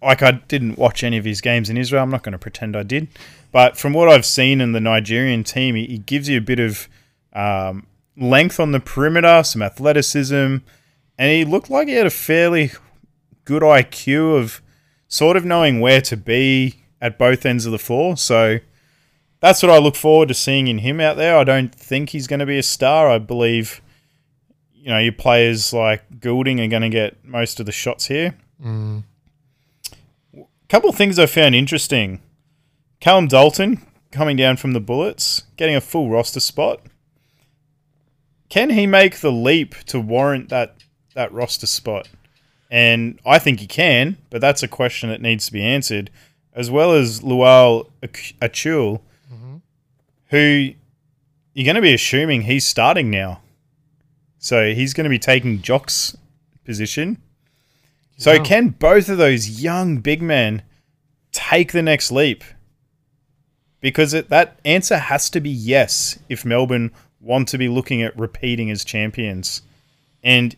like 0.00 0.22
I 0.22 0.32
didn't 0.32 0.78
watch 0.78 1.04
any 1.04 1.18
of 1.18 1.26
his 1.26 1.40
games 1.40 1.68
in 1.68 1.76
Israel. 1.76 2.02
I'm 2.02 2.10
not 2.10 2.22
going 2.22 2.32
to 2.32 2.38
pretend 2.38 2.74
I 2.74 2.84
did, 2.84 3.08
but 3.52 3.76
from 3.76 3.92
what 3.92 4.08
I've 4.08 4.24
seen 4.24 4.62
in 4.62 4.72
the 4.72 4.80
Nigerian 4.80 5.44
team, 5.44 5.74
he, 5.74 5.98
gives 5.98 6.28
you 6.28 6.38
a 6.38 6.42
bit 6.42 6.60
of 6.60 6.88
um, 7.34 7.86
length 8.16 8.58
on 8.58 8.72
the 8.72 8.80
perimeter, 8.80 9.42
some 9.42 9.60
athleticism, 9.60 10.56
and 11.18 11.32
he 11.32 11.44
looked 11.44 11.68
like 11.68 11.88
he 11.88 11.94
had 11.94 12.06
a 12.06 12.10
fairly 12.10 12.72
good 13.44 13.62
IQ 13.62 14.38
of 14.38 14.62
sort 15.08 15.36
of 15.36 15.44
knowing 15.44 15.80
where 15.80 16.00
to 16.02 16.16
be 16.16 16.84
at 17.00 17.18
both 17.18 17.44
ends 17.44 17.66
of 17.66 17.72
the 17.72 17.78
floor. 17.78 18.16
So 18.16 18.58
that's 19.40 19.62
what 19.62 19.70
I 19.70 19.78
look 19.78 19.96
forward 19.96 20.28
to 20.28 20.34
seeing 20.34 20.66
in 20.68 20.78
him 20.78 21.00
out 21.00 21.16
there. 21.16 21.36
I 21.36 21.44
don't 21.44 21.74
think 21.74 22.10
he's 22.10 22.26
going 22.26 22.40
to 22.40 22.46
be 22.46 22.58
a 22.58 22.62
star. 22.62 23.08
I 23.08 23.18
believe, 23.18 23.80
you 24.74 24.88
know, 24.88 24.98
your 24.98 25.12
players 25.12 25.72
like 25.72 26.20
Goulding 26.20 26.60
are 26.60 26.68
going 26.68 26.82
to 26.82 26.88
get 26.88 27.24
most 27.24 27.60
of 27.60 27.66
the 27.66 27.72
shots 27.72 28.06
here. 28.06 28.36
A 30.36 30.44
couple 30.68 30.90
of 30.90 30.96
things 30.96 31.18
I 31.18 31.26
found 31.26 31.54
interesting. 31.54 32.20
Callum 33.00 33.28
Dalton 33.28 33.86
coming 34.10 34.36
down 34.36 34.56
from 34.56 34.72
the 34.72 34.80
Bullets, 34.80 35.44
getting 35.56 35.76
a 35.76 35.80
full 35.80 36.10
roster 36.10 36.40
spot. 36.40 36.80
Can 38.48 38.70
he 38.70 38.86
make 38.86 39.18
the 39.18 39.30
leap 39.30 39.74
to 39.84 40.00
warrant 40.00 40.48
that 40.48 40.76
that 41.14 41.32
roster 41.32 41.66
spot? 41.66 42.08
And 42.70 43.18
I 43.24 43.38
think 43.38 43.60
he 43.60 43.66
can, 43.66 44.18
but 44.30 44.40
that's 44.40 44.62
a 44.62 44.68
question 44.68 45.08
that 45.10 45.22
needs 45.22 45.46
to 45.46 45.52
be 45.52 45.62
answered, 45.62 46.10
as 46.54 46.70
well 46.70 46.92
as 46.92 47.20
Lual 47.20 47.90
Achul, 48.02 49.00
who 50.30 50.70
you're 51.54 51.64
going 51.64 51.76
to 51.76 51.82
be 51.82 51.94
assuming 51.94 52.42
he's 52.42 52.66
starting 52.66 53.10
now. 53.10 53.40
So 54.38 54.72
he's 54.72 54.94
going 54.94 55.04
to 55.04 55.10
be 55.10 55.18
taking 55.18 55.60
Jock's 55.62 56.16
position. 56.64 57.20
So 58.16 58.32
Yeah. 58.34 58.42
can 58.42 58.68
both 58.68 59.08
of 59.08 59.18
those 59.18 59.62
young 59.62 59.98
big 59.98 60.22
men 60.22 60.62
take 61.32 61.72
the 61.72 61.82
next 61.82 62.10
leap? 62.10 62.44
Because 63.80 64.12
it, 64.14 64.28
that 64.28 64.58
answer 64.64 64.98
has 64.98 65.30
to 65.30 65.40
be 65.40 65.50
yes 65.50 66.18
if 66.28 66.44
Melbourne 66.44 66.90
want 67.20 67.48
to 67.48 67.58
be 67.58 67.68
looking 67.68 68.02
at 68.02 68.16
repeating 68.18 68.70
as 68.70 68.84
champions. 68.84 69.62
And 70.22 70.56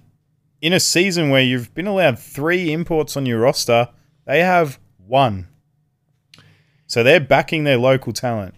in 0.60 0.72
a 0.72 0.80
season 0.80 1.30
where 1.30 1.42
you've 1.42 1.72
been 1.74 1.86
allowed 1.86 2.18
three 2.18 2.72
imports 2.72 3.16
on 3.16 3.26
your 3.26 3.40
roster, 3.40 3.88
they 4.26 4.40
have 4.40 4.78
one. 5.06 5.48
So 6.86 7.02
they're 7.02 7.20
backing 7.20 7.64
their 7.64 7.78
local 7.78 8.12
talent. 8.12 8.54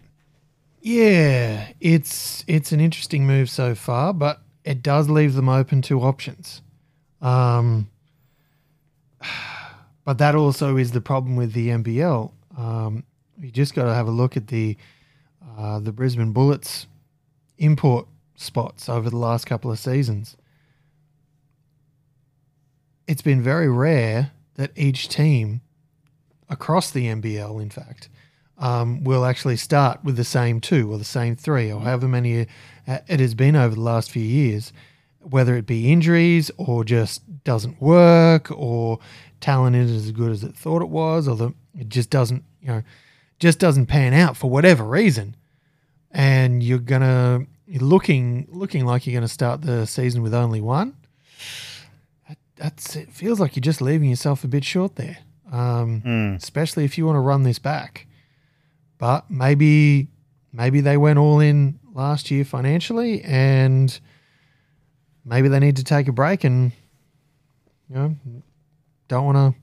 Yeah, 0.83 1.69
it's 1.81 2.45
it's 2.49 2.73
an 2.73 2.81
interesting 2.81 3.27
move 3.27 3.49
so 3.49 3.75
far, 3.75 4.13
but 4.13 4.41
it 4.65 4.83
does 4.83 5.09
leave 5.09 5.35
them 5.35 5.49
open 5.49 5.81
to 5.83 6.01
options. 6.01 6.61
Um, 7.21 7.89
but 10.05 10.19
that 10.19 10.35
also 10.35 10.77
is 10.77 10.91
the 10.91 11.01
problem 11.01 11.37
with 11.37 11.53
the 11.53 11.69
NBL. 11.69 12.33
Um, 12.59 13.05
you 13.41 13.53
just 13.53 13.75
got 13.75 13.85
to 13.85 13.95
have 13.95 14.09
a 14.09 14.11
look 14.11 14.37
at 14.37 14.49
the 14.49 14.77
uh, 15.57 15.79
the 15.79 15.93
Brisbane 15.93 16.33
Bullets 16.33 16.89
import 17.59 18.09
spots 18.35 18.89
over 18.89 19.09
the 19.09 19.17
last 19.17 19.45
couple 19.47 19.71
of 19.71 19.79
seasons. 19.79 20.37
it's 23.07 23.23
been 23.23 23.43
very 23.43 23.69
rare 23.69 24.33
that 24.55 24.71
each 24.77 25.09
team 25.09 25.61
across 26.49 26.91
the 26.91 27.07
NBL, 27.07 27.61
in 27.61 27.71
fact, 27.71 28.09
um, 28.63 29.03
will 29.03 29.25
actually 29.25 29.57
start 29.57 30.03
with 30.05 30.17
the 30.17 30.25
same 30.25 30.61
two 30.61 30.91
or 30.91 30.97
the 30.97 31.05
same 31.05 31.35
three 31.35 31.71
or 31.71 31.81
however 31.81 32.07
many 32.07 32.47
uh, 32.87 32.99
it 33.09 33.19
has 33.19 33.35
been 33.35 33.57
over 33.57 33.75
the 33.75 33.81
last 33.81 34.11
few 34.11 34.23
years, 34.23 34.73
whether 35.21 35.57
it 35.57 35.67
be 35.67 35.93
injuries 35.93 36.51
or 36.57 36.85
just 36.85 37.23
doesn't 37.43 37.83
work 37.83 38.51
or 38.53 39.01
talent 39.41 39.75
isn't 39.75 39.97
as 39.97 40.13
good 40.13 40.31
as 40.31 40.45
it 40.45 40.55
thought 40.55 40.81
it 40.81 40.89
was 40.89 41.27
or 41.27 41.35
the, 41.35 41.53
it 41.77 41.89
just 41.89 42.09
doesn't, 42.09 42.45
you 42.61 42.69
know, 42.69 42.83
just 43.41 43.59
doesn't 43.59 43.87
pan 43.87 44.15
out 44.15 44.37
for 44.37 44.49
whatever 44.49 44.85
reason. 44.85 45.35
And 46.13 46.63
you're 46.63 46.79
gonna 46.79 47.47
you're 47.67 47.83
looking 47.83 48.47
looking 48.51 48.85
like 48.85 49.07
you're 49.07 49.15
gonna 49.15 49.27
start 49.27 49.63
the 49.63 49.87
season 49.87 50.23
with 50.23 50.35
only 50.35 50.61
one. 50.61 50.95
That, 52.29 52.39
that's 52.55 52.95
it 52.95 53.11
feels 53.11 53.41
like 53.41 53.57
you're 53.57 53.61
just 53.63 53.81
leaving 53.81 54.11
yourself 54.11 54.45
a 54.45 54.49
bit 54.49 54.65
short 54.65 54.95
there. 54.97 55.19
Um, 55.51 56.03
especially 56.37 56.85
if 56.85 56.97
you 56.97 57.07
want 57.07 57.17
to 57.17 57.21
run 57.21 57.43
this 57.43 57.59
back. 57.59 58.07
But 59.03 59.29
maybe 59.29 60.07
maybe 60.53 60.81
they 60.81 60.97
went 60.97 61.19
all 61.19 61.41
in 61.41 61.81
last 61.93 62.31
year 62.31 62.45
financially 62.45 63.21
and 63.23 63.99
maybe 65.25 65.49
they 65.49 65.59
need 65.59 65.75
to 65.79 65.83
take 65.83 66.07
a 66.07 66.13
break 66.13 66.45
and 66.45 66.71
you 67.89 67.97
know 67.97 68.17
don't 69.09 69.25
want 69.25 69.39
to 69.39 69.61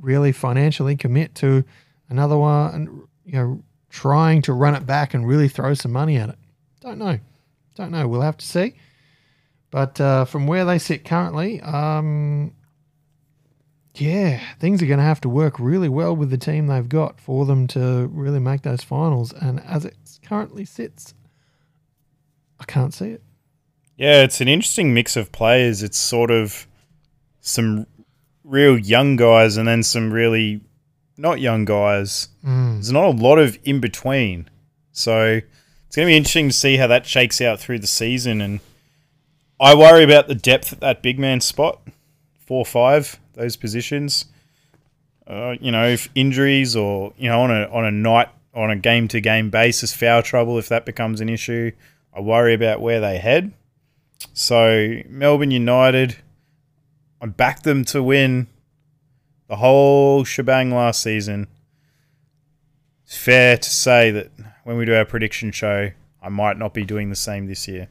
really 0.00 0.32
financially 0.32 0.96
commit 0.96 1.34
to 1.34 1.62
another 2.08 2.38
one 2.38 2.74
and 2.74 2.88
you 3.26 3.32
know 3.34 3.62
trying 3.90 4.40
to 4.40 4.54
run 4.54 4.74
it 4.74 4.86
back 4.86 5.12
and 5.12 5.28
really 5.28 5.48
throw 5.48 5.74
some 5.74 5.92
money 5.92 6.16
at 6.16 6.30
it. 6.30 6.38
Don't 6.80 6.96
know. 6.96 7.18
Don't 7.74 7.90
know. 7.90 8.08
We'll 8.08 8.22
have 8.22 8.38
to 8.38 8.46
see. 8.46 8.76
But 9.70 10.00
uh, 10.00 10.24
from 10.24 10.46
where 10.46 10.64
they 10.64 10.78
sit 10.78 11.04
currently, 11.04 11.60
um, 11.60 12.54
yeah, 14.00 14.40
things 14.58 14.82
are 14.82 14.86
going 14.86 14.98
to 14.98 15.04
have 15.04 15.20
to 15.22 15.28
work 15.28 15.58
really 15.58 15.88
well 15.88 16.14
with 16.14 16.30
the 16.30 16.38
team 16.38 16.66
they've 16.66 16.88
got 16.88 17.20
for 17.20 17.46
them 17.46 17.66
to 17.68 18.06
really 18.12 18.38
make 18.38 18.62
those 18.62 18.82
finals. 18.82 19.32
And 19.32 19.60
as 19.60 19.84
it 19.84 19.96
currently 20.24 20.64
sits, 20.64 21.14
I 22.60 22.64
can't 22.64 22.94
see 22.94 23.10
it. 23.10 23.22
Yeah, 23.96 24.22
it's 24.22 24.40
an 24.40 24.48
interesting 24.48 24.92
mix 24.92 25.16
of 25.16 25.32
players. 25.32 25.82
It's 25.82 25.98
sort 25.98 26.30
of 26.30 26.66
some 27.40 27.86
real 28.44 28.78
young 28.78 29.16
guys 29.16 29.56
and 29.56 29.66
then 29.66 29.82
some 29.82 30.12
really 30.12 30.60
not 31.16 31.40
young 31.40 31.64
guys. 31.64 32.28
Mm. 32.44 32.74
There's 32.74 32.92
not 32.92 33.04
a 33.04 33.10
lot 33.10 33.38
of 33.38 33.58
in 33.64 33.80
between. 33.80 34.48
So 34.92 35.40
it's 35.86 35.96
going 35.96 36.06
to 36.06 36.12
be 36.12 36.16
interesting 36.16 36.48
to 36.48 36.54
see 36.54 36.76
how 36.76 36.86
that 36.88 37.06
shakes 37.06 37.40
out 37.40 37.58
through 37.58 37.78
the 37.78 37.86
season. 37.86 38.40
And 38.40 38.60
I 39.58 39.74
worry 39.74 40.04
about 40.04 40.28
the 40.28 40.34
depth 40.34 40.72
at 40.72 40.80
that 40.80 41.02
big 41.02 41.18
man 41.18 41.40
spot, 41.40 41.80
four 42.38 42.66
five, 42.66 43.18
those 43.36 43.56
positions. 43.56 44.24
Uh, 45.26 45.54
you 45.60 45.70
know, 45.70 45.86
if 45.86 46.08
injuries 46.14 46.74
or 46.74 47.12
you 47.16 47.28
know 47.28 47.42
on 47.42 47.50
a 47.50 47.68
on 47.68 47.84
a 47.84 47.90
night 47.90 48.28
on 48.54 48.70
a 48.70 48.76
game 48.76 49.06
to 49.08 49.20
game 49.20 49.50
basis, 49.50 49.92
foul 49.94 50.22
trouble 50.22 50.58
if 50.58 50.68
that 50.68 50.84
becomes 50.86 51.20
an 51.20 51.28
issue, 51.28 51.70
I 52.12 52.20
worry 52.20 52.54
about 52.54 52.80
where 52.80 53.00
they 53.00 53.18
head. 53.18 53.52
So 54.32 55.02
Melbourne 55.08 55.50
United, 55.50 56.16
I 57.20 57.26
backed 57.26 57.64
them 57.64 57.84
to 57.86 58.02
win 58.02 58.46
the 59.48 59.56
whole 59.56 60.24
shebang 60.24 60.70
last 60.70 61.02
season. 61.02 61.48
It's 63.04 63.16
fair 63.16 63.56
to 63.56 63.70
say 63.70 64.10
that 64.10 64.30
when 64.64 64.76
we 64.76 64.84
do 64.84 64.94
our 64.94 65.04
prediction 65.04 65.52
show, 65.52 65.90
I 66.22 66.28
might 66.28 66.58
not 66.58 66.74
be 66.74 66.84
doing 66.84 67.10
the 67.10 67.16
same 67.16 67.46
this 67.46 67.68
year. 67.68 67.88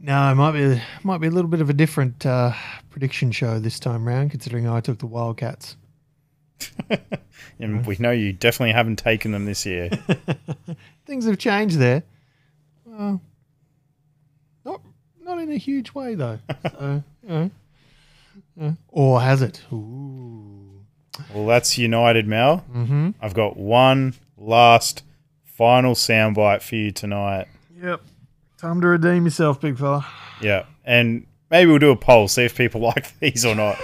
No, 0.00 0.30
it 0.30 0.34
might 0.36 0.52
be 0.52 0.82
might 1.02 1.18
be 1.18 1.26
a 1.26 1.30
little 1.30 1.50
bit 1.50 1.60
of 1.60 1.68
a 1.68 1.72
different 1.72 2.24
uh, 2.24 2.52
prediction 2.90 3.32
show 3.32 3.58
this 3.58 3.80
time 3.80 4.06
round, 4.06 4.30
considering 4.30 4.68
I 4.68 4.80
took 4.80 4.98
the 4.98 5.06
Wildcats. 5.06 5.76
And 7.60 7.84
we 7.86 7.96
know 7.98 8.10
you 8.10 8.32
definitely 8.32 8.72
haven't 8.72 8.96
taken 8.96 9.32
them 9.32 9.44
this 9.44 9.66
year. 9.66 9.90
Things 11.06 11.26
have 11.26 11.38
changed 11.38 11.78
there. 11.78 12.04
Well, 12.84 13.20
not 14.64 14.80
not 15.20 15.38
in 15.38 15.50
a 15.50 15.56
huge 15.56 15.92
way 15.94 16.14
though. 16.14 16.38
So, 16.70 17.02
you 17.22 17.28
know, 17.28 17.50
yeah. 18.56 18.72
or 18.88 19.20
has 19.20 19.42
it? 19.42 19.62
Ooh. 19.72 20.84
well, 21.34 21.46
that's 21.46 21.76
United, 21.76 22.26
Mel. 22.26 22.64
Mm-hmm. 22.72 23.10
I've 23.20 23.34
got 23.34 23.56
one 23.56 24.14
last 24.36 25.02
final 25.44 25.94
soundbite 25.94 26.62
for 26.62 26.76
you 26.76 26.92
tonight. 26.92 27.48
Yep. 27.82 28.02
Time 28.58 28.80
to 28.80 28.88
redeem 28.88 29.24
yourself, 29.24 29.60
big 29.60 29.78
fella. 29.78 30.06
Yeah, 30.40 30.64
and 30.84 31.26
maybe 31.50 31.70
we'll 31.70 31.78
do 31.78 31.90
a 31.90 31.96
poll, 31.96 32.28
see 32.28 32.44
if 32.44 32.56
people 32.56 32.80
like 32.96 33.18
these 33.20 33.44
or 33.44 33.54
not. 33.54 33.76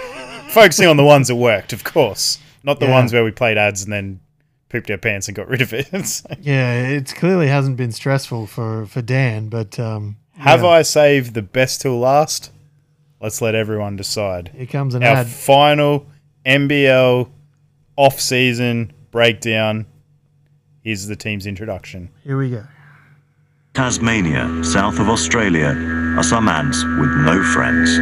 Focusing 0.49 0.87
on 0.87 0.97
the 0.97 1.03
ones 1.03 1.27
that 1.29 1.35
worked, 1.35 1.73
of 1.73 1.83
course, 1.83 2.39
not 2.63 2.79
the 2.79 2.85
Yeah. 2.87 2.91
ones 2.93 3.13
where 3.13 3.23
we 3.23 3.31
played 3.31 3.57
ads 3.57 3.83
and 3.83 3.91
then 3.93 4.19
pooped 4.69 4.89
our 4.91 4.97
pants 4.97 5.27
and 5.27 5.35
got 5.35 5.47
rid 5.47 5.61
of 5.61 5.73
it. 5.73 5.87
So, 6.05 6.27
Yeah, 6.41 6.73
it 6.87 7.13
clearly 7.15 7.47
hasn't 7.47 7.77
been 7.77 7.91
stressful 7.91 8.47
for 8.47 8.85
for 8.85 9.01
Dan, 9.01 9.47
but 9.49 9.79
um, 9.79 10.17
Have 10.37 10.61
yeah, 10.61 10.67
I 10.67 10.81
saved 10.81 11.33
the 11.33 11.41
best 11.41 11.81
till 11.81 11.97
last? 11.99 12.51
Let's 13.21 13.41
let 13.41 13.55
everyone 13.55 13.95
decide. 13.95 14.51
Here 14.55 14.65
comes 14.65 14.93
an 14.93 15.03
Our 15.03 15.17
ad. 15.17 15.27
final 15.27 16.05
NBL 16.45 17.29
off-season 17.95 18.91
breakdown. 19.11 19.85
Here's 20.83 21.07
the 21.07 21.15
team's 21.15 21.47
introduction. 21.47 22.09
Here 22.23 22.37
we 22.37 22.49
go. 22.51 22.65
Tasmania, 23.75 24.63
south 24.63 24.99
of 24.99 25.09
Australia, 25.09 25.75
are 26.15 26.23
some 26.23 26.47
ants 26.47 26.81
with 26.97 27.09
no 27.25 27.43
friends. 27.43 27.97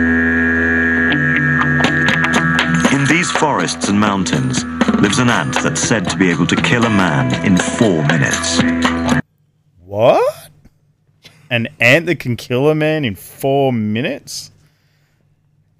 In 2.93 3.05
these 3.05 3.31
forests 3.31 3.89
and 3.89 3.99
mountains 3.99 4.63
lives 5.01 5.17
an 5.17 5.31
ant 5.31 5.55
that's 5.63 5.81
said 5.81 6.07
to 6.11 6.15
be 6.15 6.29
able 6.29 6.45
to 6.45 6.55
kill 6.57 6.83
a 6.83 6.91
man 6.91 7.43
in 7.43 7.57
four 7.57 8.05
minutes. 8.05 8.61
What? 9.83 10.51
An 11.49 11.67
ant 11.79 12.05
that 12.05 12.19
can 12.19 12.35
kill 12.35 12.69
a 12.69 12.75
man 12.75 13.03
in 13.03 13.15
four 13.15 13.73
minutes? 13.73 14.51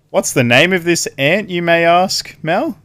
What's 0.10 0.34
the 0.34 0.44
name 0.44 0.74
of 0.74 0.86
this 0.86 1.07
ant, 1.20 1.52
you 1.52 1.61
may 1.61 1.86
ask, 1.86 2.36
Mel? 2.41 2.80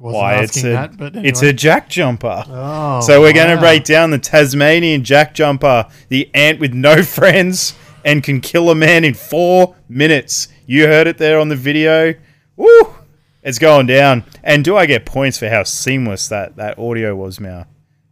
Why, 0.00 0.36
it's 0.36 0.64
a, 0.64 0.70
that, 0.70 0.96
but 0.96 1.14
it's 1.14 1.42
a 1.42 1.52
jack 1.52 1.90
jumper. 1.90 2.42
Oh, 2.48 3.00
so 3.02 3.20
we're 3.20 3.34
going 3.34 3.54
to 3.54 3.60
break 3.60 3.84
down 3.84 4.10
the 4.10 4.18
Tasmanian 4.18 5.04
jack 5.04 5.34
jumper, 5.34 5.86
the 6.08 6.30
ant 6.32 6.58
with 6.58 6.72
no 6.72 7.02
friends 7.02 7.74
and 8.02 8.22
can 8.22 8.40
kill 8.40 8.70
a 8.70 8.74
man 8.74 9.04
in 9.04 9.12
four 9.12 9.76
minutes. 9.90 10.48
You 10.64 10.86
heard 10.86 11.06
it 11.06 11.18
there 11.18 11.38
on 11.38 11.50
the 11.50 11.56
video. 11.56 12.14
Woo! 12.56 12.94
It's 13.42 13.58
going 13.58 13.86
down. 13.86 14.24
And 14.42 14.64
do 14.64 14.74
I 14.74 14.86
get 14.86 15.04
points 15.04 15.36
for 15.36 15.50
how 15.50 15.64
seamless 15.64 16.28
that, 16.28 16.56
that 16.56 16.78
audio 16.78 17.14
was, 17.14 17.38
Mel? 17.38 17.66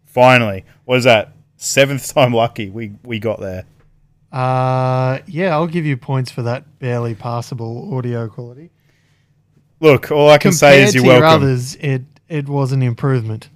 Finally. 0.05 0.67
What 0.85 0.99
is 0.99 1.05
that? 1.05 1.33
Seventh 1.57 2.07
time 2.15 2.35
lucky 2.35 2.69
we, 2.69 2.93
we 3.03 3.19
got 3.19 3.41
there. 3.41 3.65
Uh, 4.31 5.21
yeah, 5.27 5.55
I'll 5.55 5.67
give 5.67 5.87
you 5.87 5.97
points 5.97 6.31
for 6.31 6.43
that 6.43 6.79
barely 6.79 7.15
passable 7.15 7.97
audio 7.97 8.29
quality. 8.29 8.71
Look, 9.81 10.11
all 10.11 10.29
I 10.29 10.39
can 10.39 10.53
say 10.53 10.83
is 10.83 10.95
you're 10.95 11.05
welcome. 11.05 11.43
others, 11.43 11.77
it 11.77 12.03
it 12.29 12.49
was 12.49 12.73
an 12.73 12.83
improvement. 12.83 13.49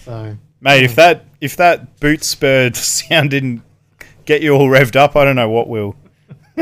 So 0.00 0.36
Mate, 0.60 0.84
if 0.84 0.94
that 0.96 1.24
if 1.40 1.56
that 1.56 2.00
boot 2.00 2.24
spurred 2.24 2.76
sound 2.76 3.30
didn't 3.30 3.62
get 4.24 4.42
you 4.42 4.54
all 4.54 4.68
revved 4.68 4.96
up, 4.96 5.16
I 5.16 5.24
don't 5.24 5.36
know 5.36 5.48
what 5.48 5.68
will. 5.68 5.96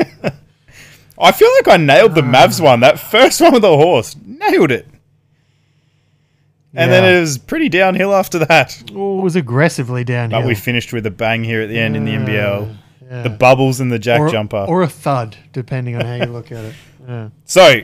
I 1.19 1.33
feel 1.33 1.51
like 1.57 1.69
I 1.69 1.77
nailed 1.79 2.15
the 2.15 2.23
ah. 2.23 2.25
Mavs 2.25 2.61
one. 2.61 2.81
That 2.81 2.99
first 2.99 3.41
one 3.41 3.55
with 3.55 3.63
the 3.63 3.77
horse, 3.77 4.17
nailed 4.25 4.71
it. 4.71 4.87
And 6.75 6.93
then 6.93 7.05
it 7.05 7.21
was 7.21 7.39
pretty 7.39 7.71
downhill 7.71 8.15
after 8.15 8.39
that. 8.41 8.83
oh, 8.95 9.19
it 9.19 9.23
was 9.23 9.35
aggressively 9.35 10.05
downhill. 10.05 10.41
But 10.41 10.47
we 10.47 10.55
finished 10.55 10.93
with 10.93 11.07
a 11.07 11.11
bang 11.11 11.43
here 11.43 11.63
at 11.63 11.71
the 11.71 11.79
end 11.79 11.97
in 11.97 12.05
the 12.05 12.13
NBL. 12.13 12.77
yeah. 13.09 13.23
The 13.23 13.31
bubbles 13.31 13.81
and 13.81 13.91
the 13.91 13.99
jack 13.99 14.21
or, 14.21 14.29
jumper. 14.29 14.67
or 14.69 14.83
a 14.83 14.89
thud, 14.89 15.39
depending 15.55 15.97
on 15.97 16.05
how 16.05 16.17
you 16.17 16.27
look 16.27 16.53
at 16.53 16.65
it. 16.65 16.75
Yeah. 17.09 17.29
So, 17.45 17.83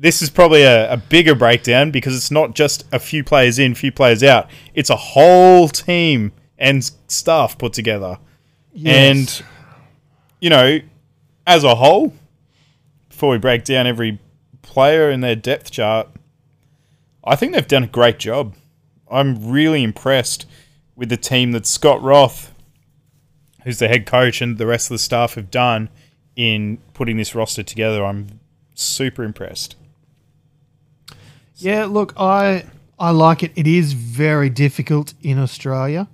this 0.00 0.22
is 0.22 0.30
probably 0.30 0.62
a, 0.62 0.92
a 0.92 0.96
bigger 0.96 1.34
breakdown 1.34 1.90
because 1.90 2.16
it's 2.16 2.30
not 2.30 2.54
just 2.54 2.86
a 2.92 3.00
few 3.00 3.24
players 3.24 3.58
in, 3.58 3.74
few 3.74 3.90
players 3.90 4.22
out. 4.22 4.48
It's 4.72 4.90
a 4.90 4.96
whole 4.96 5.68
team 5.68 6.32
and 6.56 6.88
staff 7.08 7.58
put 7.58 7.72
together. 7.72 8.18
Yes. 8.72 9.40
And, 9.40 9.46
you 10.40 10.50
know, 10.50 10.78
as 11.48 11.64
a 11.64 11.74
whole, 11.74 12.12
before 13.08 13.30
we 13.30 13.38
break 13.38 13.64
down 13.64 13.88
every 13.88 14.20
player 14.62 15.10
in 15.10 15.20
their 15.20 15.34
depth 15.34 15.72
chart, 15.72 16.08
I 17.24 17.34
think 17.34 17.52
they've 17.52 17.66
done 17.66 17.82
a 17.82 17.88
great 17.88 18.20
job. 18.20 18.54
I'm 19.10 19.50
really 19.50 19.82
impressed 19.82 20.46
with 20.94 21.08
the 21.08 21.16
team 21.16 21.50
that 21.52 21.66
Scott 21.66 22.00
Roth, 22.02 22.54
who's 23.64 23.80
the 23.80 23.88
head 23.88 24.06
coach, 24.06 24.40
and 24.40 24.58
the 24.58 24.66
rest 24.66 24.86
of 24.86 24.94
the 24.94 24.98
staff 24.98 25.34
have 25.34 25.50
done 25.50 25.88
in 26.36 26.78
putting 26.94 27.16
this 27.16 27.34
roster 27.34 27.64
together. 27.64 28.04
I'm 28.04 28.38
super 28.74 29.24
impressed. 29.24 29.74
Yeah, 31.58 31.86
look, 31.86 32.14
I 32.16 32.64
I 32.98 33.10
like 33.10 33.42
it. 33.42 33.52
It 33.56 33.66
is 33.66 33.92
very 33.92 34.48
difficult 34.48 35.14
in 35.22 35.38
Australia 35.38 36.08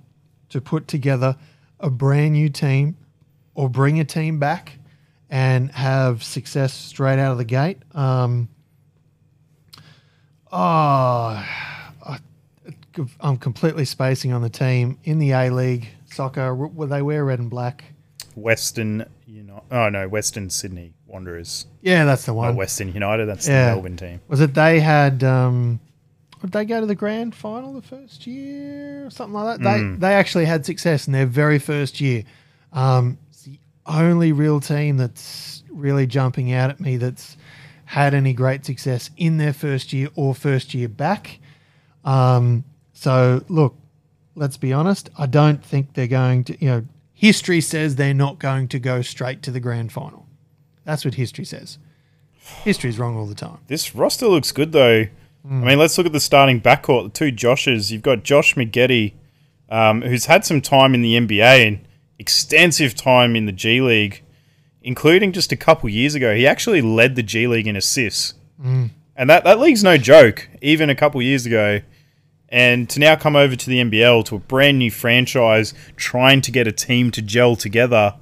to 0.49 0.59
put 0.59 0.87
together 0.87 1.37
a 1.79 1.89
brand 1.89 2.33
new 2.33 2.49
team 2.49 2.97
or 3.53 3.69
bring 3.69 3.99
a 3.99 4.05
team 4.05 4.39
back 4.39 4.79
and 5.29 5.71
have 5.71 6.23
success 6.23 6.73
straight 6.73 7.19
out 7.19 7.31
of 7.31 7.37
the 7.37 7.45
gate. 7.45 7.77
Um, 7.93 8.49
oh, 10.51 10.57
I, 10.57 12.19
I'm 13.19 13.37
completely 13.37 13.85
spacing 13.85 14.33
on 14.33 14.41
the 14.41 14.49
team 14.49 14.97
in 15.03 15.19
the 15.19 15.31
A 15.31 15.49
League 15.51 15.89
soccer. 16.11 16.55
Will 16.55 16.87
they 16.87 17.01
wear 17.01 17.23
red 17.23 17.39
and 17.39 17.49
black? 17.49 17.83
Western 18.35 19.05
United. 19.27 19.63
Oh 19.71 19.89
no, 19.89 20.07
Western 20.07 20.49
Sydney 20.49 20.93
Wanderers. 21.15 21.65
Yeah, 21.81 22.03
that's 22.03 22.25
the 22.25 22.33
Not 22.33 22.37
one. 22.37 22.55
Western 22.57 22.93
United. 22.93 23.25
That's 23.25 23.47
Yeah. 23.47 23.69
the 23.69 23.75
Melbourne 23.75 23.95
team. 23.95 24.19
Was 24.27 24.41
it 24.41 24.53
they 24.53 24.81
had? 24.81 25.23
Um, 25.23 25.79
did 26.41 26.51
they 26.51 26.65
go 26.65 26.81
to 26.81 26.85
the 26.85 26.93
grand 26.95 27.33
final 27.33 27.71
the 27.73 27.81
first 27.81 28.27
year 28.27 29.05
or 29.05 29.09
something 29.09 29.33
like 29.33 29.59
that? 29.59 29.63
They 29.63 30.07
they 30.07 30.13
actually 30.13 30.43
had 30.45 30.65
success 30.65 31.07
in 31.07 31.13
their 31.13 31.25
very 31.25 31.57
first 31.57 32.01
year. 32.01 32.23
Um, 32.73 33.17
it's 33.29 33.43
the 33.43 33.57
only 33.85 34.33
real 34.33 34.59
team 34.59 34.97
that's 34.97 35.63
really 35.71 36.05
jumping 36.05 36.51
out 36.51 36.69
at 36.69 36.79
me 36.81 36.97
that's 36.97 37.37
had 37.85 38.13
any 38.13 38.33
great 38.33 38.65
success 38.65 39.09
in 39.15 39.37
their 39.37 39.53
first 39.53 39.93
year 39.93 40.09
or 40.15 40.35
first 40.35 40.73
year 40.73 40.89
back. 40.89 41.39
Um, 42.03 42.65
so 42.93 43.43
look, 43.47 43.75
let's 44.35 44.57
be 44.57 44.73
honest. 44.73 45.09
I 45.17 45.27
don't 45.27 45.63
think 45.63 45.93
they're 45.93 46.07
going 46.07 46.43
to. 46.45 46.61
You 46.61 46.67
know, 46.69 46.85
history 47.13 47.61
says 47.61 47.95
they're 47.95 48.13
not 48.13 48.37
going 48.39 48.67
to 48.67 48.79
go 48.79 49.01
straight 49.01 49.41
to 49.43 49.51
the 49.51 49.61
grand 49.61 49.93
final. 49.93 50.24
That's 50.85 51.03
what 51.03 51.15
history 51.15 51.45
says. 51.45 51.77
History's 52.63 52.97
wrong 52.99 53.17
all 53.17 53.25
the 53.25 53.35
time. 53.35 53.57
This 53.67 53.95
roster 53.95 54.27
looks 54.27 54.51
good 54.51 54.71
though. 54.71 55.05
I 55.47 55.47
mean, 55.47 55.77
let's 55.77 55.95
look 55.97 56.07
at 56.07 56.13
the 56.13 56.19
starting 56.19 56.59
backcourt. 56.59 57.03
The 57.03 57.09
two 57.09 57.31
Joshes. 57.31 57.91
You've 57.91 58.01
got 58.01 58.23
Josh 58.23 58.55
Magette, 58.55 59.13
um, 59.69 60.01
who's 60.01 60.25
had 60.25 60.43
some 60.43 60.59
time 60.59 60.95
in 60.95 61.03
the 61.03 61.15
NBA 61.19 61.67
and 61.67 61.87
extensive 62.17 62.95
time 62.95 63.35
in 63.35 63.45
the 63.45 63.51
G 63.51 63.79
League, 63.79 64.23
including 64.81 65.33
just 65.33 65.51
a 65.51 65.55
couple 65.55 65.87
years 65.87 66.15
ago. 66.15 66.33
He 66.33 66.47
actually 66.47 66.81
led 66.81 67.15
the 67.15 67.21
G 67.21 67.45
League 67.45 67.67
in 67.67 67.75
assists, 67.75 68.33
and 69.15 69.29
that 69.29 69.43
that 69.43 69.59
league's 69.59 69.83
no 69.83 69.97
joke. 69.97 70.49
Even 70.63 70.89
a 70.89 70.95
couple 70.95 71.21
years 71.21 71.45
ago, 71.45 71.81
and 72.49 72.89
to 72.89 72.99
now 72.99 73.15
come 73.15 73.35
over 73.35 73.55
to 73.55 73.69
the 73.69 73.79
NBL 73.83 74.25
to 74.25 74.35
a 74.37 74.39
brand 74.39 74.79
new 74.79 74.89
franchise, 74.89 75.75
trying 75.95 76.41
to 76.41 76.51
get 76.51 76.67
a 76.67 76.71
team 76.71 77.11
to 77.11 77.21
gel 77.21 77.55
together. 77.55 78.15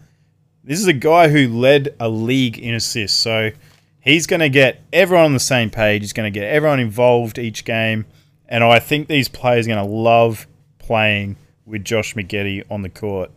This 0.65 0.79
is 0.79 0.87
a 0.87 0.93
guy 0.93 1.27
who 1.27 1.49
led 1.49 1.93
a 1.99 2.07
league 2.07 2.57
in 2.57 2.73
assists, 2.73 3.19
so 3.19 3.51
he's 3.99 4.27
going 4.27 4.39
to 4.39 4.49
get 4.49 4.79
everyone 4.93 5.25
on 5.25 5.33
the 5.33 5.39
same 5.39 5.69
page. 5.69 6.03
He's 6.03 6.13
going 6.13 6.31
to 6.31 6.39
get 6.39 6.47
everyone 6.47 6.79
involved 6.79 7.37
each 7.37 7.65
game, 7.65 8.05
and 8.47 8.63
I 8.63 8.79
think 8.79 9.09
these 9.09 9.27
players 9.27 9.67
are 9.67 9.71
going 9.71 9.85
to 9.85 9.91
love 9.91 10.47
playing 10.79 11.35
with 11.65 11.83
Josh 11.83 12.13
Magette 12.13 12.63
on 12.71 12.81
the 12.81 12.89
court. 12.89 13.29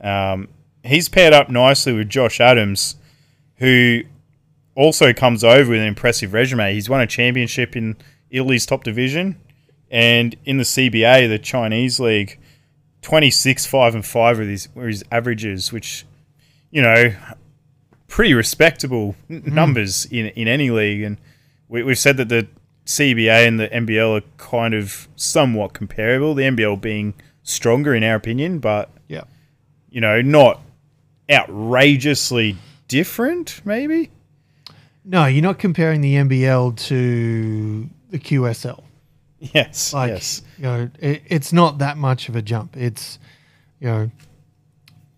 Um, 0.00 0.48
he's 0.82 1.08
paired 1.08 1.32
up 1.32 1.48
nicely 1.48 1.92
with 1.92 2.08
Josh 2.08 2.40
Adams, 2.40 2.96
who 3.58 4.02
also 4.74 5.12
comes 5.12 5.44
over 5.44 5.70
with 5.70 5.80
an 5.80 5.86
impressive 5.86 6.32
resume. 6.32 6.74
He's 6.74 6.88
won 6.88 7.00
a 7.00 7.06
championship 7.06 7.76
in 7.76 7.96
Italy's 8.30 8.66
top 8.66 8.82
division, 8.82 9.40
and 9.92 10.34
in 10.44 10.56
the 10.56 10.64
CBA, 10.64 11.28
the 11.28 11.38
Chinese 11.38 12.00
league, 12.00 12.40
twenty 13.00 13.30
six 13.30 13.64
five 13.64 13.94
and 13.94 14.04
five 14.04 14.38
were 14.38 14.44
his 14.44 14.68
were 14.74 14.88
his 14.88 15.04
averages, 15.12 15.72
which 15.72 16.04
you 16.70 16.82
know 16.82 17.14
pretty 18.08 18.34
respectable 18.34 19.14
n- 19.30 19.42
mm-hmm. 19.42 19.54
numbers 19.54 20.06
in 20.06 20.26
in 20.28 20.48
any 20.48 20.70
league. 20.70 21.02
And 21.02 21.18
we, 21.68 21.82
we've 21.82 21.98
said 21.98 22.16
that 22.16 22.28
the 22.28 22.46
CBA 22.86 23.46
and 23.46 23.60
the 23.60 23.68
NBL 23.68 24.18
are 24.18 24.24
kind 24.38 24.74
of 24.74 25.08
somewhat 25.16 25.74
comparable. 25.74 26.34
The 26.34 26.44
NBL 26.44 26.80
being 26.80 27.14
stronger 27.42 27.94
in 27.94 28.02
our 28.02 28.14
opinion, 28.16 28.58
but 28.58 28.90
Yeah. 29.08 29.24
you 29.90 30.00
know 30.00 30.20
not 30.22 30.60
outrageously 31.30 32.56
different. 32.88 33.60
Maybe. 33.64 34.10
No, 35.04 35.26
you're 35.26 35.42
not 35.42 35.58
comparing 35.58 36.00
the 36.00 36.14
NBL 36.16 36.76
to 36.88 37.88
the 38.10 38.18
QSL. 38.18 38.82
Yes. 39.40 39.94
Like, 39.94 40.10
yes. 40.10 40.42
you 40.56 40.64
know, 40.64 40.90
it, 41.00 41.22
it's 41.26 41.52
not 41.52 41.78
that 41.78 41.96
much 41.96 42.28
of 42.28 42.36
a 42.36 42.42
jump. 42.42 42.76
It's, 42.76 43.18
you 43.80 43.86
know, 43.88 44.10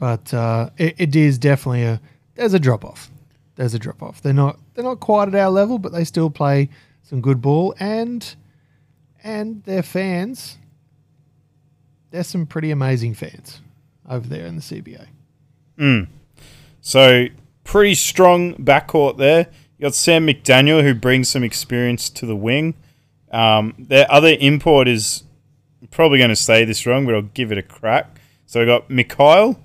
but 0.00 0.32
uh, 0.32 0.70
it, 0.78 0.94
it 0.96 1.14
is 1.14 1.38
definitely 1.38 1.84
a 1.84 2.00
there's 2.34 2.54
a 2.54 2.58
drop 2.58 2.86
off. 2.86 3.10
There's 3.56 3.74
a 3.74 3.78
drop 3.78 4.02
off. 4.02 4.22
They're 4.22 4.32
not 4.32 4.58
they're 4.74 4.82
not 4.82 4.98
quite 4.98 5.28
at 5.28 5.34
our 5.34 5.50
level, 5.50 5.78
but 5.78 5.92
they 5.92 6.04
still 6.04 6.30
play 6.30 6.70
some 7.02 7.20
good 7.20 7.42
ball 7.42 7.74
and 7.78 8.34
and 9.22 9.62
their 9.64 9.82
fans. 9.82 10.56
There's 12.10 12.26
some 12.26 12.46
pretty 12.46 12.70
amazing 12.70 13.12
fans 13.12 13.60
over 14.08 14.26
there 14.26 14.46
in 14.46 14.56
the 14.56 14.62
CBA. 14.62 15.06
So 16.80 17.26
pretty 17.62 17.94
strong 17.94 18.54
backcourt 18.54 19.18
there. 19.18 19.48
You 19.78 19.82
got 19.82 19.94
Sam 19.94 20.26
McDaniel 20.26 20.82
who 20.82 20.94
brings 20.94 21.28
some 21.28 21.44
experience 21.44 22.08
to 22.10 22.24
the 22.24 22.34
wing. 22.34 22.74
Um, 23.30 23.74
their 23.78 24.10
other 24.10 24.34
import 24.40 24.88
is 24.88 25.24
probably 25.90 26.16
going 26.18 26.30
to 26.30 26.36
say 26.36 26.64
this 26.64 26.86
wrong, 26.86 27.04
but 27.04 27.14
I'll 27.14 27.22
give 27.22 27.52
it 27.52 27.58
a 27.58 27.62
crack. 27.62 28.18
So 28.46 28.60
we 28.60 28.66
got 28.66 28.90
Mikhail, 28.90 29.62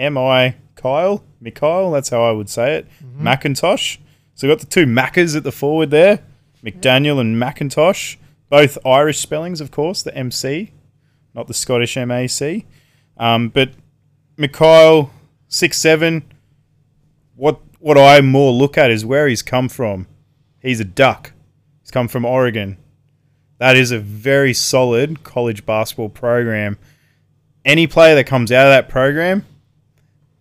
M 0.00 0.18
I 0.18 0.56
Kyle, 0.74 1.22
Mikhail. 1.40 1.90
That's 1.90 2.08
how 2.08 2.22
I 2.22 2.32
would 2.32 2.48
say 2.48 2.76
it. 2.76 2.86
McIntosh. 3.18 3.98
So 4.34 4.48
we've 4.48 4.56
got 4.56 4.60
the 4.60 4.66
two 4.66 4.86
Maccas 4.86 5.36
at 5.36 5.44
the 5.44 5.52
forward 5.52 5.90
there, 5.90 6.20
McDaniel 6.64 7.20
and 7.20 7.40
McIntosh. 7.40 8.16
Both 8.48 8.78
Irish 8.84 9.18
spellings, 9.18 9.60
of 9.60 9.70
course. 9.70 10.02
The 10.02 10.16
MC, 10.16 10.72
not 11.34 11.46
the 11.46 11.54
Scottish 11.54 11.96
MAC. 11.96 12.64
Um, 13.16 13.50
but 13.50 13.72
Mikhail, 14.36 15.10
six 15.48 15.78
seven. 15.78 16.24
What 17.36 17.60
what 17.78 17.98
I 17.98 18.20
more 18.22 18.52
look 18.52 18.78
at 18.78 18.90
is 18.90 19.04
where 19.04 19.28
he's 19.28 19.42
come 19.42 19.68
from. 19.68 20.06
He's 20.60 20.80
a 20.80 20.84
duck. 20.84 21.32
He's 21.82 21.90
come 21.90 22.08
from 22.08 22.24
Oregon. 22.24 22.78
That 23.58 23.76
is 23.76 23.90
a 23.90 23.98
very 23.98 24.54
solid 24.54 25.22
college 25.22 25.66
basketball 25.66 26.08
program. 26.08 26.78
Any 27.64 27.86
player 27.86 28.14
that 28.14 28.24
comes 28.24 28.50
out 28.50 28.66
of 28.66 28.72
that 28.72 28.88
program, 28.88 29.44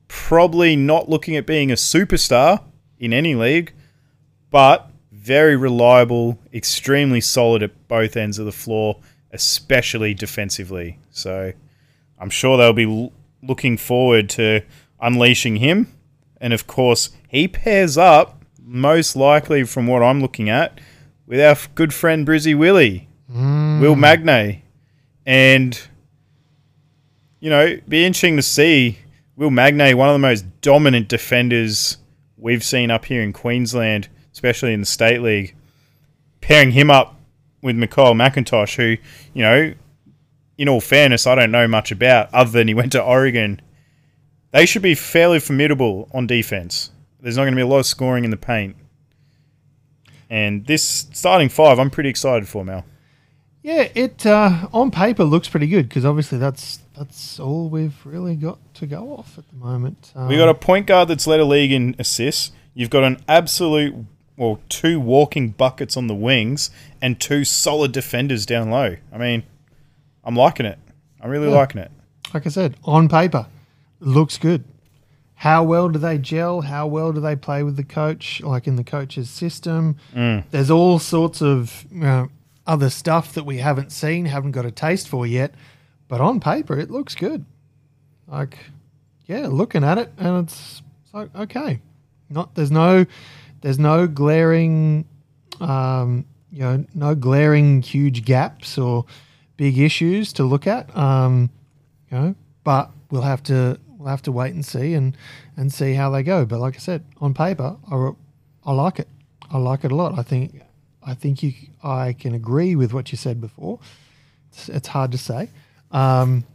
probably 0.10 0.76
not 0.76 1.08
looking 1.08 1.38
at 1.38 1.46
being 1.46 1.72
a 1.72 1.76
superstar 1.76 2.62
in 2.98 3.14
any 3.14 3.36
league, 3.36 3.72
but 4.52 4.90
very 5.12 5.56
reliable, 5.56 6.38
extremely 6.54 7.22
solid 7.22 7.64
at 7.64 7.88
both 7.88 8.18
ends 8.18 8.38
of 8.40 8.46
the 8.46 8.52
floor, 8.52 9.00
especially 9.32 10.14
defensively. 10.14 11.00
So 11.12 11.54
I'm 12.18 12.30
sure 12.30 12.58
they'll 12.58 12.74
be 12.74 12.84
l- 12.84 13.14
looking 13.42 13.78
forward 13.78 14.30
to 14.32 14.62
unleashing 15.00 15.58
him. 15.58 15.88
And 16.42 16.54
of 16.54 16.68
course, 16.68 17.12
he 17.28 17.48
pairs 17.48 17.98
up, 17.98 18.44
most 18.62 19.16
likely 19.16 19.64
from 19.64 19.88
what 19.88 20.02
I'm 20.02 20.22
looking 20.22 20.50
at, 20.50 20.82
with 21.28 21.40
our 21.40 21.56
good 21.76 21.94
friend 21.94 22.26
Brizzy 22.26 22.58
Willie, 22.58 23.08
mm. 23.32 23.80
Will 23.80 23.96
Magnay. 23.96 24.64
And, 25.26 25.80
you 27.40 27.52
know, 27.52 27.80
be 27.88 28.06
interesting 28.06 28.38
to 28.38 28.42
see 28.42 28.98
Will 29.40 29.52
Magnay, 29.52 29.94
one 29.94 30.10
of 30.10 30.14
the 30.14 30.20
most 30.20 30.44
dominant 30.60 31.08
defenders 31.08 31.98
we've 32.36 32.62
seen 32.62 32.92
up 32.92 33.06
here 33.06 33.22
in 33.22 33.32
Queensland, 33.32 34.10
especially 34.34 34.74
in 34.74 34.82
the 34.82 34.86
State 34.86 35.22
League, 35.22 35.56
pairing 36.42 36.72
him 36.72 36.92
up 36.92 37.16
with 37.62 37.78
Mikhail 37.78 38.16
McIntosh, 38.16 38.76
who, 38.76 39.02
you 39.34 39.42
know, 39.42 39.74
in 40.58 40.68
all 40.68 40.82
fairness, 40.82 41.26
I 41.26 41.36
don't 41.36 41.52
know 41.52 41.70
much 41.70 41.90
about 41.90 42.34
other 42.34 42.52
than 42.52 42.68
he 42.68 42.74
went 42.74 42.92
to 42.92 43.02
Oregon. 43.02 43.62
They 44.52 44.66
should 44.66 44.82
be 44.82 44.94
fairly 44.94 45.40
formidable 45.40 46.10
on 46.14 46.28
defense. 46.28 46.92
There's 47.22 47.38
not 47.38 47.44
going 47.44 47.54
to 47.54 47.60
be 47.60 47.62
a 47.62 47.68
lot 47.68 47.80
of 47.80 47.86
scoring 47.86 48.26
in 48.26 48.32
the 48.32 48.38
paint. 48.38 48.76
And 50.30 50.66
this 50.66 51.08
starting 51.14 51.48
five, 51.48 51.80
I'm 51.80 51.90
pretty 51.90 52.10
excited 52.10 52.50
for, 52.50 52.66
Mel. 52.66 52.84
Yeah, 53.64 53.88
it 53.96 54.26
uh, 54.26 54.68
on 54.74 54.92
paper 54.92 55.24
looks 55.24 55.48
pretty 55.48 55.68
good 55.68 55.88
because 55.88 56.04
obviously 56.04 56.40
that's 56.40 56.80
that's 57.00 57.40
all 57.40 57.70
we've 57.70 57.96
really 58.06 58.36
got 58.36 58.60
to 58.76 58.86
go 58.86 59.14
off 59.18 59.38
at 59.38 59.48
the 59.50 59.56
moment. 59.56 60.12
Um, 60.16 60.28
We 60.28 60.36
got 60.38 60.50
a 60.50 60.54
point 60.54 60.86
guard 60.86 61.08
that's 61.08 61.26
led 61.26 61.40
a 61.40 61.46
league 61.46 61.72
in 61.72 61.96
assists. 61.98 62.52
You've 62.74 62.90
got 62.90 63.04
an 63.04 63.18
absolute, 63.28 63.96
well, 64.38 64.60
two 64.70 65.00
walking 65.00 65.50
buckets 65.52 65.96
on 65.98 66.08
the 66.08 66.14
wings 66.14 66.70
and 67.02 67.20
two 67.20 67.44
solid 67.46 67.92
defenders 67.94 68.46
down 68.46 68.70
low. 68.70 68.98
I 69.14 69.18
mean, 69.18 69.44
I'm 70.24 70.36
liking 70.36 70.66
it. 70.66 70.78
I'm 71.22 71.30
really 71.30 71.50
Yeah. 71.50 71.56
liking 71.56 71.82
it. 71.82 71.92
like 72.34 72.46
I 72.46 72.50
said, 72.50 72.76
on 72.84 73.10
paper, 73.10 73.48
looks 74.00 74.38
good. 74.38 74.64
How 75.36 75.64
well 75.64 75.90
do 75.90 75.98
they 75.98 76.18
gel? 76.20 76.62
How 76.62 76.86
well 76.86 77.12
do 77.14 77.20
they 77.22 77.36
play 77.36 77.64
with 77.64 77.76
the 77.78 77.84
coach, 77.84 78.40
like 78.44 78.68
in 78.68 78.76
the 78.76 78.84
coach's 78.84 79.30
system? 79.30 79.96
There's 80.52 80.70
all 80.70 81.00
sorts 81.00 81.42
of 81.42 81.86
know, 81.92 82.28
other 82.68 82.90
stuff 82.92 83.34
that 83.34 83.46
we 83.46 83.58
haven't 83.60 83.92
seen, 83.94 84.26
haven't 84.26 84.52
got 84.52 84.66
a 84.66 84.72
taste 84.72 85.08
for 85.08 85.26
yet. 85.26 85.56
But 86.10 86.20
on 86.20 86.42
paper, 86.42 86.78
it 86.78 86.92
looks 86.92 87.16
good. 87.16 87.46
Like, 88.28 88.58
yeah, 89.28 89.48
looking 89.48 89.86
at 89.86 89.98
it, 89.98 90.12
and 90.18 90.44
it's, 90.44 90.82
it's 91.04 91.14
like 91.14 91.34
okay. 91.34 91.80
Not 92.30 92.56
there's 92.56 92.72
no 92.72 93.06
there's 93.62 93.80
no 93.80 94.08
glaring, 94.08 95.06
um, 95.62 96.26
you 96.52 96.62
know, 96.62 96.86
no 96.94 97.16
glaring 97.16 97.82
huge 97.82 98.26
gaps 98.26 98.78
or 98.78 99.06
big 99.56 99.78
issues 99.78 100.34
to 100.34 100.44
look 100.44 100.68
at. 100.68 100.96
Um, 100.98 101.50
you 102.12 102.18
know, 102.18 102.36
but 102.64 102.92
we'll 103.12 103.22
have 103.22 103.44
to 103.44 103.80
we'll 103.98 104.10
have 104.10 104.24
to 104.24 104.32
wait 104.32 104.54
and 104.54 104.66
see 104.66 104.96
and 104.96 105.16
and 105.58 105.72
see 105.72 105.94
how 105.94 106.10
they 106.10 106.24
go. 106.24 106.46
But 106.46 106.60
like 106.60 106.76
I 106.76 106.80
said, 106.80 107.04
on 107.22 107.34
paper, 107.34 107.78
I, 107.92 108.12
I 108.66 108.74
like 108.74 109.00
it. 109.00 109.08
I 109.52 109.58
like 109.58 109.84
it 109.84 109.92
a 109.92 109.96
lot. 109.96 110.18
I 110.18 110.24
think 110.24 110.62
I 111.04 111.14
think 111.14 111.44
you 111.44 111.54
I 111.84 112.14
can 112.14 112.34
agree 112.34 112.76
with 112.76 112.94
what 112.94 113.12
you 113.12 113.18
said 113.18 113.40
before. 113.40 113.80
It's, 114.52 114.70
it's 114.70 114.88
hard 114.88 115.12
to 115.12 115.18
say, 115.18 115.50
um, 115.92 116.46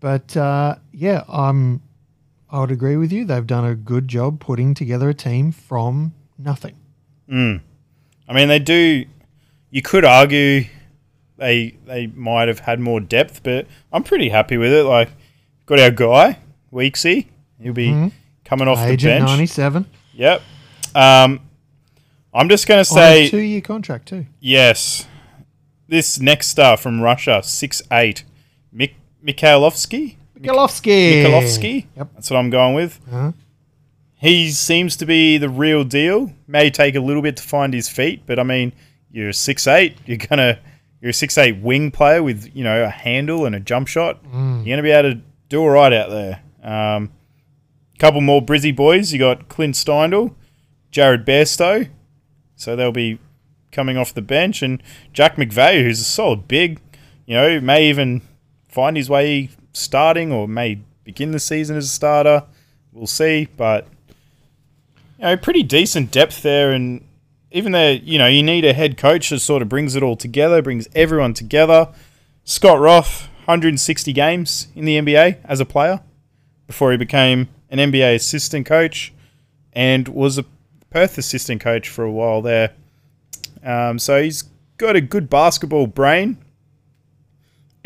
but 0.00 0.36
uh, 0.36 0.76
yeah, 0.92 1.24
I'm. 1.28 1.82
I 2.50 2.60
would 2.60 2.70
agree 2.70 2.96
with 2.96 3.12
you. 3.12 3.26
They've 3.26 3.46
done 3.46 3.66
a 3.66 3.74
good 3.74 4.08
job 4.08 4.40
putting 4.40 4.72
together 4.72 5.10
a 5.10 5.14
team 5.14 5.52
from 5.52 6.14
nothing. 6.38 6.76
I 7.30 8.32
mean, 8.32 8.48
they 8.48 8.58
do. 8.58 9.04
You 9.70 9.82
could 9.82 10.04
argue 10.04 10.64
they 11.36 11.76
they 11.86 12.06
might 12.06 12.48
have 12.48 12.60
had 12.60 12.80
more 12.80 13.00
depth, 13.00 13.42
but 13.42 13.66
I'm 13.92 14.02
pretty 14.02 14.30
happy 14.30 14.56
with 14.56 14.72
it. 14.72 14.84
Like, 14.84 15.10
got 15.66 15.78
our 15.78 15.90
guy 15.90 16.38
Weeksy. 16.72 17.26
He'll 17.60 17.72
be 17.72 18.12
coming 18.44 18.68
off 18.68 18.78
the 18.78 18.92
Agent 18.92 19.20
bench. 19.20 19.28
ninety 19.28 19.46
seven 19.46 19.86
Yep. 20.14 20.42
Um, 20.94 21.40
I'm 22.34 22.48
just 22.48 22.66
going 22.66 22.80
to 22.80 22.84
say 22.84 23.28
two 23.28 23.38
year 23.38 23.60
contract 23.60 24.08
too. 24.08 24.26
yes. 24.40 25.06
This 25.86 26.20
next 26.20 26.48
star 26.48 26.76
from 26.76 27.00
Russia, 27.00 27.40
six 27.42 27.80
eight, 27.90 28.24
Mikhailovsky. 29.24 30.16
Mikhailovsky. 30.38 31.24
Mikhailovsky. 31.24 31.86
Yep. 31.96 32.08
That's 32.14 32.30
what 32.30 32.36
I'm 32.36 32.50
going 32.50 32.74
with. 32.74 33.00
Uh-huh. 33.08 33.32
He 34.20 34.50
seems 34.50 34.96
to 34.96 35.06
be 35.06 35.38
the 35.38 35.48
real 35.48 35.84
deal. 35.84 36.32
May 36.46 36.70
take 36.70 36.94
a 36.96 37.00
little 37.00 37.22
bit 37.22 37.36
to 37.36 37.42
find 37.42 37.72
his 37.72 37.88
feet, 37.88 38.22
but 38.26 38.38
I 38.38 38.42
mean, 38.42 38.72
you're 39.12 39.32
six 39.32 39.66
eight. 39.66 39.96
You're 40.06 40.18
gonna 40.18 40.58
you're 41.00 41.10
a 41.10 41.14
six 41.14 41.38
eight 41.38 41.58
wing 41.58 41.90
player 41.92 42.22
with 42.22 42.50
you 42.54 42.64
know 42.64 42.82
a 42.84 42.88
handle 42.88 43.46
and 43.46 43.54
a 43.54 43.60
jump 43.60 43.86
shot. 43.86 44.18
You're 44.32 44.64
gonna 44.64 44.82
be 44.82 44.90
able 44.90 45.14
to 45.14 45.20
do 45.48 45.60
all 45.60 45.70
right 45.70 45.92
out 45.92 46.10
there. 46.10 46.42
Um, 46.62 47.12
couple 47.98 48.20
more 48.20 48.42
Brizzy 48.42 48.74
boys. 48.74 49.12
You 49.12 49.18
got 49.18 49.48
Clint 49.48 49.74
Steindl, 49.74 50.34
Jared 50.90 51.24
Bairstow, 51.24 51.88
so 52.56 52.74
they'll 52.76 52.92
be 52.92 53.18
coming 53.70 53.96
off 53.96 54.14
the 54.14 54.22
bench, 54.22 54.62
and 54.62 54.82
Jack 55.12 55.36
McVeigh, 55.36 55.82
who's 55.82 56.00
a 56.00 56.04
solid 56.04 56.48
big. 56.48 56.80
You 57.26 57.34
know, 57.34 57.60
may 57.60 57.88
even 57.88 58.22
find 58.68 58.96
his 58.96 59.10
way 59.10 59.50
starting 59.72 60.32
or 60.32 60.46
may 60.46 60.80
begin 61.04 61.30
the 61.30 61.40
season 61.40 61.76
as 61.76 61.86
a 61.86 61.88
starter. 61.88 62.44
We'll 62.92 63.06
see, 63.06 63.48
but 63.56 63.86
you 65.18 65.24
know, 65.24 65.36
pretty 65.36 65.62
decent 65.62 66.10
depth 66.10 66.42
there, 66.42 66.72
and 66.72 67.04
even 67.50 67.72
there, 67.72 67.92
you 67.92 68.18
know, 68.18 68.26
you 68.26 68.42
need 68.42 68.64
a 68.64 68.72
head 68.72 68.96
coach 68.96 69.30
that 69.30 69.40
sort 69.40 69.62
of 69.62 69.68
brings 69.68 69.96
it 69.96 70.02
all 70.02 70.16
together, 70.16 70.62
brings 70.62 70.88
everyone 70.94 71.34
together. 71.34 71.88
Scott 72.44 72.78
Roth, 72.78 73.28
160 73.44 74.12
games 74.12 74.68
in 74.74 74.84
the 74.84 74.98
NBA 74.98 75.38
as 75.44 75.60
a 75.60 75.64
player 75.64 76.00
before 76.66 76.90
he 76.92 76.96
became 76.96 77.48
an 77.70 77.78
NBA 77.78 78.14
assistant 78.14 78.66
coach 78.66 79.12
and 79.72 80.08
was 80.08 80.38
a 80.38 80.44
Perth 80.90 81.18
assistant 81.18 81.60
coach 81.60 81.88
for 81.88 82.04
a 82.04 82.10
while 82.10 82.42
there. 82.42 82.72
Um, 83.62 83.98
so 83.98 84.22
he's 84.22 84.44
got 84.76 84.96
a 84.96 85.00
good 85.00 85.28
basketball 85.28 85.86
brain, 85.86 86.38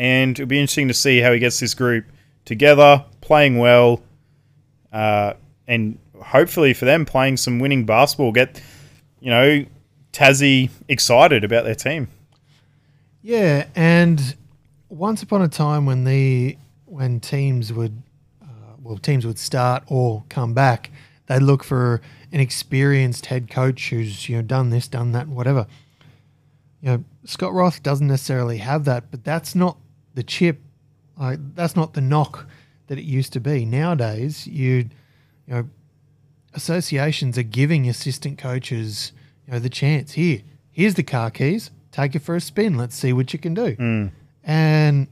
and 0.03 0.33
it'll 0.33 0.49
be 0.49 0.59
interesting 0.59 0.89
to 0.89 0.95
see 0.95 1.21
how 1.21 1.33
he 1.33 1.39
gets 1.39 1.61
this 1.61 1.75
group 1.75 2.05
together, 2.45 3.05
playing 3.21 3.59
well, 3.59 4.03
uh, 4.93 5.35
and 5.69 5.97
hopefully 6.21 6.75
for 6.75 6.87
them 6.87 7.05
playing 7.05 7.37
some 7.37 7.61
winning 7.61 7.87
basketball, 7.87 8.33
get 8.33 8.61
you 9.21 9.31
know 9.31 9.65
Tassie 10.13 10.71
excited 10.89 11.45
about 11.45 11.65
their 11.65 11.77
team. 11.77 12.09
Yeah, 13.23 13.69
and 13.77 14.35
once 14.89 15.23
upon 15.23 15.41
a 15.41 15.49
time 15.49 15.87
when 15.87 16.03
the 16.03 16.59
when 16.87 17.21
teams 17.21 17.73
would 17.73 18.03
uh, 18.43 18.75
well 18.83 18.99
teams 18.99 19.25
would 19.25 19.39
start 19.39 19.85
or 19.87 20.25
come 20.29 20.53
back, 20.53 20.91
they'd 21.27 21.43
look 21.43 21.63
for 21.63 22.01
an 22.33 22.41
experienced 22.41 23.27
head 23.27 23.49
coach 23.49 23.91
who's 23.91 24.29
you 24.29 24.35
know 24.35 24.43
done 24.43 24.71
this, 24.71 24.89
done 24.89 25.13
that, 25.13 25.29
whatever. 25.29 25.69
You 26.81 26.89
know, 26.89 27.05
Scott 27.25 27.53
Roth 27.53 27.85
doesn't 27.85 28.09
necessarily 28.09 28.59
have 28.59 28.85
that, 28.87 29.13
but 29.13 29.23
that's 29.23 29.55
not 29.55 29.77
the 30.15 30.23
chip. 30.23 30.61
Like 31.19 31.39
that's 31.55 31.77
not 31.77 31.95
the 31.95 32.01
knock 32.01 32.47
that 32.87 32.99
it 32.99 33.05
used 33.05 33.33
to 33.35 33.41
be. 33.41 33.65
Nowadays, 33.65 34.47
you 34.47 34.89
you 35.47 35.55
know 35.55 35.69
associations 36.55 37.39
are 37.39 37.43
giving 37.43 37.89
assistant 37.89 38.39
coaches 38.39 39.13
you 39.47 39.53
know 39.53 39.59
the 39.59 39.71
chance. 39.71 40.13
Here 40.13 40.43
here's 40.71 40.95
the 40.95 41.03
car 41.03 41.31
keys. 41.31 41.71
Take 41.91 42.15
it 42.15 42.21
for 42.21 42.35
a 42.35 42.41
spin. 42.41 42.77
Let's 42.77 42.97
see 42.97 43.13
what 43.13 43.33
you 43.33 43.39
can 43.39 43.55
do. 43.55 43.77
And 44.45 45.09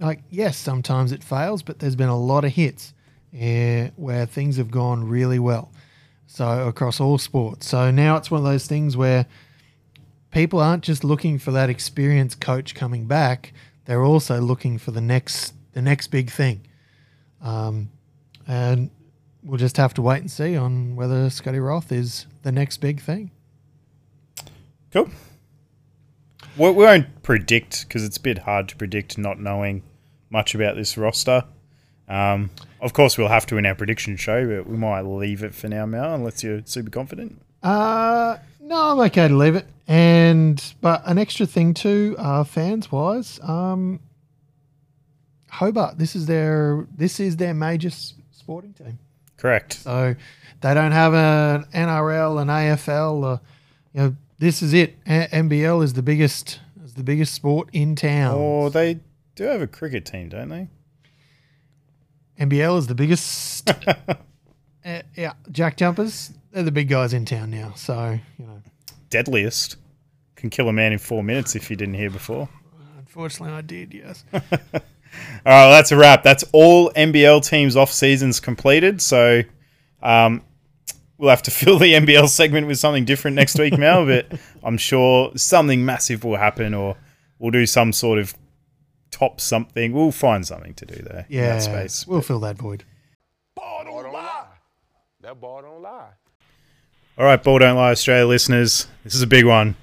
like 0.00 0.22
yes 0.30 0.56
sometimes 0.56 1.10
it 1.10 1.24
fails 1.24 1.62
but 1.62 1.80
there's 1.80 1.96
been 1.96 2.08
a 2.08 2.16
lot 2.18 2.44
of 2.44 2.52
hits 2.52 2.94
uh, 3.34 3.88
where 3.96 4.26
things 4.26 4.56
have 4.56 4.70
gone 4.70 5.08
really 5.08 5.38
well. 5.38 5.72
So 6.26 6.68
across 6.68 7.00
all 7.00 7.18
sports. 7.18 7.66
So 7.66 7.90
now 7.90 8.16
it's 8.16 8.30
one 8.30 8.38
of 8.38 8.44
those 8.44 8.66
things 8.66 8.96
where 8.96 9.26
people 10.30 10.60
aren't 10.60 10.84
just 10.84 11.04
looking 11.04 11.38
for 11.38 11.50
that 11.52 11.70
experienced 11.70 12.40
coach 12.40 12.74
coming 12.74 13.06
back 13.06 13.52
they're 13.88 14.04
also 14.04 14.40
looking 14.40 14.78
for 14.78 14.92
the 14.92 15.00
next 15.00 15.54
the 15.72 15.82
next 15.82 16.08
big 16.08 16.30
thing 16.30 16.60
um, 17.42 17.90
and 18.46 18.90
we'll 19.42 19.58
just 19.58 19.76
have 19.76 19.94
to 19.94 20.02
wait 20.02 20.20
and 20.20 20.30
see 20.30 20.56
on 20.56 20.94
whether 20.96 21.30
Scotty 21.30 21.58
Roth 21.58 21.90
is 21.90 22.26
the 22.42 22.52
next 22.52 22.78
big 22.78 23.00
thing. 23.00 23.30
Cool. 24.92 25.08
We 26.56 26.70
we 26.70 26.84
won't 26.84 27.22
predict 27.22 27.86
because 27.86 28.04
it's 28.04 28.16
a 28.16 28.20
bit 28.20 28.38
hard 28.38 28.68
to 28.68 28.76
predict 28.76 29.18
not 29.18 29.38
knowing 29.38 29.82
much 30.30 30.54
about 30.54 30.76
this 30.76 30.96
roster. 30.96 31.44
Um, 32.08 32.50
of 32.80 32.94
course, 32.94 33.18
we'll 33.18 33.28
have 33.28 33.46
to 33.46 33.58
in 33.58 33.66
our 33.66 33.74
prediction 33.74 34.16
show, 34.16 34.46
but 34.46 34.66
we 34.68 34.76
might 34.76 35.02
leave 35.02 35.42
it 35.42 35.54
for 35.54 35.68
now, 35.68 35.84
Mel, 35.84 36.14
unless 36.14 36.42
you're 36.42 36.62
super 36.64 36.90
confident. 36.90 37.40
Uh 37.62 38.38
no, 38.68 38.90
I'm 38.92 39.00
okay 39.06 39.28
to 39.28 39.34
leave 39.36 39.56
it. 39.56 39.66
And 39.86 40.62
but 40.80 41.02
an 41.06 41.18
extra 41.18 41.46
thing 41.46 41.72
too, 41.74 42.14
uh, 42.18 42.44
fans 42.44 42.92
wise, 42.92 43.40
um, 43.42 44.00
Hobart. 45.50 45.98
This 45.98 46.14
is 46.14 46.26
their 46.26 46.86
this 46.94 47.18
is 47.20 47.36
their 47.38 47.54
major 47.54 47.88
s- 47.88 48.14
sporting 48.30 48.74
team. 48.74 48.98
Correct. 49.38 49.74
So 49.74 50.14
they 50.60 50.74
don't 50.74 50.92
have 50.92 51.14
an 51.14 51.64
NRL, 51.72 52.40
an 52.42 52.48
AFL. 52.48 53.24
Uh, 53.24 53.38
you 53.94 54.00
know, 54.00 54.16
this 54.38 54.62
is 54.62 54.74
it. 54.74 54.96
A- 55.06 55.28
NBL 55.32 55.82
is 55.82 55.94
the 55.94 56.02
biggest 56.02 56.60
is 56.84 56.94
the 56.94 57.02
biggest 57.02 57.32
sport 57.34 57.70
in 57.72 57.96
town. 57.96 58.34
Or 58.36 58.68
they 58.70 59.00
do 59.36 59.44
have 59.44 59.62
a 59.62 59.66
cricket 59.66 60.04
team, 60.04 60.28
don't 60.28 60.48
they? 60.50 60.68
NBL 62.38 62.78
is 62.78 62.86
the 62.88 62.94
biggest. 62.94 63.70
uh, 63.70 63.94
yeah, 65.16 65.32
Jack 65.50 65.76
Jumpers. 65.78 66.32
They're 66.52 66.62
the 66.62 66.72
big 66.72 66.88
guys 66.88 67.12
in 67.12 67.24
town 67.24 67.50
now. 67.50 67.72
So 67.76 68.18
you 68.38 68.46
know, 68.46 68.57
Deadliest. 69.10 69.76
Can 70.36 70.50
kill 70.50 70.68
a 70.68 70.72
man 70.72 70.92
in 70.92 70.98
four 70.98 71.22
minutes 71.24 71.56
if 71.56 71.68
you 71.70 71.76
didn't 71.76 71.94
hear 71.94 72.10
before. 72.10 72.48
unfortunately, 72.98 73.54
I 73.56 73.60
did. 73.62 73.92
Yes. 73.92 74.24
All 74.32 74.40
right, 74.72 74.82
well, 75.44 75.70
that's 75.72 75.90
a 75.90 75.96
wrap. 75.96 76.22
That's 76.22 76.44
all 76.52 76.90
NBL 76.92 77.44
teams 77.48 77.76
off 77.76 77.90
seasons 77.90 78.38
completed. 78.40 79.00
So 79.00 79.42
um, 80.02 80.42
we'll 81.16 81.30
have 81.30 81.42
to 81.44 81.50
fill 81.62 81.78
the 81.78 81.94
NBL 81.94 82.28
segment 82.28 82.66
with 82.66 82.78
something 82.78 83.04
different 83.04 83.34
next 83.34 83.58
week, 83.58 83.76
Mel. 83.78 84.04
But 84.06 84.38
I'm 84.62 84.76
sure 84.78 85.32
something 85.36 85.84
massive 85.84 86.22
will 86.24 86.36
happen, 86.36 86.74
or 86.74 86.96
we'll 87.38 87.50
do 87.50 87.66
some 87.66 87.92
sort 87.92 88.18
of 88.18 88.34
top 89.10 89.40
something. 89.40 89.92
We'll 89.92 90.12
find 90.12 90.46
something 90.46 90.74
to 90.74 90.86
do 90.86 91.02
there. 91.02 91.26
in 91.28 91.36
Yeah, 91.38 91.54
that 91.54 91.62
space. 91.62 92.06
we'll 92.06 92.20
fill 92.20 92.40
that 92.40 92.58
void. 92.58 92.84
Ball 93.56 93.84
don't 93.86 94.12
lie. 94.12 94.44
That 95.22 95.40
ball 95.40 95.62
don't 95.62 95.82
lie. 95.82 96.10
All 97.18 97.24
right, 97.24 97.42
Ball 97.42 97.58
Don't 97.58 97.74
Lie 97.74 97.90
Australia 97.90 98.28
listeners, 98.28 98.86
this 99.02 99.12
is 99.12 99.22
a 99.22 99.26
big 99.26 99.44
one. 99.44 99.74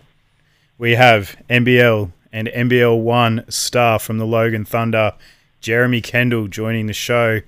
We 0.78 0.96
have 0.96 1.36
NBL 1.50 2.14
and 2.32 2.48
NBL 2.48 3.02
1 3.02 3.52
star 3.52 4.00
from 4.00 4.20
the 4.20 4.26
Logan 4.26 4.64
Thunder, 4.64 5.12
Jeremy 5.60 6.02
Kendle, 6.02 6.50
joining 6.50 6.88
the 6.88 6.94
show. 6.94 7.42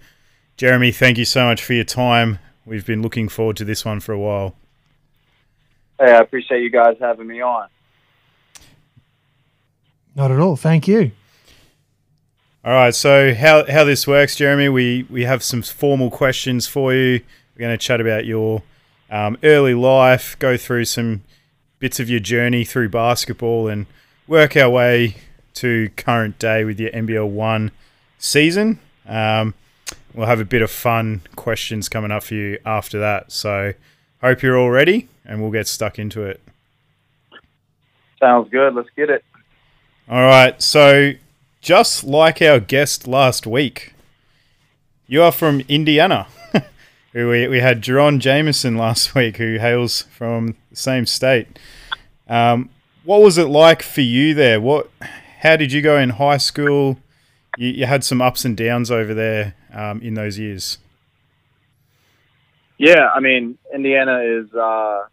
Jeremy, 0.57 0.91
thank 0.91 1.17
you 1.17 1.23
so 1.23 1.45
much 1.45 1.63
for 1.63 1.71
your 1.71 1.85
time. 1.85 2.39
We've 2.65 2.85
been 2.85 3.01
looking 3.01 3.29
forward 3.29 3.55
to 3.57 3.63
this 3.63 3.85
one 3.85 4.01
for 4.01 4.11
a 4.11 4.19
while. 4.19 4.55
Hey, 5.97 6.11
I 6.11 6.17
appreciate 6.17 6.63
you 6.63 6.69
guys 6.69 6.97
having 6.99 7.25
me 7.27 7.41
on. 7.41 7.69
Not 10.17 10.31
at 10.31 10.39
all. 10.41 10.57
Thank 10.57 10.89
you. 10.89 11.11
All 12.65 12.73
right, 12.73 12.93
so 12.93 13.33
how, 13.33 13.65
how 13.71 13.85
this 13.85 14.05
works, 14.05 14.35
Jeremy, 14.35 14.67
we, 14.67 15.07
we 15.09 15.23
have 15.23 15.43
some 15.43 15.61
formal 15.61 16.11
questions 16.11 16.67
for 16.67 16.93
you. 16.93 17.21
We're 17.55 17.59
going 17.59 17.71
to 17.71 17.77
chat 17.77 18.01
about 18.01 18.25
your 18.25 18.63
um, 19.09 19.37
early 19.43 19.73
life, 19.73 20.37
go 20.39 20.57
through 20.57 20.85
some 20.85 21.23
bits 21.79 21.99
of 21.99 22.09
your 22.09 22.19
journey 22.19 22.63
through 22.63 22.89
basketball, 22.89 23.67
and 23.67 23.85
work 24.27 24.57
our 24.57 24.69
way 24.69 25.15
to 25.55 25.89
current 25.95 26.37
day 26.39 26.63
with 26.63 26.79
your 26.79 26.91
NBL 26.91 27.27
1 27.29 27.71
season. 28.19 28.79
Um, 29.07 29.53
we'll 30.13 30.27
have 30.27 30.39
a 30.39 30.45
bit 30.45 30.61
of 30.61 30.69
fun 30.69 31.21
questions 31.35 31.89
coming 31.89 32.11
up 32.11 32.23
for 32.23 32.33
you 32.35 32.59
after 32.65 32.99
that. 32.99 33.31
So, 33.31 33.73
hope 34.21 34.41
you're 34.41 34.57
all 34.57 34.69
ready, 34.69 35.07
and 35.25 35.41
we'll 35.41 35.51
get 35.51 35.67
stuck 35.67 35.97
into 35.99 36.23
it. 36.23 36.41
Sounds 38.19 38.49
good. 38.49 38.73
Let's 38.73 38.89
get 38.95 39.09
it. 39.09 39.23
All 40.09 40.21
right, 40.21 40.61
so 40.61 41.13
just 41.61 42.03
like 42.03 42.41
our 42.41 42.59
guest 42.59 43.07
last 43.07 43.45
week, 43.45 43.93
You 45.09 45.21
are 45.23 45.31
from 45.31 45.61
Indiana. 45.69 46.27
We, 47.25 47.47
we 47.47 47.59
had 47.59 47.81
Jerron 47.81 48.19
Jameson 48.19 48.77
last 48.77 49.15
week, 49.15 49.37
who 49.37 49.57
hails 49.57 50.03
from 50.03 50.55
the 50.69 50.75
same 50.75 51.05
state. 51.05 51.59
Um, 52.27 52.69
what 53.03 53.21
was 53.21 53.37
it 53.37 53.47
like 53.47 53.81
for 53.81 54.01
you 54.01 54.33
there? 54.33 54.59
What, 54.61 54.89
how 55.39 55.55
did 55.55 55.71
you 55.71 55.81
go 55.81 55.97
in 55.97 56.11
high 56.11 56.37
school? 56.37 56.97
You, 57.57 57.69
you 57.69 57.85
had 57.85 58.03
some 58.03 58.21
ups 58.21 58.45
and 58.45 58.55
downs 58.55 58.91
over 58.91 59.13
there 59.13 59.55
um, 59.73 60.01
in 60.01 60.13
those 60.13 60.37
years. 60.37 60.77
Yeah, 62.77 63.09
I 63.15 63.19
mean, 63.19 63.57
Indiana 63.73 64.19
is 64.19 64.53
uh, 64.53 65.05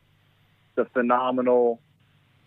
the 0.74 0.84
phenomenal 0.86 1.80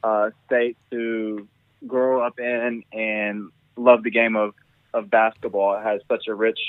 uh, 0.04 0.30
state 0.46 0.78
to 0.92 1.48
grow 1.88 2.22
up 2.22 2.40
in 2.40 2.84
and 2.94 3.50
love 3.76 4.04
the 4.04 4.12
game 4.12 4.36
of, 4.36 4.54
of 4.94 5.10
basketball. 5.10 5.76
It 5.78 5.84
has 5.84 6.02
such 6.08 6.28
a 6.28 6.36
rich 6.36 6.60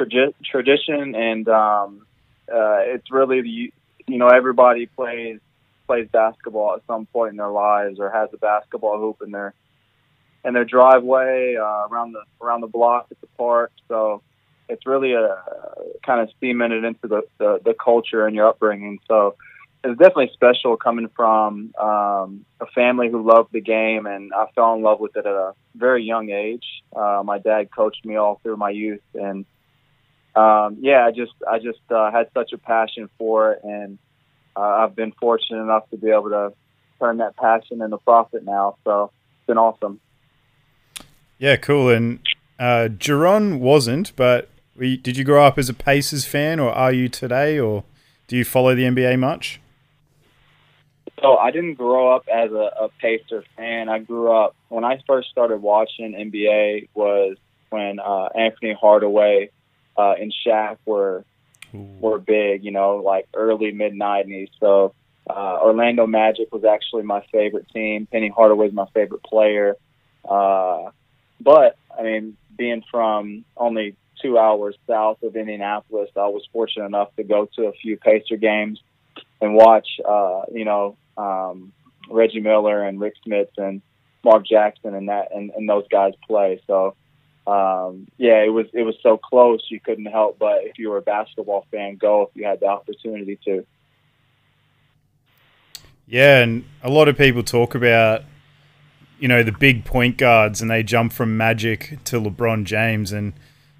tradi- 0.00 0.34
tradition, 0.44 1.14
and 1.14 1.48
um, 1.48 2.06
uh, 2.52 2.78
it's 2.80 3.10
really 3.10 3.40
the 3.42 3.72
you 4.06 4.18
know 4.18 4.28
everybody 4.28 4.86
plays 4.86 5.40
plays 5.86 6.08
basketball 6.12 6.74
at 6.74 6.82
some 6.86 7.06
point 7.06 7.32
in 7.32 7.36
their 7.36 7.50
lives 7.50 7.98
or 8.00 8.10
has 8.10 8.30
a 8.32 8.38
basketball 8.38 8.98
hoop 8.98 9.18
in 9.22 9.30
their 9.30 9.54
in 10.44 10.54
their 10.54 10.64
driveway 10.64 11.56
uh, 11.56 11.88
around 11.88 12.12
the 12.12 12.22
around 12.40 12.60
the 12.60 12.66
block 12.66 13.06
at 13.10 13.20
the 13.20 13.26
park. 13.38 13.72
So 13.88 14.22
it's 14.68 14.86
really 14.86 15.12
a 15.12 15.42
kind 16.04 16.20
of 16.20 16.30
cemented 16.40 16.84
into 16.84 17.06
the, 17.06 17.22
the, 17.38 17.60
the 17.64 17.74
culture 17.74 18.26
and 18.26 18.34
your 18.34 18.48
upbringing. 18.48 18.98
So 19.06 19.36
it's 19.82 19.98
definitely 19.98 20.30
special 20.32 20.76
coming 20.76 21.08
from 21.14 21.74
um, 21.78 22.46
a 22.60 22.66
family 22.74 23.10
who 23.10 23.22
loved 23.22 23.52
the 23.52 23.60
game, 23.60 24.06
and 24.06 24.32
I 24.32 24.46
fell 24.54 24.74
in 24.74 24.82
love 24.82 25.00
with 25.00 25.16
it 25.16 25.26
at 25.26 25.32
a 25.32 25.52
very 25.74 26.04
young 26.04 26.30
age. 26.30 26.64
Uh, 26.96 27.22
my 27.24 27.38
dad 27.38 27.68
coached 27.70 28.04
me 28.04 28.16
all 28.16 28.40
through 28.42 28.56
my 28.56 28.70
youth, 28.70 29.02
and 29.14 29.44
um, 30.36 30.78
yeah, 30.80 31.06
I 31.06 31.10
just 31.10 31.32
I 31.48 31.58
just 31.58 31.80
uh, 31.90 32.10
had 32.10 32.28
such 32.34 32.52
a 32.52 32.58
passion 32.58 33.08
for 33.18 33.52
it, 33.52 33.60
and 33.62 33.98
uh, 34.56 34.60
I've 34.60 34.96
been 34.96 35.12
fortunate 35.12 35.62
enough 35.62 35.88
to 35.90 35.96
be 35.96 36.10
able 36.10 36.30
to 36.30 36.52
turn 36.98 37.18
that 37.18 37.36
passion 37.36 37.82
into 37.82 37.98
profit 37.98 38.44
now. 38.44 38.76
So 38.84 39.10
it's 39.38 39.46
been 39.46 39.58
awesome. 39.58 40.00
Yeah, 41.38 41.56
cool. 41.56 41.90
And 41.90 42.20
uh, 42.58 42.88
Jerron 42.90 43.58
wasn't, 43.58 44.14
but 44.16 44.48
we, 44.76 44.96
did 44.96 45.16
you 45.16 45.24
grow 45.24 45.44
up 45.44 45.58
as 45.58 45.68
a 45.68 45.74
Pacers 45.74 46.24
fan, 46.24 46.58
or 46.58 46.70
are 46.72 46.92
you 46.92 47.08
today, 47.08 47.58
or 47.58 47.84
do 48.26 48.36
you 48.36 48.44
follow 48.44 48.74
the 48.74 48.84
NBA 48.84 49.18
much? 49.18 49.60
So 51.20 51.36
I 51.36 51.50
didn't 51.50 51.74
grow 51.74 52.14
up 52.14 52.26
as 52.32 52.50
a, 52.50 52.70
a 52.80 52.88
Pacer 53.00 53.44
fan. 53.56 53.88
I 53.88 53.98
grew 54.00 54.32
up 54.32 54.56
when 54.68 54.84
I 54.84 55.00
first 55.06 55.30
started 55.30 55.62
watching 55.62 56.12
NBA 56.12 56.88
was 56.94 57.36
when 57.70 57.98
uh, 57.98 58.28
Anfernee 58.36 58.76
Hardaway 58.76 59.50
uh, 59.96 60.14
and 60.20 60.34
Shaq 60.46 60.78
were 60.84 61.24
Ooh. 61.74 61.88
were 62.00 62.18
big. 62.18 62.64
You 62.64 62.70
know, 62.70 62.96
like 62.96 63.28
early 63.34 63.72
mid 63.72 63.92
'90s. 63.92 64.50
So 64.60 64.94
uh, 65.28 65.58
Orlando 65.62 66.06
Magic 66.06 66.52
was 66.52 66.64
actually 66.64 67.02
my 67.02 67.24
favorite 67.32 67.68
team. 67.70 68.06
Penny 68.10 68.28
Hardaway 68.28 68.66
was 68.66 68.74
my 68.74 68.86
favorite 68.92 69.22
player. 69.22 69.76
Uh, 70.28 70.90
but 71.40 71.76
I 71.96 72.02
mean, 72.02 72.36
being 72.56 72.82
from 72.90 73.44
only 73.56 73.96
two 74.20 74.38
hours 74.38 74.76
south 74.86 75.22
of 75.22 75.36
Indianapolis, 75.36 76.10
I 76.16 76.28
was 76.28 76.46
fortunate 76.52 76.86
enough 76.86 77.14
to 77.16 77.24
go 77.24 77.48
to 77.56 77.66
a 77.66 77.72
few 77.72 77.96
Pacer 77.96 78.36
games 78.36 78.80
and 79.40 79.54
watch, 79.54 79.88
uh, 80.06 80.42
you 80.52 80.64
know, 80.64 80.96
um, 81.16 81.72
Reggie 82.10 82.40
Miller 82.40 82.82
and 82.82 83.00
Rik 83.00 83.14
Smits 83.26 83.56
and 83.58 83.82
Mark 84.24 84.46
Jackson 84.46 84.94
and 84.94 85.08
that 85.08 85.28
and, 85.34 85.50
and 85.56 85.68
those 85.68 85.86
guys 85.88 86.12
play. 86.26 86.60
So 86.66 86.94
um, 87.46 88.06
yeah, 88.16 88.42
it 88.42 88.52
was 88.52 88.66
it 88.72 88.82
was 88.82 88.96
so 89.02 89.18
close 89.18 89.64
you 89.68 89.80
couldn't 89.80 90.06
help 90.06 90.38
but 90.38 90.64
if 90.64 90.78
you 90.78 90.90
were 90.90 90.98
a 90.98 91.02
basketball 91.02 91.66
fan, 91.70 91.96
go 91.96 92.22
if 92.22 92.30
you 92.34 92.46
had 92.46 92.60
the 92.60 92.66
opportunity 92.66 93.38
to. 93.44 93.66
Yeah, 96.06 96.40
and 96.40 96.64
a 96.82 96.90
lot 96.90 97.08
of 97.08 97.16
people 97.16 97.42
talk 97.42 97.74
about, 97.74 98.24
you 99.18 99.26
know, 99.26 99.42
the 99.42 99.52
big 99.52 99.84
point 99.84 100.18
guards 100.18 100.60
and 100.60 100.70
they 100.70 100.82
jump 100.82 101.12
from 101.12 101.36
Magic 101.36 101.98
to 102.04 102.20
LeBron 102.20 102.64
James 102.64 103.10
and 103.10 103.32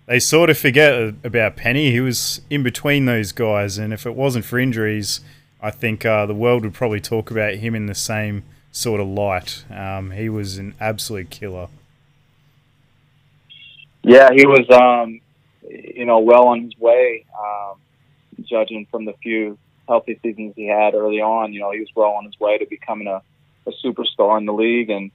they 0.06 0.18
sort 0.18 0.50
of 0.50 0.58
forget 0.58 1.14
about 1.22 1.56
Penny. 1.56 1.90
He 1.90 2.00
was 2.00 2.42
in 2.50 2.62
between 2.62 3.06
those 3.06 3.32
guys, 3.32 3.78
and 3.78 3.92
if 3.92 4.06
it 4.06 4.14
wasn't 4.14 4.44
for 4.44 4.58
injuries, 4.58 5.20
I 5.62 5.70
think 5.70 6.04
uh, 6.04 6.26
the 6.26 6.34
world 6.34 6.62
would 6.64 6.74
probably 6.74 7.00
talk 7.00 7.30
about 7.30 7.54
him 7.54 7.74
in 7.74 7.86
the 7.86 7.94
same 7.94 8.44
sort 8.70 9.00
of 9.00 9.06
light. 9.06 9.64
Um, 9.70 10.10
he 10.10 10.28
was 10.28 10.58
an 10.58 10.74
absolute 10.78 11.30
killer. 11.30 11.68
Yeah, 14.04 14.30
he 14.34 14.46
was, 14.46 14.66
um, 14.70 15.20
you 15.68 16.04
know, 16.04 16.18
well 16.20 16.48
on 16.48 16.62
his 16.62 16.76
way. 16.78 17.24
Um, 17.38 17.80
judging 18.42 18.86
from 18.90 19.04
the 19.06 19.14
few 19.22 19.58
healthy 19.88 20.18
seasons 20.22 20.52
he 20.56 20.66
had 20.66 20.94
early 20.94 21.20
on, 21.20 21.52
you 21.52 21.60
know, 21.60 21.70
he 21.72 21.80
was 21.80 21.88
well 21.94 22.10
on 22.10 22.24
his 22.24 22.38
way 22.38 22.58
to 22.58 22.66
becoming 22.66 23.06
a, 23.06 23.22
a 23.66 23.72
superstar 23.84 24.38
in 24.38 24.44
the 24.46 24.52
league 24.52 24.90
and 24.90 25.10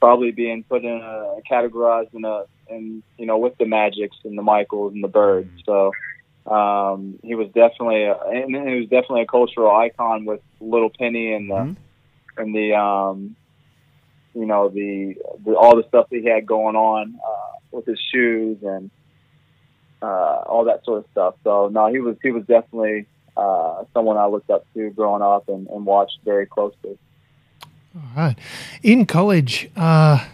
probably 0.00 0.32
being 0.32 0.64
put 0.64 0.84
in 0.84 0.90
a 1.00 1.40
categorized 1.50 2.12
in 2.14 2.24
a 2.24 2.44
and 2.68 3.02
you 3.18 3.26
know 3.26 3.38
with 3.38 3.56
the 3.58 3.66
Magics 3.66 4.16
and 4.24 4.36
the 4.36 4.42
Michaels 4.42 4.94
and 4.94 5.04
the 5.04 5.08
Birds. 5.08 5.50
So 5.64 5.92
um, 6.46 7.18
he 7.22 7.34
was 7.34 7.48
definitely 7.48 8.04
a, 8.04 8.16
and 8.16 8.68
he 8.68 8.80
was 8.80 8.88
definitely 8.88 9.22
a 9.22 9.26
cultural 9.26 9.70
icon 9.70 10.24
with 10.24 10.40
Little 10.60 10.90
Penny 10.90 11.34
and 11.34 11.50
the 11.50 11.54
Mhm. 11.54 11.76
and 12.38 12.54
the 12.54 12.74
um, 12.74 13.36
you 14.34 14.46
know 14.46 14.68
the, 14.70 15.16
the 15.44 15.54
all 15.54 15.76
the 15.76 15.86
stuff 15.88 16.08
that 16.10 16.20
he 16.20 16.26
had 16.26 16.46
going 16.46 16.76
on 16.76 17.14
uh, 17.16 17.56
with 17.72 17.86
his 17.86 18.00
shoes 18.12 18.58
and 18.62 18.90
uh, 20.02 20.42
all 20.46 20.64
that 20.64 20.84
sort 20.84 20.98
of 20.98 21.10
stuff. 21.12 21.34
So 21.44 21.68
no, 21.68 21.88
he 21.88 22.00
was 22.00 22.16
he 22.22 22.30
was 22.30 22.44
definitely 22.44 23.06
uh, 23.36 23.84
someone 23.94 24.16
I 24.16 24.26
looked 24.26 24.50
up 24.50 24.66
to 24.74 24.90
growing 24.90 25.22
up 25.22 25.48
and, 25.48 25.66
and 25.68 25.86
watched 25.86 26.18
very 26.24 26.46
closely. 26.46 26.98
All 27.94 28.02
right. 28.16 28.36
In 28.82 29.06
college, 29.06 29.70
uh, 29.76 30.26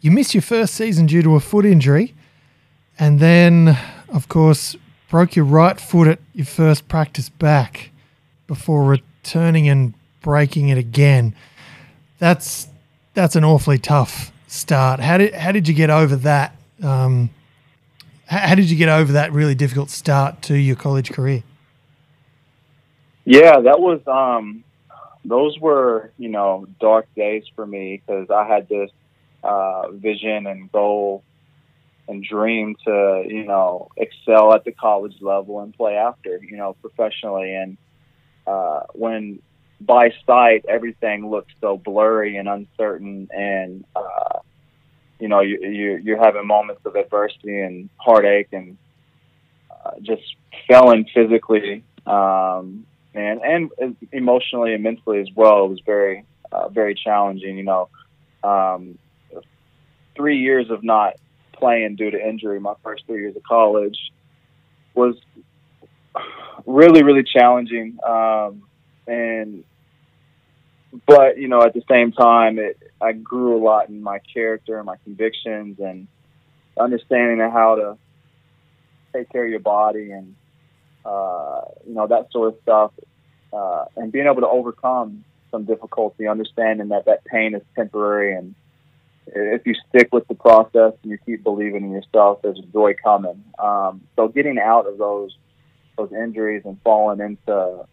you 0.00 0.10
missed 0.10 0.34
your 0.34 0.42
first 0.42 0.74
season 0.74 1.06
due 1.06 1.22
to 1.22 1.34
a 1.34 1.40
foot 1.40 1.64
injury, 1.64 2.14
and 2.98 3.20
then, 3.20 3.78
of 4.08 4.28
course, 4.28 4.76
broke 5.08 5.36
your 5.36 5.44
right 5.44 5.78
foot 5.78 6.08
at 6.08 6.18
your 6.32 6.46
first 6.46 6.88
practice 6.88 7.28
back 7.28 7.90
before 8.46 8.84
returning 8.84 9.68
and 9.68 9.94
breaking 10.22 10.68
it 10.68 10.78
again. 10.78 11.34
That's 12.18 12.68
that's 13.14 13.36
an 13.36 13.44
awfully 13.44 13.78
tough 13.78 14.32
start. 14.46 15.00
How 15.00 15.18
did 15.18 15.34
how 15.34 15.52
did 15.52 15.68
you 15.68 15.74
get 15.74 15.90
over 15.90 16.16
that? 16.16 16.56
Um, 16.82 17.30
how, 18.26 18.54
did 18.54 18.70
you 18.70 18.76
get 18.76 18.88
over 18.88 19.12
that 19.12 19.32
really 19.32 19.54
difficult 19.54 19.90
start 19.90 20.42
to 20.42 20.54
your 20.56 20.76
college 20.76 21.10
career? 21.10 21.42
Yeah, 23.24 23.60
that 23.60 23.78
was 23.78 24.00
um 24.06 24.64
those 25.24 25.58
were, 25.58 26.10
you 26.18 26.28
know, 26.28 26.66
dark 26.80 27.06
days 27.14 27.44
for 27.54 27.64
me 27.66 28.02
because 28.04 28.30
I 28.30 28.46
had 28.46 28.68
this 28.68 28.90
uh 29.44 29.90
vision 29.92 30.46
and 30.46 30.70
goal 30.72 31.22
and 32.08 32.24
dream 32.24 32.74
to, 32.84 33.24
you 33.26 33.44
know, 33.44 33.88
excel 33.96 34.52
at 34.54 34.64
the 34.64 34.72
college 34.72 35.16
level 35.20 35.60
and 35.60 35.72
play 35.74 35.94
after, 35.94 36.40
you 36.42 36.56
know, 36.56 36.74
professionally 36.80 37.54
and 37.54 37.76
uh 38.46 38.80
when 38.94 39.40
by 39.80 40.12
sight 40.26 40.64
everything 40.68 41.28
looked 41.30 41.52
so 41.60 41.76
blurry 41.76 42.36
and 42.38 42.48
uncertain 42.48 43.28
and 43.32 43.84
uh 43.94 44.38
you 45.22 45.28
know, 45.28 45.40
you, 45.40 45.56
you 45.62 46.00
you're 46.02 46.18
having 46.18 46.48
moments 46.48 46.82
of 46.84 46.96
adversity 46.96 47.60
and 47.60 47.88
heartache 47.96 48.48
and 48.50 48.76
uh, 49.70 49.92
just 50.02 50.22
failing 50.68 51.06
physically 51.14 51.84
um, 52.08 52.84
and 53.14 53.40
and 53.40 53.96
emotionally 54.10 54.74
and 54.74 54.82
mentally 54.82 55.20
as 55.20 55.28
well. 55.36 55.66
It 55.66 55.68
was 55.68 55.80
very 55.86 56.24
uh, 56.50 56.70
very 56.70 56.96
challenging. 56.96 57.56
You 57.56 57.62
know, 57.62 57.88
um, 58.42 58.98
three 60.16 60.38
years 60.38 60.70
of 60.70 60.82
not 60.82 61.14
playing 61.52 61.94
due 61.94 62.10
to 62.10 62.18
injury, 62.18 62.58
my 62.58 62.74
first 62.82 63.06
three 63.06 63.20
years 63.20 63.36
of 63.36 63.44
college, 63.44 63.98
was 64.92 65.14
really 66.66 67.04
really 67.04 67.22
challenging. 67.22 67.96
Um, 68.04 68.64
and 69.06 69.62
but 71.06 71.38
you 71.38 71.48
know, 71.48 71.62
at 71.62 71.74
the 71.74 71.82
same 71.90 72.12
time, 72.12 72.58
it 72.58 72.78
I 73.00 73.12
grew 73.12 73.56
a 73.56 73.62
lot 73.62 73.88
in 73.88 74.02
my 74.02 74.18
character 74.32 74.76
and 74.76 74.86
my 74.86 74.96
convictions 75.04 75.78
and 75.80 76.06
understanding 76.78 77.40
of 77.40 77.52
how 77.52 77.74
to 77.76 77.98
take 79.12 79.30
care 79.30 79.44
of 79.44 79.50
your 79.50 79.60
body 79.60 80.10
and 80.12 80.34
uh, 81.04 81.62
you 81.86 81.94
know 81.94 82.06
that 82.06 82.30
sort 82.30 82.54
of 82.54 82.60
stuff, 82.62 82.92
uh, 83.52 83.84
and 83.96 84.12
being 84.12 84.26
able 84.26 84.42
to 84.42 84.48
overcome 84.48 85.24
some 85.50 85.64
difficulty, 85.64 86.26
understanding 86.28 86.88
that 86.88 87.06
that 87.06 87.24
pain 87.24 87.54
is 87.54 87.62
temporary, 87.74 88.34
and 88.34 88.54
if 89.26 89.66
you 89.66 89.74
stick 89.88 90.08
with 90.12 90.26
the 90.28 90.34
process 90.34 90.92
and 91.02 91.10
you 91.10 91.18
keep 91.24 91.42
believing 91.42 91.84
in 91.84 91.92
yourself, 91.92 92.42
there's 92.42 92.60
joy 92.72 92.94
coming. 93.02 93.44
Um, 93.58 94.02
so 94.16 94.28
getting 94.28 94.58
out 94.58 94.86
of 94.86 94.98
those 94.98 95.36
those 95.96 96.12
injuries 96.12 96.62
and 96.64 96.80
falling 96.82 97.20
into 97.20 97.84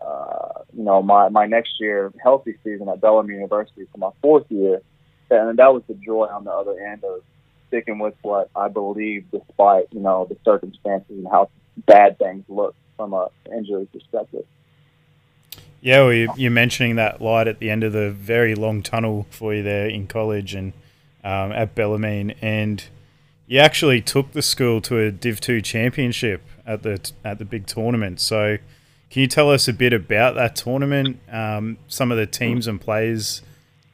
uh, 0.00 0.62
you 0.76 0.82
know 0.82 1.02
my 1.02 1.28
my 1.28 1.46
next 1.46 1.80
year 1.80 2.12
healthy 2.22 2.56
season 2.64 2.88
at 2.88 3.00
Bellarmine 3.00 3.34
University 3.34 3.86
for 3.92 3.98
my 3.98 4.10
fourth 4.22 4.46
year, 4.50 4.80
and 5.30 5.58
that 5.58 5.72
was 5.72 5.82
the 5.88 5.94
joy 5.94 6.26
on 6.26 6.44
the 6.44 6.50
other 6.50 6.78
end 6.78 7.04
of 7.04 7.22
sticking 7.68 7.98
with 7.98 8.14
what 8.22 8.50
I 8.54 8.68
believe, 8.68 9.24
despite 9.30 9.86
you 9.92 10.00
know 10.00 10.26
the 10.28 10.36
circumstances 10.44 11.10
and 11.10 11.26
how 11.26 11.50
bad 11.86 12.18
things 12.18 12.44
look 12.48 12.74
from 12.96 13.12
a 13.12 13.28
injury 13.52 13.86
perspective. 13.92 14.44
Yeah, 15.80 16.00
well, 16.00 16.12
you, 16.14 16.32
you're 16.36 16.50
mentioning 16.50 16.96
that 16.96 17.20
light 17.20 17.46
at 17.46 17.58
the 17.58 17.68
end 17.68 17.84
of 17.84 17.92
the 17.92 18.10
very 18.10 18.54
long 18.54 18.82
tunnel 18.82 19.26
for 19.28 19.52
you 19.52 19.62
there 19.62 19.86
in 19.86 20.06
college 20.06 20.54
and 20.54 20.72
um, 21.22 21.52
at 21.52 21.74
Bellarmine, 21.74 22.30
and 22.40 22.84
you 23.46 23.58
actually 23.58 24.00
took 24.00 24.32
the 24.32 24.40
school 24.40 24.80
to 24.82 24.98
a 24.98 25.10
Div 25.10 25.40
Two 25.40 25.60
championship 25.60 26.42
at 26.66 26.82
the 26.82 27.12
at 27.24 27.38
the 27.38 27.44
big 27.44 27.66
tournament. 27.66 28.20
So, 28.20 28.58
can 29.14 29.20
you 29.20 29.28
tell 29.28 29.48
us 29.48 29.68
a 29.68 29.72
bit 29.72 29.92
about 29.92 30.34
that 30.34 30.56
tournament? 30.56 31.20
Um, 31.30 31.78
some 31.86 32.10
of 32.10 32.18
the 32.18 32.26
teams 32.26 32.66
and 32.66 32.80
players 32.80 33.42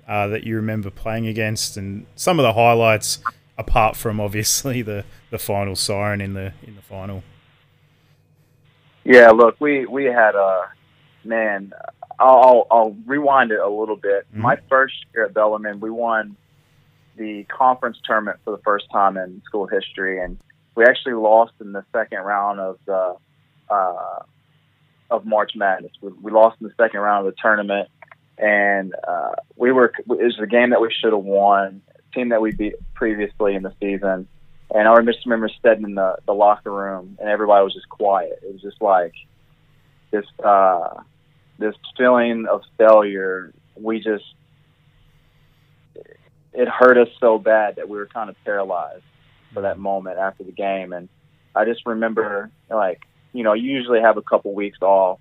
uh, 0.08 0.28
that 0.28 0.44
you 0.44 0.56
remember 0.56 0.88
playing 0.88 1.26
against, 1.26 1.76
and 1.76 2.06
some 2.16 2.38
of 2.38 2.42
the 2.42 2.54
highlights, 2.54 3.18
apart 3.58 3.96
from 3.96 4.18
obviously 4.18 4.80
the, 4.80 5.04
the 5.28 5.38
final 5.38 5.76
siren 5.76 6.22
in 6.22 6.32
the 6.32 6.54
in 6.62 6.74
the 6.74 6.80
final. 6.80 7.22
Yeah, 9.04 9.28
look, 9.28 9.56
we 9.60 9.84
we 9.84 10.04
had 10.04 10.36
a 10.36 10.70
man. 11.22 11.74
I'll, 12.18 12.66
I'll 12.70 12.96
rewind 13.04 13.50
it 13.50 13.60
a 13.60 13.68
little 13.68 13.96
bit. 13.96 14.26
Mm-hmm. 14.32 14.40
My 14.40 14.56
first 14.70 14.94
year 15.14 15.26
at 15.26 15.34
Bellarmine, 15.34 15.80
we 15.80 15.90
won 15.90 16.34
the 17.18 17.44
conference 17.44 17.98
tournament 18.06 18.38
for 18.42 18.52
the 18.56 18.62
first 18.62 18.86
time 18.90 19.18
in 19.18 19.42
school 19.44 19.66
history, 19.66 20.24
and 20.24 20.38
we 20.76 20.84
actually 20.84 21.12
lost 21.12 21.52
in 21.60 21.72
the 21.72 21.84
second 21.92 22.20
round 22.20 22.58
of 22.58 22.78
the 22.86 23.16
uh, 23.68 24.20
of 25.10 25.24
March 25.24 25.52
Madness. 25.54 25.92
We, 26.00 26.10
we 26.20 26.30
lost 26.30 26.56
in 26.60 26.68
the 26.68 26.74
second 26.82 27.00
round 27.00 27.26
of 27.26 27.34
the 27.34 27.40
tournament, 27.40 27.88
and 28.38 28.94
uh, 29.06 29.32
we 29.56 29.72
were 29.72 29.92
it 29.98 30.06
was 30.06 30.38
a 30.42 30.46
game 30.46 30.70
that 30.70 30.80
we 30.80 30.92
should 30.92 31.12
have 31.12 31.24
won. 31.24 31.82
Team 32.14 32.30
that 32.30 32.42
we 32.42 32.52
beat 32.52 32.74
previously 32.94 33.54
in 33.54 33.62
the 33.62 33.72
season, 33.80 34.26
and 34.74 34.88
I 34.88 35.00
just 35.02 35.24
remember 35.24 35.48
sitting 35.64 35.84
in 35.84 35.94
the 35.94 36.16
the 36.26 36.34
locker 36.34 36.72
room, 36.72 37.16
and 37.20 37.28
everybody 37.28 37.62
was 37.64 37.74
just 37.74 37.88
quiet. 37.88 38.40
It 38.42 38.52
was 38.52 38.62
just 38.62 38.82
like 38.82 39.14
this 40.10 40.26
uh, 40.44 41.02
this 41.58 41.74
feeling 41.96 42.46
of 42.50 42.62
failure. 42.78 43.52
We 43.76 44.00
just 44.00 44.24
it 46.52 46.68
hurt 46.68 46.98
us 46.98 47.08
so 47.20 47.38
bad 47.38 47.76
that 47.76 47.88
we 47.88 47.96
were 47.96 48.06
kind 48.06 48.28
of 48.28 48.36
paralyzed 48.44 49.04
for 49.54 49.62
that 49.62 49.78
moment 49.78 50.18
after 50.18 50.44
the 50.44 50.52
game. 50.52 50.92
And 50.92 51.08
I 51.54 51.64
just 51.64 51.86
remember, 51.86 52.50
like, 52.68 53.02
you 53.32 53.44
know, 53.44 53.52
you 53.52 53.70
usually 53.70 54.00
have 54.00 54.16
a 54.16 54.22
couple 54.22 54.54
weeks 54.54 54.78
off 54.82 55.20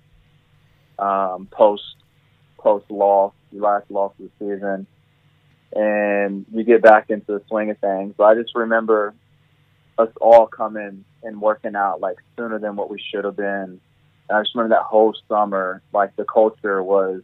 um, 0.98 1.48
post 1.50 1.82
post 2.58 2.90
loss, 2.90 3.32
your 3.50 3.62
last 3.62 3.90
loss 3.90 4.12
of 4.18 4.26
the 4.26 4.30
season, 4.38 4.86
and 5.72 6.44
you 6.52 6.64
get 6.64 6.82
back 6.82 7.10
into 7.10 7.26
the 7.26 7.42
swing 7.48 7.70
of 7.70 7.78
things. 7.78 8.14
But 8.16 8.24
I 8.24 8.34
just 8.34 8.54
remember 8.54 9.14
us 9.98 10.10
all 10.20 10.46
coming 10.46 11.04
and 11.22 11.40
working 11.40 11.76
out 11.76 12.00
like 12.00 12.16
sooner 12.36 12.58
than 12.58 12.76
what 12.76 12.90
we 12.90 13.02
should 13.10 13.24
have 13.24 13.36
been. 13.36 13.80
And 14.28 14.38
I 14.38 14.42
just 14.42 14.54
remember 14.54 14.76
that 14.76 14.84
whole 14.84 15.14
summer, 15.28 15.82
like 15.92 16.16
the 16.16 16.24
culture 16.24 16.82
was 16.82 17.22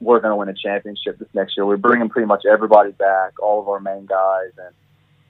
we're 0.00 0.20
going 0.20 0.32
to 0.32 0.36
win 0.36 0.48
a 0.48 0.54
championship 0.54 1.18
this 1.18 1.28
next 1.34 1.56
year. 1.56 1.64
We're 1.64 1.76
bringing 1.76 2.08
pretty 2.08 2.26
much 2.26 2.44
everybody 2.50 2.92
back, 2.92 3.40
all 3.40 3.60
of 3.60 3.68
our 3.68 3.80
main 3.80 4.06
guys, 4.06 4.50
and 4.58 4.74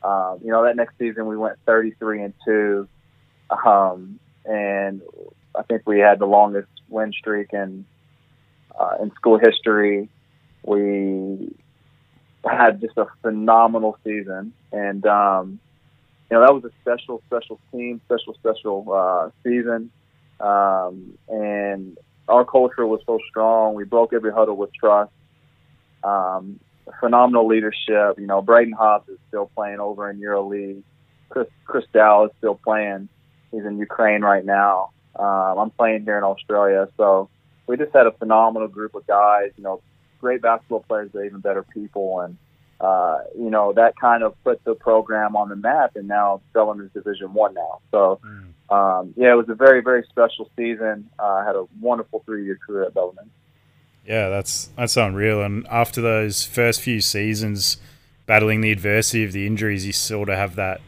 um, 0.02 0.40
you 0.42 0.50
know 0.50 0.64
that 0.64 0.76
next 0.76 0.98
season 0.98 1.26
we 1.26 1.36
went 1.36 1.58
33 1.66 2.22
and 2.22 2.34
two, 2.44 2.88
um, 3.64 4.18
and 4.44 5.02
I 5.54 5.62
think 5.62 5.82
we 5.86 5.98
had 6.00 6.18
the 6.18 6.26
longest 6.26 6.68
win 6.88 7.12
streak 7.12 7.52
in 7.52 7.84
uh, 8.78 8.96
in 9.00 9.10
school 9.12 9.38
history. 9.38 10.08
We 10.64 11.54
had 12.44 12.80
just 12.80 12.96
a 12.96 13.06
phenomenal 13.22 13.98
season, 14.04 14.52
and 14.72 15.06
um, 15.06 15.58
you 16.30 16.36
know 16.36 16.40
that 16.40 16.54
was 16.54 16.64
a 16.64 16.70
special, 16.82 17.22
special 17.26 17.60
team, 17.72 18.00
special, 18.06 18.34
special 18.34 18.92
uh, 18.92 19.30
season, 19.42 19.90
um, 20.40 21.18
and 21.28 21.98
our 22.28 22.44
culture 22.44 22.86
was 22.86 23.00
so 23.06 23.18
strong. 23.28 23.74
We 23.74 23.84
broke 23.84 24.12
every 24.12 24.32
huddle 24.32 24.56
with 24.56 24.72
trust. 24.74 25.12
Um, 26.02 26.60
phenomenal 27.00 27.46
leadership. 27.46 28.18
You 28.18 28.26
know, 28.26 28.42
Braydon 28.42 28.72
Hobbs 28.72 29.08
is 29.08 29.18
still 29.28 29.50
playing 29.54 29.80
over 29.80 30.10
in 30.10 30.20
EuroLeague. 30.20 30.82
Chris 31.28 31.48
Chris 31.64 31.84
Dow 31.92 32.26
is 32.26 32.30
still 32.38 32.54
playing. 32.54 33.08
He's 33.54 33.64
in 33.64 33.78
Ukraine 33.78 34.22
right 34.22 34.44
now. 34.44 34.90
Um, 35.16 35.58
I'm 35.58 35.70
playing 35.70 36.04
here 36.04 36.18
in 36.18 36.24
Australia. 36.24 36.88
So 36.96 37.28
we 37.66 37.76
just 37.76 37.92
had 37.92 38.06
a 38.06 38.12
phenomenal 38.12 38.68
group 38.68 38.94
of 38.94 39.06
guys. 39.06 39.52
You 39.56 39.64
know, 39.64 39.80
great 40.20 40.42
basketball 40.42 40.84
players, 40.88 41.10
but 41.12 41.24
even 41.24 41.40
better 41.40 41.62
people. 41.62 42.20
And 42.20 42.36
uh, 42.80 43.18
you 43.38 43.50
know 43.50 43.72
that 43.74 43.96
kind 43.96 44.22
of 44.22 44.34
put 44.42 44.62
the 44.64 44.74
program 44.74 45.36
on 45.36 45.48
the 45.48 45.56
map. 45.56 45.92
And 45.94 46.08
now 46.08 46.40
Bellarmine 46.52 46.86
is 46.86 46.92
Division 46.92 47.32
One 47.32 47.54
now. 47.54 47.80
So 47.90 48.20
um, 48.70 49.14
yeah, 49.16 49.32
it 49.32 49.36
was 49.36 49.48
a 49.48 49.54
very 49.54 49.82
very 49.82 50.04
special 50.08 50.50
season. 50.56 51.08
Uh, 51.18 51.22
I 51.22 51.44
had 51.44 51.56
a 51.56 51.66
wonderful 51.80 52.22
three 52.26 52.44
year 52.44 52.58
career 52.66 52.84
at 52.84 52.94
Bellarmine. 52.94 53.30
Yeah, 54.06 54.28
that's 54.28 54.70
that's 54.76 54.96
unreal. 54.96 55.42
And 55.42 55.66
after 55.68 56.00
those 56.00 56.44
first 56.44 56.80
few 56.80 57.00
seasons, 57.00 57.78
battling 58.26 58.60
the 58.60 58.72
adversity 58.72 59.24
of 59.24 59.32
the 59.32 59.46
injuries, 59.46 59.86
you 59.86 59.92
sort 59.92 60.28
of 60.28 60.36
have 60.36 60.56
that 60.56 60.80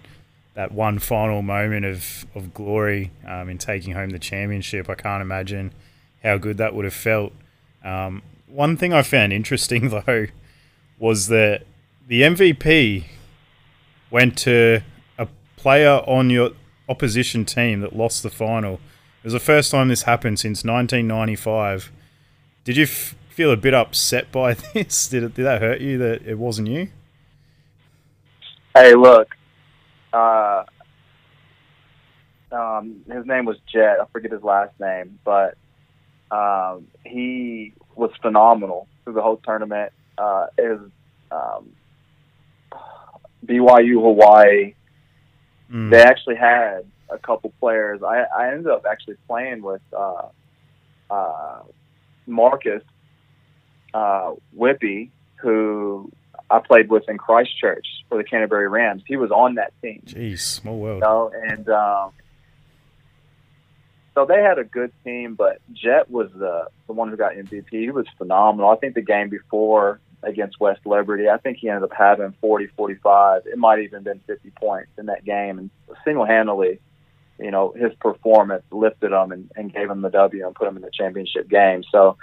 that 0.57 0.73
one 0.73 0.99
final 0.99 1.43
moment 1.43 1.85
of 1.85 2.27
of 2.35 2.53
glory 2.53 3.13
um, 3.27 3.49
in 3.49 3.59
taking 3.59 3.93
home 3.93 4.11
the 4.11 4.19
championship. 4.19 4.91
I 4.91 4.95
can't 4.95 5.23
imagine 5.23 5.73
how 6.23 6.39
good 6.39 6.57
that 6.57 6.75
would 6.75 6.85
have 6.85 6.95
felt. 6.95 7.33
Um, 7.85 8.23
one 8.49 8.77
thing 8.77 8.93
I 8.93 9.03
found 9.03 9.33
interesting 9.33 9.89
though 10.07 10.27
was 10.99 11.29
that 11.29 11.63
the 12.09 12.23
MVP 12.23 13.05
went 14.11 14.39
to 14.39 14.81
a 15.19 15.29
player 15.57 16.01
on 16.07 16.31
your 16.31 16.51
opposition 16.89 17.45
team 17.45 17.81
that 17.81 17.95
lost 17.95 18.23
the 18.23 18.31
final. 18.31 18.75
It 18.75 19.25
was 19.25 19.33
the 19.35 19.41
first 19.41 19.71
time 19.71 19.89
this 19.89 20.03
happened 20.03 20.39
since 20.39 20.65
1995. 20.65 21.93
Did 22.65 22.77
you 22.77 22.85
f- 22.85 23.15
feel 23.29 23.51
a 23.51 23.57
bit 23.57 23.75
upset 23.75 24.33
by 24.33 24.55
this? 24.75 25.09
Did 25.09 25.25
it, 25.25 25.35
did 25.35 25.45
that 25.45 25.61
hurt 25.61 25.81
you 25.81 25.99
that 25.99 26.23
it 26.27 26.39
wasn't 26.39 26.69
you? 26.69 26.89
Hey, 28.75 28.95
look, 28.95 29.37
uh, 30.17 30.65
um, 32.53 33.05
his 33.11 33.27
name 33.27 33.45
was 33.45 33.57
Jet. 33.73 33.99
I 34.01 34.07
forget 34.13 34.33
his 34.33 34.43
last 34.43 34.79
name, 34.81 35.19
but 35.25 35.57
um, 36.31 36.87
he 37.05 37.75
was 37.95 38.11
phenomenal 38.23 38.89
through 39.05 39.15
the 39.15 39.23
whole 39.23 39.39
tournament. 39.39 39.93
Uh, 40.17 40.47
was 40.57 40.81
um, 41.31 41.71
BYU 43.45 44.03
Hawaii. 44.03 44.75
Mm. 45.71 45.91
They 45.91 46.03
actually 46.03 46.37
had 46.37 46.87
a 47.11 47.19
couple 47.19 47.53
players. 47.61 48.03
I, 48.03 48.25
I 48.37 48.49
ended 48.49 48.69
up 48.69 48.85
actually 48.91 49.17
playing 49.27 49.63
with 49.63 49.83
uh, 49.97 50.29
uh, 51.11 51.63
Marcus 52.27 52.83
uh, 53.95 54.33
Whippy, 54.57 55.11
who 55.37 56.11
I 56.51 56.61
played 56.61 56.89
with 56.89 57.09
in 57.09 57.19
Christchurch 57.19 57.87
for 58.09 58.19
the 58.19 58.25
Canterbury 58.25 58.69
Rams. 58.69 59.03
He 59.07 59.17
was 59.17 59.31
on 59.31 59.57
that 59.57 59.73
team. 59.83 60.03
Jeez, 60.07 60.41
small 60.41 60.79
world. 60.79 61.03
You 61.03 61.09
know, 61.09 61.33
and 61.35 61.69
um, 61.69 62.13
so 64.15 64.25
they 64.25 64.43
had 64.43 64.59
a 64.59 64.65
good 64.65 64.93
team, 65.05 65.35
but 65.35 65.61
Jet 65.73 66.11
was 66.11 66.31
the 66.35 66.69
the 66.87 66.93
one 66.93 67.11
who 67.11 67.17
got 67.17 67.33
MVP. 67.33 67.71
He 67.71 67.91
was 67.91 68.07
phenomenal. 68.17 68.71
I 68.71 68.77
think 68.77 68.95
the 68.95 69.03
game 69.03 69.29
before 69.29 70.01
against 70.23 70.59
West 70.59 70.81
Liberty, 70.87 71.29
I 71.29 71.37
think 71.37 71.59
he 71.59 71.69
ended 71.69 71.85
up 71.85 71.97
having 71.97 72.35
40, 72.41 72.69
45. 72.69 73.47
It 73.47 73.59
might 73.59 73.81
even 73.81 74.03
been 74.03 74.21
50 74.27 74.51
points 74.51 74.91
in 74.99 75.07
that 75.07 75.25
game, 75.25 75.59
and 75.59 75.71
single-handedly, 76.05 76.81
you 77.39 77.51
know, 77.51 77.73
his 77.77 77.93
performance 78.01 78.65
lifted 78.71 79.13
him 79.13 79.33
and, 79.33 79.51
and 79.55 79.73
gave 79.73 79.91
him 79.91 80.01
the 80.01 80.09
W 80.09 80.47
and 80.47 80.55
put 80.55 80.67
him 80.67 80.77
in 80.77 80.83
the 80.83 80.91
championship 80.91 81.49
game. 81.49 81.85
So 81.93 82.17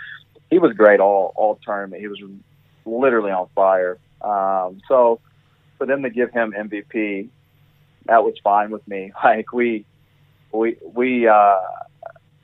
he 0.49 0.59
was 0.59 0.73
great 0.73 0.99
all 0.99 1.33
all 1.35 1.59
tournament. 1.63 2.01
He 2.01 2.07
was 2.07 2.21
literally 2.85 3.31
on 3.31 3.47
fire. 3.53 3.99
Um, 4.23 4.81
so 4.87 5.19
for 5.77 5.85
them 5.85 6.03
to 6.03 6.09
give 6.09 6.31
him 6.31 6.53
MVP, 6.57 7.29
that 8.05 8.23
was 8.23 8.35
fine 8.43 8.71
with 8.71 8.87
me. 8.87 9.11
Like 9.23 9.51
we 9.53 9.85
we 10.51 10.77
we 10.93 11.27
uh, 11.27 11.59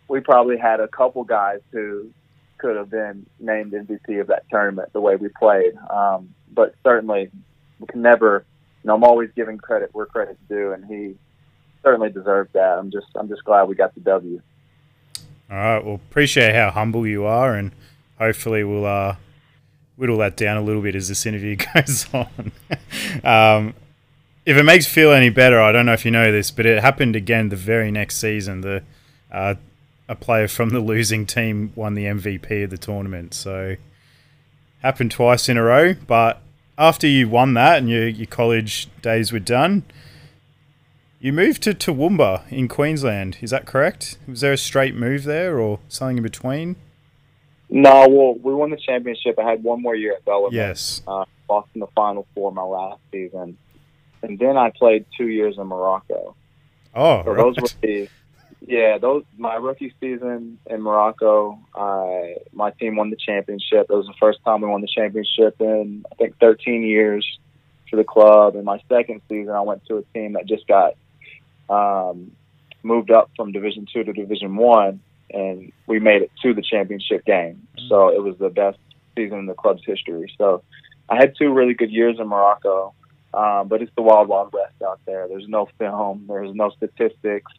we 0.07 0.19
probably 0.19 0.57
had 0.57 0.79
a 0.79 0.87
couple 0.87 1.23
guys 1.23 1.61
who 1.71 2.09
could 2.57 2.75
have 2.75 2.89
been 2.89 3.25
named 3.39 3.71
MVP 3.71 4.19
of 4.19 4.27
that 4.27 4.43
tournament 4.49 4.91
the 4.93 5.01
way 5.01 5.15
we 5.15 5.29
played. 5.29 5.73
Um, 5.89 6.33
but 6.51 6.75
certainly 6.83 7.29
we 7.79 7.87
can 7.87 8.01
never. 8.01 8.45
You 8.83 8.87
know, 8.87 8.95
I'm 8.95 9.03
always 9.03 9.29
giving 9.35 9.57
credit 9.57 9.89
where 9.91 10.05
credit's 10.05 10.39
due, 10.47 10.71
and 10.71 10.85
he 10.85 11.15
certainly 11.83 12.09
deserved 12.09 12.53
that. 12.53 12.77
I'm 12.77 12.91
just 12.91 13.07
I'm 13.15 13.27
just 13.27 13.43
glad 13.43 13.63
we 13.63 13.75
got 13.75 13.93
the 13.93 14.01
W. 14.01 14.41
All 15.51 15.57
right. 15.57 15.83
Well, 15.83 15.95
appreciate 15.95 16.55
how 16.55 16.71
humble 16.71 17.07
you 17.07 17.25
are, 17.25 17.55
and 17.55 17.71
hopefully 18.17 18.63
we'll 18.63 18.85
uh, 18.85 19.15
whittle 19.99 20.17
that 20.19 20.37
down 20.37 20.55
a 20.55 20.61
little 20.61 20.81
bit 20.81 20.95
as 20.95 21.09
this 21.09 21.25
interview 21.25 21.57
goes 21.75 22.07
on. 22.13 22.51
um, 23.23 23.73
if 24.45 24.57
it 24.57 24.63
makes 24.63 24.87
feel 24.87 25.11
any 25.11 25.29
better, 25.29 25.61
I 25.61 25.73
don't 25.73 25.85
know 25.85 25.93
if 25.93 26.05
you 26.05 26.11
know 26.11 26.31
this, 26.31 26.49
but 26.49 26.65
it 26.65 26.81
happened 26.81 27.15
again 27.15 27.49
the 27.49 27.57
very 27.57 27.91
next 27.91 28.17
season. 28.17 28.61
The 28.61 28.83
uh, 29.31 29.55
a 30.07 30.15
player 30.15 30.47
from 30.47 30.69
the 30.69 30.79
losing 30.79 31.27
team 31.27 31.71
won 31.75 31.93
the 31.93 32.05
MVP 32.05 32.63
of 32.63 32.71
the 32.71 32.77
tournament, 32.77 33.33
so 33.35 33.75
happened 34.81 35.11
twice 35.11 35.49
in 35.49 35.57
a 35.57 35.61
row. 35.61 35.93
But 35.93 36.41
after 36.77 37.05
you 37.05 37.29
won 37.29 37.53
that 37.55 37.77
and 37.77 37.89
your 37.89 38.07
your 38.07 38.25
college 38.25 38.87
days 39.01 39.31
were 39.33 39.39
done, 39.39 39.83
you 41.19 41.33
moved 41.33 41.61
to 41.63 41.73
Toowoomba 41.73 42.49
in 42.49 42.69
Queensland. 42.69 43.37
Is 43.41 43.51
that 43.51 43.65
correct? 43.65 44.17
Was 44.27 44.39
there 44.41 44.53
a 44.53 44.57
straight 44.57 44.95
move 44.95 45.25
there 45.25 45.59
or 45.59 45.79
something 45.89 46.17
in 46.17 46.23
between? 46.23 46.77
No, 47.69 48.07
well, 48.09 48.35
we 48.35 48.53
won 48.53 48.71
the 48.71 48.77
championship. 48.77 49.37
I 49.39 49.47
had 49.49 49.63
one 49.63 49.81
more 49.81 49.95
year 49.95 50.13
at 50.15 50.25
Bellarmine. 50.25 50.53
Yes. 50.55 51.01
Uh, 51.07 51.25
lost 51.49 51.69
in 51.73 51.81
the 51.81 51.87
final 51.95 52.27
four 52.33 52.51
my 52.51 52.63
last 52.63 52.99
season, 53.11 53.57
and 54.21 54.39
then 54.39 54.57
I 54.57 54.71
played 54.71 55.05
two 55.17 55.27
years 55.27 55.57
in 55.57 55.67
Morocco. 55.67 56.35
Oh, 56.95 57.23
So 57.23 57.31
right. 57.31 57.37
those 57.37 57.55
were 57.57 57.67
the 57.81 58.09
yeah 58.61 58.97
those 58.97 59.23
my 59.37 59.55
rookie 59.55 59.93
season 59.99 60.59
in 60.65 60.81
Morocco. 60.81 61.59
I 61.75 62.35
my 62.53 62.71
team 62.71 62.95
won 62.95 63.09
the 63.09 63.15
championship. 63.15 63.87
It 63.89 63.93
was 63.95 64.07
the 64.07 64.13
first 64.19 64.39
time 64.43 64.61
we 64.61 64.67
won 64.67 64.81
the 64.81 64.87
championship 64.87 65.55
in 65.59 66.05
I 66.11 66.15
think 66.15 66.37
13 66.39 66.83
years 66.83 67.39
for 67.89 67.95
the 67.95 68.03
club. 68.03 68.55
And 68.55 68.65
my 68.65 68.81
second 68.89 69.21
season, 69.29 69.53
I 69.53 69.61
went 69.61 69.85
to 69.85 69.97
a 69.97 70.03
team 70.13 70.33
that 70.33 70.45
just 70.45 70.67
got 70.67 70.93
um, 71.69 72.31
moved 72.83 73.11
up 73.11 73.29
from 73.35 73.51
Division 73.51 73.87
Two 73.91 74.03
to 74.03 74.13
Division 74.13 74.55
One, 74.55 75.01
and 75.31 75.71
we 75.87 75.99
made 75.99 76.21
it 76.21 76.31
to 76.43 76.53
the 76.53 76.61
championship 76.61 77.25
game. 77.25 77.67
So 77.87 78.09
it 78.09 78.21
was 78.23 78.37
the 78.37 78.49
best 78.49 78.77
season 79.15 79.39
in 79.39 79.45
the 79.45 79.53
club's 79.53 79.83
history. 79.85 80.31
So 80.37 80.63
I 81.09 81.15
had 81.17 81.35
two 81.37 81.51
really 81.51 81.73
good 81.73 81.91
years 81.91 82.17
in 82.19 82.27
Morocco. 82.27 82.93
Um, 83.31 83.67
but 83.67 83.83
it's 83.83 83.91
the 83.95 84.01
wild, 84.01 84.27
wild 84.27 84.51
west 84.53 84.73
out 84.83 84.99
there. 85.05 85.27
There's 85.27 85.47
no 85.47 85.67
film. 85.77 86.25
There's 86.27 86.55
no 86.55 86.71
statistics. 86.71 87.51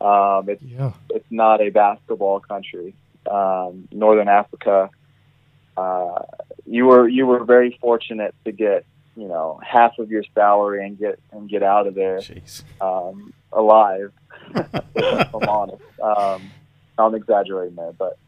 Um, 0.00 0.48
it's 0.48 0.62
Yeah. 0.62 0.92
it's 1.10 1.26
not 1.30 1.60
a 1.60 1.70
basketball 1.70 2.38
country. 2.38 2.94
Um, 3.28 3.88
Northern 3.90 4.28
Africa. 4.28 4.90
Uh, 5.76 6.22
you 6.66 6.84
were 6.86 7.08
you 7.08 7.26
were 7.26 7.42
very 7.44 7.76
fortunate 7.80 8.34
to 8.44 8.52
get 8.52 8.84
you 9.16 9.26
know 9.26 9.58
half 9.66 9.98
of 9.98 10.10
your 10.10 10.22
salary 10.34 10.86
and 10.86 10.98
get 10.98 11.18
and 11.32 11.48
get 11.48 11.62
out 11.64 11.86
of 11.88 11.94
there 11.96 12.18
Jeez. 12.18 12.62
um, 12.80 13.32
alive. 13.52 14.12
if 14.54 15.34
I'm 15.34 15.48
honest. 15.48 15.82
Um, 16.00 16.52
I'm 17.06 17.14
exaggerating 17.14 17.76
there, 17.76 17.92
but 17.92 18.18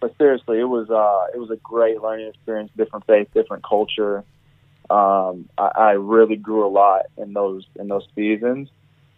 but 0.00 0.16
seriously, 0.16 0.58
it 0.58 0.64
was 0.64 0.88
uh, 0.90 1.34
it 1.34 1.38
was 1.38 1.50
a 1.50 1.56
great 1.56 2.00
learning 2.00 2.28
experience. 2.28 2.70
Different 2.76 3.06
faith, 3.06 3.28
different 3.34 3.62
culture. 3.62 4.24
Um, 4.88 5.48
I, 5.56 5.70
I 5.76 5.90
really 5.92 6.36
grew 6.36 6.66
a 6.66 6.68
lot 6.68 7.06
in 7.16 7.32
those 7.32 7.66
in 7.78 7.88
those 7.88 8.06
seasons, 8.14 8.68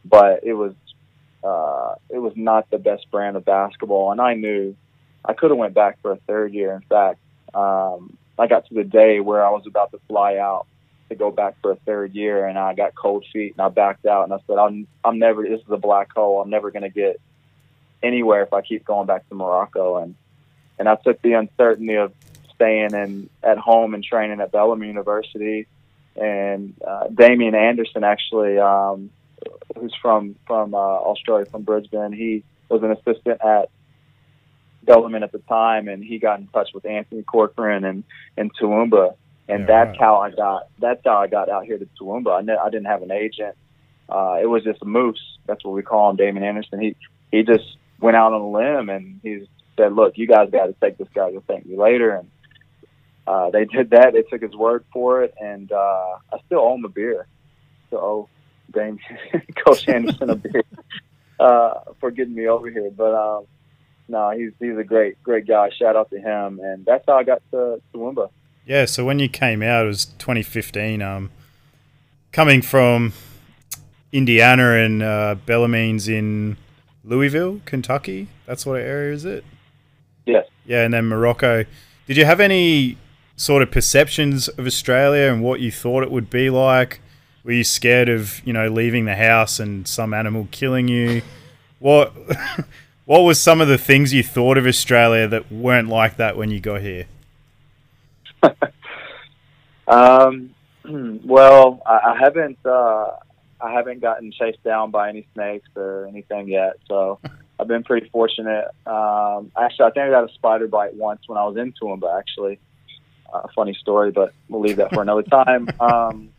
but 0.04 0.40
it 0.42 0.54
was 0.54 0.74
uh, 1.44 1.94
it 2.10 2.18
was 2.18 2.32
not 2.36 2.68
the 2.70 2.78
best 2.78 3.10
brand 3.10 3.36
of 3.36 3.44
basketball, 3.44 4.10
and 4.12 4.20
I 4.20 4.34
knew 4.34 4.76
I 5.24 5.34
could 5.34 5.50
have 5.50 5.58
went 5.58 5.74
back 5.74 6.00
for 6.02 6.12
a 6.12 6.16
third 6.26 6.52
year. 6.52 6.74
In 6.74 6.82
fact, 6.82 7.20
um, 7.54 8.16
I 8.38 8.48
got 8.48 8.66
to 8.68 8.74
the 8.74 8.84
day 8.84 9.20
where 9.20 9.44
I 9.44 9.50
was 9.50 9.62
about 9.66 9.92
to 9.92 10.00
fly 10.08 10.36
out 10.36 10.66
to 11.08 11.14
go 11.14 11.30
back 11.30 11.54
for 11.62 11.72
a 11.72 11.76
third 11.76 12.14
year, 12.14 12.46
and 12.46 12.58
I 12.58 12.74
got 12.74 12.94
cold 12.94 13.24
feet, 13.32 13.54
and 13.56 13.60
I 13.64 13.68
backed 13.68 14.04
out, 14.06 14.24
and 14.24 14.32
I 14.32 14.38
said, 14.46 14.58
"I'm 14.58 14.86
I'm 15.04 15.18
never. 15.18 15.42
This 15.42 15.60
is 15.60 15.70
a 15.70 15.76
black 15.76 16.12
hole. 16.12 16.42
I'm 16.42 16.50
never 16.50 16.70
going 16.70 16.82
to 16.82 16.88
get 16.88 17.20
anywhere 18.02 18.42
if 18.42 18.52
I 18.52 18.62
keep 18.62 18.84
going 18.84 19.06
back 19.06 19.28
to 19.28 19.34
Morocco." 19.34 19.96
And 19.96 20.14
and 20.78 20.88
I 20.88 20.96
took 20.96 21.20
the 21.22 21.34
uncertainty 21.34 21.94
of 21.94 22.12
staying 22.54 22.94
in 22.94 23.30
at 23.42 23.58
home 23.58 23.94
and 23.94 24.04
training 24.04 24.40
at 24.40 24.52
Bellarmine 24.52 24.88
University. 24.88 25.66
And 26.14 26.74
uh, 26.86 27.08
Damian 27.08 27.54
Anderson, 27.54 28.04
actually, 28.04 28.58
um, 28.58 29.10
who's 29.76 29.94
from 30.02 30.36
from 30.46 30.74
uh, 30.74 30.78
Australia, 30.78 31.46
from 31.46 31.62
Brisbane, 31.62 32.12
he 32.12 32.44
was 32.68 32.82
an 32.82 32.90
assistant 32.92 33.40
at 33.42 33.70
Bellarmine 34.82 35.22
at 35.22 35.32
the 35.32 35.38
time, 35.38 35.88
and 35.88 36.02
he 36.04 36.18
got 36.18 36.40
in 36.40 36.48
touch 36.48 36.70
with 36.74 36.84
Anthony 36.84 37.22
Corcoran 37.22 37.84
and 37.84 38.04
and 38.36 38.50
Toowoomba, 38.56 39.14
and 39.48 39.60
Yeah, 39.60 39.66
that's 39.66 39.88
right. 39.88 40.00
how 40.00 40.16
I 40.16 40.30
got 40.30 40.68
that's 40.78 41.00
how 41.04 41.16
I 41.18 41.28
got 41.28 41.48
out 41.48 41.64
here 41.64 41.78
to 41.78 41.88
Toowoomba. 42.00 42.38
I, 42.38 42.42
ne- 42.42 42.56
I 42.56 42.68
didn't 42.68 42.86
have 42.86 43.02
an 43.02 43.10
agent. 43.10 43.56
Uh, 44.08 44.38
it 44.42 44.46
was 44.46 44.64
just 44.64 44.82
a 44.82 44.86
moose. 44.86 45.38
That's 45.46 45.64
what 45.64 45.74
we 45.74 45.82
call 45.82 46.10
him, 46.10 46.16
Damian 46.16 46.44
Anderson. 46.44 46.80
He 46.80 46.96
he 47.30 47.42
just 47.42 47.76
went 48.02 48.16
out 48.16 48.32
on 48.32 48.40
a 48.40 48.50
limb 48.50 48.90
and 48.90 49.20
he 49.22 49.46
said, 49.76 49.94
"Look, 49.94 50.18
you 50.18 50.26
guys 50.26 50.50
got 50.50 50.66
to 50.66 50.74
take 50.80 50.98
this 50.98 51.08
guy. 51.14 51.28
You'll 51.28 51.44
thank 51.46 51.64
me 51.64 51.76
later." 51.76 52.16
And 52.16 52.30
uh, 53.26 53.50
they 53.50 53.64
did 53.64 53.90
that. 53.90 54.12
They 54.12 54.22
took 54.22 54.42
his 54.42 54.54
word 54.54 54.84
for 54.92 55.22
it, 55.22 55.34
and 55.40 55.70
uh, 55.70 56.16
I 56.32 56.38
still 56.46 56.60
owe 56.60 56.74
him 56.74 56.84
a 56.84 56.88
beer. 56.88 57.26
So 57.90 57.98
owe 57.98 58.28
Dame 58.72 58.98
Coach 59.64 59.88
Anderson 59.88 60.30
a 60.30 60.36
beer 60.36 60.62
uh, 61.38 61.74
for 62.00 62.10
getting 62.10 62.34
me 62.34 62.48
over 62.48 62.68
here. 62.68 62.90
But 62.90 63.14
um, 63.14 63.46
no, 64.08 64.30
he's 64.30 64.52
he's 64.58 64.76
a 64.76 64.84
great 64.84 65.22
great 65.22 65.46
guy. 65.46 65.70
Shout 65.70 65.96
out 65.96 66.10
to 66.10 66.20
him, 66.20 66.60
and 66.60 66.84
that's 66.84 67.04
how 67.06 67.14
I 67.14 67.24
got 67.24 67.42
to 67.52 67.80
Toowoomba. 67.94 68.30
Yeah, 68.66 68.84
so 68.84 69.04
when 69.04 69.18
you 69.18 69.28
came 69.28 69.62
out, 69.62 69.84
it 69.84 69.88
was 69.88 70.04
2015. 70.04 71.02
Um, 71.02 71.30
coming 72.30 72.62
from 72.62 73.12
Indiana 74.12 74.74
and 74.74 75.02
uh, 75.02 75.34
Bellarmine's 75.46 76.08
in 76.08 76.56
Louisville, 77.04 77.60
Kentucky. 77.64 78.28
That's 78.46 78.64
what 78.64 78.80
area 78.80 79.12
is 79.12 79.24
it? 79.24 79.44
Yes. 80.26 80.46
Yeah, 80.64 80.84
and 80.84 80.94
then 80.94 81.06
Morocco. 81.06 81.64
Did 82.06 82.16
you 82.16 82.24
have 82.24 82.40
any 82.40 82.96
sort 83.36 83.62
of 83.62 83.70
perceptions 83.70 84.48
of 84.48 84.66
Australia 84.66 85.32
and 85.32 85.42
what 85.42 85.60
you 85.60 85.72
thought 85.72 86.02
it 86.02 86.10
would 86.10 86.30
be 86.30 86.50
like? 86.50 87.00
Were 87.44 87.52
you 87.52 87.64
scared 87.64 88.08
of 88.08 88.40
you 88.46 88.52
know 88.52 88.68
leaving 88.68 89.04
the 89.04 89.16
house 89.16 89.58
and 89.58 89.86
some 89.88 90.14
animal 90.14 90.48
killing 90.50 90.88
you? 90.88 91.22
What 91.80 92.12
what 93.04 93.20
was 93.20 93.40
some 93.40 93.60
of 93.60 93.68
the 93.68 93.78
things 93.78 94.12
you 94.12 94.22
thought 94.22 94.56
of 94.56 94.66
Australia 94.66 95.26
that 95.26 95.50
weren't 95.50 95.88
like 95.88 96.16
that 96.18 96.36
when 96.36 96.50
you 96.50 96.60
got 96.60 96.80
here? 96.82 97.06
Um, 99.86 100.54
well, 101.24 101.82
I, 101.86 102.12
I 102.12 102.18
haven't 102.18 102.58
uh, 102.64 103.10
I 103.62 103.72
haven't 103.72 104.00
gotten 104.00 104.32
chased 104.32 104.62
down 104.64 104.90
by 104.90 105.08
any 105.08 105.26
snakes 105.34 105.68
or 105.76 106.06
anything 106.06 106.48
yet, 106.48 106.74
so 106.88 107.20
I've 107.60 107.68
been 107.68 107.84
pretty 107.84 108.08
fortunate. 108.10 108.66
Um, 108.86 109.52
actually, 109.56 109.86
I 109.86 109.90
think 109.90 109.98
I 109.98 110.10
got 110.10 110.28
a 110.28 110.34
spider 110.34 110.66
bite 110.66 110.94
once 110.94 111.22
when 111.26 111.38
I 111.38 111.44
was 111.44 111.56
into 111.56 111.86
in 111.86 112.00
Toowoomba. 112.00 112.18
Actually, 112.18 112.58
uh, 113.32 113.46
funny 113.54 113.74
story, 113.74 114.10
but 114.10 114.32
we'll 114.48 114.60
leave 114.60 114.76
that 114.76 114.92
for 114.92 115.02
another 115.02 115.22
time. 115.44 115.68
Um, 115.78 116.30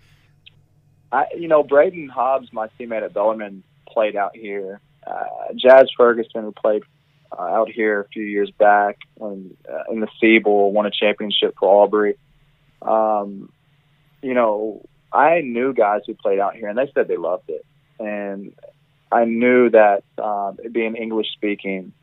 I, 1.12 1.28
you 1.38 1.48
know, 1.48 1.64
Braydon 1.64 2.10
Hobbs, 2.10 2.52
my 2.52 2.68
teammate 2.80 3.04
at 3.04 3.14
Bellarmine, 3.14 3.64
played 3.88 4.16
out 4.16 4.36
here. 4.36 4.82
Uh, 5.06 5.54
Jazz 5.56 5.90
Ferguson, 5.96 6.44
who 6.44 6.52
played 6.52 6.84
uh, 7.32 7.42
out 7.42 7.70
here 7.70 8.02
a 8.02 8.08
few 8.08 8.24
years 8.24 8.52
back 8.52 8.98
when, 9.16 9.56
uh, 9.72 9.92
in 9.92 10.00
the 10.00 10.08
SEABL, 10.22 10.72
won 10.72 10.86
a 10.86 10.92
championship 10.92 11.56
for 11.60 11.70
Aubrey. 11.70 12.18
Um, 12.82 13.52
you 14.22 14.34
know, 14.34 14.86
I 15.14 15.42
knew 15.42 15.74
guys 15.74 16.02
who 16.08 16.16
played 16.16 16.40
out 16.40 16.56
here, 16.56 16.68
and 16.68 16.78
they 16.78 16.90
said 16.94 17.08
they 17.08 17.18
loved 17.18 17.50
it. 17.50 17.66
And 18.00 18.54
I 19.12 19.26
knew 19.26 19.70
that 19.70 20.04
um, 20.18 20.58
it 20.64 20.74
being 20.74 20.96
English 20.96 21.28
speaking, 21.34 21.94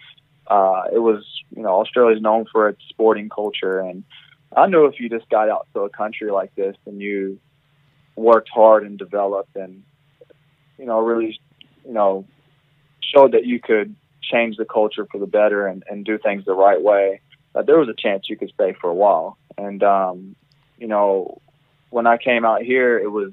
uh, 0.47 0.85
it 0.93 0.99
was 0.99 1.25
you 1.55 1.63
know 1.63 1.81
Australia's 1.81 2.23
known 2.23 2.47
for 2.51 2.69
its 2.69 2.81
sporting 2.89 3.29
culture, 3.29 3.81
and 3.81 4.05
I 4.57 4.67
knew 4.67 4.87
if 4.87 5.01
you 5.01 5.09
just 5.09 5.29
got 5.29 5.49
out 5.49 5.67
to 5.75 5.81
a 5.81 5.91
country 5.91 6.31
like 6.31 6.55
this 6.55 6.77
and 6.87 7.01
you 7.01 7.39
worked 8.17 8.49
hard 8.49 8.85
and 8.85 8.99
developed, 8.99 9.57
and 9.57 9.83
you 10.79 10.87
know 10.87 11.01
really 11.01 11.41
you 11.85 11.93
know 11.93 12.25
showed 13.15 13.33
that 13.33 13.45
you 13.45 13.61
could 13.61 13.97
change 14.23 14.57
the 14.57 14.65
culture 14.65 15.07
for 15.11 15.19
the 15.19 15.27
better 15.27 15.67
and, 15.67 15.83
and 15.91 16.05
do 16.05 16.19
things 16.19 16.45
the 16.45 16.55
right 16.55 16.81
way, 16.81 17.21
that 17.55 17.67
there 17.67 17.79
was 17.79 17.89
a 17.89 17.95
chance 17.95 18.29
you 18.29 18.37
could 18.37 18.51
stay 18.51 18.75
for 18.81 18.89
a 18.89 18.95
while. 18.95 19.37
And 19.59 19.83
um, 19.83 20.37
you 20.79 20.87
know, 20.87 21.41
when 21.91 22.07
I 22.07 22.17
came 22.17 22.45
out 22.45 22.63
here, 22.63 22.99
it 22.99 23.11
was, 23.11 23.33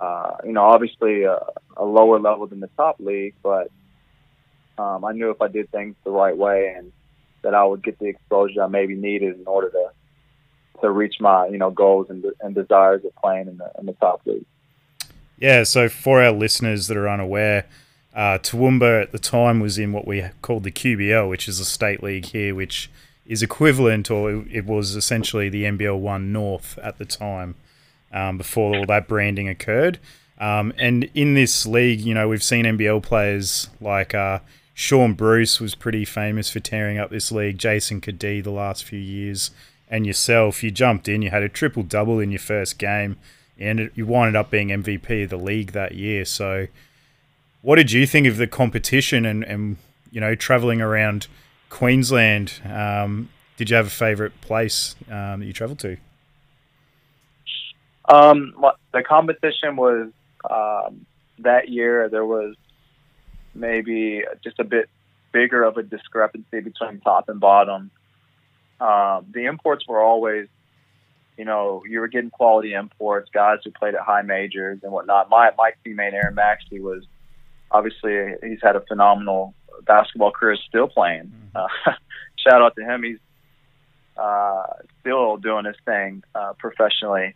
uh, 0.00 0.36
you 0.44 0.52
know, 0.52 0.64
obviously 0.64 1.24
a, 1.24 1.38
a 1.76 1.84
lower 1.84 2.18
level 2.18 2.46
than 2.46 2.60
the 2.60 2.70
top 2.76 2.96
league, 2.98 3.34
but 3.42 3.70
um, 4.78 5.04
I 5.04 5.12
knew 5.12 5.30
if 5.30 5.42
I 5.42 5.48
did 5.48 5.70
things 5.70 5.94
the 6.04 6.10
right 6.10 6.36
way 6.36 6.72
and 6.76 6.92
that 7.42 7.54
I 7.54 7.64
would 7.64 7.82
get 7.82 7.98
the 7.98 8.06
exposure 8.06 8.62
I 8.62 8.66
maybe 8.66 8.94
needed 8.94 9.38
in 9.38 9.46
order 9.46 9.70
to 9.70 9.90
to 10.80 10.90
reach 10.90 11.16
my 11.20 11.46
you 11.46 11.58
know 11.58 11.70
goals 11.70 12.08
and, 12.08 12.24
and 12.40 12.54
desires 12.54 13.04
of 13.04 13.14
playing 13.16 13.48
in 13.48 13.58
the 13.58 13.70
in 13.78 13.86
the 13.86 13.92
top 13.94 14.22
league. 14.24 14.46
Yeah, 15.38 15.64
so 15.64 15.88
for 15.88 16.22
our 16.22 16.32
listeners 16.32 16.86
that 16.88 16.96
are 16.96 17.08
unaware, 17.08 17.66
uh, 18.14 18.38
Toowoomba 18.38 19.02
at 19.02 19.12
the 19.12 19.18
time 19.18 19.60
was 19.60 19.78
in 19.78 19.92
what 19.92 20.06
we 20.06 20.24
called 20.42 20.64
the 20.64 20.70
QBL, 20.70 21.28
which 21.28 21.48
is 21.48 21.60
a 21.60 21.64
state 21.64 22.02
league 22.02 22.26
here, 22.26 22.54
which 22.54 22.90
is 23.30 23.42
equivalent, 23.42 24.10
or 24.10 24.44
it, 24.50 24.66
was 24.66 24.96
essentially 24.96 25.48
the 25.48 25.62
NBL 25.62 25.98
One 25.98 26.32
North 26.32 26.76
at 26.82 26.98
the 26.98 27.04
time, 27.04 27.54
um, 28.12 28.36
before 28.36 28.76
all 28.76 28.84
that 28.86 29.06
branding 29.06 29.48
occurred. 29.48 30.00
Um, 30.38 30.74
and 30.76 31.08
in 31.14 31.34
this 31.34 31.64
league, 31.64 32.00
you 32.00 32.12
know, 32.12 32.28
we've 32.28 32.42
seen 32.42 32.64
NBL 32.64 33.02
players 33.02 33.70
like 33.80 34.14
uh, 34.14 34.40
Shaun 34.74 35.14
Bruce 35.14 35.60
was 35.60 35.76
pretty 35.76 36.04
famous 36.04 36.50
for 36.50 36.58
tearing 36.58 36.98
up 36.98 37.10
this 37.10 37.30
league. 37.30 37.56
Jason 37.56 38.00
Cadee 38.00 38.42
the 38.42 38.50
last 38.50 38.84
few 38.84 38.98
years, 38.98 39.52
and 39.88 40.04
yourself, 40.04 40.62
you 40.64 40.72
jumped 40.72 41.08
in, 41.08 41.22
you 41.22 41.30
had 41.30 41.44
a 41.44 41.48
triple 41.48 41.84
double 41.84 42.18
in 42.18 42.32
your 42.32 42.40
first 42.40 42.78
game 42.78 43.16
and 43.60 43.90
you 43.94 44.06
winded 44.06 44.34
up 44.34 44.50
being 44.50 44.68
MVP 44.68 45.24
of 45.24 45.30
the 45.30 45.36
league 45.36 45.72
that 45.72 45.94
year. 45.94 46.24
So, 46.24 46.66
what 47.62 47.76
did 47.76 47.92
you 47.92 48.06
think 48.06 48.26
of 48.26 48.38
the 48.38 48.46
competition 48.48 49.24
and, 49.24 49.44
and 49.44 49.76
you 50.10 50.20
know 50.20 50.34
traveling 50.34 50.80
around 50.80 51.28
Queensland? 51.70 52.60
Um, 52.64 53.30
did 53.56 53.70
you 53.70 53.76
have 53.76 53.86
a 53.86 53.90
favourite 53.90 54.38
place 54.42 54.94
um, 55.08 55.40
that 55.40 55.46
you 55.46 55.52
travelled 55.52 55.78
to? 55.80 55.96
Um, 58.08 58.54
the 58.92 59.02
competition 59.02 59.76
was 59.76 60.08
um, 60.50 61.06
that 61.38 61.68
year. 61.68 62.08
There 62.08 62.24
was 62.24 62.56
maybe 63.54 64.22
just 64.42 64.58
a 64.58 64.64
bit 64.64 64.88
bigger 65.32 65.62
of 65.62 65.76
a 65.76 65.82
discrepancy 65.82 66.60
between 66.60 67.00
top 67.00 67.28
and 67.28 67.40
bottom. 67.40 67.90
Um, 68.80 69.26
the 69.32 69.44
imports 69.44 69.86
were 69.86 70.02
always, 70.02 70.48
you 71.36 71.44
know, 71.44 71.82
you 71.88 72.00
were 72.00 72.08
getting 72.08 72.30
quality 72.30 72.72
imports, 72.72 73.30
guys 73.32 73.58
who 73.64 73.70
played 73.70 73.94
at 73.94 74.00
high 74.00 74.22
majors 74.22 74.80
and 74.82 74.92
whatnot. 74.92 75.30
My 75.30 75.50
my 75.56 75.72
teammate 75.86 76.14
Aaron 76.14 76.34
Maxey 76.34 76.80
was 76.80 77.04
obviously 77.70 78.34
he's 78.42 78.60
had 78.62 78.74
a 78.74 78.80
phenomenal 78.80 79.54
basketball 79.86 80.30
career, 80.32 80.52
is 80.52 80.60
still 80.68 80.88
playing. 80.88 81.32
Uh, 81.54 81.66
shout 82.36 82.62
out 82.62 82.74
to 82.76 82.84
him. 82.84 83.02
He's 83.02 83.18
uh, 84.16 84.62
still 85.00 85.36
doing 85.36 85.64
his 85.64 85.76
thing 85.84 86.22
uh, 86.34 86.52
professionally. 86.58 87.34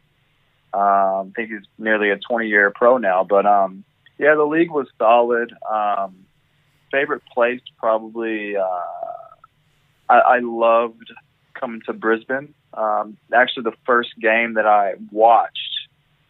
Um, 0.73 0.81
I 0.83 1.33
think 1.37 1.51
he's 1.51 1.67
nearly 1.79 2.11
a 2.11 2.19
20 2.19 2.49
year 2.49 2.73
pro 2.75 2.99
now. 2.99 3.25
But 3.25 3.47
um, 3.47 3.85
yeah, 4.19 4.35
the 4.35 4.45
league 4.45 4.71
was 4.71 4.89
solid. 4.99 5.53
Um, 5.71 6.27
favorite 6.91 7.23
place 7.33 7.61
probably. 7.79 8.57
Uh, 8.57 8.81
I, 10.09 10.19
I 10.19 10.39
loved 10.41 11.13
coming 11.55 11.81
to 11.87 11.93
Brisbane. 11.93 12.55
Um, 12.75 13.17
actually, 13.33 13.65
the 13.65 13.77
first 13.87 14.11
game 14.21 14.55
that 14.55 14.67
I 14.67 14.95
watched 15.11 15.59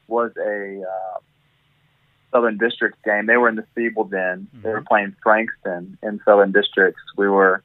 was 0.06 0.32
a 0.36 0.82
uh, 0.82 1.18
Southern 2.34 2.58
Districts 2.58 2.98
game. 3.04 3.26
They 3.26 3.36
were 3.36 3.48
in 3.48 3.54
the 3.54 3.66
SEABL 3.76 4.10
Den. 4.10 4.48
They 4.52 4.70
were 4.70 4.82
playing 4.82 5.14
Frankston 5.22 5.96
in 6.02 6.20
Southern 6.24 6.52
Districts. 6.52 7.00
We 7.16 7.28
were. 7.28 7.62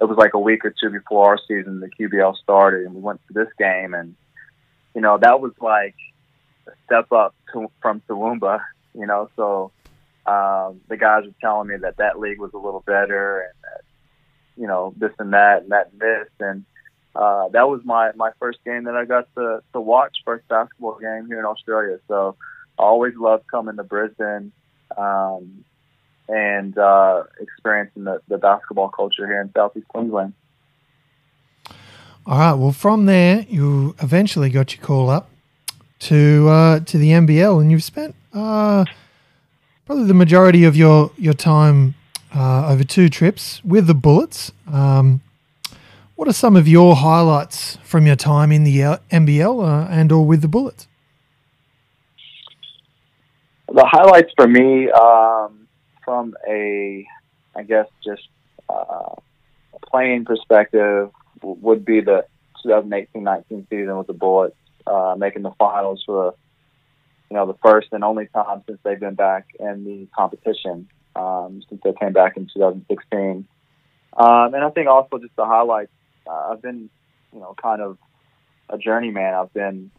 It 0.00 0.04
was 0.04 0.18
like 0.18 0.34
a 0.34 0.38
week 0.38 0.64
or 0.64 0.74
two 0.78 0.90
before 0.90 1.26
our 1.26 1.38
season, 1.48 1.80
the 1.80 1.88
QBL 1.88 2.36
started, 2.36 2.84
and 2.84 2.94
we 2.94 3.00
went 3.00 3.20
to 3.28 3.32
this 3.32 3.48
game, 3.58 3.94
and 3.94 4.14
you 4.94 5.00
know 5.00 5.18
that 5.18 5.40
was 5.40 5.52
like 5.60 5.94
a 6.66 6.72
step 6.84 7.12
up 7.12 7.34
to, 7.52 7.70
from 7.80 8.02
Toowoomba. 8.08 8.60
You 8.94 9.06
know, 9.06 9.30
so 9.36 9.72
um, 10.26 10.80
the 10.88 10.96
guys 10.98 11.24
were 11.24 11.34
telling 11.40 11.68
me 11.68 11.76
that 11.76 11.96
that 11.96 12.18
league 12.18 12.38
was 12.38 12.52
a 12.52 12.58
little 12.58 12.82
better, 12.86 13.40
and 13.40 13.54
that 13.62 13.84
you 14.60 14.66
know 14.66 14.92
this 14.96 15.12
and 15.18 15.32
that 15.32 15.62
and 15.62 15.72
that 15.72 15.90
and 15.92 16.00
this, 16.00 16.28
and 16.40 16.64
uh, 17.14 17.48
that 17.48 17.68
was 17.68 17.80
my 17.84 18.12
my 18.16 18.30
first 18.38 18.58
game 18.64 18.84
that 18.84 18.96
I 18.96 19.04
got 19.06 19.34
to 19.34 19.62
to 19.72 19.80
watch 19.80 20.18
first 20.24 20.46
basketball 20.48 20.98
game 20.98 21.26
here 21.26 21.38
in 21.38 21.46
Australia. 21.46 21.98
So 22.08 22.36
always 22.78 23.14
loved 23.16 23.46
coming 23.48 23.76
to 23.76 23.84
Brisbane 23.84 24.52
um, 24.96 25.64
and 26.28 26.76
uh, 26.76 27.24
experiencing 27.40 28.04
the, 28.04 28.20
the 28.28 28.38
basketball 28.38 28.88
culture 28.88 29.26
here 29.26 29.40
in 29.40 29.50
Southeast 29.52 29.88
Queensland. 29.88 30.32
All 32.26 32.38
right. 32.38 32.54
Well, 32.54 32.72
from 32.72 33.06
there, 33.06 33.46
you 33.48 33.94
eventually 34.02 34.50
got 34.50 34.74
your 34.74 34.84
call 34.84 35.10
up 35.10 35.30
to 36.00 36.48
uh, 36.48 36.80
to 36.80 36.98
the 36.98 37.10
NBL, 37.10 37.60
and 37.60 37.70
you've 37.70 37.84
spent 37.84 38.16
uh, 38.32 38.84
probably 39.84 40.06
the 40.06 40.14
majority 40.14 40.64
of 40.64 40.76
your 40.76 41.12
your 41.16 41.34
time 41.34 41.94
uh, 42.34 42.68
over 42.68 42.82
two 42.82 43.08
trips 43.08 43.64
with 43.64 43.86
the 43.86 43.94
Bullets. 43.94 44.50
Um, 44.70 45.20
what 46.16 46.26
are 46.26 46.32
some 46.32 46.56
of 46.56 46.66
your 46.66 46.96
highlights 46.96 47.76
from 47.84 48.06
your 48.06 48.16
time 48.16 48.50
in 48.50 48.64
the 48.64 48.78
NBL 49.10 49.62
uh, 49.62 49.86
and 49.88 50.10
or 50.10 50.26
with 50.26 50.40
the 50.40 50.48
Bullets? 50.48 50.88
The 53.68 53.84
highlights 53.84 54.32
for 54.36 54.46
me 54.46 54.90
um, 54.90 55.66
from 56.04 56.34
a, 56.48 57.06
I 57.54 57.62
guess, 57.64 57.86
just 58.04 58.22
uh, 58.68 59.14
playing 59.90 60.24
perspective 60.24 61.10
would 61.42 61.84
be 61.84 62.00
the 62.00 62.26
2018-19 62.64 63.68
season 63.68 63.96
with 63.98 64.06
the 64.06 64.12
Bullets, 64.12 64.56
uh, 64.86 65.14
making 65.18 65.42
the 65.42 65.50
finals 65.58 66.02
for 66.06 66.30
the, 66.30 66.36
you 67.30 67.36
know, 67.36 67.46
the 67.46 67.58
first 67.62 67.88
and 67.92 68.04
only 68.04 68.26
time 68.26 68.62
since 68.66 68.78
they've 68.84 69.00
been 69.00 69.14
back 69.14 69.46
in 69.58 69.84
the 69.84 70.06
competition 70.16 70.88
um, 71.16 71.62
since 71.68 71.80
they 71.82 71.92
came 71.92 72.12
back 72.12 72.36
in 72.36 72.48
2016. 72.52 73.46
Um, 74.16 74.54
and 74.54 74.64
I 74.64 74.70
think 74.70 74.88
also 74.88 75.18
just 75.18 75.34
the 75.36 75.44
highlights. 75.44 75.92
Uh, 76.26 76.52
I've 76.52 76.62
been, 76.62 76.88
you 77.32 77.40
know, 77.40 77.54
kind 77.60 77.82
of 77.82 77.98
a 78.68 78.78
journeyman. 78.78 79.34
I've 79.34 79.52
been 79.52 79.90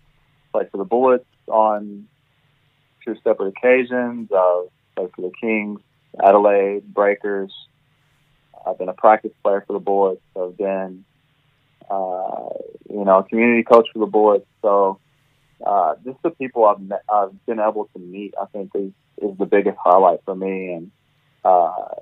played 0.51 0.71
for 0.71 0.77
the 0.77 0.85
Bullets 0.85 1.25
on 1.47 2.07
two 3.07 3.19
separate 3.23 3.53
occasions. 3.57 4.29
I've 4.31 4.69
played 4.95 5.09
for 5.15 5.21
the 5.21 5.31
Kings, 5.39 5.79
Adelaide, 6.21 6.93
Breakers. 6.93 7.53
I've 8.65 8.77
been 8.77 8.89
a 8.89 8.93
practice 8.93 9.31
player 9.43 9.63
for 9.65 9.73
the 9.73 9.79
Bullets. 9.79 10.21
I've 10.35 10.57
been, 10.57 11.05
uh, 11.89 12.49
you 12.89 13.05
know, 13.05 13.25
community 13.29 13.63
coach 13.63 13.87
for 13.93 13.99
the 13.99 14.05
Bullets. 14.05 14.45
So 14.61 14.99
uh, 15.65 15.95
just 16.03 16.21
the 16.21 16.31
people 16.31 16.65
I've 16.65 16.81
met, 16.81 17.03
I've 17.11 17.45
been 17.45 17.59
able 17.59 17.89
to 17.93 17.99
meet, 17.99 18.33
I 18.39 18.45
think 18.45 18.71
is 18.75 18.91
is 19.19 19.35
the 19.37 19.45
biggest 19.45 19.77
highlight 19.83 20.19
for 20.25 20.35
me. 20.35 20.73
And 20.73 20.91
uh, 21.45 21.95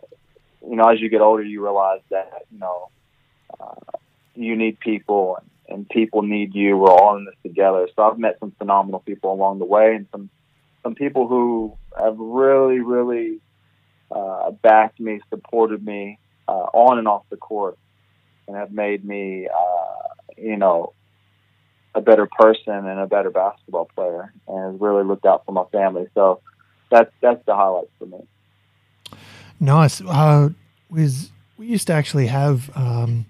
you 0.67 0.75
know, 0.75 0.89
as 0.89 0.99
you 0.99 1.09
get 1.09 1.21
older, 1.21 1.43
you 1.43 1.63
realize 1.63 2.01
that 2.09 2.45
you 2.51 2.59
know 2.59 2.89
uh, 3.59 3.97
you 4.33 4.55
need 4.55 4.79
people 4.79 5.37
and, 5.37 5.77
and 5.77 5.89
people 5.89 6.23
need 6.23 6.55
you. 6.55 6.77
We're 6.77 6.89
all 6.89 7.17
in 7.17 7.25
this 7.25 7.35
together. 7.43 7.87
So 7.95 8.03
I've 8.03 8.17
met 8.17 8.39
some 8.39 8.51
phenomenal 8.57 9.01
people 9.01 9.31
along 9.31 9.59
the 9.59 9.65
way, 9.65 9.95
and 9.95 10.07
some 10.11 10.29
some 10.85 10.93
people 10.93 11.27
who 11.27 11.75
have 11.99 12.15
really, 12.19 12.79
really 12.79 13.39
uh, 14.11 14.51
backed 14.51 14.99
me, 14.99 15.19
supported 15.31 15.83
me 15.83 16.19
uh, 16.47 16.51
on 16.51 16.99
and 16.99 17.07
off 17.07 17.23
the 17.31 17.37
court, 17.37 17.75
and 18.47 18.55
have 18.55 18.71
made 18.71 19.03
me, 19.03 19.47
uh, 19.47 20.31
you 20.37 20.57
know, 20.57 20.93
a 21.95 22.01
better 22.01 22.27
person 22.27 22.85
and 22.87 22.99
a 22.99 23.07
better 23.07 23.31
basketball 23.31 23.89
player, 23.95 24.31
and 24.47 24.73
has 24.73 24.79
really 24.79 25.03
looked 25.03 25.25
out 25.25 25.43
for 25.43 25.53
my 25.53 25.63
family. 25.71 26.05
So 26.13 26.41
that's 26.91 27.11
that's 27.19 27.43
the 27.47 27.55
highlights 27.55 27.89
for 27.97 28.05
me. 28.05 28.19
Nice. 29.59 30.01
Uh, 30.01 30.49
was 30.91 31.31
we 31.57 31.65
used 31.65 31.87
to 31.87 31.93
actually 31.93 32.27
have 32.27 32.69
um, 32.77 33.25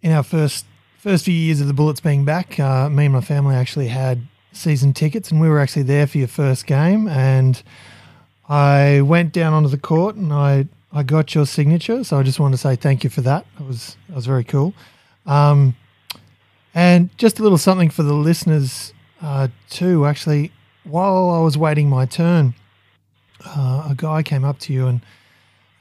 in 0.00 0.10
our 0.10 0.24
first 0.24 0.66
first 0.98 1.26
few 1.26 1.34
years 1.34 1.60
of 1.60 1.68
the 1.68 1.74
Bullets 1.74 2.00
being 2.00 2.24
back. 2.24 2.58
Uh, 2.58 2.90
me 2.90 3.04
and 3.04 3.14
my 3.14 3.20
family 3.20 3.54
actually 3.54 3.88
had 3.88 4.26
season 4.52 4.92
tickets, 4.92 5.30
and 5.30 5.40
we 5.40 5.48
were 5.48 5.58
actually 5.58 5.82
there 5.82 6.06
for 6.06 6.18
your 6.18 6.28
first 6.28 6.66
game. 6.66 7.08
And 7.08 7.62
I 8.48 9.00
went 9.00 9.32
down 9.32 9.52
onto 9.52 9.68
the 9.68 9.78
court, 9.78 10.16
and 10.16 10.32
I 10.32 10.66
I 10.92 11.02
got 11.02 11.34
your 11.34 11.46
signature. 11.46 12.04
So 12.04 12.18
I 12.18 12.22
just 12.22 12.38
wanted 12.38 12.56
to 12.56 12.58
say 12.58 12.76
thank 12.76 13.02
you 13.04 13.10
for 13.10 13.22
that. 13.22 13.46
That 13.58 13.66
was 13.66 13.96
that 14.08 14.16
was 14.16 14.26
very 14.26 14.44
cool. 14.44 14.74
Um, 15.26 15.76
and 16.74 17.16
just 17.18 17.38
a 17.38 17.42
little 17.42 17.58
something 17.58 17.90
for 17.90 18.02
the 18.02 18.14
listeners 18.14 18.92
uh, 19.20 19.48
too. 19.70 20.06
Actually, 20.06 20.52
while 20.84 21.30
I 21.30 21.40
was 21.40 21.56
waiting 21.56 21.88
my 21.88 22.06
turn, 22.06 22.54
uh, 23.44 23.88
a 23.90 23.94
guy 23.96 24.22
came 24.22 24.44
up 24.44 24.58
to 24.60 24.72
you 24.72 24.86
and 24.86 25.00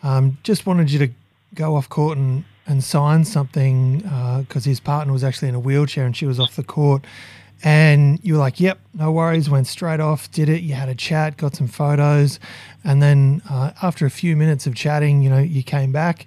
um, 0.03 0.37
just 0.43 0.65
wanted 0.65 0.91
you 0.91 0.99
to 0.99 1.09
go 1.53 1.75
off 1.75 1.89
court 1.89 2.17
and, 2.17 2.43
and 2.67 2.83
sign 2.83 3.25
something 3.25 3.99
because 4.39 4.65
his 4.65 4.79
partner 4.79 5.13
was 5.13 5.23
actually 5.23 5.49
in 5.49 5.55
a 5.55 5.59
wheelchair 5.59 6.05
and 6.05 6.15
she 6.15 6.25
was 6.25 6.39
off 6.39 6.55
the 6.55 6.63
court. 6.63 7.03
And 7.63 8.19
you 8.23 8.33
were 8.33 8.39
like, 8.39 8.59
yep, 8.59 8.79
no 8.93 9.11
worries. 9.11 9.49
Went 9.49 9.67
straight 9.67 9.99
off, 9.99 10.31
did 10.31 10.49
it. 10.49 10.61
You 10.61 10.73
had 10.73 10.89
a 10.89 10.95
chat, 10.95 11.37
got 11.37 11.55
some 11.55 11.67
photos. 11.67 12.39
And 12.83 13.01
then 13.01 13.41
uh, 13.49 13.71
after 13.83 14.05
a 14.05 14.09
few 14.11 14.35
minutes 14.35 14.65
of 14.65 14.73
chatting, 14.75 15.21
you 15.21 15.29
know, 15.29 15.39
you 15.39 15.61
came 15.63 15.91
back. 15.91 16.25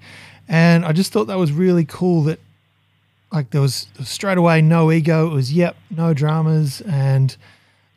And 0.49 0.85
I 0.85 0.93
just 0.93 1.13
thought 1.13 1.25
that 1.27 1.39
was 1.39 1.51
really 1.51 1.85
cool 1.85 2.23
that, 2.25 2.39
like, 3.33 3.51
there 3.51 3.61
was 3.61 3.89
straight 4.05 4.39
away 4.39 4.63
no 4.63 4.93
ego. 4.93 5.27
It 5.27 5.35
was, 5.35 5.53
yep, 5.53 5.77
no 5.91 6.15
dramas. 6.15 6.81
And, 6.83 7.37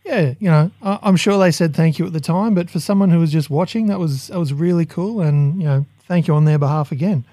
yeah, 0.08 0.34
you 0.40 0.50
know, 0.50 0.72
I- 0.82 1.00
I'm 1.04 1.18
sure 1.18 1.38
they 1.38 1.52
said 1.52 1.76
thank 1.76 2.00
you 2.00 2.06
at 2.08 2.14
the 2.14 2.22
time, 2.22 2.54
but 2.56 2.70
for 2.70 2.80
someone 2.80 3.10
who 3.10 3.20
was 3.20 3.32
just 3.32 3.50
watching, 3.50 3.88
that 3.88 4.00
was 4.00 4.28
that 4.28 4.40
was 4.40 4.54
really 4.54 4.86
cool, 4.86 5.20
and 5.22 5.60
you 5.62 5.68
know, 5.68 5.86
thank 6.08 6.28
you 6.28 6.34
on 6.34 6.46
their 6.46 6.58
behalf 6.58 6.92
again. 6.94 7.26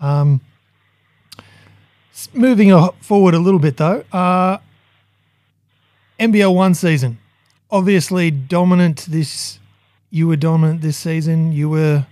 Um, 0.00 0.40
moving 2.32 2.72
forward 3.00 3.34
a 3.34 3.38
little 3.38 3.60
bit 3.60 3.76
though, 3.76 4.02
uh, 4.12 4.58
NBL 6.18 6.54
one 6.54 6.74
season, 6.74 7.18
obviously 7.70 8.30
dominant. 8.30 9.06
This 9.08 9.58
you 10.10 10.28
were 10.28 10.36
dominant 10.36 10.80
this 10.80 10.96
season. 10.96 11.52
You 11.52 11.68
were 11.68 12.06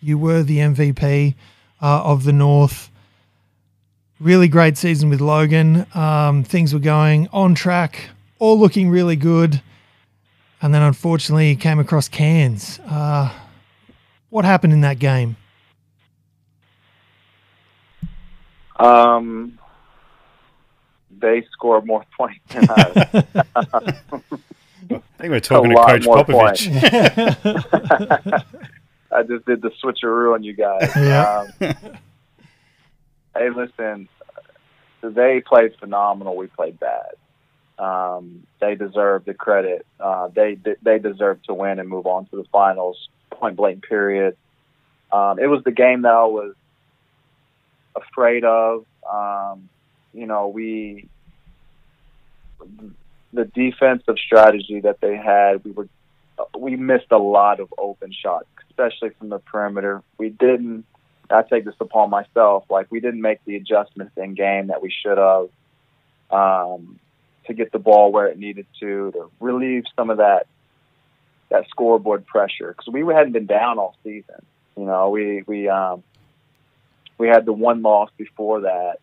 you 0.00 0.18
were 0.18 0.42
the 0.42 0.58
MVP 0.58 1.34
uh, 1.82 2.02
of 2.02 2.24
the 2.24 2.32
North. 2.32 2.90
Really 4.20 4.48
great 4.48 4.76
season 4.76 5.10
with 5.10 5.20
Logan. 5.20 5.86
Um, 5.94 6.42
things 6.42 6.74
were 6.74 6.80
going 6.80 7.28
on 7.32 7.54
track 7.54 8.10
all 8.38 8.58
looking 8.58 8.88
really 8.88 9.16
good. 9.16 9.60
And 10.60 10.74
then 10.74 10.82
unfortunately, 10.82 11.54
came 11.56 11.78
across 11.78 12.08
Cairns. 12.08 12.80
Uh, 12.80 13.32
what 14.30 14.44
happened 14.44 14.72
in 14.72 14.80
that 14.80 14.98
game? 14.98 15.36
Um, 18.76 19.57
they 21.20 21.44
score 21.52 21.80
more 21.82 22.04
points 22.16 22.40
than 22.52 22.68
us. 22.70 23.24
I 24.90 25.00
think 25.18 25.30
we're 25.32 25.40
talking 25.40 25.70
to 25.70 25.76
Coach 25.76 26.02
Popovich. 26.02 26.68
I 29.12 29.22
just 29.22 29.44
did 29.46 29.62
the 29.62 29.70
switcheroo 29.82 30.34
on 30.34 30.42
you 30.42 30.52
guys. 30.54 30.90
Yeah. 30.96 31.46
Um, 31.60 31.74
hey, 33.34 33.50
listen, 33.50 34.08
they 35.02 35.40
played 35.40 35.74
phenomenal. 35.80 36.36
We 36.36 36.46
played 36.46 36.78
bad. 36.78 37.12
um, 37.78 38.46
they 38.60 38.74
deserve 38.74 39.24
the 39.24 39.34
credit. 39.34 39.86
Uh, 40.00 40.28
they 40.28 40.58
they 40.82 40.98
deserve 40.98 41.42
to 41.44 41.54
win 41.54 41.78
and 41.78 41.88
move 41.88 42.06
on 42.06 42.26
to 42.26 42.36
the 42.36 42.44
finals. 42.52 43.08
Point 43.30 43.56
blank. 43.56 43.84
Period. 43.86 44.36
Um, 45.12 45.38
it 45.38 45.46
was 45.46 45.62
the 45.64 45.70
game 45.72 46.02
that 46.02 46.12
I 46.12 46.24
was 46.24 46.54
afraid 47.96 48.44
of. 48.44 48.84
Um, 49.10 49.68
you 50.12 50.26
know, 50.26 50.48
we 50.48 51.08
the 53.32 53.44
defensive 53.44 54.16
strategy 54.18 54.80
that 54.80 55.00
they 55.00 55.16
had, 55.16 55.64
we 55.64 55.70
were 55.72 55.88
we 56.56 56.76
missed 56.76 57.10
a 57.10 57.18
lot 57.18 57.60
of 57.60 57.72
open 57.78 58.12
shots, 58.12 58.46
especially 58.70 59.10
from 59.10 59.28
the 59.28 59.38
perimeter. 59.38 60.02
We 60.18 60.30
didn't. 60.30 60.84
I 61.30 61.42
take 61.42 61.64
this 61.64 61.74
upon 61.80 62.10
myself. 62.10 62.64
Like 62.70 62.86
we 62.90 63.00
didn't 63.00 63.20
make 63.20 63.44
the 63.44 63.56
adjustments 63.56 64.12
in 64.16 64.34
game 64.34 64.68
that 64.68 64.80
we 64.80 64.90
should 64.90 65.18
have 65.18 65.48
um, 66.30 66.98
to 67.46 67.54
get 67.54 67.70
the 67.72 67.78
ball 67.78 68.12
where 68.12 68.26
it 68.28 68.38
needed 68.38 68.66
to 68.80 69.10
to 69.12 69.30
relieve 69.40 69.84
some 69.96 70.10
of 70.10 70.18
that 70.18 70.46
that 71.50 71.68
scoreboard 71.68 72.26
pressure 72.26 72.74
because 72.76 72.92
we 72.92 73.00
hadn't 73.12 73.32
been 73.32 73.46
down 73.46 73.78
all 73.78 73.96
season. 74.04 74.44
You 74.76 74.84
know, 74.84 75.10
we 75.10 75.42
we 75.46 75.68
um, 75.68 76.02
we 77.18 77.28
had 77.28 77.44
the 77.44 77.52
one 77.52 77.82
loss 77.82 78.10
before 78.16 78.62
that. 78.62 78.98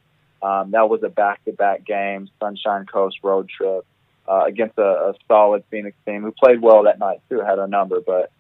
Um, 0.45 0.69
that 0.71 0.89
was 0.89 1.01
a 1.01 1.09
back-to-back 1.09 1.85
game, 1.85 2.29
Sunshine 2.39 2.85
Coast 2.85 3.17
road 3.23 3.49
trip 3.49 3.83
uh, 4.27 4.43
against 4.45 4.77
a, 4.77 4.83
a 4.83 5.13
solid 5.27 5.63
Phoenix 5.71 5.97
team 6.05 6.21
who 6.21 6.31
played 6.31 6.61
well 6.61 6.83
that 6.83 6.99
night 6.99 7.21
too, 7.29 7.39
had 7.39 7.57
a 7.57 7.65
number, 7.65 7.99
but 7.99 8.31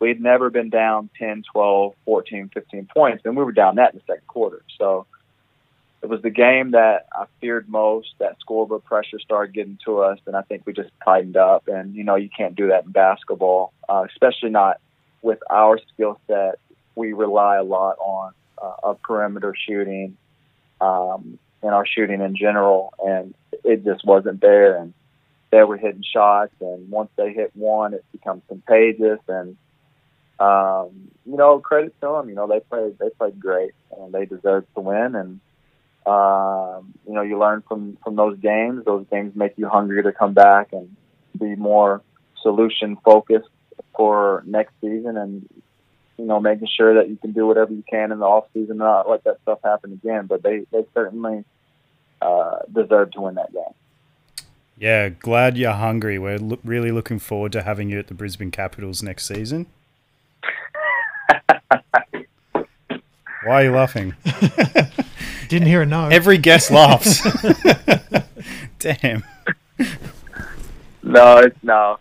we'd 0.00 0.20
never 0.20 0.50
been 0.50 0.70
down 0.70 1.08
10, 1.20 1.44
12, 1.52 1.94
14, 2.04 2.50
15 2.52 2.88
points, 2.92 3.22
and 3.24 3.36
we 3.36 3.44
were 3.44 3.52
down 3.52 3.76
that 3.76 3.92
in 3.92 4.00
the 4.00 4.12
second 4.12 4.26
quarter. 4.26 4.60
So 4.76 5.06
it 6.02 6.08
was 6.08 6.20
the 6.20 6.30
game 6.30 6.72
that 6.72 7.06
I 7.12 7.26
feared 7.40 7.68
most. 7.68 8.08
That 8.18 8.40
scoreboard 8.40 8.82
pressure 8.82 9.20
started 9.20 9.54
getting 9.54 9.78
to 9.84 10.00
us, 10.00 10.18
and 10.26 10.34
I 10.34 10.42
think 10.42 10.66
we 10.66 10.72
just 10.72 10.90
tightened 11.04 11.36
up. 11.36 11.68
And 11.68 11.94
you 11.94 12.02
know, 12.02 12.16
you 12.16 12.28
can't 12.36 12.56
do 12.56 12.66
that 12.70 12.86
in 12.86 12.90
basketball, 12.90 13.72
uh, 13.88 14.04
especially 14.10 14.50
not 14.50 14.80
with 15.22 15.38
our 15.48 15.78
skill 15.94 16.18
set. 16.26 16.58
We 16.96 17.12
rely 17.12 17.58
a 17.58 17.62
lot 17.62 17.98
on 18.00 18.32
uh, 18.60 18.90
a 18.90 18.94
perimeter 18.96 19.54
shooting 19.56 20.16
um, 20.82 21.38
and 21.62 21.72
our 21.72 21.86
shooting 21.86 22.20
in 22.20 22.36
general, 22.36 22.92
and 22.98 23.34
it 23.64 23.84
just 23.84 24.04
wasn't 24.04 24.40
there. 24.40 24.76
And 24.76 24.94
they 25.50 25.62
were 25.62 25.76
hitting 25.76 26.04
shots, 26.04 26.54
and 26.60 26.90
once 26.90 27.10
they 27.16 27.32
hit 27.32 27.52
one, 27.54 27.94
it 27.94 28.04
becomes 28.12 28.42
contagious. 28.48 29.20
And 29.28 29.56
um, 30.38 31.10
you 31.24 31.36
know, 31.36 31.60
credit 31.60 31.94
to 32.00 32.08
them. 32.08 32.28
You 32.28 32.34
know, 32.34 32.46
they 32.46 32.60
played 32.60 32.98
they 32.98 33.10
played 33.10 33.38
great, 33.38 33.72
and 33.96 34.12
they 34.12 34.26
deserved 34.26 34.66
to 34.74 34.80
win. 34.80 35.14
And 35.14 35.40
um, 36.06 36.94
you 37.06 37.14
know, 37.14 37.22
you 37.22 37.38
learn 37.38 37.62
from 37.68 37.98
from 38.02 38.16
those 38.16 38.38
games. 38.38 38.84
Those 38.84 39.06
games 39.10 39.36
make 39.36 39.52
you 39.56 39.68
hungry 39.68 40.02
to 40.02 40.12
come 40.12 40.34
back 40.34 40.72
and 40.72 40.96
be 41.38 41.54
more 41.54 42.02
solution 42.42 42.96
focused 43.04 43.48
for 43.94 44.42
next 44.46 44.72
season, 44.80 45.16
and 45.16 45.48
you 46.22 46.28
know, 46.28 46.38
making 46.38 46.68
sure 46.76 46.94
that 46.94 47.08
you 47.08 47.16
can 47.16 47.32
do 47.32 47.48
whatever 47.48 47.72
you 47.72 47.82
can 47.90 48.12
in 48.12 48.20
the 48.20 48.24
off 48.24 48.44
season, 48.54 48.76
not 48.76 49.10
let 49.10 49.24
that 49.24 49.40
stuff 49.42 49.58
happen 49.64 49.92
again. 49.92 50.26
But 50.26 50.44
they 50.44 50.64
they 50.70 50.86
certainly 50.94 51.44
uh, 52.20 52.58
deserve 52.72 53.10
to 53.12 53.22
win 53.22 53.34
that 53.34 53.52
game. 53.52 53.74
Yeah, 54.78 55.08
glad 55.08 55.58
you're 55.58 55.72
hungry. 55.72 56.20
We're 56.20 56.38
lo- 56.38 56.60
really 56.62 56.92
looking 56.92 57.18
forward 57.18 57.50
to 57.52 57.62
having 57.62 57.90
you 57.90 57.98
at 57.98 58.06
the 58.06 58.14
Brisbane 58.14 58.52
Capitals 58.52 59.02
next 59.02 59.26
season. 59.26 59.66
Why 62.52 62.62
are 63.44 63.64
you 63.64 63.72
laughing? 63.72 64.14
Didn't 65.48 65.66
hear 65.66 65.82
a 65.82 65.86
no. 65.86 66.06
Every 66.06 66.38
guest 66.38 66.70
laughs. 66.70 67.20
Damn. 68.78 69.24
No, 71.02 71.38
it's 71.38 71.58
no. 71.64 71.98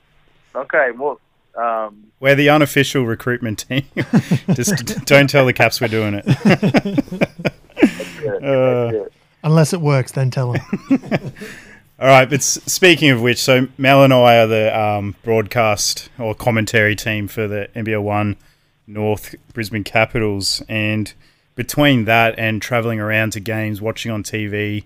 Okay, 0.53 0.91
well, 0.95 1.19
um, 1.55 2.11
We're 2.19 2.35
the 2.35 2.49
unofficial 2.49 3.05
recruitment 3.05 3.65
team. 3.67 3.85
Just 4.53 5.05
don't 5.05 5.29
tell 5.29 5.45
the 5.45 5.53
Caps 5.53 5.81
we're 5.81 5.87
doing 5.87 6.15
it. 6.15 6.25
good. 8.19 8.43
Uh, 8.43 8.91
Good. 8.91 9.13
Unless 9.43 9.73
it 9.73 9.81
works, 9.81 10.11
then 10.11 10.29
tell 10.29 10.53
them. 10.53 10.61
All 11.99 12.07
right, 12.07 12.29
but 12.29 12.41
speaking 12.41 13.11
of 13.11 13.21
which, 13.21 13.39
so 13.39 13.67
Mel 13.77 14.03
and 14.03 14.13
I 14.13 14.39
are 14.39 14.47
the 14.47 14.79
um, 14.79 15.15
broadcast 15.23 16.09
or 16.17 16.33
commentary 16.33 16.95
team 16.95 17.27
for 17.27 17.47
the 17.47 17.69
NBL 17.75 18.01
One 18.01 18.37
North 18.87 19.35
Brisbane 19.53 19.83
Capitals, 19.83 20.63
and 20.67 21.13
between 21.55 22.05
that 22.05 22.37
and 22.39 22.61
traveling 22.61 22.99
around 22.99 23.33
to 23.33 23.39
games, 23.39 23.81
watching 23.81 24.11
on 24.11 24.23
TV, 24.23 24.85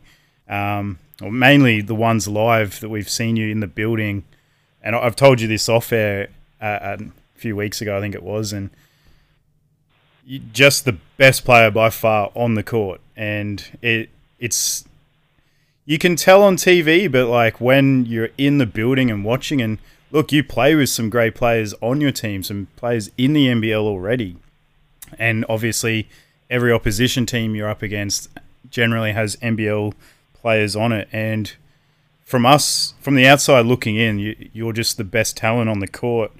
um, 0.49 0.99
or 1.21 1.31
mainly 1.31 1.81
the 1.81 1.95
ones 1.95 2.27
live 2.27 2.79
that 2.81 2.89
we've 2.89 3.09
seen 3.09 3.37
you 3.37 3.49
in 3.49 3.61
the 3.61 3.67
building, 3.67 4.25
and 4.81 4.95
I've 4.95 5.15
told 5.15 5.39
you 5.39 5.47
this 5.47 5.69
off 5.69 5.93
air 5.93 6.27
uh, 6.61 6.97
a 6.99 6.99
few 7.35 7.55
weeks 7.55 7.81
ago, 7.81 7.97
I 7.97 8.01
think 8.01 8.15
it 8.15 8.23
was, 8.23 8.53
and 8.53 8.69
just 10.53 10.85
the 10.85 10.97
best 11.17 11.45
player 11.45 11.69
by 11.69 11.89
far 11.89 12.31
on 12.35 12.55
the 12.55 12.63
court, 12.63 13.01
and 13.15 13.63
it 13.81 14.09
it's 14.39 14.85
you 15.85 15.97
can 15.99 16.15
tell 16.15 16.41
on 16.43 16.57
TV, 16.57 17.11
but 17.11 17.27
like 17.27 17.61
when 17.61 18.05
you're 18.05 18.29
in 18.37 18.57
the 18.57 18.65
building 18.65 19.11
and 19.11 19.23
watching, 19.23 19.61
and 19.61 19.77
look, 20.11 20.31
you 20.31 20.43
play 20.43 20.75
with 20.75 20.89
some 20.89 21.09
great 21.09 21.35
players 21.35 21.73
on 21.81 22.01
your 22.01 22.11
team, 22.11 22.41
some 22.41 22.67
players 22.75 23.11
in 23.17 23.33
the 23.33 23.47
NBL 23.47 23.81
already, 23.81 24.37
and 25.19 25.45
obviously 25.47 26.07
every 26.49 26.71
opposition 26.71 27.25
team 27.25 27.55
you're 27.55 27.69
up 27.69 27.81
against 27.81 28.29
generally 28.69 29.11
has 29.11 29.35
NBL 29.37 29.93
players 30.33 30.75
on 30.75 30.91
it, 30.91 31.07
and 31.11 31.53
from 32.23 32.45
us, 32.45 32.95
from 32.99 33.13
the 33.13 33.27
outside 33.27 33.67
looking 33.67 33.95
in, 33.95 34.17
you, 34.17 34.35
you're 34.51 34.73
just 34.73 34.97
the 34.97 35.03
best 35.03 35.37
talent 35.37 35.69
on 35.69 35.79
the 35.79 35.87
court. 35.87 36.31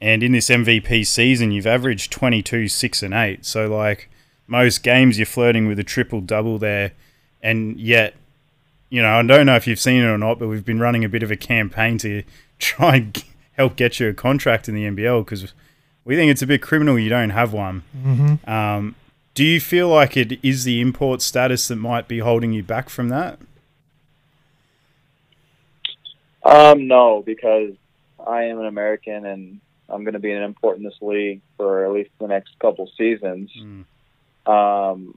And 0.00 0.22
in 0.22 0.32
this 0.32 0.48
MVP 0.50 1.06
season, 1.06 1.52
you've 1.52 1.66
averaged 1.66 2.12
22, 2.12 2.68
6, 2.68 3.02
and 3.02 3.14
8. 3.14 3.44
So, 3.46 3.66
like, 3.74 4.10
most 4.46 4.82
games 4.82 5.18
you're 5.18 5.26
flirting 5.26 5.66
with 5.66 5.78
a 5.78 5.84
triple 5.84 6.20
double 6.20 6.58
there. 6.58 6.92
And 7.42 7.78
yet, 7.78 8.14
you 8.90 9.00
know, 9.00 9.18
I 9.18 9.22
don't 9.22 9.46
know 9.46 9.56
if 9.56 9.66
you've 9.66 9.80
seen 9.80 10.02
it 10.02 10.06
or 10.06 10.18
not, 10.18 10.38
but 10.38 10.48
we've 10.48 10.64
been 10.64 10.80
running 10.80 11.04
a 11.04 11.08
bit 11.08 11.22
of 11.22 11.30
a 11.30 11.36
campaign 11.36 11.98
to 11.98 12.22
try 12.58 12.96
and 12.96 13.24
help 13.52 13.76
get 13.76 13.98
you 13.98 14.08
a 14.08 14.14
contract 14.14 14.68
in 14.68 14.74
the 14.74 14.84
NBL 14.84 15.24
because 15.24 15.52
we 16.04 16.14
think 16.14 16.30
it's 16.30 16.42
a 16.42 16.46
bit 16.46 16.62
criminal 16.62 16.98
you 16.98 17.08
don't 17.08 17.30
have 17.30 17.52
one. 17.52 17.82
hmm 17.92 18.34
Um, 18.48 18.94
do 19.34 19.44
you 19.44 19.60
feel 19.60 19.88
like 19.88 20.16
it 20.16 20.38
is 20.42 20.64
the 20.64 20.80
import 20.80 21.20
status 21.20 21.68
that 21.68 21.76
might 21.76 22.08
be 22.08 22.20
holding 22.20 22.52
you 22.54 22.62
back 22.62 22.88
from 22.88 23.10
that? 23.10 23.38
Um, 26.42 26.86
no, 26.86 27.22
because 27.26 27.74
I 28.24 28.44
am 28.44 28.58
an 28.60 28.66
American 28.66 29.26
and 29.26 29.60
I'm 29.88 30.04
going 30.04 30.14
to 30.14 30.20
be 30.20 30.32
an 30.32 30.42
import 30.42 30.78
in 30.78 30.82
this 30.82 30.96
league 31.00 31.42
for 31.56 31.84
at 31.84 31.92
least 31.92 32.10
the 32.18 32.26
next 32.26 32.58
couple 32.58 32.90
seasons. 32.96 33.50
Mm. 33.56 33.84
Um, 34.46 35.14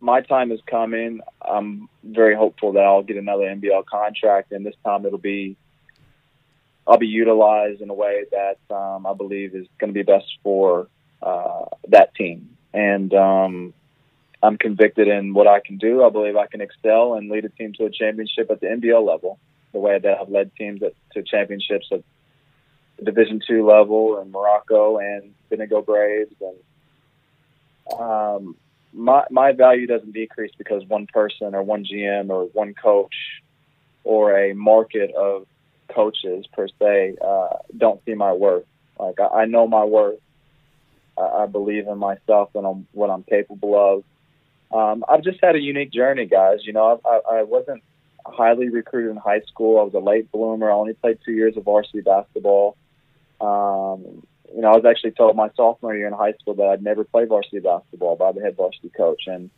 my 0.00 0.20
time 0.22 0.50
is 0.52 0.60
coming. 0.66 1.20
I'm 1.42 1.88
very 2.02 2.34
hopeful 2.34 2.72
that 2.72 2.84
I'll 2.84 3.02
get 3.02 3.16
another 3.16 3.44
NBL 3.44 3.84
contract, 3.86 4.52
and 4.52 4.64
this 4.64 4.74
time 4.84 5.04
it'll 5.04 5.18
be 5.18 5.56
I'll 6.86 6.98
be 6.98 7.06
utilized 7.06 7.82
in 7.82 7.90
a 7.90 7.94
way 7.94 8.24
that 8.32 8.74
um, 8.74 9.06
I 9.06 9.14
believe 9.14 9.54
is 9.54 9.66
going 9.78 9.90
to 9.90 9.94
be 9.94 10.02
best 10.02 10.26
for 10.42 10.88
uh, 11.22 11.66
that 11.88 12.14
team. 12.14 12.56
And 12.72 13.12
um, 13.14 13.74
I'm 14.42 14.56
convicted 14.56 15.06
in 15.06 15.34
what 15.34 15.46
I 15.46 15.60
can 15.60 15.76
do. 15.76 16.02
I 16.02 16.08
believe 16.08 16.36
I 16.36 16.46
can 16.46 16.60
excel 16.60 17.14
and 17.14 17.30
lead 17.30 17.44
a 17.44 17.48
team 17.50 17.74
to 17.74 17.84
a 17.84 17.90
championship 17.90 18.50
at 18.50 18.60
the 18.60 18.66
NBL 18.66 19.06
level, 19.06 19.38
the 19.72 19.78
way 19.78 19.98
that 19.98 20.18
I've 20.18 20.30
led 20.30 20.54
teams 20.56 20.82
at, 20.82 20.94
to 21.12 21.22
championships 21.22 21.88
at 21.92 22.02
the 23.00 23.06
Division 23.06 23.40
two 23.46 23.66
level 23.66 24.20
in 24.20 24.30
Morocco 24.30 24.98
and 24.98 25.34
Senegal 25.48 25.82
Braves. 25.82 26.34
And 26.40 28.00
um, 28.00 28.56
my 28.92 29.24
my 29.30 29.52
value 29.52 29.86
doesn't 29.86 30.12
decrease 30.12 30.52
because 30.56 30.84
one 30.86 31.06
person 31.06 31.54
or 31.54 31.62
one 31.62 31.84
GM 31.84 32.30
or 32.30 32.44
one 32.44 32.74
coach 32.74 33.14
or 34.04 34.36
a 34.36 34.54
market 34.54 35.14
of 35.14 35.46
coaches 35.88 36.46
per 36.52 36.68
se 36.78 37.16
uh, 37.24 37.48
don't 37.76 38.02
see 38.04 38.14
my 38.14 38.32
worth. 38.32 38.66
Like 38.98 39.20
I, 39.20 39.42
I 39.42 39.44
know 39.46 39.66
my 39.66 39.84
worth. 39.84 40.20
I, 41.18 41.42
I 41.42 41.46
believe 41.46 41.86
in 41.88 41.98
myself 41.98 42.50
and 42.54 42.66
I'm, 42.66 42.86
what 42.92 43.10
I'm 43.10 43.22
capable 43.24 43.74
of. 43.74 44.04
Um, 44.72 45.04
I've 45.08 45.24
just 45.24 45.38
had 45.42 45.56
a 45.56 45.60
unique 45.60 45.92
journey, 45.92 46.26
guys. 46.26 46.58
You 46.62 46.72
know, 46.72 47.00
I, 47.04 47.08
I, 47.08 47.38
I 47.38 47.42
wasn't 47.42 47.82
highly 48.24 48.68
recruited 48.68 49.10
in 49.10 49.16
high 49.16 49.40
school. 49.40 49.80
I 49.80 49.82
was 49.82 49.94
a 49.94 49.98
late 49.98 50.30
bloomer. 50.30 50.70
I 50.70 50.74
only 50.74 50.94
played 50.94 51.18
two 51.24 51.32
years 51.32 51.56
of 51.56 51.64
varsity 51.64 52.02
basketball. 52.02 52.76
Um, 53.40 54.22
you 54.54 54.60
know, 54.62 54.68
I 54.68 54.76
was 54.76 54.84
actually 54.84 55.12
told 55.12 55.36
my 55.36 55.48
sophomore 55.56 55.94
year 55.94 56.06
in 56.06 56.12
high 56.12 56.32
school 56.40 56.54
that 56.54 56.66
I'd 56.66 56.82
never 56.82 57.04
play 57.04 57.24
varsity 57.24 57.60
basketball 57.60 58.16
by 58.16 58.32
the 58.32 58.40
head 58.40 58.56
varsity 58.56 58.90
coach. 58.90 59.22
And 59.26 59.50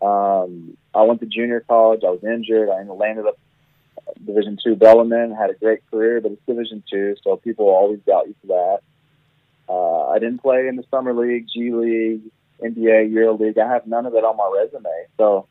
um, 0.00 0.76
I 0.94 1.02
went 1.02 1.20
to 1.20 1.26
junior 1.26 1.60
college. 1.60 2.00
I 2.04 2.10
was 2.10 2.24
injured. 2.24 2.68
I 2.68 2.82
landed 2.82 3.26
up 3.26 3.38
Division 4.24 4.58
two 4.62 4.74
Bellarmine. 4.74 5.32
Had 5.32 5.50
a 5.50 5.54
great 5.54 5.88
career, 5.90 6.20
but 6.20 6.32
it's 6.32 6.42
Division 6.46 6.82
two, 6.90 7.16
so 7.22 7.36
people 7.36 7.66
always 7.66 8.00
doubt 8.00 8.26
you 8.26 8.34
for 8.40 8.46
that. 8.48 8.78
Uh, 9.68 10.08
I 10.08 10.18
didn't 10.18 10.42
play 10.42 10.66
in 10.66 10.76
the 10.76 10.84
summer 10.90 11.14
league, 11.14 11.46
G 11.52 11.72
League, 11.72 12.22
NBA, 12.60 13.12
Euro 13.12 13.36
League. 13.36 13.58
I 13.58 13.68
have 13.68 13.86
none 13.86 14.06
of 14.06 14.12
that 14.12 14.24
on 14.24 14.36
my 14.36 14.50
resume. 14.60 14.90
So 15.18 15.46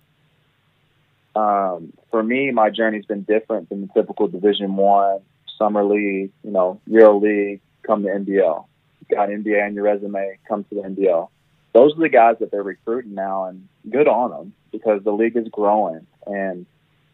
um, 1.36 1.94
for 2.10 2.22
me, 2.22 2.52
my 2.52 2.70
journey's 2.70 3.06
been 3.06 3.24
different 3.24 3.70
than 3.70 3.82
the 3.82 3.94
typical 3.94 4.28
Division 4.28 4.76
One, 4.76 5.22
Summer 5.62 5.84
League, 5.84 6.32
you 6.44 6.50
know, 6.50 6.82
Euro 6.88 7.20
League, 7.20 7.62
come 7.84 8.02
to 8.02 8.10
NBL. 8.10 8.66
You 9.10 9.16
got 9.16 9.30
NBA 9.30 9.64
on 9.64 9.76
your 9.76 9.84
resume, 9.84 10.40
come 10.48 10.64
to 10.64 10.76
the 10.76 10.82
NBL. 10.82 11.30
Those 11.74 11.94
are 11.96 12.00
the 12.00 12.10
guys 12.10 12.38
that 12.40 12.50
they're 12.50 12.64
recruiting 12.64 13.14
now, 13.14 13.46
and 13.46 13.68
good 13.88 14.08
on 14.08 14.32
them 14.32 14.54
because 14.72 15.04
the 15.04 15.12
league 15.12 15.38
is 15.38 15.48
growing 15.50 16.08
and 16.26 16.66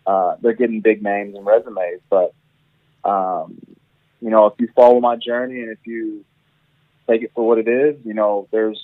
uh, 0.05 0.35
they're 0.41 0.53
getting 0.53 0.79
big 0.79 1.03
names 1.03 1.35
and 1.35 1.45
resumes. 1.45 1.99
But 2.09 2.33
um, 3.03 3.59
you 4.21 4.29
know, 4.29 4.45
if 4.45 4.53
you 4.59 4.69
follow 4.73 5.01
my 5.01 5.17
journey 5.17 5.59
and 5.59 5.71
if 5.71 5.85
you 5.85 6.23
take 7.09 7.23
it 7.23 7.31
for 7.35 7.45
what 7.45 7.57
it 7.57 7.67
is, 7.67 7.97
you 8.05 8.13
know, 8.13 8.47
there's 8.51 8.81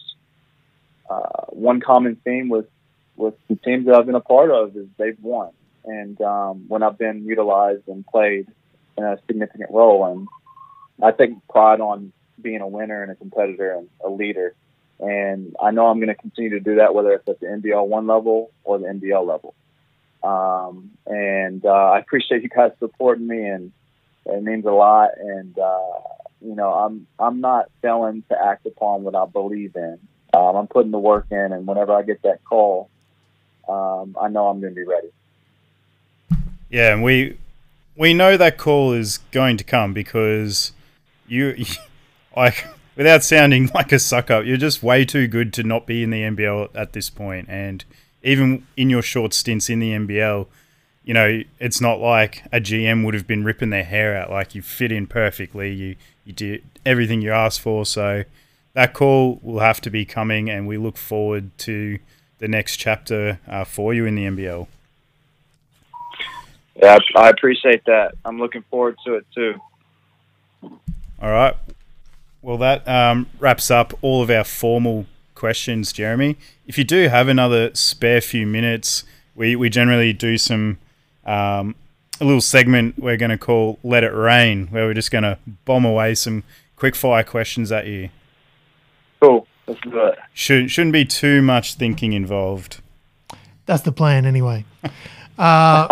uh, 1.09 1.45
one 1.49 1.79
common 1.79 2.17
theme 2.25 2.49
with 2.49 2.65
with 3.15 3.35
the 3.47 3.55
teams 3.55 3.85
that 3.85 3.95
I've 3.95 4.07
been 4.07 4.15
a 4.15 4.19
part 4.19 4.51
of 4.51 4.75
is 4.75 4.87
they've 4.97 5.21
won, 5.21 5.51
and 5.85 6.19
um, 6.21 6.65
when 6.67 6.83
I've 6.83 6.97
been 6.97 7.23
utilized 7.23 7.87
and 7.87 8.05
played 8.05 8.47
in 8.97 9.03
a 9.03 9.17
significant 9.27 9.71
role, 9.71 10.05
and 10.05 10.27
I 11.01 11.11
take 11.11 11.31
pride 11.47 11.81
on 11.81 12.11
being 12.41 12.61
a 12.61 12.67
winner 12.67 13.01
and 13.01 13.11
a 13.11 13.15
competitor 13.15 13.73
and 13.73 13.89
a 14.03 14.09
leader. 14.09 14.55
And 14.99 15.55
I 15.61 15.71
know 15.71 15.87
I'm 15.87 15.97
going 15.97 16.09
to 16.09 16.15
continue 16.15 16.51
to 16.51 16.59
do 16.59 16.75
that, 16.75 16.93
whether 16.93 17.11
it's 17.11 17.27
at 17.27 17.39
the 17.39 17.47
NBL 17.47 17.87
one 17.87 18.07
level 18.07 18.51
or 18.63 18.79
the 18.79 18.87
NBL 18.87 19.25
level. 19.25 19.55
Um, 20.23 20.91
and 21.05 21.65
uh, 21.65 21.69
I 21.69 21.99
appreciate 21.99 22.43
you 22.43 22.49
guys 22.49 22.71
supporting 22.79 23.27
me, 23.27 23.45
and 23.45 23.71
it 24.25 24.43
means 24.43 24.65
a 24.65 24.71
lot. 24.71 25.11
And 25.17 25.57
uh, 25.57 25.99
you 26.41 26.55
know, 26.55 26.73
I'm 26.73 27.07
I'm 27.19 27.41
not 27.41 27.69
failing 27.81 28.23
to 28.29 28.41
act 28.41 28.65
upon 28.65 29.03
what 29.03 29.15
I 29.15 29.25
believe 29.25 29.75
in. 29.75 29.99
Um, 30.33 30.55
I'm 30.55 30.67
putting 30.67 30.91
the 30.91 30.99
work 30.99 31.27
in, 31.31 31.51
and 31.51 31.67
whenever 31.67 31.93
I 31.93 32.03
get 32.03 32.21
that 32.23 32.43
call, 32.43 32.89
um, 33.67 34.15
I 34.19 34.29
know 34.29 34.47
I'm 34.47 34.61
going 34.61 34.73
to 34.73 34.79
be 34.79 34.87
ready. 34.87 35.09
Yeah, 36.69 36.93
and 36.93 37.03
we 37.03 37.37
we 37.95 38.13
know 38.13 38.37
that 38.37 38.57
call 38.57 38.93
is 38.93 39.19
going 39.31 39.57
to 39.57 39.63
come 39.63 39.93
because 39.93 40.71
you, 41.27 41.55
like, 42.35 42.67
without 42.95 43.23
sounding 43.23 43.69
like 43.73 43.91
a 43.91 43.99
suck 43.99 44.31
up, 44.31 44.45
you're 44.45 44.57
just 44.57 44.83
way 44.83 45.05
too 45.05 45.27
good 45.27 45.53
to 45.53 45.63
not 45.63 45.85
be 45.85 46.03
in 46.03 46.09
the 46.09 46.21
NBL 46.21 46.69
at 46.75 46.93
this 46.93 47.09
point. 47.09 47.47
And 47.49 47.83
even 48.23 48.65
in 48.77 48.89
your 48.89 49.01
short 49.01 49.33
stints 49.33 49.69
in 49.69 49.79
the 49.79 49.91
NBL, 49.91 50.47
you 51.03 51.13
know, 51.13 51.43
it's 51.59 51.81
not 51.81 51.99
like 51.99 52.43
a 52.51 52.61
GM 52.61 53.03
would 53.03 53.13
have 53.13 53.27
been 53.27 53.43
ripping 53.43 53.69
their 53.69 53.83
hair 53.83 54.15
out. 54.15 54.31
Like 54.31 54.55
you 54.55 54.61
fit 54.61 54.91
in 54.91 55.07
perfectly. 55.07 55.73
You 55.73 55.95
you 56.23 56.31
did 56.31 56.63
everything 56.85 57.21
you 57.21 57.31
asked 57.31 57.59
for. 57.59 57.85
So 57.85 58.23
that 58.73 58.93
call 58.93 59.39
will 59.41 59.59
have 59.59 59.81
to 59.81 59.89
be 59.89 60.05
coming, 60.05 60.49
and 60.49 60.65
we 60.65 60.77
look 60.77 60.97
forward 60.97 61.55
to 61.59 61.99
the 62.39 62.47
next 62.47 62.77
chapter 62.77 63.39
uh, 63.47 63.65
for 63.65 63.93
you 63.93 64.05
in 64.05 64.15
the 64.15 64.25
NBL. 64.25 64.67
Yeah, 66.75 66.97
I 67.15 67.29
appreciate 67.29 67.85
that. 67.85 68.15
I'm 68.25 68.39
looking 68.39 68.63
forward 68.69 68.97
to 69.05 69.15
it 69.15 69.25
too. 69.33 69.55
All 70.63 71.31
right. 71.31 71.55
Well, 72.41 72.57
that 72.57 72.87
um, 72.87 73.27
wraps 73.39 73.71
up 73.71 73.93
all 74.01 74.21
of 74.21 74.29
our 74.29 74.43
formal 74.43 75.05
questions, 75.35 75.93
Jeremy. 75.93 76.35
If 76.67 76.77
you 76.77 76.83
do 76.83 77.07
have 77.07 77.27
another 77.27 77.73
spare 77.73 78.21
few 78.21 78.45
minutes, 78.45 79.03
we, 79.35 79.55
we 79.55 79.69
generally 79.69 80.13
do 80.13 80.37
some 80.37 80.77
um, 81.25 81.75
a 82.19 82.25
little 82.25 82.41
segment 82.41 82.99
we're 82.99 83.17
going 83.17 83.31
to 83.31 83.37
call 83.37 83.79
"Let 83.83 84.03
It 84.03 84.13
Rain," 84.13 84.67
where 84.67 84.85
we're 84.85 84.93
just 84.93 85.11
going 85.11 85.23
to 85.23 85.37
bomb 85.65 85.85
away 85.85 86.15
some 86.15 86.43
quick 86.75 86.95
fire 86.95 87.23
questions 87.23 87.71
at 87.71 87.87
you. 87.87 88.09
Cool. 89.21 89.47
Let's 89.67 89.79
do 89.81 89.97
it. 90.07 90.19
Should, 90.33 90.69
shouldn't 90.69 90.93
be 90.93 91.05
too 91.05 91.41
much 91.41 91.75
thinking 91.75 92.13
involved. 92.13 92.81
That's 93.65 93.83
the 93.83 93.91
plan, 93.91 94.25
anyway. 94.25 94.65
Uh, 95.35 95.87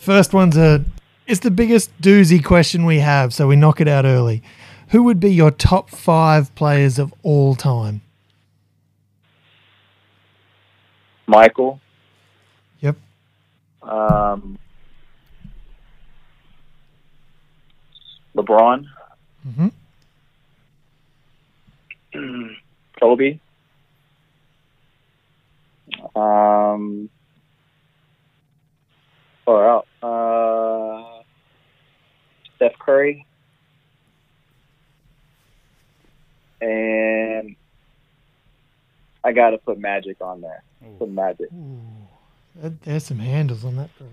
first 0.00 0.32
one's 0.32 0.56
a 0.56 0.84
it's 1.26 1.40
the 1.40 1.50
biggest 1.50 1.96
doozy 2.00 2.42
question 2.44 2.84
we 2.84 2.98
have, 2.98 3.32
so 3.32 3.46
we 3.46 3.54
knock 3.54 3.80
it 3.80 3.86
out 3.86 4.04
early. 4.04 4.42
Who 4.88 5.04
would 5.04 5.20
be 5.20 5.32
your 5.32 5.52
top 5.52 5.90
five 5.90 6.52
players 6.56 6.98
of 6.98 7.14
all 7.22 7.54
time? 7.54 8.00
Michael. 11.28 11.80
Yep. 12.80 12.96
Um, 13.82 14.58
LeBron. 18.36 18.86
hmm 19.44 19.68
Kobe. 23.00 23.38
Um, 26.16 27.08
far 29.44 29.68
out. 29.68 29.86
Uh, 30.02 31.22
Steph 32.56 32.78
Curry. 32.78 33.26
And 36.60 37.56
I 39.24 39.29
got 39.40 39.50
to 39.50 39.58
put 39.58 39.78
Magic 39.78 40.20
on 40.20 40.42
there. 40.42 40.62
Put 40.98 41.10
Magic. 41.10 41.48
There's 42.54 43.04
some 43.04 43.20
handles 43.20 43.64
on 43.64 43.76
that. 43.76 43.88
Bro. 43.96 44.08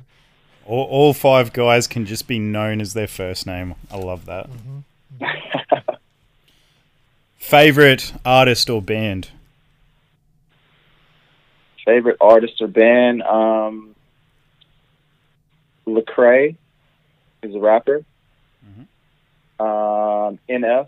All, 0.65 0.85
all 0.85 1.13
five 1.13 1.51
guys 1.51 1.85
can 1.85 2.05
just 2.05 2.27
be 2.27 2.39
known 2.39 2.79
as 2.79 2.93
their 2.93 3.07
first 3.07 3.45
name. 3.45 3.75
I 3.91 3.97
love 3.97 4.25
that. 4.25 4.49
Favorite 7.37 8.13
artist 8.23 8.69
or 8.69 8.81
band? 8.81 9.31
Favorite 11.83 12.17
artist 12.21 12.61
or 12.61 12.67
band? 12.67 13.21
Um, 13.23 13.95
Lecrae 15.85 16.55
is 17.43 17.53
a 17.53 17.59
rapper. 17.59 18.03
Um, 19.59 20.37
NF, 20.47 20.87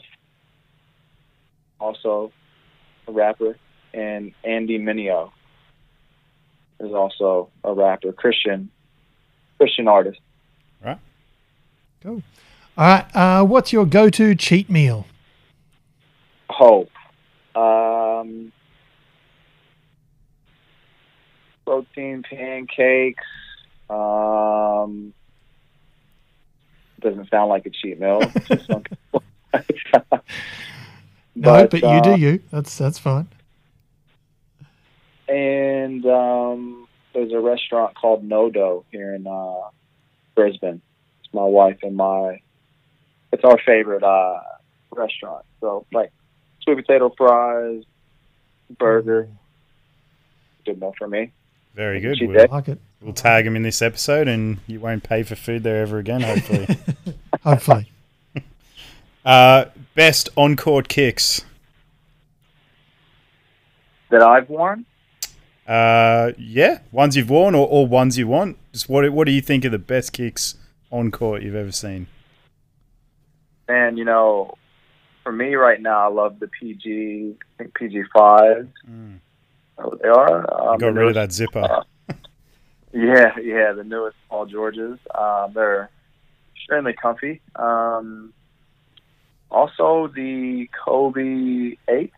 also 1.79 2.31
a 3.07 3.11
rapper, 3.11 3.57
and 3.93 4.33
Andy 4.43 4.79
Mineo 4.79 5.31
is 6.79 6.93
also 6.93 7.49
a 7.63 7.73
rapper, 7.73 8.11
Christian 8.11 8.69
Christian 9.57 9.87
artist. 9.87 10.19
Right. 10.83 10.99
Cool. 12.01 12.23
All 12.77 12.87
right. 12.87 13.15
Uh, 13.15 13.43
what's 13.43 13.73
your 13.73 13.85
go-to 13.85 14.35
cheat 14.35 14.69
meal? 14.69 15.05
Hope. 16.49 16.91
Um, 17.55 18.51
protein 21.65 22.23
pancakes. 22.23 23.25
Um, 23.89 25.13
doesn't 27.01 27.29
sound 27.29 27.49
like 27.49 27.65
a 27.65 27.69
cheat 27.69 27.99
meal. 27.99 28.21
No, 31.35 31.67
but, 31.67 31.81
you 31.81 31.87
uh, 31.87 32.01
do 32.01 32.19
you. 32.19 32.41
That's 32.51 32.77
that's 32.77 32.99
fine. 32.99 33.29
And 35.29 36.05
um, 36.05 36.87
there's 37.13 37.31
a 37.31 37.39
restaurant 37.39 37.95
called 37.95 38.23
Nodo 38.23 38.83
here 38.91 39.13
in 39.13 39.27
uh, 39.27 39.69
Brisbane. 40.35 40.81
It's 41.23 41.33
my 41.33 41.43
wife 41.43 41.79
and 41.83 41.95
my. 41.95 42.41
It's 43.31 43.43
our 43.43 43.59
favorite 43.63 44.03
uh, 44.03 44.39
restaurant. 44.91 45.45
So 45.61 45.85
like 45.93 46.11
sweet 46.61 46.75
potato 46.75 47.13
fries, 47.15 47.83
burger. 48.77 49.29
Good 50.65 50.77
enough 50.77 50.95
for 50.97 51.07
me. 51.07 51.31
Very 51.75 51.99
good. 51.99 52.17
Cheat 52.17 52.29
We'll. 52.29 52.47
Like 52.49 52.67
it. 52.67 52.79
we'll 53.01 53.13
tag 53.13 53.45
him 53.45 53.55
in 53.55 53.61
this 53.61 53.81
episode, 53.81 54.27
and 54.27 54.57
you 54.67 54.79
won't 54.79 55.03
pay 55.03 55.23
for 55.23 55.35
food 55.35 55.63
there 55.63 55.81
ever 55.81 55.99
again. 55.99 56.21
Hopefully. 56.21 56.67
Hopefully. 57.43 57.91
uh, 59.25 59.65
best 59.95 60.29
on 60.35 60.55
court 60.55 60.89
kicks. 60.89 61.45
That 64.09 64.23
I've 64.23 64.49
worn. 64.49 64.85
Uh, 65.69 66.31
yeah, 66.39 66.79
ones 66.91 67.15
you've 67.15 67.29
worn 67.29 67.53
or, 67.53 67.67
or 67.67 67.85
ones 67.85 68.17
you 68.17 68.27
want. 68.27 68.57
Just 68.73 68.89
what 68.89 69.07
what 69.11 69.25
do 69.25 69.31
you 69.31 69.41
think 69.41 69.63
are 69.65 69.69
the 69.69 69.77
best 69.77 70.13
kicks 70.13 70.55
on 70.91 71.11
court 71.11 71.43
you've 71.43 71.53
ever 71.53 71.71
seen? 71.71 72.07
And 73.67 73.97
you 73.97 74.03
know, 74.03 74.55
for 75.23 75.31
me 75.31 75.53
right 75.53 75.79
now, 75.79 76.09
I 76.09 76.11
love 76.11 76.39
the 76.39 76.47
PG. 76.47 77.35
I 77.37 77.63
think 77.63 77.75
PG 77.75 78.03
five. 78.11 78.67
Mm. 78.89 79.19
Oh, 79.77 79.95
they 80.01 80.09
are. 80.09 80.71
Um, 80.71 80.79
Got 80.79 80.95
rid 80.95 81.07
of 81.09 81.13
that 81.13 81.31
zipper. 81.31 81.59
uh, 81.59 81.83
Yeah, 82.91 83.37
yeah, 83.39 83.71
the 83.73 83.83
newest 83.83 84.17
Paul 84.27 84.47
Georges. 84.47 84.97
Um, 85.13 85.51
they're 85.53 85.91
extremely 86.55 86.93
comfy. 86.93 87.39
Um, 87.55 88.33
also, 89.51 90.07
the 90.07 90.67
Kobe 90.83 91.75
eight. 91.87 92.11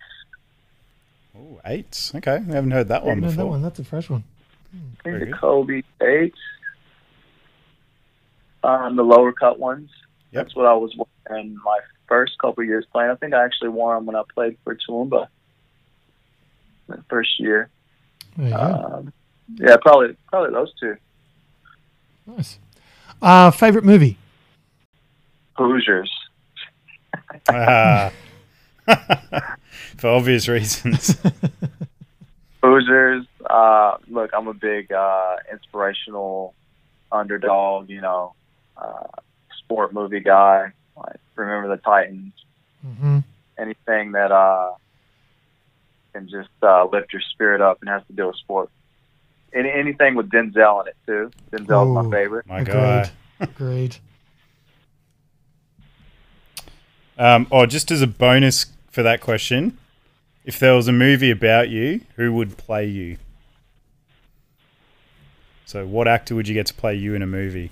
Oh, 1.37 1.59
eights. 1.65 2.13
Okay, 2.15 2.39
we 2.45 2.53
haven't 2.53 2.71
heard 2.71 2.87
that 2.89 3.05
one 3.05 3.21
No, 3.21 3.27
that 3.29 3.35
before. 3.35 3.49
one. 3.51 3.61
That's 3.61 3.79
a 3.79 3.83
fresh 3.83 4.09
one. 4.09 4.23
I 4.73 4.77
think 5.03 5.03
Very 5.19 5.31
the. 5.31 5.37
Kobe 5.37 5.81
eight. 6.01 6.33
Um, 8.63 8.95
the 8.95 9.03
lower 9.03 9.31
cut 9.33 9.59
ones. 9.59 9.89
Yep. 10.31 10.45
That's 10.45 10.55
what 10.55 10.65
I 10.65 10.73
was 10.73 10.95
wearing 11.27 11.57
my 11.63 11.79
first 12.07 12.37
couple 12.39 12.63
years 12.63 12.85
playing. 12.91 13.11
I 13.11 13.15
think 13.15 13.33
I 13.33 13.43
actually 13.43 13.69
wore 13.69 13.95
them 13.95 14.05
when 14.05 14.15
I 14.15 14.23
played 14.33 14.57
for 14.63 14.75
Toowoomba. 14.75 15.27
The 16.87 17.03
first 17.09 17.39
year. 17.39 17.69
There 18.37 18.47
you 18.47 18.53
go. 18.53 18.59
Um, 18.59 19.13
yeah, 19.55 19.77
probably 19.81 20.15
probably 20.29 20.51
those 20.53 20.73
two. 20.79 20.95
Nice. 22.27 22.59
Uh, 23.21 23.51
favorite 23.51 23.83
movie? 23.83 24.17
Hoosiers. 25.57 26.11
Ah. 27.49 28.11
For 29.97 30.09
obvious 30.09 30.47
reasons. 30.47 31.15
Boozers, 32.63 33.25
Uh, 33.49 33.97
look, 34.07 34.31
I'm 34.33 34.47
a 34.47 34.53
big 34.53 34.91
uh, 34.91 35.37
inspirational 35.51 36.53
underdog. 37.11 37.89
You 37.89 38.01
know, 38.01 38.33
uh, 38.77 39.07
sport 39.59 39.93
movie 39.93 40.19
guy. 40.19 40.71
Like, 40.95 41.19
remember 41.35 41.69
the 41.75 41.81
Titans. 41.81 42.33
hmm 42.83 43.19
Anything 43.57 44.13
that 44.13 44.31
uh, 44.31 44.71
can 46.13 46.27
just 46.29 46.49
uh, 46.63 46.85
lift 46.91 47.13
your 47.13 47.21
spirit 47.21 47.61
up 47.61 47.77
and 47.81 47.89
has 47.89 48.01
to 48.07 48.13
do 48.13 48.27
with 48.27 48.35
sport. 48.37 48.69
Any 49.53 49.69
anything 49.69 50.15
with 50.15 50.29
Denzel 50.29 50.81
in 50.81 50.87
it 50.87 50.95
too. 51.05 51.31
Denzel's 51.51 51.89
Ooh. 51.89 52.01
my 52.03 52.09
favorite. 52.09 52.45
My 52.47 52.63
guy. 52.63 53.09
Agreed. 53.39 53.97
Um, 57.17 57.45
oh, 57.51 57.67
just 57.67 57.91
as 57.91 58.01
a 58.01 58.07
bonus 58.07 58.65
for 58.91 59.01
that 59.03 59.21
question, 59.21 59.77
if 60.45 60.59
there 60.59 60.75
was 60.75 60.87
a 60.87 60.91
movie 60.91 61.31
about 61.31 61.69
you, 61.69 62.01
who 62.15 62.33
would 62.33 62.57
play 62.57 62.85
you? 62.85 63.17
So, 65.65 65.85
what 65.85 66.07
actor 66.07 66.35
would 66.35 66.47
you 66.47 66.53
get 66.53 66.65
to 66.67 66.73
play 66.73 66.95
you 66.95 67.15
in 67.15 67.21
a 67.21 67.27
movie? 67.27 67.71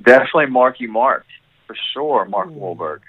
Definitely 0.00 0.46
Marky 0.46 0.86
Mark 0.86 1.26
for 1.66 1.76
sure. 1.92 2.24
Mark 2.24 2.48
Wahlberg. 2.48 3.00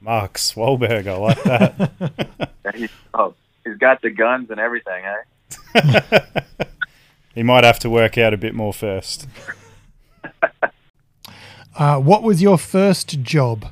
Mark 0.00 0.34
Wahlberg, 0.34 1.06
I 1.08 1.16
like 1.16 1.42
that. 1.42 2.52
He's, 2.74 2.90
oh, 3.14 3.34
he's 3.64 3.76
got 3.78 4.02
the 4.02 4.10
guns 4.10 4.50
and 4.50 4.58
everything, 4.60 5.04
eh? 5.04 6.00
he 7.34 7.42
might 7.42 7.64
have 7.64 7.78
to 7.78 7.88
work 7.88 8.18
out 8.18 8.34
a 8.34 8.36
bit 8.36 8.54
more 8.54 8.72
first. 8.72 9.26
Uh, 11.78 11.98
what 11.98 12.22
was 12.22 12.40
your 12.40 12.56
first 12.56 13.22
job? 13.22 13.66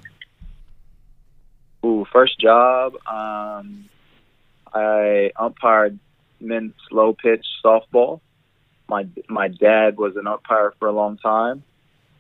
Ooh, 1.85 2.07
first 2.11 2.41
job. 2.41 2.95
Um, 3.07 3.91
I 4.73 5.31
umpired 5.37 5.99
men's 6.41 6.73
slow 6.89 7.13
pitch 7.13 7.45
softball. 7.65 8.21
My 8.89 9.07
my 9.29 9.49
dad 9.49 9.99
was 9.99 10.17
an 10.17 10.27
umpire 10.27 10.73
for 10.79 10.89
a 10.89 10.93
long 10.93 11.19
time, 11.19 11.63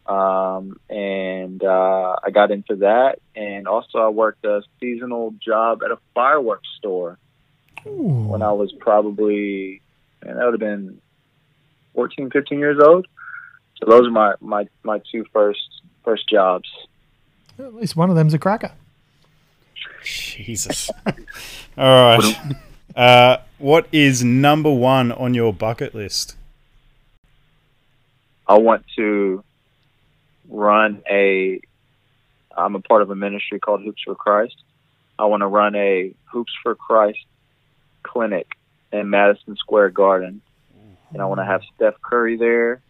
um, 0.06 0.78
and 0.90 1.62
uh, 1.64 2.16
I 2.22 2.30
got 2.30 2.50
into 2.50 2.76
that. 2.76 3.20
And 3.34 3.66
also, 3.66 3.98
I 3.98 4.08
worked 4.08 4.44
a 4.44 4.62
seasonal 4.80 5.34
job 5.42 5.82
at 5.82 5.90
a 5.90 5.98
fireworks 6.14 6.68
store 6.78 7.18
Ooh. 7.86 8.26
when 8.28 8.42
I 8.42 8.52
was 8.52 8.72
probably, 8.72 9.80
and 10.22 10.38
that 10.38 10.44
would 10.44 10.54
have 10.54 10.60
been 10.60 11.00
14, 11.94 12.30
15 12.30 12.58
years 12.58 12.78
old. 12.80 13.06
So 13.78 13.90
those 13.90 14.06
are 14.06 14.10
my 14.10 14.34
my 14.40 14.68
my 14.82 15.00
two 15.10 15.24
first 15.32 15.68
first 16.04 16.28
jobs. 16.28 16.68
At 17.58 17.74
least 17.74 17.96
one 17.96 18.10
of 18.10 18.16
them's 18.16 18.34
a 18.34 18.38
cracker. 18.38 18.72
Jesus. 20.34 20.90
All 21.06 22.18
right. 22.18 22.56
Uh, 22.96 23.38
what 23.58 23.86
is 23.92 24.24
number 24.24 24.72
one 24.72 25.12
on 25.12 25.34
your 25.34 25.52
bucket 25.52 25.94
list? 25.94 26.36
I 28.46 28.58
want 28.58 28.84
to 28.96 29.42
run 30.48 31.02
a. 31.10 31.60
I'm 32.56 32.74
a 32.76 32.80
part 32.80 33.02
of 33.02 33.10
a 33.10 33.16
ministry 33.16 33.58
called 33.58 33.82
Hoops 33.82 34.02
for 34.04 34.14
Christ. 34.14 34.56
I 35.18 35.24
want 35.26 35.40
to 35.40 35.46
run 35.46 35.74
a 35.74 36.14
Hoops 36.26 36.52
for 36.62 36.74
Christ 36.74 37.24
clinic 38.02 38.46
in 38.92 39.10
Madison 39.10 39.56
Square 39.56 39.90
Garden, 39.90 40.40
and 41.12 41.22
I 41.22 41.24
want 41.24 41.40
to 41.40 41.44
have 41.44 41.62
Steph 41.74 41.94
Curry 42.00 42.36
there, 42.36 42.80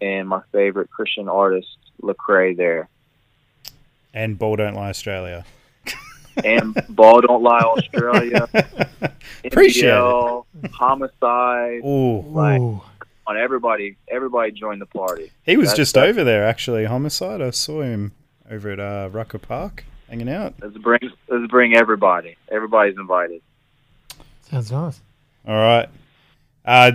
and 0.00 0.28
my 0.28 0.40
favorite 0.52 0.90
Christian 0.90 1.28
artist 1.28 1.68
Lecrae 2.00 2.56
there, 2.56 2.88
And 4.14 4.38
Ball 4.38 4.56
Don't 4.56 4.74
Lie 4.74 4.90
Australia. 4.90 5.44
And 6.44 6.74
Ball 6.90 7.20
Don't 7.22 7.42
Lie 7.42 7.60
Australia, 7.60 8.48
Appreciate 9.44 9.88
it. 9.90 9.92
NBL, 9.94 10.44
Homicide, 10.72 11.80
Ooh. 11.84 12.20
Like- 12.28 12.60
Ooh. 12.60 12.80
on 13.26 13.36
everybody. 13.36 13.96
Everybody 14.08 14.52
join 14.52 14.78
the 14.78 14.86
party. 14.86 15.30
He 15.44 15.56
was 15.56 15.68
That's- 15.68 15.76
just 15.76 15.94
that's- 15.94 16.10
over 16.10 16.24
there, 16.24 16.46
actually. 16.46 16.84
Homicide. 16.84 17.40
I 17.42 17.50
saw 17.50 17.82
him 17.82 18.12
over 18.50 18.70
at 18.70 18.80
uh, 18.80 19.08
Rucker 19.12 19.38
Park 19.38 19.84
hanging 20.08 20.28
out. 20.28 20.54
Let's 20.60 20.76
bring 20.78 21.00
let's 21.28 21.50
bring 21.50 21.74
everybody. 21.74 22.36
Everybody's 22.50 22.96
invited. 22.96 23.42
Sounds 24.50 24.70
nice. 24.70 25.00
All 25.46 25.54
right. 25.54 25.88
Uh, 26.64 26.92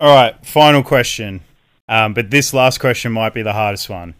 all 0.00 0.14
right. 0.14 0.46
Final 0.46 0.82
question. 0.82 1.40
Um, 1.88 2.14
but 2.14 2.30
this 2.30 2.52
last 2.54 2.78
question 2.78 3.12
might 3.12 3.34
be 3.34 3.42
the 3.42 3.52
hardest 3.52 3.88
one. 3.88 4.14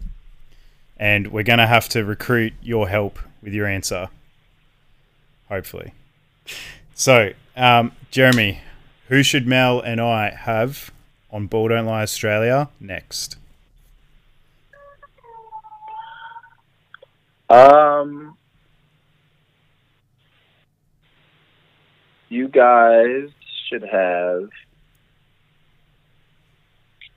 And 0.97 1.31
we're 1.31 1.43
going 1.43 1.59
to 1.59 1.67
have 1.67 1.89
to 1.89 2.05
recruit 2.05 2.53
your 2.61 2.87
help 2.87 3.17
with 3.41 3.53
your 3.53 3.67
answer. 3.67 4.09
Hopefully. 5.49 5.93
So, 6.93 7.31
um, 7.55 7.91
Jeremy, 8.11 8.61
who 9.07 9.23
should 9.23 9.47
Mel 9.47 9.79
and 9.79 9.99
I 9.99 10.29
have 10.29 10.91
on 11.31 11.47
Ball 11.47 11.69
Don't 11.69 11.85
Lie 11.85 12.03
Australia 12.03 12.69
next? 12.79 13.37
Um, 17.49 18.37
you 22.29 22.47
guys 22.47 23.29
should 23.67 23.83
have. 23.83 24.49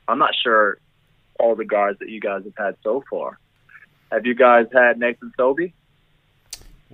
I'm 0.08 0.18
not 0.18 0.34
sure 0.42 0.78
all 1.38 1.54
the 1.54 1.64
guys 1.64 1.94
that 2.00 2.08
you 2.08 2.20
guys 2.20 2.42
have 2.44 2.56
had 2.56 2.76
so 2.82 3.04
far. 3.08 3.38
Have 4.10 4.26
you 4.26 4.34
guys 4.34 4.66
had 4.72 4.98
Nathan 4.98 5.32
Sobey? 5.36 5.72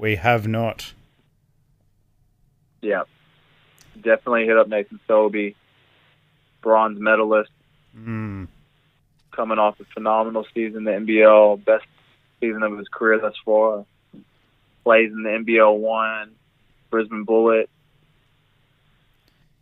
We 0.00 0.16
have 0.16 0.48
not. 0.48 0.94
Yeah, 2.80 3.02
definitely 4.00 4.46
hit 4.46 4.56
up 4.56 4.66
Nathan 4.66 4.98
Sobey, 5.06 5.54
bronze 6.62 6.98
medalist, 6.98 7.50
Mm. 7.94 8.48
coming 9.30 9.58
off 9.58 9.78
a 9.78 9.84
phenomenal 9.92 10.46
season 10.54 10.78
in 10.78 10.84
the 10.84 10.92
NBL, 11.12 11.58
best 11.58 11.84
season 12.40 12.62
of 12.62 12.78
his 12.78 12.88
career 12.88 13.18
thus 13.20 13.34
far. 13.44 13.84
Plays 14.84 15.12
in 15.12 15.22
the 15.22 15.28
NBL 15.30 15.76
one, 15.76 16.34
Brisbane 16.88 17.24
Bullet. 17.24 17.68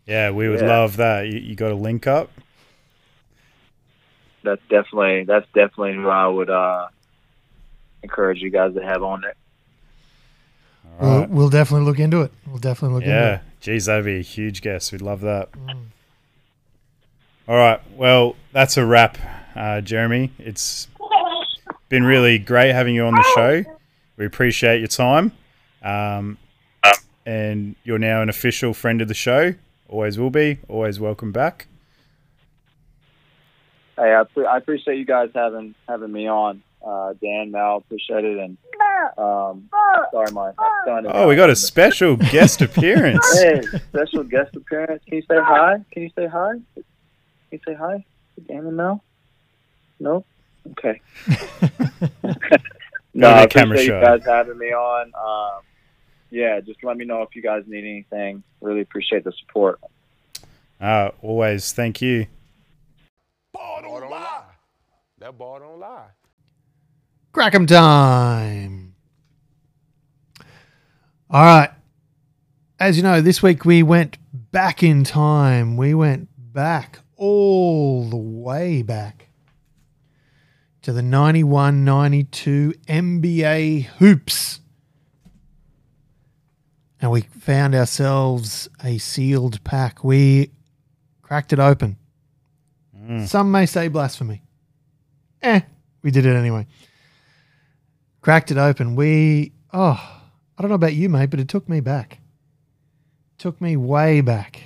Yeah, 0.06 0.31
we 0.31 0.48
would 0.48 0.60
Yeah. 0.60 0.69
love 0.69 0.97
that. 0.98 1.27
You, 1.27 1.40
you 1.40 1.56
got 1.56 1.73
a 1.73 1.74
link 1.74 2.06
up? 2.06 2.31
That's 4.44 4.62
definitely 4.69 5.24
that's 5.24 5.47
definitely 5.52 5.94
who 5.94 6.09
I 6.09 6.28
would 6.28 6.48
uh, 6.48 6.86
encourage 8.05 8.40
you 8.40 8.51
guys 8.51 8.74
to 8.74 8.81
have 8.85 9.02
on 9.02 9.23
there. 9.23 9.35
All 11.01 11.09
We'll, 11.09 11.20
right. 11.20 11.31
we'll 11.31 11.49
definitely 11.51 11.87
look 11.87 11.99
into 11.99 12.23
it. 12.23 12.33
We'll 12.47 12.59
definitely 12.59 12.97
look 12.97 13.05
into 13.05 13.16
it. 13.16 13.20
Yeah. 13.20 13.41
Geez, 13.61 13.87
that'd 13.87 14.05
be 14.05 14.19
a 14.19 14.23
huge 14.23 14.62
guest. 14.62 14.93
We'd 14.93 15.01
love 15.03 15.20
that. 15.23 15.49
All 17.49 17.57
right. 17.57 17.81
Well, 17.97 18.37
that's 18.53 18.77
a 18.77 18.85
wrap, 18.85 19.16
uh, 19.57 19.81
Jeremy. 19.81 20.33
It's 20.39 20.89
been 21.89 22.05
really 22.05 22.39
great 22.39 22.73
having 22.73 22.95
you 22.95 23.05
on 23.05 23.15
the 23.15 23.25
show. 23.35 23.65
We 24.16 24.27
appreciate 24.27 24.79
your 24.81 24.89
time. 24.89 25.33
Um, 25.83 26.37
and 27.25 27.75
you're 27.85 27.99
now 27.99 28.20
an 28.23 28.29
official 28.29 28.75
friend 28.75 29.01
of 29.01 29.09
the 29.09 29.15
show. 29.15 29.55
Always 29.89 30.19
will 30.19 30.31
be. 30.31 30.59
Always 30.69 30.99
welcome 31.01 31.31
back. 31.33 31.66
Hey, 33.97 34.15
I, 34.15 34.25
pre- 34.25 34.47
I 34.47 34.59
appreciate 34.59 34.99
you 34.99 35.05
guys 35.05 35.31
having 35.35 35.75
having 35.89 36.12
me 36.12 36.29
on. 36.29 36.62
Uh, 36.85 37.15
Dan, 37.21 37.51
Mal, 37.51 37.79
appreciate 37.79 38.25
it. 38.25 38.39
And 38.39 38.57
um, 39.19 39.69
sorry, 40.13 40.31
my 40.33 40.53
son. 40.87 41.07
is 41.07 41.13
Oh, 41.15 41.29
we 41.29 41.37
got 41.37 41.51
a 41.51 41.57
special 41.57 42.17
guest 42.17 42.63
appearance. 42.63 43.41
Hey, 43.41 43.63
special 43.91 44.25
guest 44.25 44.55
appearance. 44.57 45.03
Can 45.07 45.17
you 45.17 45.23
say 45.23 45.39
hi? 45.39 45.79
Can 45.91 46.03
you 46.03 46.11
say 46.17 46.27
hi? 46.27 46.53
Can 46.75 46.85
you 47.51 47.61
say 47.67 47.75
hi 47.75 48.05
to 48.35 48.41
Dan 48.43 48.67
and 48.67 48.77
Mel? 48.77 49.03
No. 50.01 50.25
Okay. 50.71 51.01
no, 53.15 53.31
I 53.31 53.47
camera 53.47 53.77
appreciate 53.77 53.87
shy. 53.87 53.99
you 53.99 54.19
guys 54.19 54.21
having 54.25 54.59
me 54.59 54.73
on. 54.73 55.13
Um, 55.15 55.63
yeah, 56.31 56.61
just 56.61 56.85
let 56.85 56.97
me 56.97 57.05
know 57.05 57.23
if 57.23 57.35
you 57.35 57.43
guys 57.43 57.65
need 57.67 57.85
anything. 57.85 58.43
Really 58.61 58.83
appreciate 58.83 59.25
the 59.25 59.33
support. 59.33 59.81
Uh, 60.81 61.11
always. 61.23 61.73
Thank 61.73 62.03
you. 62.03 62.27
Ball 63.53 63.83
don't 63.83 64.11
lie. 64.11 64.43
That 65.19 65.37
ball 65.37 65.59
don't 65.59 65.81
lie. 65.81 66.09
Crackem 67.33 67.67
time. 67.67 68.95
All 71.31 71.43
right. 71.43 71.71
As 72.81 72.97
you 72.97 73.03
know, 73.03 73.21
this 73.21 73.43
week 73.43 73.65
we 73.65 73.83
went 73.83 74.17
back 74.33 74.83
in 74.83 75.05
time. 75.05 75.77
We 75.77 75.95
went 75.95 76.29
back 76.37 77.01
all 77.17 78.09
the 78.09 78.17
way 78.17 78.83
back 78.83 79.29
to 80.83 80.93
the 80.93 81.03
91 81.03 81.85
92 81.85 82.73
NBA 82.89 83.85
hoops. 83.85 84.61
And 87.01 87.11
we 87.11 87.23
found 87.23 87.75
ourselves 87.75 88.69
a 88.83 88.99
sealed 88.99 89.63
pack. 89.65 90.03
We 90.03 90.51
cracked 91.23 91.53
it 91.53 91.59
open. 91.59 91.97
Some 93.27 93.51
may 93.51 93.65
say 93.65 93.89
blasphemy. 93.89 94.43
Eh, 95.41 95.61
we 96.03 96.11
did 96.11 96.27
it 96.27 96.35
anyway. 96.35 96.67
Cracked 98.29 98.51
it 98.51 98.59
open. 98.59 98.95
We, 98.95 99.53
oh, 99.73 99.99
I 100.59 100.61
don't 100.61 100.69
know 100.69 100.75
about 100.75 100.93
you, 100.93 101.09
mate, 101.09 101.31
but 101.31 101.41
it 101.41 101.49
took 101.49 101.67
me 101.67 101.81
back. 101.81 102.19
Took 103.39 103.59
me 103.59 103.75
way 103.75 104.21
back. 104.21 104.61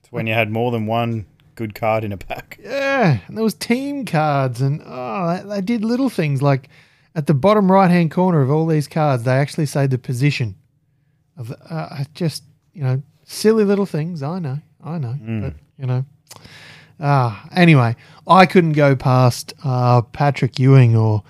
It's 0.00 0.10
when 0.10 0.26
you 0.26 0.34
had 0.34 0.50
more 0.50 0.72
than 0.72 0.86
one 0.86 1.24
good 1.54 1.72
card 1.72 2.02
in 2.02 2.10
a 2.10 2.16
pack. 2.16 2.58
Yeah, 2.60 3.20
and 3.28 3.36
there 3.36 3.44
was 3.44 3.54
team 3.54 4.06
cards, 4.06 4.60
and 4.60 4.82
oh, 4.84 5.36
they, 5.36 5.48
they 5.48 5.60
did 5.60 5.84
little 5.84 6.10
things 6.10 6.42
like 6.42 6.68
at 7.14 7.28
the 7.28 7.34
bottom 7.34 7.70
right 7.70 7.92
hand 7.92 8.10
corner 8.10 8.42
of 8.42 8.50
all 8.50 8.66
these 8.66 8.88
cards, 8.88 9.22
they 9.22 9.36
actually 9.36 9.66
say 9.66 9.86
the 9.86 9.98
position 9.98 10.56
of 11.36 11.46
the, 11.46 11.58
uh, 11.72 12.02
just 12.12 12.42
you 12.72 12.82
know 12.82 13.00
silly 13.22 13.62
little 13.62 13.86
things. 13.86 14.20
I 14.20 14.40
know, 14.40 14.58
I 14.82 14.98
know, 14.98 15.16
but 15.42 15.54
you 15.78 15.86
know. 15.86 16.04
Ah, 16.98 17.46
anyway, 17.52 17.94
I 18.26 18.46
couldn't 18.46 18.72
go 18.72 18.96
past 18.96 19.54
uh, 19.62 20.02
Patrick 20.02 20.58
Ewing 20.58 20.96
or 20.96 21.22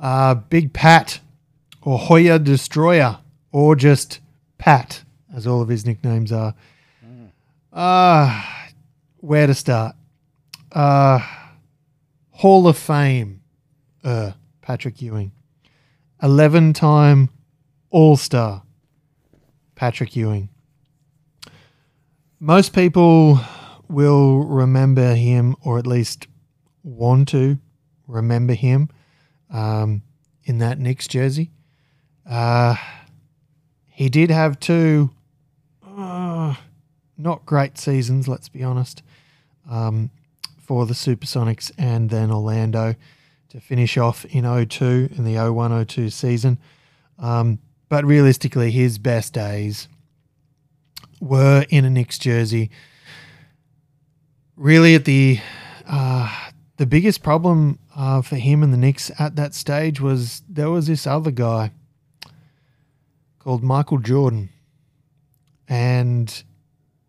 uh, 0.00 0.34
Big 0.34 0.72
Pat 0.72 1.20
or 1.82 1.98
Hoya 1.98 2.38
Destroya 2.38 3.20
or 3.52 3.76
just 3.76 4.20
Pat, 4.58 5.04
as 5.34 5.46
all 5.46 5.60
of 5.62 5.68
his 5.68 5.86
nicknames 5.86 6.32
are. 6.32 6.54
Ah, 7.72 8.68
where 9.18 9.46
to 9.46 9.54
start? 9.54 9.96
Uh, 10.70 11.18
Hall 12.30 12.68
of 12.68 12.76
Fame, 12.76 13.40
uh, 14.02 14.32
Patrick 14.62 15.00
Ewing. 15.02 15.32
11 16.22 16.72
time 16.72 17.30
All 17.90 18.16
Star, 18.16 18.62
Patrick 19.74 20.16
Ewing. 20.16 20.48
Most 22.40 22.72
people 22.72 23.40
will 23.88 24.44
remember 24.44 25.14
him, 25.14 25.56
or 25.62 25.78
at 25.78 25.86
least 25.86 26.26
want 26.82 27.28
to 27.28 27.58
remember 28.06 28.54
him, 28.54 28.88
um, 29.54 30.02
in 30.44 30.58
that 30.58 30.78
Knicks 30.78 31.08
jersey. 31.08 31.50
Uh, 32.28 32.76
he 33.86 34.08
did 34.08 34.30
have 34.30 34.58
two 34.58 35.10
uh, 35.96 36.54
not 37.16 37.46
great 37.46 37.78
seasons, 37.78 38.26
let's 38.26 38.48
be 38.48 38.62
honest, 38.64 39.02
um, 39.70 40.10
for 40.58 40.84
the 40.84 40.94
Supersonics 40.94 41.70
and 41.78 42.10
then 42.10 42.30
Orlando 42.30 42.96
to 43.50 43.60
finish 43.60 43.96
off 43.96 44.24
in 44.26 44.42
02 44.66 45.10
in 45.16 45.24
the 45.24 45.36
01 45.36 45.86
02 45.86 46.10
season. 46.10 46.58
Um, 47.18 47.60
but 47.88 48.04
realistically, 48.04 48.72
his 48.72 48.98
best 48.98 49.32
days 49.32 49.86
were 51.20 51.64
in 51.68 51.84
a 51.84 51.90
Knicks 51.90 52.18
jersey. 52.18 52.70
Really, 54.56 54.96
at 54.96 55.04
the 55.04 55.38
uh, 55.86 56.50
the 56.76 56.86
biggest 56.86 57.22
problem 57.22 57.78
uh, 57.96 58.22
for 58.22 58.36
him 58.36 58.62
and 58.62 58.72
the 58.72 58.76
Knicks 58.76 59.10
at 59.18 59.36
that 59.36 59.54
stage 59.54 60.00
was 60.00 60.42
there 60.48 60.70
was 60.70 60.86
this 60.86 61.06
other 61.06 61.30
guy 61.30 61.70
called 63.38 63.62
Michael 63.62 63.98
Jordan, 63.98 64.48
and 65.68 66.42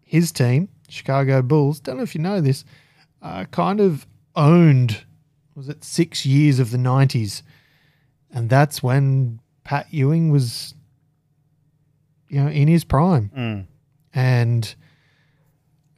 his 0.02 0.32
team, 0.32 0.70
Chicago 0.90 1.42
Bulls. 1.42 1.80
Don't 1.80 1.98
know 1.98 2.04
if 2.04 2.16
you 2.16 2.22
know 2.22 2.42
this, 2.42 2.64
uh, 3.22 3.46
kind 3.46 3.80
of 3.80 4.06
owned 4.36 5.04
was 5.56 5.70
it 5.70 5.84
six 5.84 6.26
years 6.26 6.60
of 6.60 6.72
the 6.72 6.78
nineties, 6.78 7.42
and 8.32 8.50
that's 8.50 8.84
when 8.84 9.40
Pat 9.64 9.88
Ewing 9.92 10.30
was, 10.30 10.76
you 12.28 12.42
know, 12.42 12.50
in 12.50 12.68
his 12.68 12.84
prime, 12.84 13.32
Mm. 13.36 13.66
and 14.14 14.76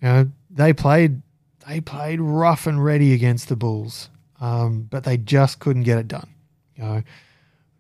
you 0.02 0.08
know 0.08 0.32
they 0.52 0.74
played 0.74 1.22
they 1.68 1.82
played 1.82 2.22
rough 2.22 2.68
and 2.68 2.84
ready 2.84 3.14
against 3.14 3.50
the 3.50 3.56
Bulls, 3.56 4.10
um, 4.40 4.88
but 4.90 5.04
they 5.04 5.18
just 5.18 5.60
couldn't 5.60 5.84
get 5.84 5.98
it 5.98 6.08
done. 6.08 6.30
You 6.76 6.84
know, 6.84 7.04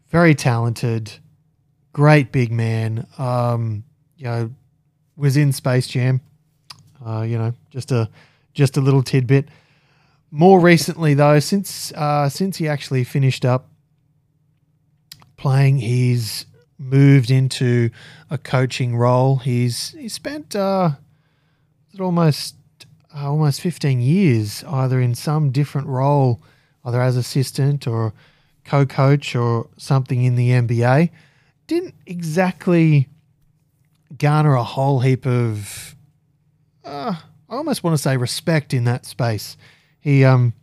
very 0.09 0.35
talented, 0.35 1.11
great 1.93 2.31
big 2.31 2.51
man. 2.51 3.07
Um, 3.17 3.83
you 4.17 4.25
know, 4.25 4.51
was 5.15 5.37
in 5.37 5.53
Space 5.53 5.87
Jam. 5.87 6.21
Uh, 7.05 7.21
you 7.21 7.37
know, 7.37 7.53
just 7.69 7.91
a 7.91 8.09
just 8.53 8.77
a 8.77 8.81
little 8.81 9.03
tidbit. 9.03 9.49
More 10.31 10.59
recently, 10.59 11.13
though, 11.13 11.39
since 11.39 11.91
uh, 11.93 12.29
since 12.29 12.57
he 12.57 12.67
actually 12.67 13.03
finished 13.03 13.45
up 13.45 13.69
playing, 15.37 15.77
he's 15.77 16.45
moved 16.77 17.31
into 17.31 17.89
a 18.29 18.37
coaching 18.37 18.95
role. 18.95 19.37
He's 19.37 19.91
he 19.91 20.09
spent 20.09 20.55
uh, 20.55 20.91
almost 21.99 22.56
uh, 23.17 23.29
almost 23.29 23.61
fifteen 23.61 24.01
years 24.01 24.63
either 24.65 25.01
in 25.01 25.15
some 25.15 25.51
different 25.51 25.87
role, 25.87 26.41
either 26.85 27.01
as 27.01 27.17
assistant 27.17 27.87
or 27.87 28.13
co-coach 28.63 29.35
or 29.35 29.67
something 29.77 30.23
in 30.23 30.35
the 30.35 30.49
NBA. 30.49 31.09
Didn't 31.67 31.95
exactly 32.05 33.07
garner 34.17 34.53
a 34.53 34.63
whole 34.63 34.99
heap 34.99 35.25
of 35.25 35.95
uh, 36.85 37.15
I 37.49 37.55
almost 37.55 37.83
want 37.83 37.95
to 37.95 38.01
say 38.01 38.17
respect 38.17 38.73
in 38.73 38.83
that 38.85 39.05
space. 39.05 39.57
He 39.99 40.23
um 40.23 40.53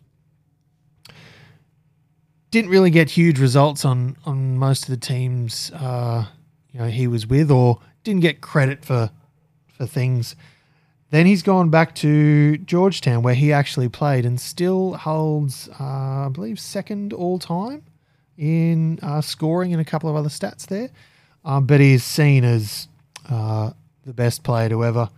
didn't 2.50 2.70
really 2.70 2.90
get 2.90 3.10
huge 3.10 3.38
results 3.40 3.84
on 3.84 4.16
on 4.24 4.58
most 4.58 4.84
of 4.84 4.90
the 4.90 4.96
teams 4.96 5.70
uh, 5.72 6.26
you 6.72 6.80
know 6.80 6.86
he 6.86 7.06
was 7.06 7.26
with, 7.26 7.50
or 7.50 7.80
didn't 8.04 8.22
get 8.22 8.40
credit 8.40 8.84
for 8.84 9.10
for 9.72 9.86
things. 9.86 10.36
Then 11.14 11.26
he's 11.26 11.44
gone 11.44 11.70
back 11.70 11.94
to 11.96 12.56
Georgetown, 12.58 13.22
where 13.22 13.36
he 13.36 13.52
actually 13.52 13.88
played, 13.88 14.26
and 14.26 14.40
still 14.40 14.94
holds, 14.94 15.68
uh, 15.78 16.26
I 16.26 16.28
believe, 16.32 16.58
second 16.58 17.12
all 17.12 17.38
time 17.38 17.84
in 18.36 18.98
uh, 19.00 19.20
scoring 19.20 19.72
and 19.72 19.80
a 19.80 19.84
couple 19.84 20.10
of 20.10 20.16
other 20.16 20.28
stats 20.28 20.66
there. 20.66 20.90
Um, 21.44 21.66
but 21.66 21.78
he's 21.78 22.02
seen 22.02 22.42
as 22.42 22.88
uh, 23.30 23.70
the 24.04 24.12
best 24.12 24.42
player 24.42 24.68
to 24.70 24.84
ever 24.84 25.08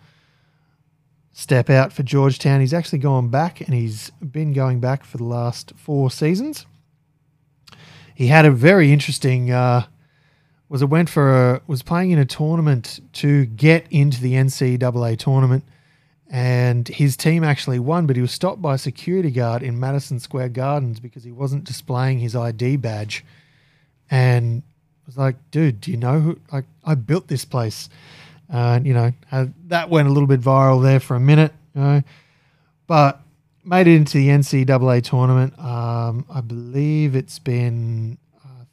step 1.32 1.70
out 1.70 1.94
for 1.94 2.02
Georgetown. 2.02 2.60
He's 2.60 2.74
actually 2.74 2.98
gone 2.98 3.28
back 3.28 3.62
and 3.62 3.72
he's 3.72 4.10
been 4.20 4.52
going 4.52 4.80
back 4.80 5.02
for 5.02 5.16
the 5.16 5.24
last 5.24 5.72
four 5.78 6.10
seasons. 6.10 6.66
He 8.14 8.26
had 8.26 8.44
a 8.44 8.50
very 8.50 8.92
interesting 8.92 9.50
uh, 9.50 9.86
was 10.68 10.82
it 10.82 10.90
went 10.90 11.08
for 11.08 11.54
a, 11.54 11.62
was 11.66 11.82
playing 11.82 12.10
in 12.10 12.18
a 12.18 12.26
tournament 12.26 13.00
to 13.14 13.46
get 13.46 13.86
into 13.90 14.20
the 14.20 14.34
NCAA 14.34 15.16
tournament 15.18 15.64
and 16.30 16.88
his 16.88 17.16
team 17.16 17.44
actually 17.44 17.78
won, 17.78 18.06
but 18.06 18.16
he 18.16 18.22
was 18.22 18.32
stopped 18.32 18.60
by 18.60 18.74
a 18.74 18.78
security 18.78 19.30
guard 19.30 19.62
in 19.62 19.78
Madison 19.78 20.18
Square 20.18 20.50
Gardens 20.50 20.98
because 20.98 21.24
he 21.24 21.30
wasn't 21.30 21.64
displaying 21.64 22.18
his 22.18 22.34
ID 22.34 22.76
badge. 22.76 23.24
And 24.10 24.62
was 25.06 25.16
like, 25.16 25.36
dude, 25.50 25.80
do 25.80 25.90
you 25.90 25.96
know 25.96 26.20
who? 26.20 26.38
Like, 26.52 26.64
I 26.84 26.94
built 26.94 27.28
this 27.28 27.44
place. 27.44 27.88
Uh, 28.52 28.80
you 28.82 28.92
know, 28.92 29.12
had, 29.28 29.54
that 29.68 29.88
went 29.88 30.08
a 30.08 30.12
little 30.12 30.26
bit 30.26 30.40
viral 30.40 30.82
there 30.82 31.00
for 31.00 31.16
a 31.16 31.20
minute, 31.20 31.52
you 31.74 31.80
know, 31.80 32.02
but 32.86 33.20
made 33.64 33.88
it 33.88 33.96
into 33.96 34.18
the 34.18 34.28
NCAA 34.28 35.02
tournament. 35.02 35.58
Um, 35.58 36.24
I 36.30 36.40
believe 36.40 37.16
it's 37.16 37.38
been 37.38 38.18
uh, 38.44 38.64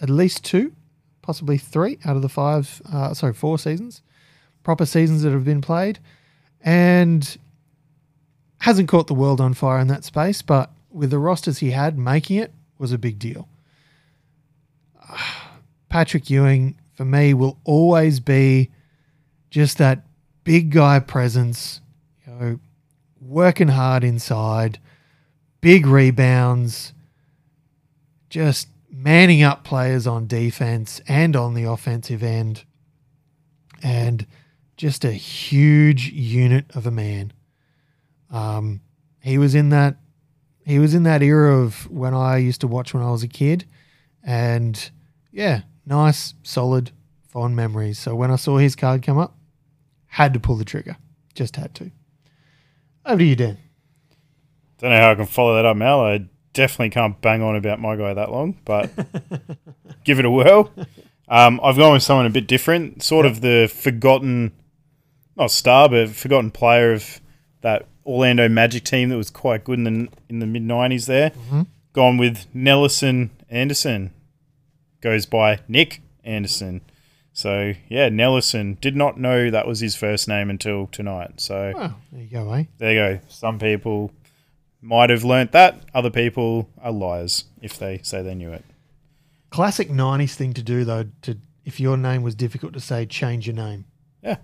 at 0.00 0.10
least 0.10 0.44
two, 0.44 0.72
possibly 1.22 1.56
three 1.56 1.98
out 2.04 2.16
of 2.16 2.22
the 2.22 2.28
five, 2.28 2.82
uh, 2.92 3.14
sorry, 3.14 3.32
four 3.32 3.58
seasons, 3.58 4.02
proper 4.66 4.84
seasons 4.84 5.22
that 5.22 5.30
have 5.30 5.44
been 5.44 5.60
played, 5.60 6.00
and 6.60 7.38
hasn't 8.58 8.88
caught 8.88 9.06
the 9.06 9.14
world 9.14 9.40
on 9.40 9.54
fire 9.54 9.78
in 9.78 9.86
that 9.86 10.02
space, 10.02 10.42
but 10.42 10.72
with 10.90 11.10
the 11.10 11.20
rosters 11.20 11.58
he 11.58 11.70
had, 11.70 11.96
making 11.96 12.36
it 12.36 12.52
was 12.76 12.90
a 12.90 12.98
big 12.98 13.16
deal. 13.16 13.46
Patrick 15.88 16.28
Ewing, 16.28 16.76
for 16.94 17.04
me, 17.04 17.32
will 17.32 17.60
always 17.62 18.18
be 18.18 18.68
just 19.50 19.78
that 19.78 20.04
big 20.42 20.70
guy 20.70 20.98
presence, 20.98 21.80
you 22.26 22.32
know, 22.32 22.60
working 23.20 23.68
hard 23.68 24.02
inside, 24.02 24.80
big 25.60 25.86
rebounds, 25.86 26.92
just 28.30 28.66
manning 28.90 29.44
up 29.44 29.62
players 29.62 30.08
on 30.08 30.26
defense 30.26 31.00
and 31.06 31.36
on 31.36 31.54
the 31.54 31.62
offensive 31.62 32.24
end, 32.24 32.64
and 33.80 34.26
just 34.76 35.04
a 35.04 35.12
huge 35.12 36.08
unit 36.10 36.66
of 36.74 36.86
a 36.86 36.90
man. 36.90 37.32
Um, 38.30 38.80
he 39.20 39.38
was 39.38 39.54
in 39.54 39.70
that 39.70 39.96
he 40.64 40.78
was 40.78 40.94
in 40.94 41.04
that 41.04 41.22
era 41.22 41.56
of 41.56 41.88
when 41.90 42.12
I 42.12 42.38
used 42.38 42.60
to 42.62 42.66
watch 42.66 42.92
when 42.92 43.02
I 43.02 43.10
was 43.10 43.22
a 43.22 43.28
kid, 43.28 43.66
and 44.22 44.90
yeah, 45.30 45.62
nice, 45.86 46.34
solid, 46.42 46.90
fond 47.28 47.54
memories. 47.54 47.98
So 47.98 48.14
when 48.14 48.30
I 48.30 48.36
saw 48.36 48.58
his 48.58 48.74
card 48.74 49.02
come 49.02 49.18
up, 49.18 49.36
had 50.06 50.34
to 50.34 50.40
pull 50.40 50.56
the 50.56 50.64
trigger, 50.64 50.96
just 51.34 51.56
had 51.56 51.74
to. 51.76 51.90
Over 53.04 53.18
to 53.18 53.24
you, 53.24 53.36
Dan. 53.36 53.58
Don't 54.78 54.90
know 54.90 54.98
how 54.98 55.12
I 55.12 55.14
can 55.14 55.26
follow 55.26 55.54
that 55.54 55.64
up, 55.64 55.76
Mel. 55.76 56.00
I 56.00 56.26
definitely 56.52 56.90
can't 56.90 57.20
bang 57.20 57.42
on 57.42 57.54
about 57.54 57.80
my 57.80 57.96
guy 57.96 58.14
that 58.14 58.32
long, 58.32 58.58
but 58.64 58.90
give 60.04 60.18
it 60.18 60.24
a 60.24 60.30
whirl. 60.30 60.72
Um, 61.28 61.60
I've 61.62 61.76
gone 61.76 61.92
with 61.92 62.02
someone 62.02 62.26
a 62.26 62.30
bit 62.30 62.46
different, 62.46 63.02
sort 63.02 63.26
of 63.26 63.40
the 63.40 63.70
forgotten, 63.72 64.52
not 65.36 65.50
star, 65.50 65.88
but 65.88 66.10
forgotten 66.10 66.50
player 66.50 66.92
of 66.92 67.20
that 67.60 67.86
Orlando 68.04 68.48
Magic 68.48 68.84
team 68.84 69.08
that 69.08 69.16
was 69.16 69.30
quite 69.30 69.64
good 69.64 69.78
in 69.78 69.84
the 69.84 70.08
in 70.28 70.38
the 70.38 70.46
mid 70.46 70.62
'90s. 70.62 71.06
There, 71.06 71.32
gone 71.92 72.16
with 72.16 72.46
Nelison 72.54 73.30
Anderson. 73.50 74.12
Goes 75.00 75.26
by 75.26 75.60
Nick 75.68 76.00
Anderson. 76.24 76.80
So 77.32 77.74
yeah, 77.88 78.08
Nelison 78.08 78.80
did 78.80 78.96
not 78.96 79.18
know 79.20 79.50
that 79.50 79.66
was 79.66 79.80
his 79.80 79.94
first 79.94 80.26
name 80.26 80.48
until 80.48 80.86
tonight. 80.86 81.40
So 81.40 81.72
Well, 81.74 82.00
there 82.10 82.22
you 82.22 82.30
go, 82.30 82.52
eh? 82.52 82.64
there 82.78 82.92
you 82.92 83.18
go. 83.18 83.24
Some 83.28 83.58
people 83.58 84.10
might 84.80 85.10
have 85.10 85.22
learnt 85.22 85.52
that. 85.52 85.80
Other 85.92 86.10
people 86.10 86.70
are 86.80 86.92
liars 86.92 87.44
if 87.60 87.78
they 87.78 88.00
say 88.02 88.22
they 88.22 88.34
knew 88.34 88.52
it. 88.52 88.64
Classic 89.50 89.88
'90s 89.90 90.34
thing 90.34 90.54
to 90.54 90.62
do 90.62 90.84
though. 90.84 91.04
To 91.22 91.36
if 91.64 91.78
your 91.78 91.96
name 91.96 92.22
was 92.22 92.34
difficult 92.34 92.72
to 92.72 92.80
say, 92.80 93.04
change 93.04 93.46
your 93.46 93.56
name. 93.56 93.84
Yeah, 94.22 94.36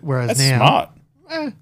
Whereas 0.00 0.28
that's 0.28 0.40
now, 0.40 0.90
smart. 1.28 1.54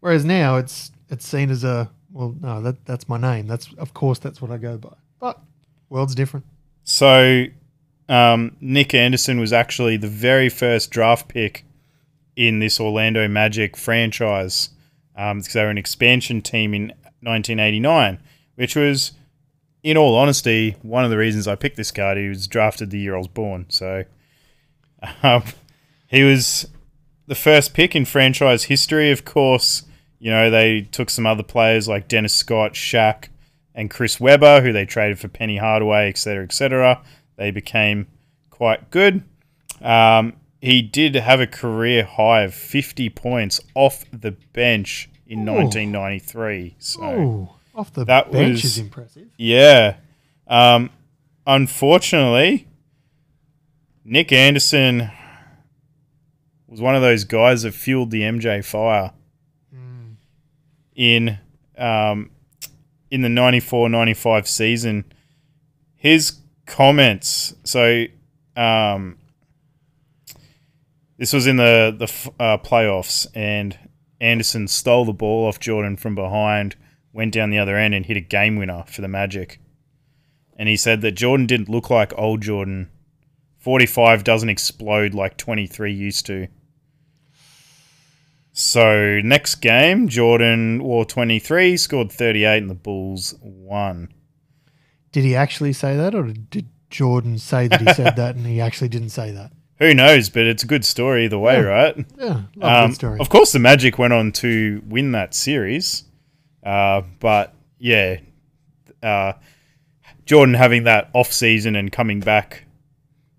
whereas 0.00 0.24
now 0.24 0.56
it's 0.56 0.90
it's 1.08 1.26
seen 1.26 1.50
as 1.50 1.62
a 1.62 1.90
well, 2.12 2.34
no, 2.40 2.60
that 2.62 2.84
that's 2.84 3.08
my 3.08 3.18
name. 3.18 3.46
That's 3.46 3.72
of 3.78 3.94
course 3.94 4.18
that's 4.18 4.42
what 4.42 4.50
I 4.50 4.58
go 4.58 4.78
by. 4.78 4.94
But 5.20 5.40
world's 5.88 6.14
different. 6.14 6.46
So, 6.84 7.44
um, 8.08 8.56
Nick 8.60 8.94
Anderson 8.94 9.38
was 9.38 9.52
actually 9.52 9.96
the 9.96 10.08
very 10.08 10.48
first 10.48 10.90
draft 10.90 11.28
pick 11.28 11.64
in 12.34 12.58
this 12.58 12.80
Orlando 12.80 13.28
Magic 13.28 13.76
franchise 13.76 14.70
um, 15.16 15.38
because 15.38 15.52
they 15.52 15.62
were 15.62 15.70
an 15.70 15.78
expansion 15.78 16.42
team 16.42 16.74
in 16.74 16.88
1989, 17.20 18.18
which 18.56 18.74
was, 18.74 19.12
in 19.82 19.96
all 19.96 20.16
honesty, 20.16 20.76
one 20.82 21.04
of 21.04 21.10
the 21.10 21.18
reasons 21.18 21.46
I 21.46 21.54
picked 21.54 21.76
this 21.76 21.92
card. 21.92 22.18
He 22.18 22.28
was 22.28 22.46
drafted 22.48 22.90
the 22.90 22.98
year 22.98 23.14
I 23.14 23.18
was 23.18 23.28
born. 23.28 23.66
So, 23.68 24.04
um, 25.22 25.44
he 26.08 26.24
was 26.24 26.66
the 27.26 27.34
first 27.34 27.74
pick 27.74 27.94
in 27.96 28.04
franchise 28.04 28.64
history. 28.64 29.10
Of 29.10 29.24
course, 29.24 29.84
you 30.18 30.30
know, 30.30 30.50
they 30.50 30.82
took 30.82 31.10
some 31.10 31.26
other 31.26 31.42
players 31.42 31.88
like 31.88 32.08
Dennis 32.08 32.34
Scott, 32.34 32.72
Shaq, 32.74 33.28
and 33.74 33.90
Chris 33.90 34.20
Webber, 34.20 34.60
who 34.60 34.72
they 34.72 34.84
traded 34.84 35.18
for 35.18 35.28
Penny 35.28 35.56
Hardaway, 35.56 36.08
etc., 36.08 36.44
etc. 36.44 37.02
They 37.36 37.50
became 37.50 38.06
quite 38.50 38.90
good. 38.90 39.22
Um, 39.80 40.34
he 40.60 40.82
did 40.82 41.14
have 41.16 41.40
a 41.40 41.46
career 41.46 42.04
high 42.04 42.42
of 42.42 42.54
50 42.54 43.08
points 43.10 43.60
off 43.74 44.04
the 44.12 44.32
bench 44.52 45.08
in 45.26 45.40
Ooh. 45.48 45.52
1993. 45.54 46.76
So, 46.78 47.02
Oh, 47.02 47.54
off 47.74 47.92
the 47.92 48.04
That 48.04 48.30
bench 48.30 48.52
was- 48.62 48.64
is 48.64 48.78
impressive. 48.78 49.28
yeah. 49.38 49.96
Um, 50.46 50.90
unfortunately, 51.46 52.66
Nick 54.04 54.32
Anderson 54.32 55.10
was 56.72 56.80
one 56.80 56.96
of 56.96 57.02
those 57.02 57.24
guys 57.24 57.62
that 57.62 57.74
fueled 57.74 58.10
the 58.10 58.22
MJ 58.22 58.64
fire 58.64 59.12
in 60.94 61.38
um, 61.76 62.30
in 63.10 63.20
the 63.20 63.28
94-95 63.28 64.46
season. 64.46 65.12
His 65.94 66.38
comments. 66.64 67.54
So, 67.64 68.06
um, 68.56 69.18
this 71.18 71.34
was 71.34 71.46
in 71.46 71.58
the 71.58 71.94
the 71.96 72.42
uh, 72.42 72.56
playoffs, 72.56 73.26
and 73.34 73.78
Anderson 74.18 74.66
stole 74.66 75.04
the 75.04 75.12
ball 75.12 75.46
off 75.46 75.60
Jordan 75.60 75.98
from 75.98 76.14
behind, 76.14 76.74
went 77.12 77.34
down 77.34 77.50
the 77.50 77.58
other 77.58 77.76
end, 77.76 77.92
and 77.92 78.06
hit 78.06 78.16
a 78.16 78.20
game 78.20 78.56
winner 78.56 78.84
for 78.86 79.02
the 79.02 79.08
Magic. 79.08 79.60
And 80.56 80.70
he 80.70 80.76
said 80.78 81.02
that 81.02 81.12
Jordan 81.12 81.46
didn't 81.46 81.68
look 81.68 81.90
like 81.90 82.16
old 82.16 82.40
Jordan. 82.40 82.88
45 83.58 84.24
doesn't 84.24 84.48
explode 84.48 85.12
like 85.12 85.36
23 85.36 85.92
used 85.92 86.24
to. 86.26 86.48
So, 88.54 89.20
next 89.24 89.56
game, 89.56 90.08
Jordan 90.08 90.82
wore 90.82 91.04
23, 91.06 91.76
scored 91.78 92.12
38, 92.12 92.58
and 92.58 92.70
the 92.70 92.74
Bulls 92.74 93.34
won. 93.40 94.12
Did 95.10 95.24
he 95.24 95.34
actually 95.34 95.72
say 95.72 95.96
that, 95.96 96.14
or 96.14 96.24
did 96.24 96.68
Jordan 96.90 97.38
say 97.38 97.66
that 97.68 97.80
he 97.80 97.92
said 97.94 98.16
that 98.16 98.34
and 98.36 98.46
he 98.46 98.60
actually 98.60 98.88
didn't 98.88 99.08
say 99.08 99.30
that? 99.30 99.52
Who 99.78 99.94
knows, 99.94 100.28
but 100.28 100.42
it's 100.46 100.62
a 100.62 100.66
good 100.66 100.84
story 100.84 101.24
either 101.24 101.38
way, 101.38 101.54
Yeah. 101.54 101.60
right? 101.60 102.06
Yeah, 102.18 102.42
Um, 102.60 102.90
good 102.90 102.94
story. 102.94 103.20
Of 103.20 103.30
course, 103.30 103.52
the 103.52 103.58
Magic 103.58 103.98
went 103.98 104.12
on 104.12 104.32
to 104.32 104.82
win 104.86 105.12
that 105.12 105.34
series, 105.34 106.04
uh, 106.62 107.02
but 107.20 107.54
yeah, 107.78 108.18
uh, 109.02 109.32
Jordan 110.26 110.54
having 110.54 110.84
that 110.84 111.08
off 111.14 111.32
season 111.32 111.74
and 111.74 111.90
coming 111.90 112.20
back 112.20 112.64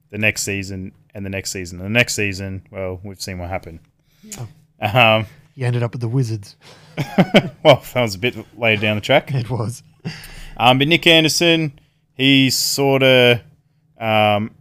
the 0.09 0.17
next 0.17 0.41
season 0.41 0.91
and 1.13 1.23
the 1.25 1.29
next 1.29 1.51
season 1.51 1.77
and 1.79 1.85
the 1.85 1.97
next 1.99 2.15
season, 2.15 2.63
well, 2.71 2.99
we've 3.03 3.21
seen 3.21 3.37
what 3.37 3.49
happened. 3.49 3.79
Um, 4.81 5.27
He 5.55 5.63
ended 5.63 5.83
up 5.83 5.91
with 5.91 6.01
the 6.01 6.07
Wizards. 6.07 6.55
well, 7.63 7.81
that 7.93 8.01
was 8.01 8.15
a 8.15 8.19
bit 8.19 8.35
later 8.57 8.81
down 8.81 8.95
the 8.95 9.01
track. 9.01 9.33
It 9.33 9.49
was. 9.49 9.83
Um, 10.57 10.77
but 10.77 10.87
Nick 10.87 11.07
Anderson, 11.07 11.79
he 12.13 12.49
sort 12.49 13.03
of 13.03 13.39
um, 13.99 14.51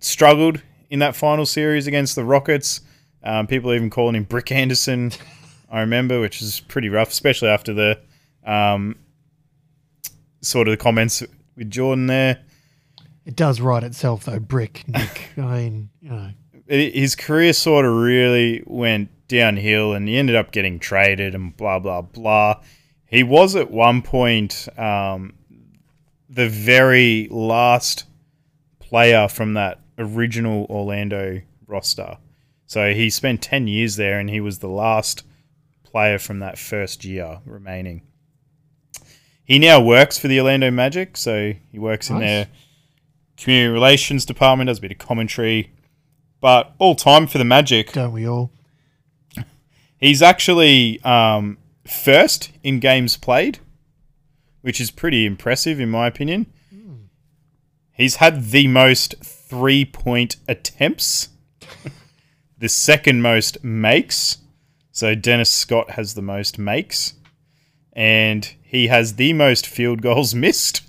struggled 0.00 0.62
in 0.90 1.00
that 1.00 1.16
final 1.16 1.46
series 1.46 1.86
against 1.86 2.14
the 2.14 2.24
Rockets. 2.24 2.80
Um, 3.22 3.46
people 3.46 3.72
even 3.72 3.90
calling 3.90 4.14
him 4.14 4.24
Brick 4.24 4.52
Anderson, 4.52 5.12
I 5.70 5.80
remember, 5.80 6.20
which 6.20 6.40
is 6.40 6.60
pretty 6.60 6.88
rough, 6.88 7.10
especially 7.10 7.48
after 7.48 7.74
the 7.74 7.98
um, 8.44 8.96
sort 10.40 10.68
of 10.68 10.72
the 10.72 10.76
comments 10.76 11.22
with 11.56 11.70
Jordan 11.70 12.06
there. 12.06 12.40
It 13.26 13.36
does 13.36 13.60
write 13.60 13.82
itself 13.82 14.24
though, 14.24 14.38
Brick 14.38 14.84
Nick. 14.88 15.30
I 15.36 15.40
mean, 15.40 15.90
you 16.00 16.10
know, 16.10 16.30
It, 16.68 16.94
his 16.94 17.16
career 17.16 17.52
sort 17.52 17.84
of 17.84 17.92
really 17.94 18.62
went 18.66 19.10
downhill, 19.26 19.94
and 19.94 20.08
he 20.08 20.16
ended 20.16 20.36
up 20.36 20.52
getting 20.52 20.78
traded 20.78 21.34
and 21.34 21.56
blah 21.56 21.78
blah 21.78 22.02
blah. 22.02 22.60
He 23.06 23.22
was 23.22 23.56
at 23.56 23.70
one 23.70 24.02
point 24.02 24.68
um, 24.78 25.34
the 26.28 26.48
very 26.48 27.26
last 27.30 28.04
player 28.80 29.28
from 29.28 29.54
that 29.54 29.80
original 29.98 30.66
Orlando 30.70 31.40
roster. 31.66 32.18
So 32.66 32.92
he 32.92 33.10
spent 33.10 33.42
10 33.42 33.66
years 33.66 33.96
there 33.96 34.18
and 34.18 34.28
he 34.28 34.40
was 34.40 34.58
the 34.58 34.68
last 34.68 35.24
player 35.84 36.18
from 36.18 36.40
that 36.40 36.58
first 36.58 37.04
year 37.04 37.40
remaining. 37.44 38.02
He 39.44 39.58
now 39.58 39.80
works 39.80 40.18
for 40.18 40.28
the 40.28 40.38
Orlando 40.40 40.70
Magic, 40.70 41.16
so 41.16 41.54
he 41.72 41.78
works 41.78 42.10
in 42.10 42.18
their 42.18 42.48
community 43.38 43.72
relations 43.72 44.26
department, 44.26 44.68
does 44.68 44.76
a 44.78 44.82
bit 44.82 44.92
of 44.92 44.98
commentary. 44.98 45.72
But 46.40 46.72
all 46.78 46.94
time 46.94 47.26
for 47.26 47.38
the 47.38 47.44
Magic, 47.44 47.92
don't 47.92 48.12
we 48.12 48.28
all? 48.28 48.52
He's 49.98 50.22
actually 50.22 51.02
um, 51.02 51.58
first 51.86 52.52
in 52.62 52.78
games 52.78 53.16
played, 53.16 53.58
which 54.60 54.80
is 54.80 54.90
pretty 54.90 55.26
impressive 55.26 55.80
in 55.80 55.90
my 55.90 56.06
opinion. 56.06 56.46
He's 57.98 58.16
had 58.16 58.50
the 58.50 58.68
most 58.68 59.16
three 59.24 59.84
point 59.84 60.36
attempts, 60.46 61.30
the 62.58 62.68
second 62.68 63.22
most 63.22 63.64
makes. 63.64 64.38
So 64.92 65.16
Dennis 65.16 65.50
Scott 65.50 65.90
has 65.90 66.14
the 66.14 66.22
most 66.22 66.58
makes, 66.60 67.14
and 67.92 68.54
he 68.62 68.86
has 68.86 69.16
the 69.16 69.32
most 69.32 69.66
field 69.66 70.00
goals 70.00 70.32
missed. 70.46 70.82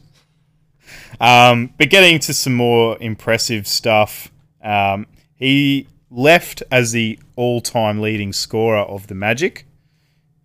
Um, 1.20 1.74
but 1.80 1.90
getting 1.90 2.20
to 2.20 2.34
some 2.34 2.54
more 2.54 2.96
impressive 3.02 3.68
stuff, 3.68 4.32
um, 4.64 5.08
he 5.40 5.88
left 6.12 6.62
as 6.70 6.92
the 6.92 7.18
all-time 7.36 8.02
leading 8.02 8.34
scorer 8.34 8.80
of 8.80 9.08
the 9.08 9.16
Magic. 9.16 9.66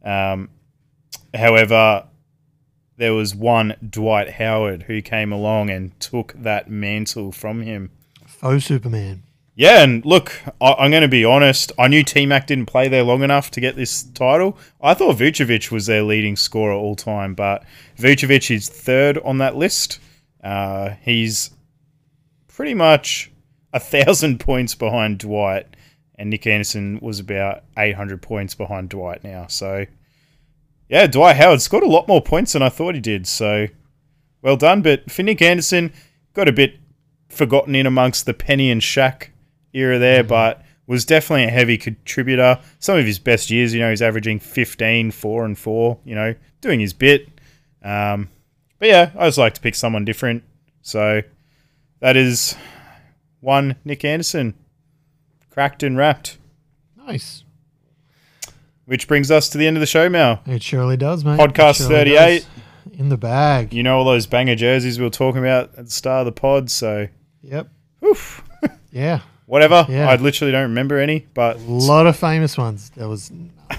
Um, 0.02 0.48
however, 1.34 2.06
there 2.96 3.12
was 3.12 3.34
one 3.34 3.74
Dwight 3.90 4.30
Howard 4.34 4.84
who 4.84 5.02
came 5.02 5.32
along 5.32 5.70
and 5.70 5.98
took 5.98 6.32
that 6.34 6.70
mantle 6.70 7.32
from 7.32 7.62
him. 7.62 7.90
Faux 8.26 8.64
Superman. 8.64 9.24
Yeah, 9.56 9.82
and 9.82 10.04
look, 10.04 10.32
I, 10.60 10.72
I'm 10.74 10.90
going 10.90 11.02
to 11.02 11.08
be 11.08 11.24
honest. 11.24 11.72
I 11.78 11.88
knew 11.88 12.02
T 12.02 12.26
Mac 12.26 12.46
didn't 12.46 12.66
play 12.66 12.88
there 12.88 13.04
long 13.04 13.22
enough 13.22 13.50
to 13.52 13.60
get 13.60 13.76
this 13.76 14.02
title. 14.02 14.58
I 14.82 14.94
thought 14.94 15.16
Vucevic 15.16 15.70
was 15.70 15.86
their 15.86 16.02
leading 16.02 16.36
scorer 16.36 16.74
all 16.74 16.96
time, 16.96 17.34
but 17.34 17.64
Vucevic 17.96 18.54
is 18.54 18.68
third 18.68 19.18
on 19.18 19.38
that 19.38 19.56
list. 19.56 20.00
Uh, 20.42 20.90
he's 21.02 21.50
pretty 22.48 22.74
much 22.74 23.30
a 23.74 23.80
thousand 23.80 24.38
points 24.38 24.74
behind 24.76 25.18
Dwight, 25.18 25.66
and 26.14 26.30
Nick 26.30 26.46
Anderson 26.46 27.01
was 27.02 27.18
about 27.18 27.64
800 27.76 28.22
points 28.22 28.55
behind 28.55 28.88
Dwight 28.88 29.24
now. 29.24 29.48
So, 29.48 29.84
yeah, 30.88 31.09
Dwight 31.09 31.36
Howard 31.36 31.60
scored 31.60 31.82
a 31.82 31.88
lot 31.88 32.06
more 32.06 32.22
points 32.22 32.52
than 32.52 32.62
I 32.62 32.68
thought 32.68 32.94
he 32.94 33.01
did. 33.01 33.26
So, 33.26 33.66
well 34.42 34.56
done. 34.56 34.80
But 34.80 35.10
for 35.10 35.24
Nick 35.24 35.42
Anderson, 35.42 35.92
got 36.34 36.48
a 36.48 36.52
bit 36.52 36.76
forgotten 37.28 37.74
in 37.74 37.84
amongst 37.84 38.26
the 38.26 38.32
Penny 38.32 38.70
and 38.70 38.80
Shaq 38.80 39.30
era 39.72 39.98
there, 39.98 40.22
but 40.22 40.62
was 40.86 41.05
definitely 41.05 41.44
a 41.44 41.51
heavy 41.51 41.76
contributor. 41.76 42.60
Some 42.78 42.96
of 42.96 43.05
his 43.05 43.18
best 43.18 43.51
years, 43.51 43.74
you 43.74 43.80
know, 43.80 43.90
he's 43.90 44.02
averaging 44.02 44.38
15, 44.38 45.10
4 45.10 45.44
and 45.44 45.59
4, 45.59 45.98
you 46.05 46.14
know, 46.14 46.34
doing 46.60 46.78
his 46.78 46.92
bit. 46.92 47.26
Um, 47.82 48.28
but 48.78 48.88
yeah, 48.88 49.10
I 49.18 49.26
just 49.26 49.38
like 49.38 49.55
to 49.55 49.60
pick 49.60 49.74
someone 49.74 50.05
different. 50.05 50.44
So 50.82 51.22
that 52.01 52.16
is 52.16 52.55
one 53.44 53.76
Nick 53.84 54.04
Anderson. 54.04 54.54
Cracked 55.50 55.82
and 55.82 55.96
wrapped. 55.96 56.38
Nice. 56.96 57.44
Which 58.86 59.06
brings 59.06 59.30
us 59.30 59.48
to 59.50 59.58
the 59.58 59.66
end 59.66 59.76
of 59.76 59.80
the 59.80 59.86
show, 59.86 60.08
Mal. 60.08 60.40
It 60.46 60.62
surely 60.62 60.96
does, 60.96 61.24
mate. 61.24 61.38
Podcast 61.38 61.72
It 61.72 61.76
surely 61.88 61.94
38. 62.16 62.38
does. 62.40 62.98
In 62.98 63.08
the 63.08 63.16
bag. 63.16 63.72
You 63.72 63.82
know 63.82 63.98
all 63.98 64.04
those 64.04 64.26
banger 64.26 64.54
jerseys 64.56 64.98
we 64.98 65.04
were 65.04 65.10
talking 65.10 65.40
about 65.40 65.70
at 65.76 65.86
the 65.86 65.90
start 65.90 66.20
of 66.20 66.26
the 66.26 66.38
pod, 66.40 66.70
so 66.70 67.08
Yep. 67.42 67.68
oof. 68.04 68.42
Yeah. 68.90 69.20
Whatever. 69.46 69.86
Yeah. 69.88 70.08
I 70.08 70.16
literally 70.16 70.52
don't 70.52 70.62
remember 70.70 70.98
any, 70.98 71.26
but 71.34 71.56
A 71.56 71.60
lot 71.60 72.06
of 72.06 72.16
famous 72.16 72.56
ones. 72.56 72.90
There 72.94 73.08
was 73.08 73.30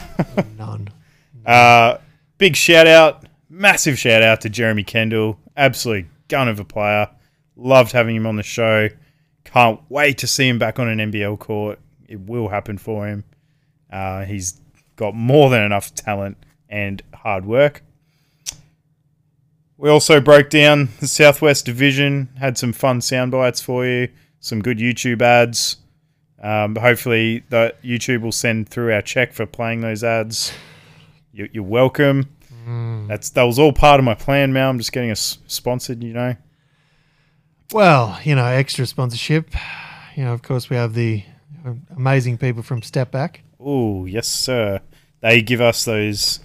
none. 0.58 0.90
Uh, 1.46 1.98
big 2.38 2.56
shout 2.56 2.86
out, 2.88 3.26
massive 3.50 3.98
shout 3.98 4.22
out 4.22 4.42
to 4.42 4.50
Jeremy 4.50 4.84
Kendle. 4.84 5.38
Absolute 5.56 6.06
gun 6.28 6.48
of 6.50 6.60
a 6.60 6.66
player. 6.66 7.10
Loved 7.56 7.94
having 7.94 8.16
him 8.16 8.26
on 8.28 8.36
the 8.36 8.44
show. 8.44 8.90
Can't 9.56 9.80
wait 9.88 10.18
to 10.18 10.28
see 10.28 10.50
him 10.50 10.60
back 10.60 10.80
on 10.80 10.90
an 10.90 11.12
NBL 11.12 11.40
court. 11.40 11.80
It 12.10 12.20
will 12.20 12.50
happen 12.50 12.78
for 12.78 13.08
him. 13.08 13.24
Uh, 13.90 14.26
he's 14.26 14.60
got 14.98 15.16
more 15.16 15.50
than 15.50 15.64
enough 15.64 15.96
talent 15.96 16.38
and 16.68 17.02
hard 17.14 17.46
work. 17.46 17.82
We 19.78 19.90
also 19.90 20.20
broke 20.20 20.50
down 20.50 20.90
the 21.00 21.08
Southwest 21.08 21.66
Division, 21.66 22.32
had 22.38 22.58
some 22.58 22.74
fun 22.74 23.00
sound 23.00 23.32
bites 23.32 23.62
for 23.62 23.86
you, 23.86 24.10
some 24.42 24.62
good 24.62 24.78
YouTube 24.78 25.22
ads. 25.22 25.78
Um, 26.44 26.76
hopefully, 26.76 27.46
that 27.50 27.82
YouTube 27.82 28.24
will 28.24 28.34
send 28.34 28.68
through 28.68 28.94
our 28.94 29.02
check 29.02 29.32
for 29.32 29.46
playing 29.46 29.80
those 29.80 30.04
ads. 30.04 30.52
You, 31.32 31.48
you're 31.54 31.64
welcome. 31.64 32.30
That's 33.08 33.30
that 33.30 33.44
was 33.44 33.58
all 33.58 33.72
part 33.72 34.02
of 34.02 34.04
my 34.04 34.16
plan, 34.16 34.52
Mal. 34.52 34.70
I'm 34.70 34.80
just 34.80 34.92
getting 34.92 35.12
us 35.12 35.38
sponsored, 35.48 36.04
you 36.04 36.12
know. 36.12 36.36
Well, 37.74 38.20
you 38.24 38.36
know, 38.36 38.46
extra 38.46 38.86
sponsorship. 38.86 39.54
You 40.16 40.24
know, 40.24 40.34
of 40.34 40.42
course, 40.44 40.70
we 40.70 40.76
have 40.76 40.94
the 40.94 41.24
amazing 41.96 42.38
people 42.38 42.64
from 42.64 42.82
Step 42.82 43.12
Back. 43.12 43.42
Oh, 43.60 44.06
yes, 44.06 44.28
sir. 44.28 44.82
They 45.22 45.42
give 45.42 45.62
us 45.62 45.86
those 45.86 46.40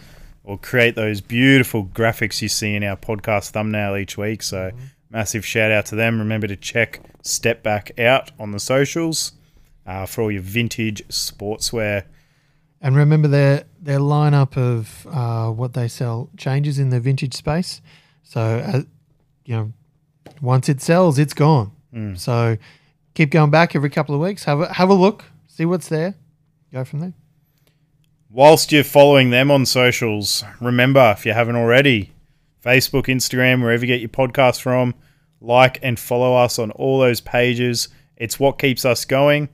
or 0.44 0.59
create 0.59 0.94
those 0.94 1.20
beautiful 1.20 1.84
graphics 1.84 2.40
you 2.40 2.48
see 2.48 2.74
in 2.74 2.82
our 2.82 2.97
podcast 2.97 3.51
thumbnail 3.51 3.97
each 3.97 4.16
week. 4.16 4.42
So, 4.42 4.70
massive 5.10 5.44
shout 5.44 5.70
out 5.70 5.86
to 5.86 5.94
them. 5.94 6.18
Remember 6.18 6.47
to 6.47 6.56
check 6.56 7.01
Step 7.22 7.62
Back 7.62 7.98
out 7.98 8.30
on 8.38 8.52
the 8.52 8.60
socials 8.60 9.32
uh, 9.86 10.06
for 10.06 10.22
all 10.22 10.32
your 10.32 10.42
vintage 10.42 11.06
sportswear. 11.09 12.05
And 12.80 12.97
remember 12.97 13.28
their 13.28 13.64
their 13.78 13.98
lineup 13.98 14.56
of 14.56 15.06
uh, 15.10 15.51
what 15.51 15.74
they 15.74 15.88
sell 15.88 16.30
changes 16.38 16.78
in 16.78 16.88
the 16.88 16.98
vintage 16.98 17.34
space. 17.34 17.82
So, 18.22 18.40
uh, 18.40 18.82
you 19.44 19.56
know, 19.56 19.72
once 20.41 20.69
it 20.69 20.81
sells, 20.81 21.19
it's 21.19 21.35
gone. 21.35 21.73
So, 22.17 22.57
keep 23.15 23.31
going 23.31 23.51
back 23.51 23.75
every 23.75 23.91
couple 23.91 24.15
of 24.15 24.20
weeks. 24.20 24.44
Have 24.44 24.60
a 24.60 24.73
have 24.75 24.89
a 24.89 24.94
look, 24.94 25.25
see 25.49 25.65
what's 25.65 25.89
there, 25.89 26.15
go 26.73 26.85
from 26.85 27.01
there. 27.01 27.15
Whilst 28.31 28.70
you're 28.70 28.85
following 28.85 29.31
them 29.31 29.51
on 29.51 29.67
socials, 29.67 30.44
remember 30.60 31.12
if 31.17 31.27
you 31.27 31.33
haven't 31.33 31.57
already, 31.57 32.12
Facebook, 32.65 33.07
Instagram, 33.07 33.60
wherever 33.60 33.85
you 33.85 33.89
get 33.89 34.01
your 34.01 34.09
podcast 34.09 34.60
from, 34.60 34.94
like 35.41 35.81
and 35.83 35.99
follow 35.99 36.36
us 36.36 36.59
on 36.59 36.70
all 36.73 37.01
those 37.01 37.20
pages. 37.20 37.89
It's 38.17 38.39
what 38.39 38.59
keeps 38.59 38.85
us 38.85 39.05
going. 39.05 39.49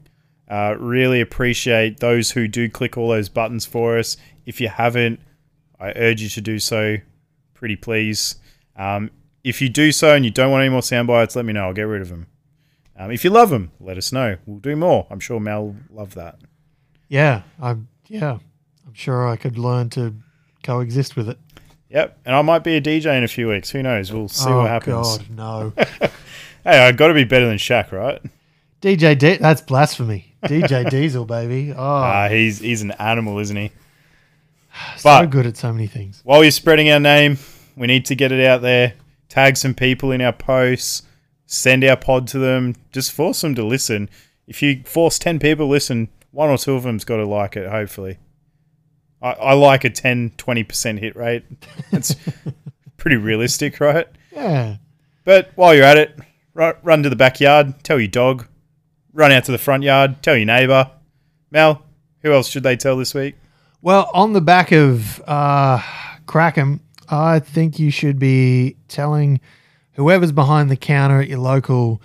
Uh, 0.49 0.77
really 0.79 1.21
appreciate 1.21 2.01
those 2.01 2.33
who 2.33 2.47
do 2.49 2.69
click 2.69 2.99
all 2.99 3.09
those 3.09 3.29
buttons 3.29 3.65
for 3.65 3.99
us. 3.99 4.17
If 4.45 4.61
you 4.61 4.69
haven't, 4.69 5.21
I 5.81 5.93
urge 5.97 6.21
you 6.21 6.29
to 6.29 6.41
do 6.41 6.59
so. 6.59 6.97
Pretty 7.55 7.77
please. 7.77 8.37
Um, 8.77 9.11
if 9.49 9.63
you 9.63 9.69
do 9.69 9.93
so 9.93 10.15
and 10.15 10.25
you 10.25 10.31
don't 10.31 10.51
want 10.51 10.63
any 10.63 10.71
more 10.71 10.83
sound 10.83 11.07
bites, 11.07 11.37
let 11.37 11.45
me 11.45 11.53
know. 11.53 11.67
I'll 11.67 11.73
get 11.73 11.83
rid 11.83 12.03
of 12.03 12.09
them. 12.09 12.27
Um, 12.99 13.11
if 13.11 13.23
you 13.25 13.31
love 13.31 13.51
them, 13.51 13.71
let 13.79 13.97
us 13.97 14.11
know. 14.11 14.37
We'll 14.47 14.59
do 14.59 14.75
more. 14.75 15.07
I'm 15.11 15.21
sure 15.21 15.39
Mel 15.39 15.67
will 15.67 15.77
love 15.91 16.15
that. 16.15 16.39
Yeah, 17.09 17.43
I'm 17.63 17.89
yeah, 18.09 18.39
I'm 18.87 18.95
sure 18.95 19.29
I 19.29 19.37
could 19.37 19.57
learn 19.59 19.91
to 19.91 20.15
coexist 20.65 21.15
with 21.15 21.29
it. 21.29 21.39
Yep, 21.91 22.19
and 22.25 22.35
I 22.35 22.43
might 22.43 22.65
be 22.65 22.75
a 22.77 22.81
DJ 22.81 23.17
in 23.17 23.23
a 23.23 23.29
few 23.29 23.49
weeks. 23.49 23.71
Who 23.71 23.83
knows? 23.83 24.13
We'll 24.13 24.29
see 24.29 24.51
oh 24.51 24.59
what 24.63 24.69
happens. 24.71 25.07
Oh, 25.09 25.19
God, 25.19 25.31
no. 25.31 25.73
Hey, 26.65 26.81
I 26.85 26.91
got 26.91 27.07
to 27.09 27.15
be 27.15 27.23
better 27.23 27.47
than 27.47 27.59
Shaq, 27.59 27.93
right? 27.93 28.21
DJ, 28.83 29.17
D- 29.17 29.37
that's 29.37 29.61
blasphemy. 29.61 30.35
DJ 30.43 30.91
Diesel, 30.91 31.25
baby. 31.25 31.73
Oh, 31.73 31.77
Ah, 31.81 32.27
he's 32.29 32.59
he's 32.59 32.83
an 32.83 32.91
animal, 32.93 33.39
isn't 33.39 33.57
he? 33.57 33.69
so 34.97 35.05
but- 35.05 35.27
good 35.31 35.47
at 35.47 35.57
so 35.57 35.73
many 35.73 35.87
things. 35.87 36.21
While 36.25 36.43
you're 36.43 36.51
spreading 36.51 36.91
our 36.91 36.99
name, 36.99 37.39
we 37.77 37.87
need 37.87 38.07
to 38.07 38.17
get 38.17 38.33
it 38.33 38.45
out 38.45 38.63
there. 38.63 38.95
Tag 39.29 39.57
some 39.57 39.75
people 39.75 40.13
in 40.13 40.21
our 40.21 40.33
posts. 40.33 41.03
Send 41.47 41.85
our 41.85 41.97
pod 41.97 42.27
to 42.29 42.39
them. 42.39 42.75
Just 42.93 43.13
force 43.13 43.41
them 43.41 43.55
to 43.55 43.65
listen. 43.65 44.11
If 44.47 44.63
you 44.63 44.83
force 44.85 45.19
ten 45.19 45.39
people 45.39 45.67
to 45.67 45.71
listen, 45.71 46.09
one 46.31 46.51
or 46.51 46.59
two 46.59 46.75
of 46.75 46.83
them's 46.83 47.05
got 47.05 47.17
to 47.17 47.27
like 47.27 47.57
it. 47.57 47.69
Hopefully, 47.69 48.19
I, 49.23 49.31
I 49.33 49.53
like 49.55 49.85
a 49.85 49.91
10 49.91 50.33
20 50.37 50.65
percent 50.65 50.99
hit 50.99 51.17
rate. 51.17 51.45
That's 51.91 52.15
pretty 52.97 53.17
realistic, 53.17 53.81
right? 53.81 54.07
Yeah. 54.33 54.77
But 55.25 55.51
while 55.55 55.75
you're 55.75 55.85
at 55.85 55.97
it, 55.97 56.19
run, 56.55 57.03
to 57.03 57.09
the 57.09 57.17
backyard, 57.17 57.83
tell 57.83 57.99
your 57.99 58.09
dog, 58.09 58.47
run 59.13 59.33
out 59.33 59.45
to 59.45 59.53
the 59.53 59.59
front 59.59 59.83
yard, 59.83 60.23
tell 60.23 60.37
your 60.37 60.47
neighbour. 60.47 60.91
Mel, 61.51 61.83
who 62.23 62.33
else 62.33 62.49
should 62.49 62.63
they 62.63 62.77
tell 62.77 62.97
this 62.97 63.15
week? 63.15 63.35
Well, 63.83 64.11
on 64.15 64.33
the 64.33 64.41
back 64.41 64.73
of 64.73 65.21
uh, 65.27 65.81
I 67.09 67.41
think 67.41 67.79
you 67.79 67.91
should 67.91 68.19
be 68.19 68.77
telling 68.89 69.41
whoever's 69.95 70.33
behind 70.33 70.71
the 70.71 70.77
counter 70.77 71.21
at 71.21 71.29
your 71.29 71.39
local 71.39 72.03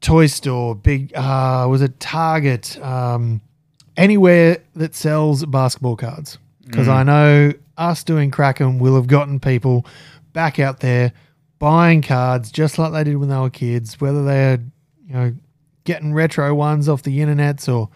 toy 0.00 0.26
store, 0.26 0.74
big, 0.74 1.14
uh, 1.14 1.66
was 1.68 1.82
it 1.82 2.00
Target, 2.00 2.78
um, 2.82 3.40
anywhere 3.96 4.58
that 4.74 4.94
sells 4.94 5.44
basketball 5.44 5.96
cards. 5.96 6.38
Because 6.64 6.88
I 6.88 7.02
know 7.02 7.52
us 7.76 8.04
doing 8.04 8.30
Crackham 8.30 8.78
will 8.78 8.94
have 8.94 9.06
gotten 9.06 9.40
people 9.40 9.84
back 10.32 10.58
out 10.58 10.80
there 10.80 11.12
buying 11.58 12.02
cards 12.02 12.50
just 12.50 12.78
like 12.78 12.92
they 12.92 13.04
did 13.04 13.16
when 13.16 13.28
they 13.28 13.36
were 13.36 13.50
kids, 13.50 14.00
whether 14.00 14.24
they're, 14.24 14.58
you 15.06 15.14
know, 15.14 15.34
getting 15.84 16.14
retro 16.14 16.54
ones 16.54 16.88
off 16.88 17.02
the 17.02 17.18
internets 17.18 17.72
or 17.72 17.88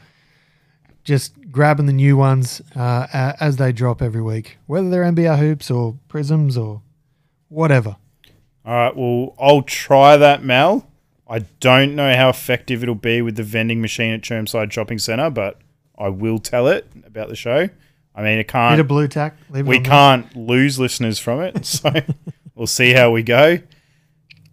just 1.06 1.52
grabbing 1.52 1.86
the 1.86 1.92
new 1.92 2.16
ones 2.16 2.60
uh, 2.74 3.06
as 3.40 3.56
they 3.56 3.72
drop 3.72 4.02
every 4.02 4.20
week, 4.20 4.58
whether 4.66 4.90
they're 4.90 5.04
NBA 5.04 5.38
hoops 5.38 5.70
or 5.70 5.96
prisms 6.08 6.58
or 6.58 6.82
whatever. 7.48 7.96
All 8.64 8.74
right, 8.74 8.96
well, 8.96 9.34
I'll 9.40 9.62
try 9.62 10.16
that, 10.16 10.42
Mel. 10.44 10.88
I 11.28 11.40
don't 11.60 11.94
know 11.94 12.14
how 12.14 12.28
effective 12.28 12.82
it'll 12.82 12.96
be 12.96 13.22
with 13.22 13.36
the 13.36 13.44
vending 13.44 13.80
machine 13.80 14.12
at 14.12 14.20
Chermside 14.20 14.72
Shopping 14.72 14.98
Centre, 14.98 15.30
but 15.30 15.60
I 15.96 16.08
will 16.08 16.40
tell 16.40 16.66
it 16.66 16.90
about 17.06 17.28
the 17.28 17.36
show. 17.36 17.68
I 18.14 18.22
mean, 18.22 18.38
it 18.38 18.48
can't. 18.48 18.80
of 18.80 18.88
Blu 18.88 19.06
Tack. 19.06 19.36
Leave 19.50 19.66
we 19.66 19.78
can't 19.78 20.34
lose 20.36 20.80
listeners 20.80 21.20
from 21.20 21.40
it, 21.40 21.64
so 21.64 21.92
we'll 22.56 22.66
see 22.66 22.92
how 22.92 23.12
we 23.12 23.22
go. 23.22 23.58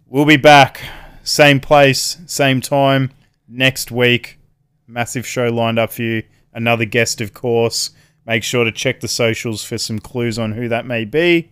We'll 0.06 0.24
be 0.24 0.36
back, 0.36 0.80
same 1.24 1.58
place, 1.58 2.18
same 2.26 2.60
time 2.60 3.10
next 3.48 3.90
week. 3.90 4.38
Massive 4.86 5.26
show 5.26 5.48
lined 5.48 5.80
up 5.80 5.90
for 5.92 6.02
you. 6.02 6.22
Another 6.54 6.84
guest, 6.84 7.20
of 7.20 7.34
course. 7.34 7.90
Make 8.26 8.42
sure 8.42 8.64
to 8.64 8.72
check 8.72 9.00
the 9.00 9.08
socials 9.08 9.64
for 9.64 9.76
some 9.76 9.98
clues 9.98 10.38
on 10.38 10.52
who 10.52 10.68
that 10.68 10.86
may 10.86 11.04
be. 11.04 11.50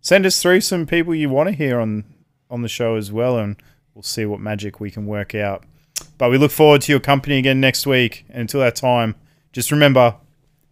Send 0.00 0.26
us 0.26 0.40
through 0.40 0.60
some 0.60 0.86
people 0.86 1.14
you 1.14 1.28
want 1.28 1.48
to 1.48 1.54
hear 1.54 1.80
on 1.80 2.04
on 2.50 2.62
the 2.62 2.68
show 2.68 2.94
as 2.94 3.10
well, 3.10 3.38
and 3.38 3.56
we'll 3.94 4.02
see 4.02 4.24
what 4.24 4.38
magic 4.38 4.78
we 4.78 4.90
can 4.90 5.06
work 5.06 5.34
out. 5.34 5.64
But 6.18 6.30
we 6.30 6.38
look 6.38 6.50
forward 6.50 6.82
to 6.82 6.92
your 6.92 7.00
company 7.00 7.38
again 7.38 7.60
next 7.60 7.86
week. 7.86 8.24
And 8.28 8.42
until 8.42 8.60
that 8.60 8.76
time, 8.76 9.16
just 9.52 9.72
remember 9.72 10.16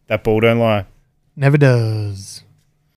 that 0.06 0.22
ball 0.22 0.40
don't 0.40 0.58
lie. 0.58 0.86
Never 1.34 1.56
does. 1.56 2.41